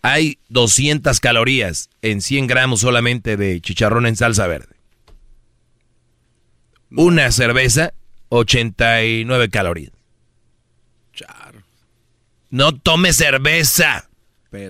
Hay 0.00 0.38
200 0.48 1.20
calorías 1.20 1.90
en 2.00 2.22
100 2.22 2.46
gramos 2.46 2.80
solamente 2.80 3.36
de 3.36 3.60
chicharrón 3.60 4.06
en 4.06 4.16
salsa 4.16 4.46
verde. 4.46 4.76
Una 6.90 7.30
cerveza, 7.32 7.92
89 8.30 9.50
calorías. 9.50 9.93
No 12.54 12.70
tome 12.70 13.12
cerveza. 13.12 14.08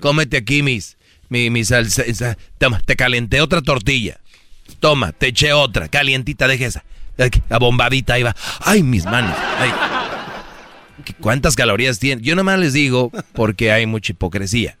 Cómete 0.01 0.37
aquí 0.37 0.63
mis, 0.63 0.97
mi, 1.29 1.63
salsa. 1.63 2.35
Toma, 2.57 2.79
te 2.79 2.95
calenté 2.95 3.41
otra 3.41 3.61
tortilla. 3.61 4.19
Toma, 4.79 5.11
te 5.11 5.27
eché 5.27 5.53
otra. 5.53 5.87
Calientita, 5.87 6.47
deje 6.47 6.65
esa. 6.65 6.83
bombadita 7.59 8.15
ahí 8.15 8.23
va. 8.23 8.35
Ay, 8.61 8.81
mis 8.81 9.05
manos. 9.05 9.37
¿Cuántas 11.21 11.55
calorías 11.55 11.99
tiene? 11.99 12.23
Yo 12.23 12.35
nomás 12.35 12.57
les 12.57 12.73
digo 12.73 13.11
porque 13.33 13.71
hay 13.71 13.85
mucha 13.85 14.13
hipocresía. 14.13 14.79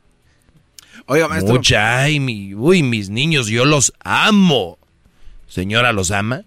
Oiga, 1.05 1.27
maestro. 1.27 1.53
Mucha, 1.53 2.01
ay, 2.01 2.19
mi, 2.19 2.55
uy, 2.55 2.81
mis 2.81 3.11
niños, 3.11 3.45
yo 3.45 3.65
los 3.65 3.93
amo. 4.03 4.79
Señora, 5.47 5.93
¿los 5.93 6.09
ama? 6.09 6.41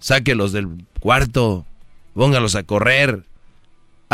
Sáquelos 0.00 0.50
del 0.50 0.66
cuarto, 0.98 1.64
póngalos 2.12 2.56
a 2.56 2.64
correr, 2.64 3.22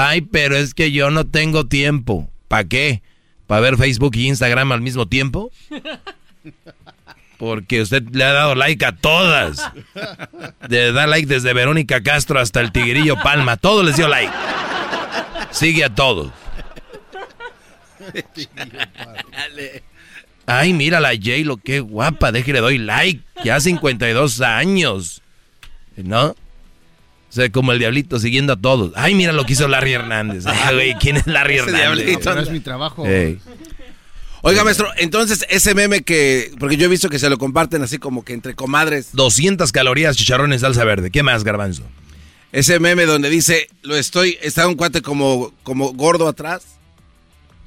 Ay, 0.01 0.21
pero 0.21 0.57
es 0.57 0.75
que 0.75 0.93
yo 0.93 1.11
no 1.11 1.27
tengo 1.27 1.67
tiempo. 1.67 2.31
¿Para 2.47 2.69
qué? 2.69 3.03
¿Para 3.49 3.63
ver 3.63 3.77
Facebook 3.77 4.15
y 4.15 4.29
Instagram 4.29 4.71
al 4.71 4.81
mismo 4.81 5.09
tiempo? 5.09 5.51
Porque 7.37 7.83
usted 7.83 8.05
le 8.13 8.23
ha 8.23 8.33
dado 8.33 8.55
like 8.55 8.87
a 8.87 8.93
todas. 8.93 9.61
Le 10.69 10.93
da 10.93 11.09
like 11.09 11.27
desde 11.27 11.53
Verónica 11.53 12.01
Castro 12.01 12.39
hasta 12.39 12.61
el 12.61 12.71
Tigrillo 12.71 13.17
Palma. 13.17 13.57
Todo 13.57 13.83
les 13.83 13.97
dio 13.97 14.07
like. 14.07 14.33
Sigue 15.51 15.83
a 15.83 15.93
todos. 15.93 16.31
Ay, 20.47 20.75
mira 20.75 21.01
la 21.01 21.11
J 21.17 21.39
lo 21.45 21.57
qué 21.57 21.81
guapa. 21.81 22.31
Déjale, 22.31 22.61
doy 22.61 22.79
like. 22.79 23.21
Ya 23.43 23.59
52 23.59 24.43
años. 24.43 25.23
¿No? 25.97 26.37
O 27.29 27.33
sea, 27.33 27.51
como 27.51 27.73
el 27.73 27.79
diablito 27.79 28.19
siguiendo 28.19 28.55
a 28.55 28.57
todos. 28.57 28.93
Ay, 28.97 29.15
mira 29.15 29.33
lo 29.33 29.45
que 29.45 29.53
hizo 29.53 29.69
Larry 29.69 29.93
Hernández. 29.93 30.47
Ay, 30.47 30.75
güey, 30.75 30.95
¿quién 30.95 31.17
es 31.19 31.27
Larry 31.27 31.57
Ese 31.59 31.71
Hernández? 31.71 32.05
diablito. 32.07 32.35
No 32.35 32.41
es 32.41 32.51
mi 32.51 32.61
trabajo. 32.61 33.07
Ey. 33.07 33.39
Oiga, 34.43 34.63
maestro, 34.65 34.89
entonces 34.97 35.45
ese 35.51 35.75
meme 35.75 36.03
que. 36.03 36.53
Porque 36.59 36.77
yo 36.77 36.87
he 36.87 36.89
visto 36.89 37.09
que 37.11 37.19
se 37.19 37.29
lo 37.29 37.39
comparten 37.39 37.83
así 37.83 37.99
como 37.99 38.25
que 38.25 38.33
entre 38.33 38.55
comadres. 38.55 39.09
200 39.13 39.73
calorías, 39.73 40.17
chicharrón 40.17 40.53
en 40.53 40.61
salsa 40.61 40.85
verde. 40.85 41.11
¿Qué 41.11 41.23
más, 41.23 41.45
garbanzo? 41.45 41.83
Ese 42.53 42.79
meme 42.79 43.05
donde 43.05 43.29
dice, 43.29 43.69
lo 43.83 43.97
estoy, 43.97 44.39
está 44.41 44.67
un 44.67 44.77
cuate 44.77 45.03
como, 45.03 45.53
como 45.65 45.93
gordo 45.93 46.29
atrás. 46.29 46.63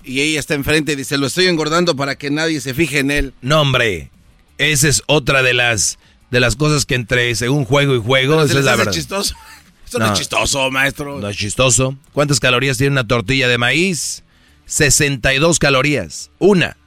Y 0.03 0.21
ella 0.21 0.39
está 0.39 0.55
enfrente 0.55 0.93
y 0.93 0.95
dice, 0.95 1.17
lo 1.17 1.27
estoy 1.27 1.45
engordando 1.45 1.95
para 1.95 2.15
que 2.15 2.31
nadie 2.31 2.59
se 2.61 2.73
fije 2.73 2.99
en 2.99 3.11
él. 3.11 3.33
No, 3.41 3.61
hombre. 3.61 4.09
Esa 4.57 4.87
es 4.87 5.03
otra 5.07 5.43
de 5.43 5.53
las 5.53 5.99
de 6.31 6.39
las 6.39 6.55
cosas 6.55 6.85
que 6.85 6.95
entre 6.95 7.35
según 7.35 7.65
juego 7.65 7.95
y 7.95 7.99
juego, 7.99 8.33
Pero 8.35 8.45
esa 8.45 8.53
se 8.53 8.59
es 8.59 8.65
la 8.65 8.75
verdad. 8.75 8.91
chistoso. 8.91 9.35
Esto 9.85 9.99
no. 9.99 10.05
es 10.05 10.13
chistoso, 10.13 10.71
maestro. 10.71 11.19
No 11.19 11.27
es 11.27 11.37
chistoso. 11.37 11.97
¿Cuántas 12.13 12.39
calorías 12.39 12.77
tiene 12.77 12.93
una 12.93 13.05
tortilla 13.05 13.47
de 13.49 13.57
maíz? 13.57 14.23
62 14.65 15.59
calorías. 15.59 16.31
Una. 16.39 16.77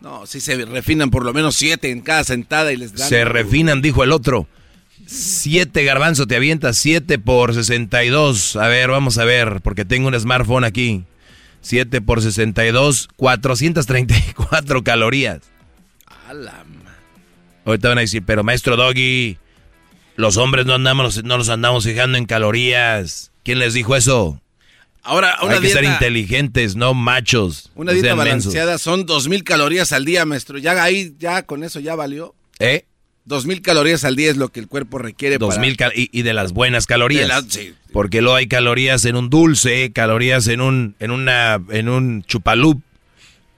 No, 0.00 0.26
sí 0.26 0.40
se 0.40 0.64
refinan 0.64 1.10
por 1.10 1.24
lo 1.24 1.32
menos 1.32 1.54
siete 1.54 1.90
en 1.90 2.00
cada 2.00 2.24
sentada 2.24 2.72
y 2.72 2.76
les 2.76 2.94
dan. 2.94 3.08
Se 3.08 3.24
refinan, 3.24 3.80
dijo 3.80 4.02
el 4.02 4.12
otro. 4.12 4.48
Siete 5.06 5.84
garbanzo, 5.84 6.26
te 6.26 6.34
avientas 6.36 6.76
siete 6.76 7.18
por 7.20 7.54
62. 7.54 8.56
A 8.56 8.66
ver, 8.66 8.90
vamos 8.90 9.18
a 9.18 9.24
ver, 9.24 9.60
porque 9.62 9.84
tengo 9.84 10.08
un 10.08 10.18
smartphone 10.18 10.64
aquí. 10.64 11.04
7 11.60 12.00
por 12.00 12.22
62, 12.22 13.08
434 13.16 14.84
calorías. 14.84 15.40
A 16.28 16.32
la 16.32 16.64
Ahorita 17.68 17.88
van 17.90 17.98
a 17.98 18.00
decir, 18.00 18.22
pero 18.24 18.42
maestro 18.42 18.76
Doggy, 18.76 19.36
los 20.16 20.36
hombres 20.38 20.64
no 20.66 20.74
andamos, 20.74 21.22
no 21.22 21.36
nos 21.38 21.48
andamos 21.50 21.84
fijando 21.84 22.16
en 22.16 22.24
calorías. 22.24 23.30
¿Quién 23.44 23.58
les 23.58 23.74
dijo 23.74 23.94
eso? 23.94 24.40
Ahora, 25.02 25.36
una 25.42 25.54
Hay 25.54 25.60
que 25.60 25.68
ser 25.68 25.82
dieta- 25.82 25.94
inteligentes, 25.94 26.76
no 26.76 26.94
machos. 26.94 27.70
Una 27.74 27.92
dieta 27.92 28.08
sean 28.08 28.18
mensos. 28.18 28.52
balanceada 28.54 28.78
son 28.78 29.06
dos 29.06 29.28
mil 29.28 29.44
calorías 29.44 29.92
al 29.92 30.04
día, 30.04 30.24
maestro. 30.24 30.58
Ya 30.58 30.82
ahí, 30.82 31.14
ya 31.18 31.42
con 31.42 31.62
eso 31.62 31.78
ya 31.80 31.94
valió. 31.94 32.34
¿Eh? 32.58 32.84
Dos 33.26 33.44
mil 33.44 33.60
calorías 33.60 34.04
al 34.04 34.16
día 34.16 34.30
es 34.30 34.38
lo 34.38 34.48
que 34.48 34.60
el 34.60 34.68
cuerpo 34.68 34.98
requiere 34.98 35.36
Dos 35.38 35.50
para- 35.56 35.60
mil 35.60 35.76
cal- 35.76 35.92
y, 35.94 36.08
y 36.10 36.22
de 36.22 36.32
las 36.32 36.52
buenas 36.52 36.86
calorías. 36.86 37.44
Sí. 37.48 37.74
Porque 37.92 38.22
luego 38.22 38.36
hay 38.36 38.48
calorías 38.48 39.04
en 39.04 39.16
un 39.16 39.28
dulce, 39.30 39.92
calorías 39.92 40.46
en 40.48 40.62
un, 40.62 40.94
en 41.00 41.10
una, 41.10 41.60
en 41.70 41.88
un 41.90 42.22
chupalup, 42.24 42.82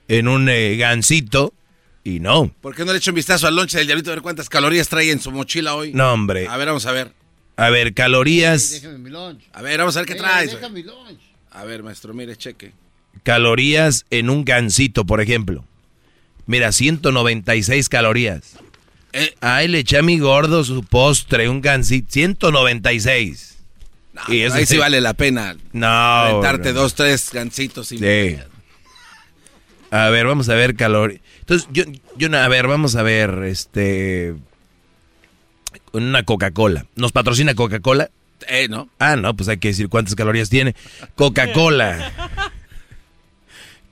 en 0.09 0.27
un 0.27 0.49
eh, 0.49 0.75
gansito, 0.75 1.53
y 2.03 2.19
no. 2.19 2.53
¿Por 2.61 2.75
qué 2.75 2.83
no 2.85 2.91
le 2.91 2.97
echo 2.97 3.11
un 3.11 3.15
vistazo 3.15 3.47
al 3.47 3.55
lonche 3.55 3.77
del 3.77 3.87
diablito 3.87 4.11
a 4.11 4.15
ver 4.15 4.21
cuántas 4.23 4.49
calorías 4.49 4.87
trae 4.89 5.11
en 5.11 5.19
su 5.19 5.31
mochila 5.31 5.75
hoy? 5.75 5.93
No, 5.93 6.11
hombre. 6.13 6.47
A 6.47 6.57
ver, 6.57 6.67
vamos 6.67 6.85
a 6.85 6.91
ver. 6.91 7.13
A 7.57 7.69
ver, 7.69 7.93
calorías, 7.93 8.71
Déjame 8.71 8.97
mi 8.97 9.09
lunch. 9.09 9.43
A 9.53 9.61
ver, 9.61 9.77
vamos 9.79 9.95
a 9.95 9.99
ver 9.99 10.07
qué 10.07 10.15
traes. 10.15 10.51
deja 10.51 10.69
mi 10.69 10.83
lunch. 10.83 11.19
A 11.51 11.63
ver, 11.65 11.83
maestro, 11.83 12.13
mire, 12.13 12.35
cheque. 12.35 12.71
calorías 13.23 14.05
en 14.09 14.29
un 14.29 14.45
gansito, 14.45 15.05
por 15.05 15.21
ejemplo. 15.21 15.63
Mira, 16.47 16.71
196 16.71 17.87
calorías. 17.89 18.53
Eh. 19.13 19.35
Ay, 19.41 19.67
le 19.67 19.79
eché 19.79 19.97
a 19.97 20.01
mi 20.01 20.17
gordo 20.17 20.63
su 20.63 20.83
postre, 20.83 21.49
un 21.49 21.61
gansito, 21.61 22.07
196. 22.11 23.57
y 24.29 24.39
eso 24.39 24.55
ahí 24.55 24.65
sí 24.65 24.77
vale 24.77 25.01
la 25.01 25.13
pena. 25.13 25.55
No. 25.73 25.87
Aventarte 25.87 26.73
no. 26.73 26.81
dos, 26.81 26.95
tres 26.95 27.29
gancitos 27.31 27.89
sin 27.89 27.99
Sí. 27.99 28.37
A 29.91 30.09
ver, 30.09 30.25
vamos 30.25 30.47
a 30.49 30.55
ver 30.55 30.75
calorías. 30.75 31.21
Entonces, 31.41 31.67
yo, 31.73 31.83
yo, 32.17 32.29
no- 32.29 32.37
a 32.37 32.47
ver, 32.47 32.67
vamos 32.67 32.95
a 32.95 33.03
ver, 33.03 33.43
este, 33.43 34.33
una 35.91 36.23
Coca-Cola. 36.23 36.85
¿Nos 36.95 37.11
patrocina 37.11 37.53
Coca-Cola? 37.53 38.09
Eh, 38.47 38.67
¿no? 38.69 38.89
Ah, 38.99 39.15
no, 39.17 39.35
pues 39.35 39.49
hay 39.49 39.57
que 39.57 39.67
decir 39.67 39.89
cuántas 39.89 40.15
calorías 40.15 40.49
tiene. 40.49 40.75
Coca-Cola. 41.15 42.11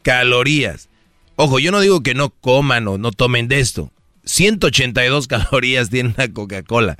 calorías. 0.01 0.89
Ojo, 1.35 1.59
yo 1.59 1.71
no 1.71 1.79
digo 1.81 2.01
que 2.01 2.13
no 2.15 2.29
coman 2.29 2.87
o 2.87 2.97
no 2.97 3.11
tomen 3.11 3.47
de 3.47 3.59
esto. 3.59 3.91
182 4.25 5.27
calorías 5.27 5.89
tiene 5.89 6.13
una 6.17 6.31
Coca-Cola. 6.31 6.97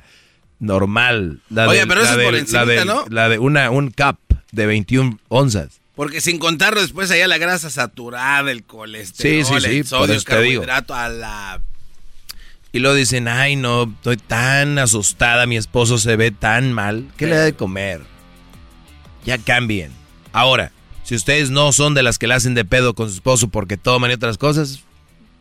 Normal. 0.58 1.40
La 1.48 1.68
Oye, 1.68 1.80
de- 1.80 1.86
pero 1.86 2.02
eso 2.02 2.18
es 2.20 2.24
por 2.52 2.66
de, 2.66 2.84
¿no? 2.84 3.04
La 3.08 3.28
de 3.28 3.38
una, 3.38 3.70
un 3.70 3.90
cup 3.90 4.18
de 4.52 4.66
21 4.66 5.18
onzas. 5.28 5.79
Porque 5.94 6.20
sin 6.20 6.38
contarlo 6.38 6.80
después 6.80 7.10
allá 7.10 7.28
la 7.28 7.38
grasa 7.38 7.68
saturada, 7.70 8.50
el 8.50 8.64
colesterol, 8.64 9.44
Sí, 9.44 9.44
sí, 9.44 9.60
sí, 9.60 9.76
el 9.78 9.86
sodio, 9.86 10.14
el 10.14 10.24
carbohidrato, 10.24 10.94
a 10.94 11.08
la... 11.08 11.60
Y 12.72 12.78
luego 12.78 12.94
dicen, 12.94 13.26
ay 13.26 13.56
no, 13.56 13.92
estoy 13.96 14.16
tan 14.16 14.78
asustada, 14.78 15.46
mi 15.46 15.56
esposo 15.56 15.98
se 15.98 16.14
ve 16.16 16.30
tan 16.30 16.72
mal. 16.72 17.10
¿Qué 17.16 17.26
le 17.26 17.34
da 17.34 17.44
de 17.44 17.52
comer? 17.52 18.02
Ya 19.24 19.38
cambien. 19.38 19.90
Ahora, 20.32 20.70
si 21.02 21.16
ustedes 21.16 21.50
no 21.50 21.72
son 21.72 21.94
de 21.94 22.04
las 22.04 22.18
que 22.18 22.28
le 22.28 22.34
hacen 22.34 22.54
de 22.54 22.64
pedo 22.64 22.94
con 22.94 23.08
su 23.08 23.16
esposo 23.16 23.48
porque 23.48 23.76
toman 23.76 24.12
y 24.12 24.14
otras 24.14 24.38
cosas, 24.38 24.84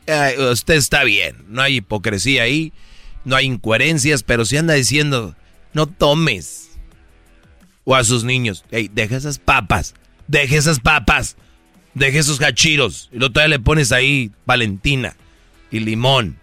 eh, 0.08 0.36
usted 0.52 0.74
está 0.74 1.03
bien. 1.03 1.45
No 1.48 1.61
hay 1.61 1.78
hipocresía 1.78 2.44
ahí, 2.44 2.74
no 3.24 3.36
hay 3.36 3.45
incoherencias, 3.45 4.24
pero 4.24 4.45
si 4.45 4.58
anda 4.58 4.74
diciendo, 4.74 5.36
no 5.74 5.86
tomes. 5.86 6.72
O 7.84 7.95
a 7.95 8.03
sus 8.03 8.24
niños, 8.24 8.66
hey, 8.72 8.90
deja 8.92 9.16
esas 9.18 9.38
papas, 9.40 9.94
deja 10.30 10.56
esas 10.56 10.80
papas, 10.80 11.35
deja 11.93 12.19
esos 12.19 12.41
hachiros. 12.41 13.09
Y 13.11 13.17
luego 13.17 13.33
todavía 13.33 13.58
le 13.58 13.64
pones 13.64 13.91
ahí 13.91 14.32
Valentina 14.45 15.16
y 15.72 15.80
limón. 15.80 16.38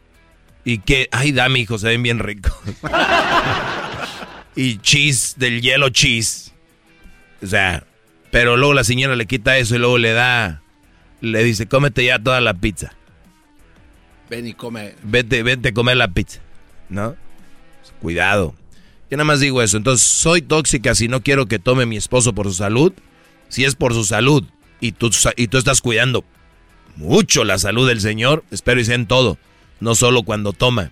Y 0.64 0.78
que, 0.78 1.08
ay, 1.12 1.30
dame, 1.30 1.60
hijo, 1.60 1.78
se 1.78 1.88
ven 1.88 2.02
bien 2.02 2.18
ricos. 2.18 2.52
y 4.56 4.78
cheese, 4.78 5.34
del 5.38 5.62
hielo 5.62 5.90
cheese. 5.90 6.52
O 7.40 7.46
sea, 7.46 7.84
pero 8.32 8.56
luego 8.56 8.74
la 8.74 8.82
señora 8.82 9.14
le 9.14 9.26
quita 9.26 9.56
eso 9.56 9.76
y 9.76 9.78
luego 9.78 9.98
le 9.98 10.12
da, 10.12 10.62
le 11.20 11.44
dice, 11.44 11.66
cómete 11.66 12.04
ya 12.04 12.18
toda 12.18 12.40
la 12.40 12.54
pizza. 12.54 12.92
Ven 14.28 14.48
y 14.48 14.54
come. 14.54 14.94
Vete, 15.04 15.44
vete 15.44 15.68
a 15.68 15.72
comer 15.72 15.96
la 15.96 16.08
pizza. 16.08 16.40
¿No? 16.88 17.14
Cuidado. 18.00 18.56
Yo 19.08 19.16
nada 19.16 19.24
más 19.24 19.38
digo 19.38 19.62
eso. 19.62 19.76
Entonces, 19.76 20.04
soy 20.04 20.42
tóxica 20.42 20.96
si 20.96 21.06
no 21.06 21.22
quiero 21.22 21.46
que 21.46 21.60
tome 21.60 21.86
mi 21.86 21.96
esposo 21.96 22.34
por 22.34 22.46
su 22.46 22.54
salud. 22.54 22.92
Si 23.48 23.64
es 23.64 23.74
por 23.74 23.94
su 23.94 24.04
salud 24.04 24.44
y 24.80 24.92
tú, 24.92 25.10
y 25.36 25.48
tú 25.48 25.58
estás 25.58 25.80
cuidando 25.80 26.24
mucho 26.96 27.44
la 27.44 27.58
salud 27.58 27.86
del 27.86 28.00
Señor, 28.00 28.44
espero 28.50 28.80
y 28.80 28.84
sea 28.84 28.94
en 28.94 29.06
todo, 29.06 29.38
no 29.80 29.94
solo 29.94 30.22
cuando 30.22 30.52
toma. 30.52 30.90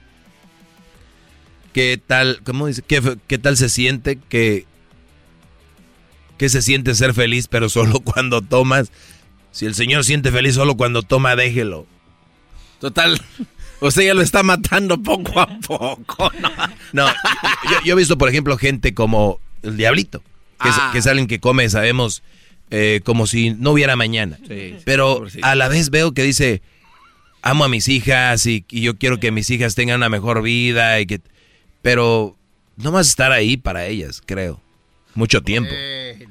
¿Qué 1.72 2.00
tal, 2.04 2.40
cómo 2.44 2.66
dice? 2.68 2.82
¿Qué, 2.82 3.18
qué 3.26 3.38
tal 3.38 3.56
se 3.56 3.68
siente 3.68 4.18
que, 4.28 4.66
que 6.38 6.48
se 6.48 6.62
siente 6.62 6.94
ser 6.94 7.14
feliz, 7.14 7.48
pero 7.48 7.68
solo 7.68 8.00
cuando 8.04 8.42
tomas? 8.42 8.92
Si 9.50 9.66
el 9.66 9.74
Señor 9.74 10.04
siente 10.04 10.30
feliz 10.30 10.54
solo 10.54 10.76
cuando 10.76 11.02
toma, 11.02 11.36
déjelo. 11.36 11.86
Total, 12.80 13.20
usted 13.80 14.02
ya 14.06 14.14
lo 14.14 14.22
está 14.22 14.42
matando 14.42 15.02
poco 15.02 15.40
a 15.40 15.46
poco, 15.66 16.30
¿no? 16.40 16.50
No, 16.92 17.06
yo, 17.08 17.76
yo 17.84 17.94
he 17.94 17.96
visto, 17.98 18.18
por 18.18 18.28
ejemplo, 18.28 18.56
gente 18.56 18.94
como 18.94 19.40
el 19.62 19.76
Diablito, 19.76 20.22
que, 20.62 20.68
es, 20.68 20.74
Ah. 20.78 20.90
que 20.92 20.98
es 20.98 21.06
alguien 21.06 21.26
que 21.26 21.40
come, 21.40 21.68
sabemos, 21.70 22.22
eh, 22.70 23.00
como 23.04 23.26
si 23.26 23.50
no 23.50 23.72
hubiera 23.72 23.96
mañana. 23.96 24.38
Pero 24.84 25.24
a 25.42 25.54
la 25.54 25.68
vez 25.68 25.90
veo 25.90 26.12
que 26.12 26.22
dice, 26.22 26.62
amo 27.42 27.64
a 27.64 27.68
mis 27.68 27.88
hijas 27.88 28.46
y, 28.46 28.64
y 28.70 28.80
yo 28.82 28.96
quiero 28.96 29.20
que 29.20 29.30
mis 29.30 29.48
hijas 29.50 29.74
tengan 29.74 29.96
una 29.96 30.08
mejor 30.08 30.42
vida 30.42 31.00
y 31.00 31.06
que... 31.06 31.20
Pero 31.82 32.36
no 32.76 32.90
vas 32.92 33.06
a 33.06 33.10
estar 33.10 33.32
ahí 33.32 33.56
para 33.56 33.86
ellas, 33.86 34.22
creo. 34.24 34.60
Mucho 35.14 35.42
tiempo. 35.42 35.70
Eh. 35.72 36.26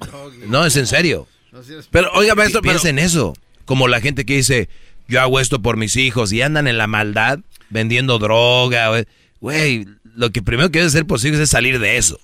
No, 0.47 0.65
es 0.65 0.75
en 0.75 0.87
serio. 0.87 1.27
No 1.51 1.63
seas- 1.63 1.87
Pero, 1.91 2.09
oiga, 2.13 2.35
maestro, 2.35 2.61
Pi- 2.61 2.69
Piensa 2.69 2.89
en 2.89 2.99
eso. 2.99 3.33
Como 3.65 3.87
la 3.87 4.01
gente 4.01 4.25
que 4.25 4.35
dice, 4.37 4.67
yo 5.07 5.21
hago 5.21 5.39
esto 5.39 5.61
por 5.61 5.77
mis 5.77 5.95
hijos 5.95 6.33
y 6.33 6.41
andan 6.41 6.67
en 6.67 6.77
la 6.77 6.87
maldad 6.87 7.39
vendiendo 7.69 8.19
droga. 8.19 9.05
güey. 9.39 9.87
Lo 10.15 10.31
que 10.31 10.41
primero 10.41 10.69
que 10.71 10.79
debe 10.79 10.89
sus 11.07 11.25
hijos 11.25 11.39
es 11.39 11.49
salir 11.49 11.79
de 11.79 11.97
eso. 11.97 12.19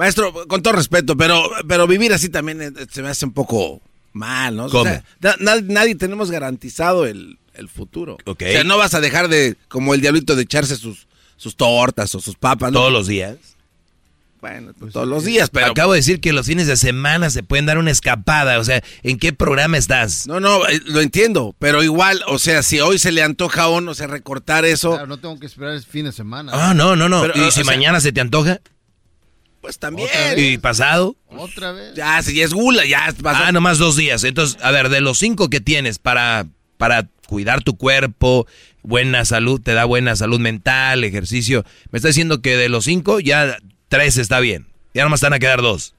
Maestro, 0.00 0.32
con 0.48 0.62
todo 0.62 0.72
respeto, 0.74 1.16
pero, 1.16 1.48
pero 1.68 1.86
vivir 1.86 2.12
así 2.12 2.28
también 2.28 2.60
eh, 2.62 2.72
se 2.90 3.02
me 3.02 3.08
hace 3.08 3.26
un 3.26 3.32
poco 3.32 3.80
mal, 4.12 4.56
¿no? 4.56 4.64
O 4.64 4.82
sea, 4.84 5.04
na- 5.20 5.36
na- 5.38 5.60
nadie 5.62 5.94
tenemos 5.94 6.30
garantizado 6.30 7.06
el, 7.06 7.38
el 7.54 7.68
futuro. 7.68 8.16
Ok. 8.24 8.42
O 8.48 8.52
sea, 8.52 8.64
no 8.64 8.76
vas 8.78 8.94
a 8.94 9.00
dejar 9.00 9.28
de, 9.28 9.56
como 9.68 9.94
el 9.94 10.00
diablito, 10.00 10.34
de 10.36 10.42
echarse 10.42 10.76
sus, 10.76 11.06
sus 11.36 11.54
tortas 11.56 12.14
o 12.14 12.20
sus 12.20 12.34
papas. 12.34 12.72
¿no? 12.72 12.78
Todos 12.80 12.92
los 12.92 13.06
días. 13.06 13.36
Bueno, 14.40 14.72
todos 14.90 15.06
los 15.06 15.24
días, 15.26 15.50
pero... 15.50 15.66
Acabo 15.66 15.92
de 15.92 15.98
decir 15.98 16.18
que 16.18 16.32
los 16.32 16.46
fines 16.46 16.66
de 16.66 16.78
semana 16.78 17.28
se 17.28 17.42
pueden 17.42 17.66
dar 17.66 17.76
una 17.76 17.90
escapada. 17.90 18.58
O 18.58 18.64
sea, 18.64 18.82
¿en 19.02 19.18
qué 19.18 19.34
programa 19.34 19.76
estás? 19.76 20.26
No, 20.26 20.40
no, 20.40 20.66
eh, 20.66 20.80
lo 20.86 21.02
entiendo, 21.02 21.54
pero 21.58 21.82
igual, 21.82 22.22
o 22.26 22.38
sea, 22.38 22.62
si 22.62 22.80
hoy 22.80 22.98
se 22.98 23.12
le 23.12 23.22
antoja 23.22 23.64
a 23.64 23.68
uno, 23.68 23.90
o 23.90 23.94
sea, 23.94 24.06
recortar 24.06 24.64
eso... 24.64 24.92
Claro, 24.92 25.06
no 25.08 25.18
tengo 25.18 25.38
que 25.38 25.44
esperar 25.44 25.74
el 25.74 25.82
fin 25.84 26.06
de 26.06 26.12
semana. 26.12 26.52
Ah, 26.54 26.72
no, 26.72 26.96
no, 26.96 27.10
no. 27.10 27.20
Pero, 27.20 27.34
¿Y 27.36 27.40
o 27.48 27.50
si 27.50 27.56
sea- 27.56 27.64
mañana 27.64 28.00
se 28.00 28.12
te 28.12 28.22
antoja? 28.22 28.60
Pues 29.60 29.78
también. 29.78 30.08
¿Y 30.36 30.56
pasado? 30.58 31.16
Otra 31.28 31.72
vez. 31.72 31.94
Ya, 31.94 32.22
si 32.22 32.34
ya 32.34 32.44
es 32.44 32.54
gula, 32.54 32.86
ya 32.86 33.12
pasó. 33.22 33.44
Ah, 33.44 33.52
nomás 33.52 33.78
dos 33.78 33.96
días. 33.96 34.24
Entonces, 34.24 34.58
a 34.62 34.70
ver, 34.70 34.88
de 34.88 35.00
los 35.00 35.18
cinco 35.18 35.50
que 35.50 35.60
tienes 35.60 35.98
para, 35.98 36.46
para 36.78 37.08
cuidar 37.26 37.62
tu 37.62 37.76
cuerpo, 37.76 38.46
buena 38.82 39.24
salud, 39.26 39.60
te 39.60 39.74
da 39.74 39.84
buena 39.84 40.16
salud 40.16 40.40
mental, 40.40 41.04
ejercicio. 41.04 41.64
Me 41.90 41.98
está 41.98 42.08
diciendo 42.08 42.40
que 42.40 42.56
de 42.56 42.68
los 42.70 42.84
cinco, 42.86 43.20
ya 43.20 43.58
tres 43.88 44.16
está 44.16 44.40
bien. 44.40 44.66
Ya 44.94 45.04
nomás 45.04 45.18
están 45.18 45.34
a 45.34 45.38
quedar 45.38 45.60
dos. 45.60 45.94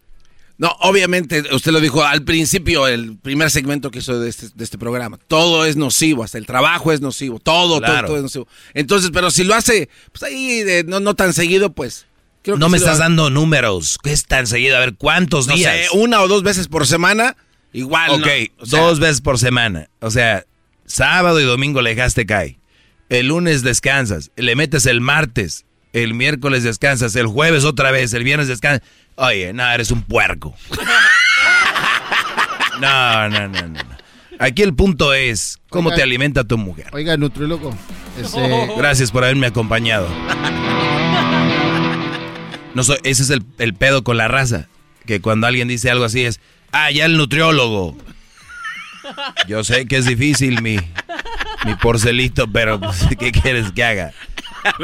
No, 0.58 0.76
obviamente, 0.82 1.44
usted 1.54 1.72
lo 1.72 1.80
dijo 1.80 2.04
al 2.04 2.24
principio, 2.24 2.88
el 2.88 3.18
primer 3.18 3.50
segmento 3.50 3.90
que 3.90 4.00
hizo 4.00 4.20
de 4.20 4.30
este, 4.30 4.50
de 4.54 4.64
este 4.64 4.78
programa. 4.78 5.18
Todo 5.28 5.66
es 5.66 5.76
nocivo, 5.76 6.24
hasta 6.24 6.38
el 6.38 6.46
trabajo 6.46 6.92
es 6.92 7.02
nocivo, 7.02 7.40
todo, 7.40 7.80
Claro. 7.80 7.94
todo, 8.02 8.08
todo 8.08 8.18
es 8.18 8.24
nocivo. 8.24 8.48
Entonces, 8.76 9.10
pero 9.14 9.32
si 9.32 9.44
lo 9.44 9.56
hace, 9.56 9.90
pues 10.12 10.22
ahí 10.24 10.62
de- 10.64 10.84
no, 10.84 11.00
no 11.00 11.14
tan 11.16 11.34
seguido, 11.34 11.72
pues... 11.74 12.06
creo 12.44 12.58
no 12.58 12.68
que 12.68 12.72
me 12.72 12.78
estás 12.78 12.98
dando 12.98 13.30
números. 13.30 13.98
¿Qué 14.04 14.12
es 14.12 14.26
tan 14.26 14.48
seguido? 14.48 14.78
A 14.78 14.80
ver, 14.80 14.96
¿cuántos 14.96 15.48
no 15.48 15.56
días? 15.56 15.74
sé, 15.92 15.98
una 15.98 16.22
o 16.22 16.28
dos 16.28 16.44
veces 16.44 16.68
por 16.68 16.88
semana, 16.88 17.36
igual. 17.74 18.12
Ok, 18.12 18.28
¿no? 18.58 18.64
O 18.64 18.66
sea, 18.66 18.82
dos 18.82 19.00
veces 19.00 19.22
por 19.22 19.38
semana. 19.40 19.90
O 20.00 20.12
sea, 20.12 20.46
sábado 20.86 21.40
y 21.40 21.44
domingo 21.44 21.82
le 21.82 21.92
dejaste 21.96 22.26
caer. 22.26 22.58
El 23.10 23.28
lunes 23.28 23.62
descansas, 23.64 24.32
le 24.38 24.56
metes 24.56 24.86
el 24.86 25.02
martes, 25.02 25.66
el 25.94 26.14
miércoles 26.14 26.64
descansas, 26.64 27.16
el 27.16 27.28
jueves 27.28 27.66
otra 27.66 27.92
vez, 27.92 28.14
el 28.14 28.24
viernes 28.24 28.48
descansas. 28.48 28.88
Oye, 29.16 29.52
no, 29.54 29.70
eres 29.70 29.92
un 29.92 30.04
puerco. 30.04 30.56
No, 32.80 33.30
no, 33.30 33.48
no, 33.48 33.62
no. 33.62 33.68
no. 33.68 33.98
Aquí 34.40 34.64
el 34.64 34.74
punto 34.74 35.14
es 35.14 35.60
cómo 35.70 35.90
Oiga. 35.90 35.98
te 35.98 36.04
alimenta 36.04 36.44
tu 36.44 36.58
mujer. 36.58 36.88
Oiga, 36.94 37.16
nutriólogo. 37.16 37.76
Este, 38.20 38.70
Gracias 38.76 39.12
por 39.12 39.24
haberme 39.24 39.46
acompañado. 39.48 40.08
No 42.74 42.84
soy, 42.84 42.98
ese 43.04 43.24
es 43.24 43.30
el, 43.30 43.44
el 43.58 43.74
pedo 43.74 44.04
con 44.04 44.18
la 44.18 44.28
raza. 44.28 44.68
Que 45.06 45.20
cuando 45.20 45.48
alguien 45.48 45.68
dice 45.68 45.90
algo 45.90 46.06
así 46.06 46.24
es, 46.24 46.40
ah, 46.72 46.92
ya 46.92 47.06
el 47.06 47.18
nutriólogo. 47.18 47.98
Yo 49.48 49.64
sé 49.64 49.88
que 49.88 49.98
es 49.98 50.06
difícil 50.06 50.62
mi, 50.62 50.78
mi 51.66 51.76
porcelito, 51.76 52.48
pero 52.52 52.80
pues, 52.80 53.08
¿qué 53.20 53.32
quieres 53.32 53.72
que 53.72 53.84
haga? 53.84 54.14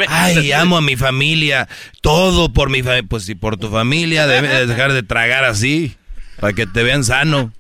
Ay, 0.08 0.52
amo 0.52 0.78
a 0.78 0.82
mi 0.82 0.96
familia, 0.96 1.68
todo 2.02 2.52
por 2.52 2.70
mi 2.70 2.82
familia. 2.82 3.08
Pues 3.08 3.26
si 3.26 3.36
por 3.36 3.58
tu 3.58 3.70
familia 3.70 4.28
debes 4.28 4.68
dejar 4.68 4.94
de 4.94 5.04
tragar 5.04 5.46
así, 5.46 5.96
para 6.40 6.54
que 6.54 6.66
te 6.66 6.84
vean 6.84 7.04
sano, 7.04 7.54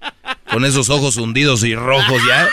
con 0.51 0.65
esos 0.65 0.89
ojos 0.89 1.17
hundidos 1.17 1.63
y 1.63 1.75
rojos 1.75 2.21
ya. 2.27 2.49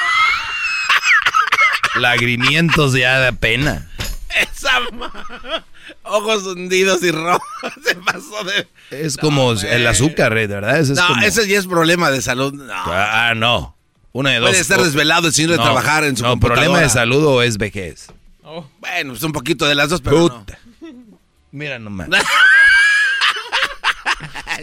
Lagrimientos 1.96 2.92
ya 2.92 3.18
da 3.18 3.32
pena. 3.32 3.88
Esa 4.40 4.80
Ojos 6.05 6.44
hundidos 6.44 7.02
y 7.02 7.10
rojos. 7.12 7.42
Se 7.84 7.94
pasó 7.97 8.44
de. 8.44 8.68
Es 8.91 9.16
como 9.16 9.52
el 9.52 9.86
azúcar, 9.86 10.36
eh, 10.36 10.47
de 10.47 10.55
verdad. 10.55 10.78
Ese 10.78 10.92
es 10.92 10.99
no, 10.99 11.07
como- 11.08 11.23
ese 11.23 11.49
ya 11.49 11.58
es 11.58 11.66
problema 11.66 12.10
de 12.10 12.20
salud. 12.23 12.52
No. 12.55 12.73
Ah, 12.74 13.33
no. 13.36 13.76
Una 14.12 14.31
de 14.31 14.39
dos. 14.39 14.50
Puede 14.50 14.60
estar 14.60 14.81
desvelado 14.83 15.26
el 15.28 15.34
señor 15.34 15.52
de 15.52 15.57
No, 15.57 15.65
trabajar 15.65 16.05
en 16.05 16.16
su 16.16 16.23
No, 16.23 16.31
computadora. 16.31 16.62
problema 16.66 16.83
de 16.83 16.91
salud 16.91 17.24
o 17.24 17.42
es 17.42 17.57
vejez. 17.58 18.07
Bueno, 18.78 19.12
pues 19.12 19.23
un 19.24 19.33
poquito 19.33 19.66
de 19.66 19.74
las 19.74 19.89
dos, 19.89 20.00
pero 20.00 20.28
no. 20.28 20.47
Mira 21.50 21.78
nomás. 21.78 22.08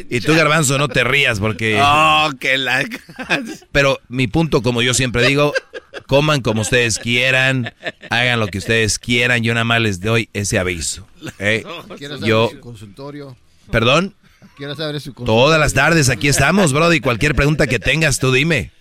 Y 0.09 0.21
tú, 0.21 0.33
Garbanzo, 0.35 0.77
no 0.77 0.87
te 0.87 1.03
rías 1.03 1.39
porque... 1.39 1.79
Oh, 1.81 2.29
que 2.39 2.57
la... 2.57 2.83
Pero 3.71 3.99
mi 4.09 4.27
punto, 4.27 4.61
como 4.61 4.81
yo 4.81 4.93
siempre 4.93 5.25
digo, 5.27 5.53
coman 6.07 6.41
como 6.41 6.61
ustedes 6.61 6.99
quieran, 6.99 7.73
hagan 8.09 8.39
lo 8.39 8.47
que 8.47 8.57
ustedes 8.57 8.99
quieran, 8.99 9.43
yo 9.43 9.53
nada 9.53 9.63
más 9.63 9.81
les 9.81 9.99
doy 10.01 10.29
ese 10.33 10.59
aviso. 10.59 11.07
¿eh? 11.39 11.63
¿Quieres 11.97 12.19
saber 12.19 12.29
Yo, 12.29 12.49
su 12.51 12.59
consultorio? 12.59 13.37
perdón, 13.71 14.15
¿Quieres 14.57 14.77
saber 14.77 14.99
su 14.99 15.13
consultorio? 15.13 15.41
todas 15.43 15.59
las 15.59 15.73
tardes 15.73 16.09
aquí 16.09 16.27
estamos, 16.27 16.73
Brody, 16.73 16.99
cualquier 16.99 17.35
pregunta 17.35 17.67
que 17.67 17.79
tengas, 17.79 18.19
tú 18.19 18.31
dime. 18.31 18.71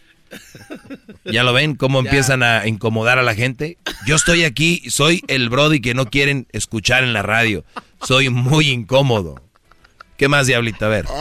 ¿Ya 1.25 1.43
lo 1.43 1.53
ven 1.53 1.75
cómo 1.75 1.99
empiezan 2.01 2.43
a 2.43 2.67
incomodar 2.67 3.19
a 3.19 3.23
la 3.23 3.35
gente? 3.35 3.79
Yo 4.07 4.17
estoy 4.17 4.45
aquí, 4.45 4.83
soy 4.89 5.23
el 5.29 5.49
Brody 5.49 5.81
que 5.81 5.95
no 5.95 6.07
quieren 6.07 6.47
escuchar 6.53 7.03
en 7.03 7.13
la 7.13 7.23
radio. 7.23 7.65
Soy 8.03 8.29
muy 8.31 8.69
incómodo. 8.69 9.43
¿Qué 10.21 10.29
más, 10.29 10.47
Diablito? 10.47 10.85
A 10.85 10.89
ver. 10.91 11.07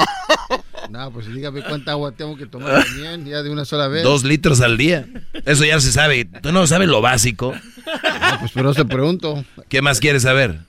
No, 0.90 1.12
pues 1.12 1.32
dígame 1.32 1.62
cuánta 1.62 1.92
agua 1.92 2.12
tengo 2.12 2.36
que 2.36 2.48
tomar 2.48 2.84
también, 2.84 3.24
ya 3.24 3.44
de 3.44 3.52
una 3.52 3.64
sola 3.64 3.88
vez. 3.88 4.02
Dos 4.02 4.24
litros 4.24 4.60
al 4.60 4.76
día. 4.76 5.06
Eso 5.46 5.64
ya 5.64 5.80
se 5.80 5.92
sabe. 5.92 6.26
¿Tú 6.26 6.52
no 6.52 6.66
sabes 6.66 6.88
lo 6.88 7.00
básico? 7.00 7.54
No, 7.86 8.40
pues 8.40 8.52
pero 8.56 8.74
se 8.74 8.86
pregunto. 8.86 9.46
¿Qué 9.68 9.84
más 9.84 10.00
quieres 10.00 10.24
saber? 10.24 10.62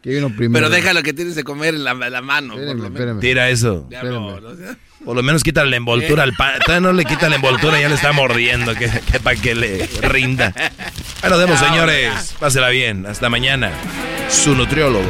¿Qué 0.00 0.10
vino 0.10 0.28
primero? 0.28 0.52
Pero 0.52 0.70
déjalo 0.70 1.02
que 1.02 1.12
tienes 1.12 1.34
de 1.34 1.42
comer 1.42 1.74
en 1.74 1.82
la, 1.82 1.94
la 1.94 2.22
mano. 2.22 2.54
por 2.54 2.62
lo 2.62 2.74
menos. 2.74 2.90
espérame. 2.92 3.20
Tira 3.20 3.50
eso. 3.50 3.88
Por 5.04 5.16
lo 5.16 5.22
menos 5.24 5.42
quita 5.42 5.64
la 5.64 5.76
envoltura 5.76 6.22
al 6.22 6.34
pan. 6.34 6.60
Todavía 6.64 6.86
no 6.86 6.92
le 6.92 7.04
quita 7.04 7.28
la 7.28 7.34
envoltura, 7.36 7.80
ya 7.80 7.88
le 7.88 7.96
está 7.96 8.12
mordiendo. 8.12 8.76
Que, 8.76 8.88
que 9.10 9.18
para 9.18 9.34
que 9.36 9.56
le 9.56 9.86
rinda. 10.02 10.54
Bueno, 11.20 11.36
demos, 11.36 11.60
Ya, 11.60 11.68
señores. 11.68 12.36
Pásela 12.38 12.68
bien. 12.68 13.06
Hasta 13.06 13.28
mañana. 13.28 13.72
Su 14.28 14.54
nutriólogo. 14.54 15.04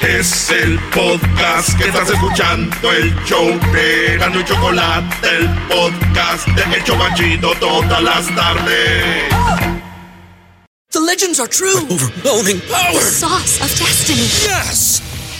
Es 0.00 0.50
el 0.50 0.78
podcast 0.94 1.76
que 1.76 1.88
estás 1.88 2.08
escuchando, 2.10 2.92
el 2.92 3.14
show 3.24 3.46
de 3.72 4.16
Gano 4.18 4.40
y 4.40 4.44
Chocolate, 4.44 5.28
el 5.28 5.48
podcast 5.68 6.46
de 6.48 6.76
El 6.76 6.84
Chobachito 6.84 7.52
todas 7.60 8.02
las 8.02 8.26
tardes. 8.34 9.24
The 10.90 11.00
legends 11.00 11.38
are 11.38 11.48
true. 11.48 11.84
overwhelming 11.90 12.60
power! 12.70 12.94
The 12.94 13.00
sauce 13.00 13.60
of 13.60 13.68
destiny. 13.78 14.22
Yes! 14.22 15.02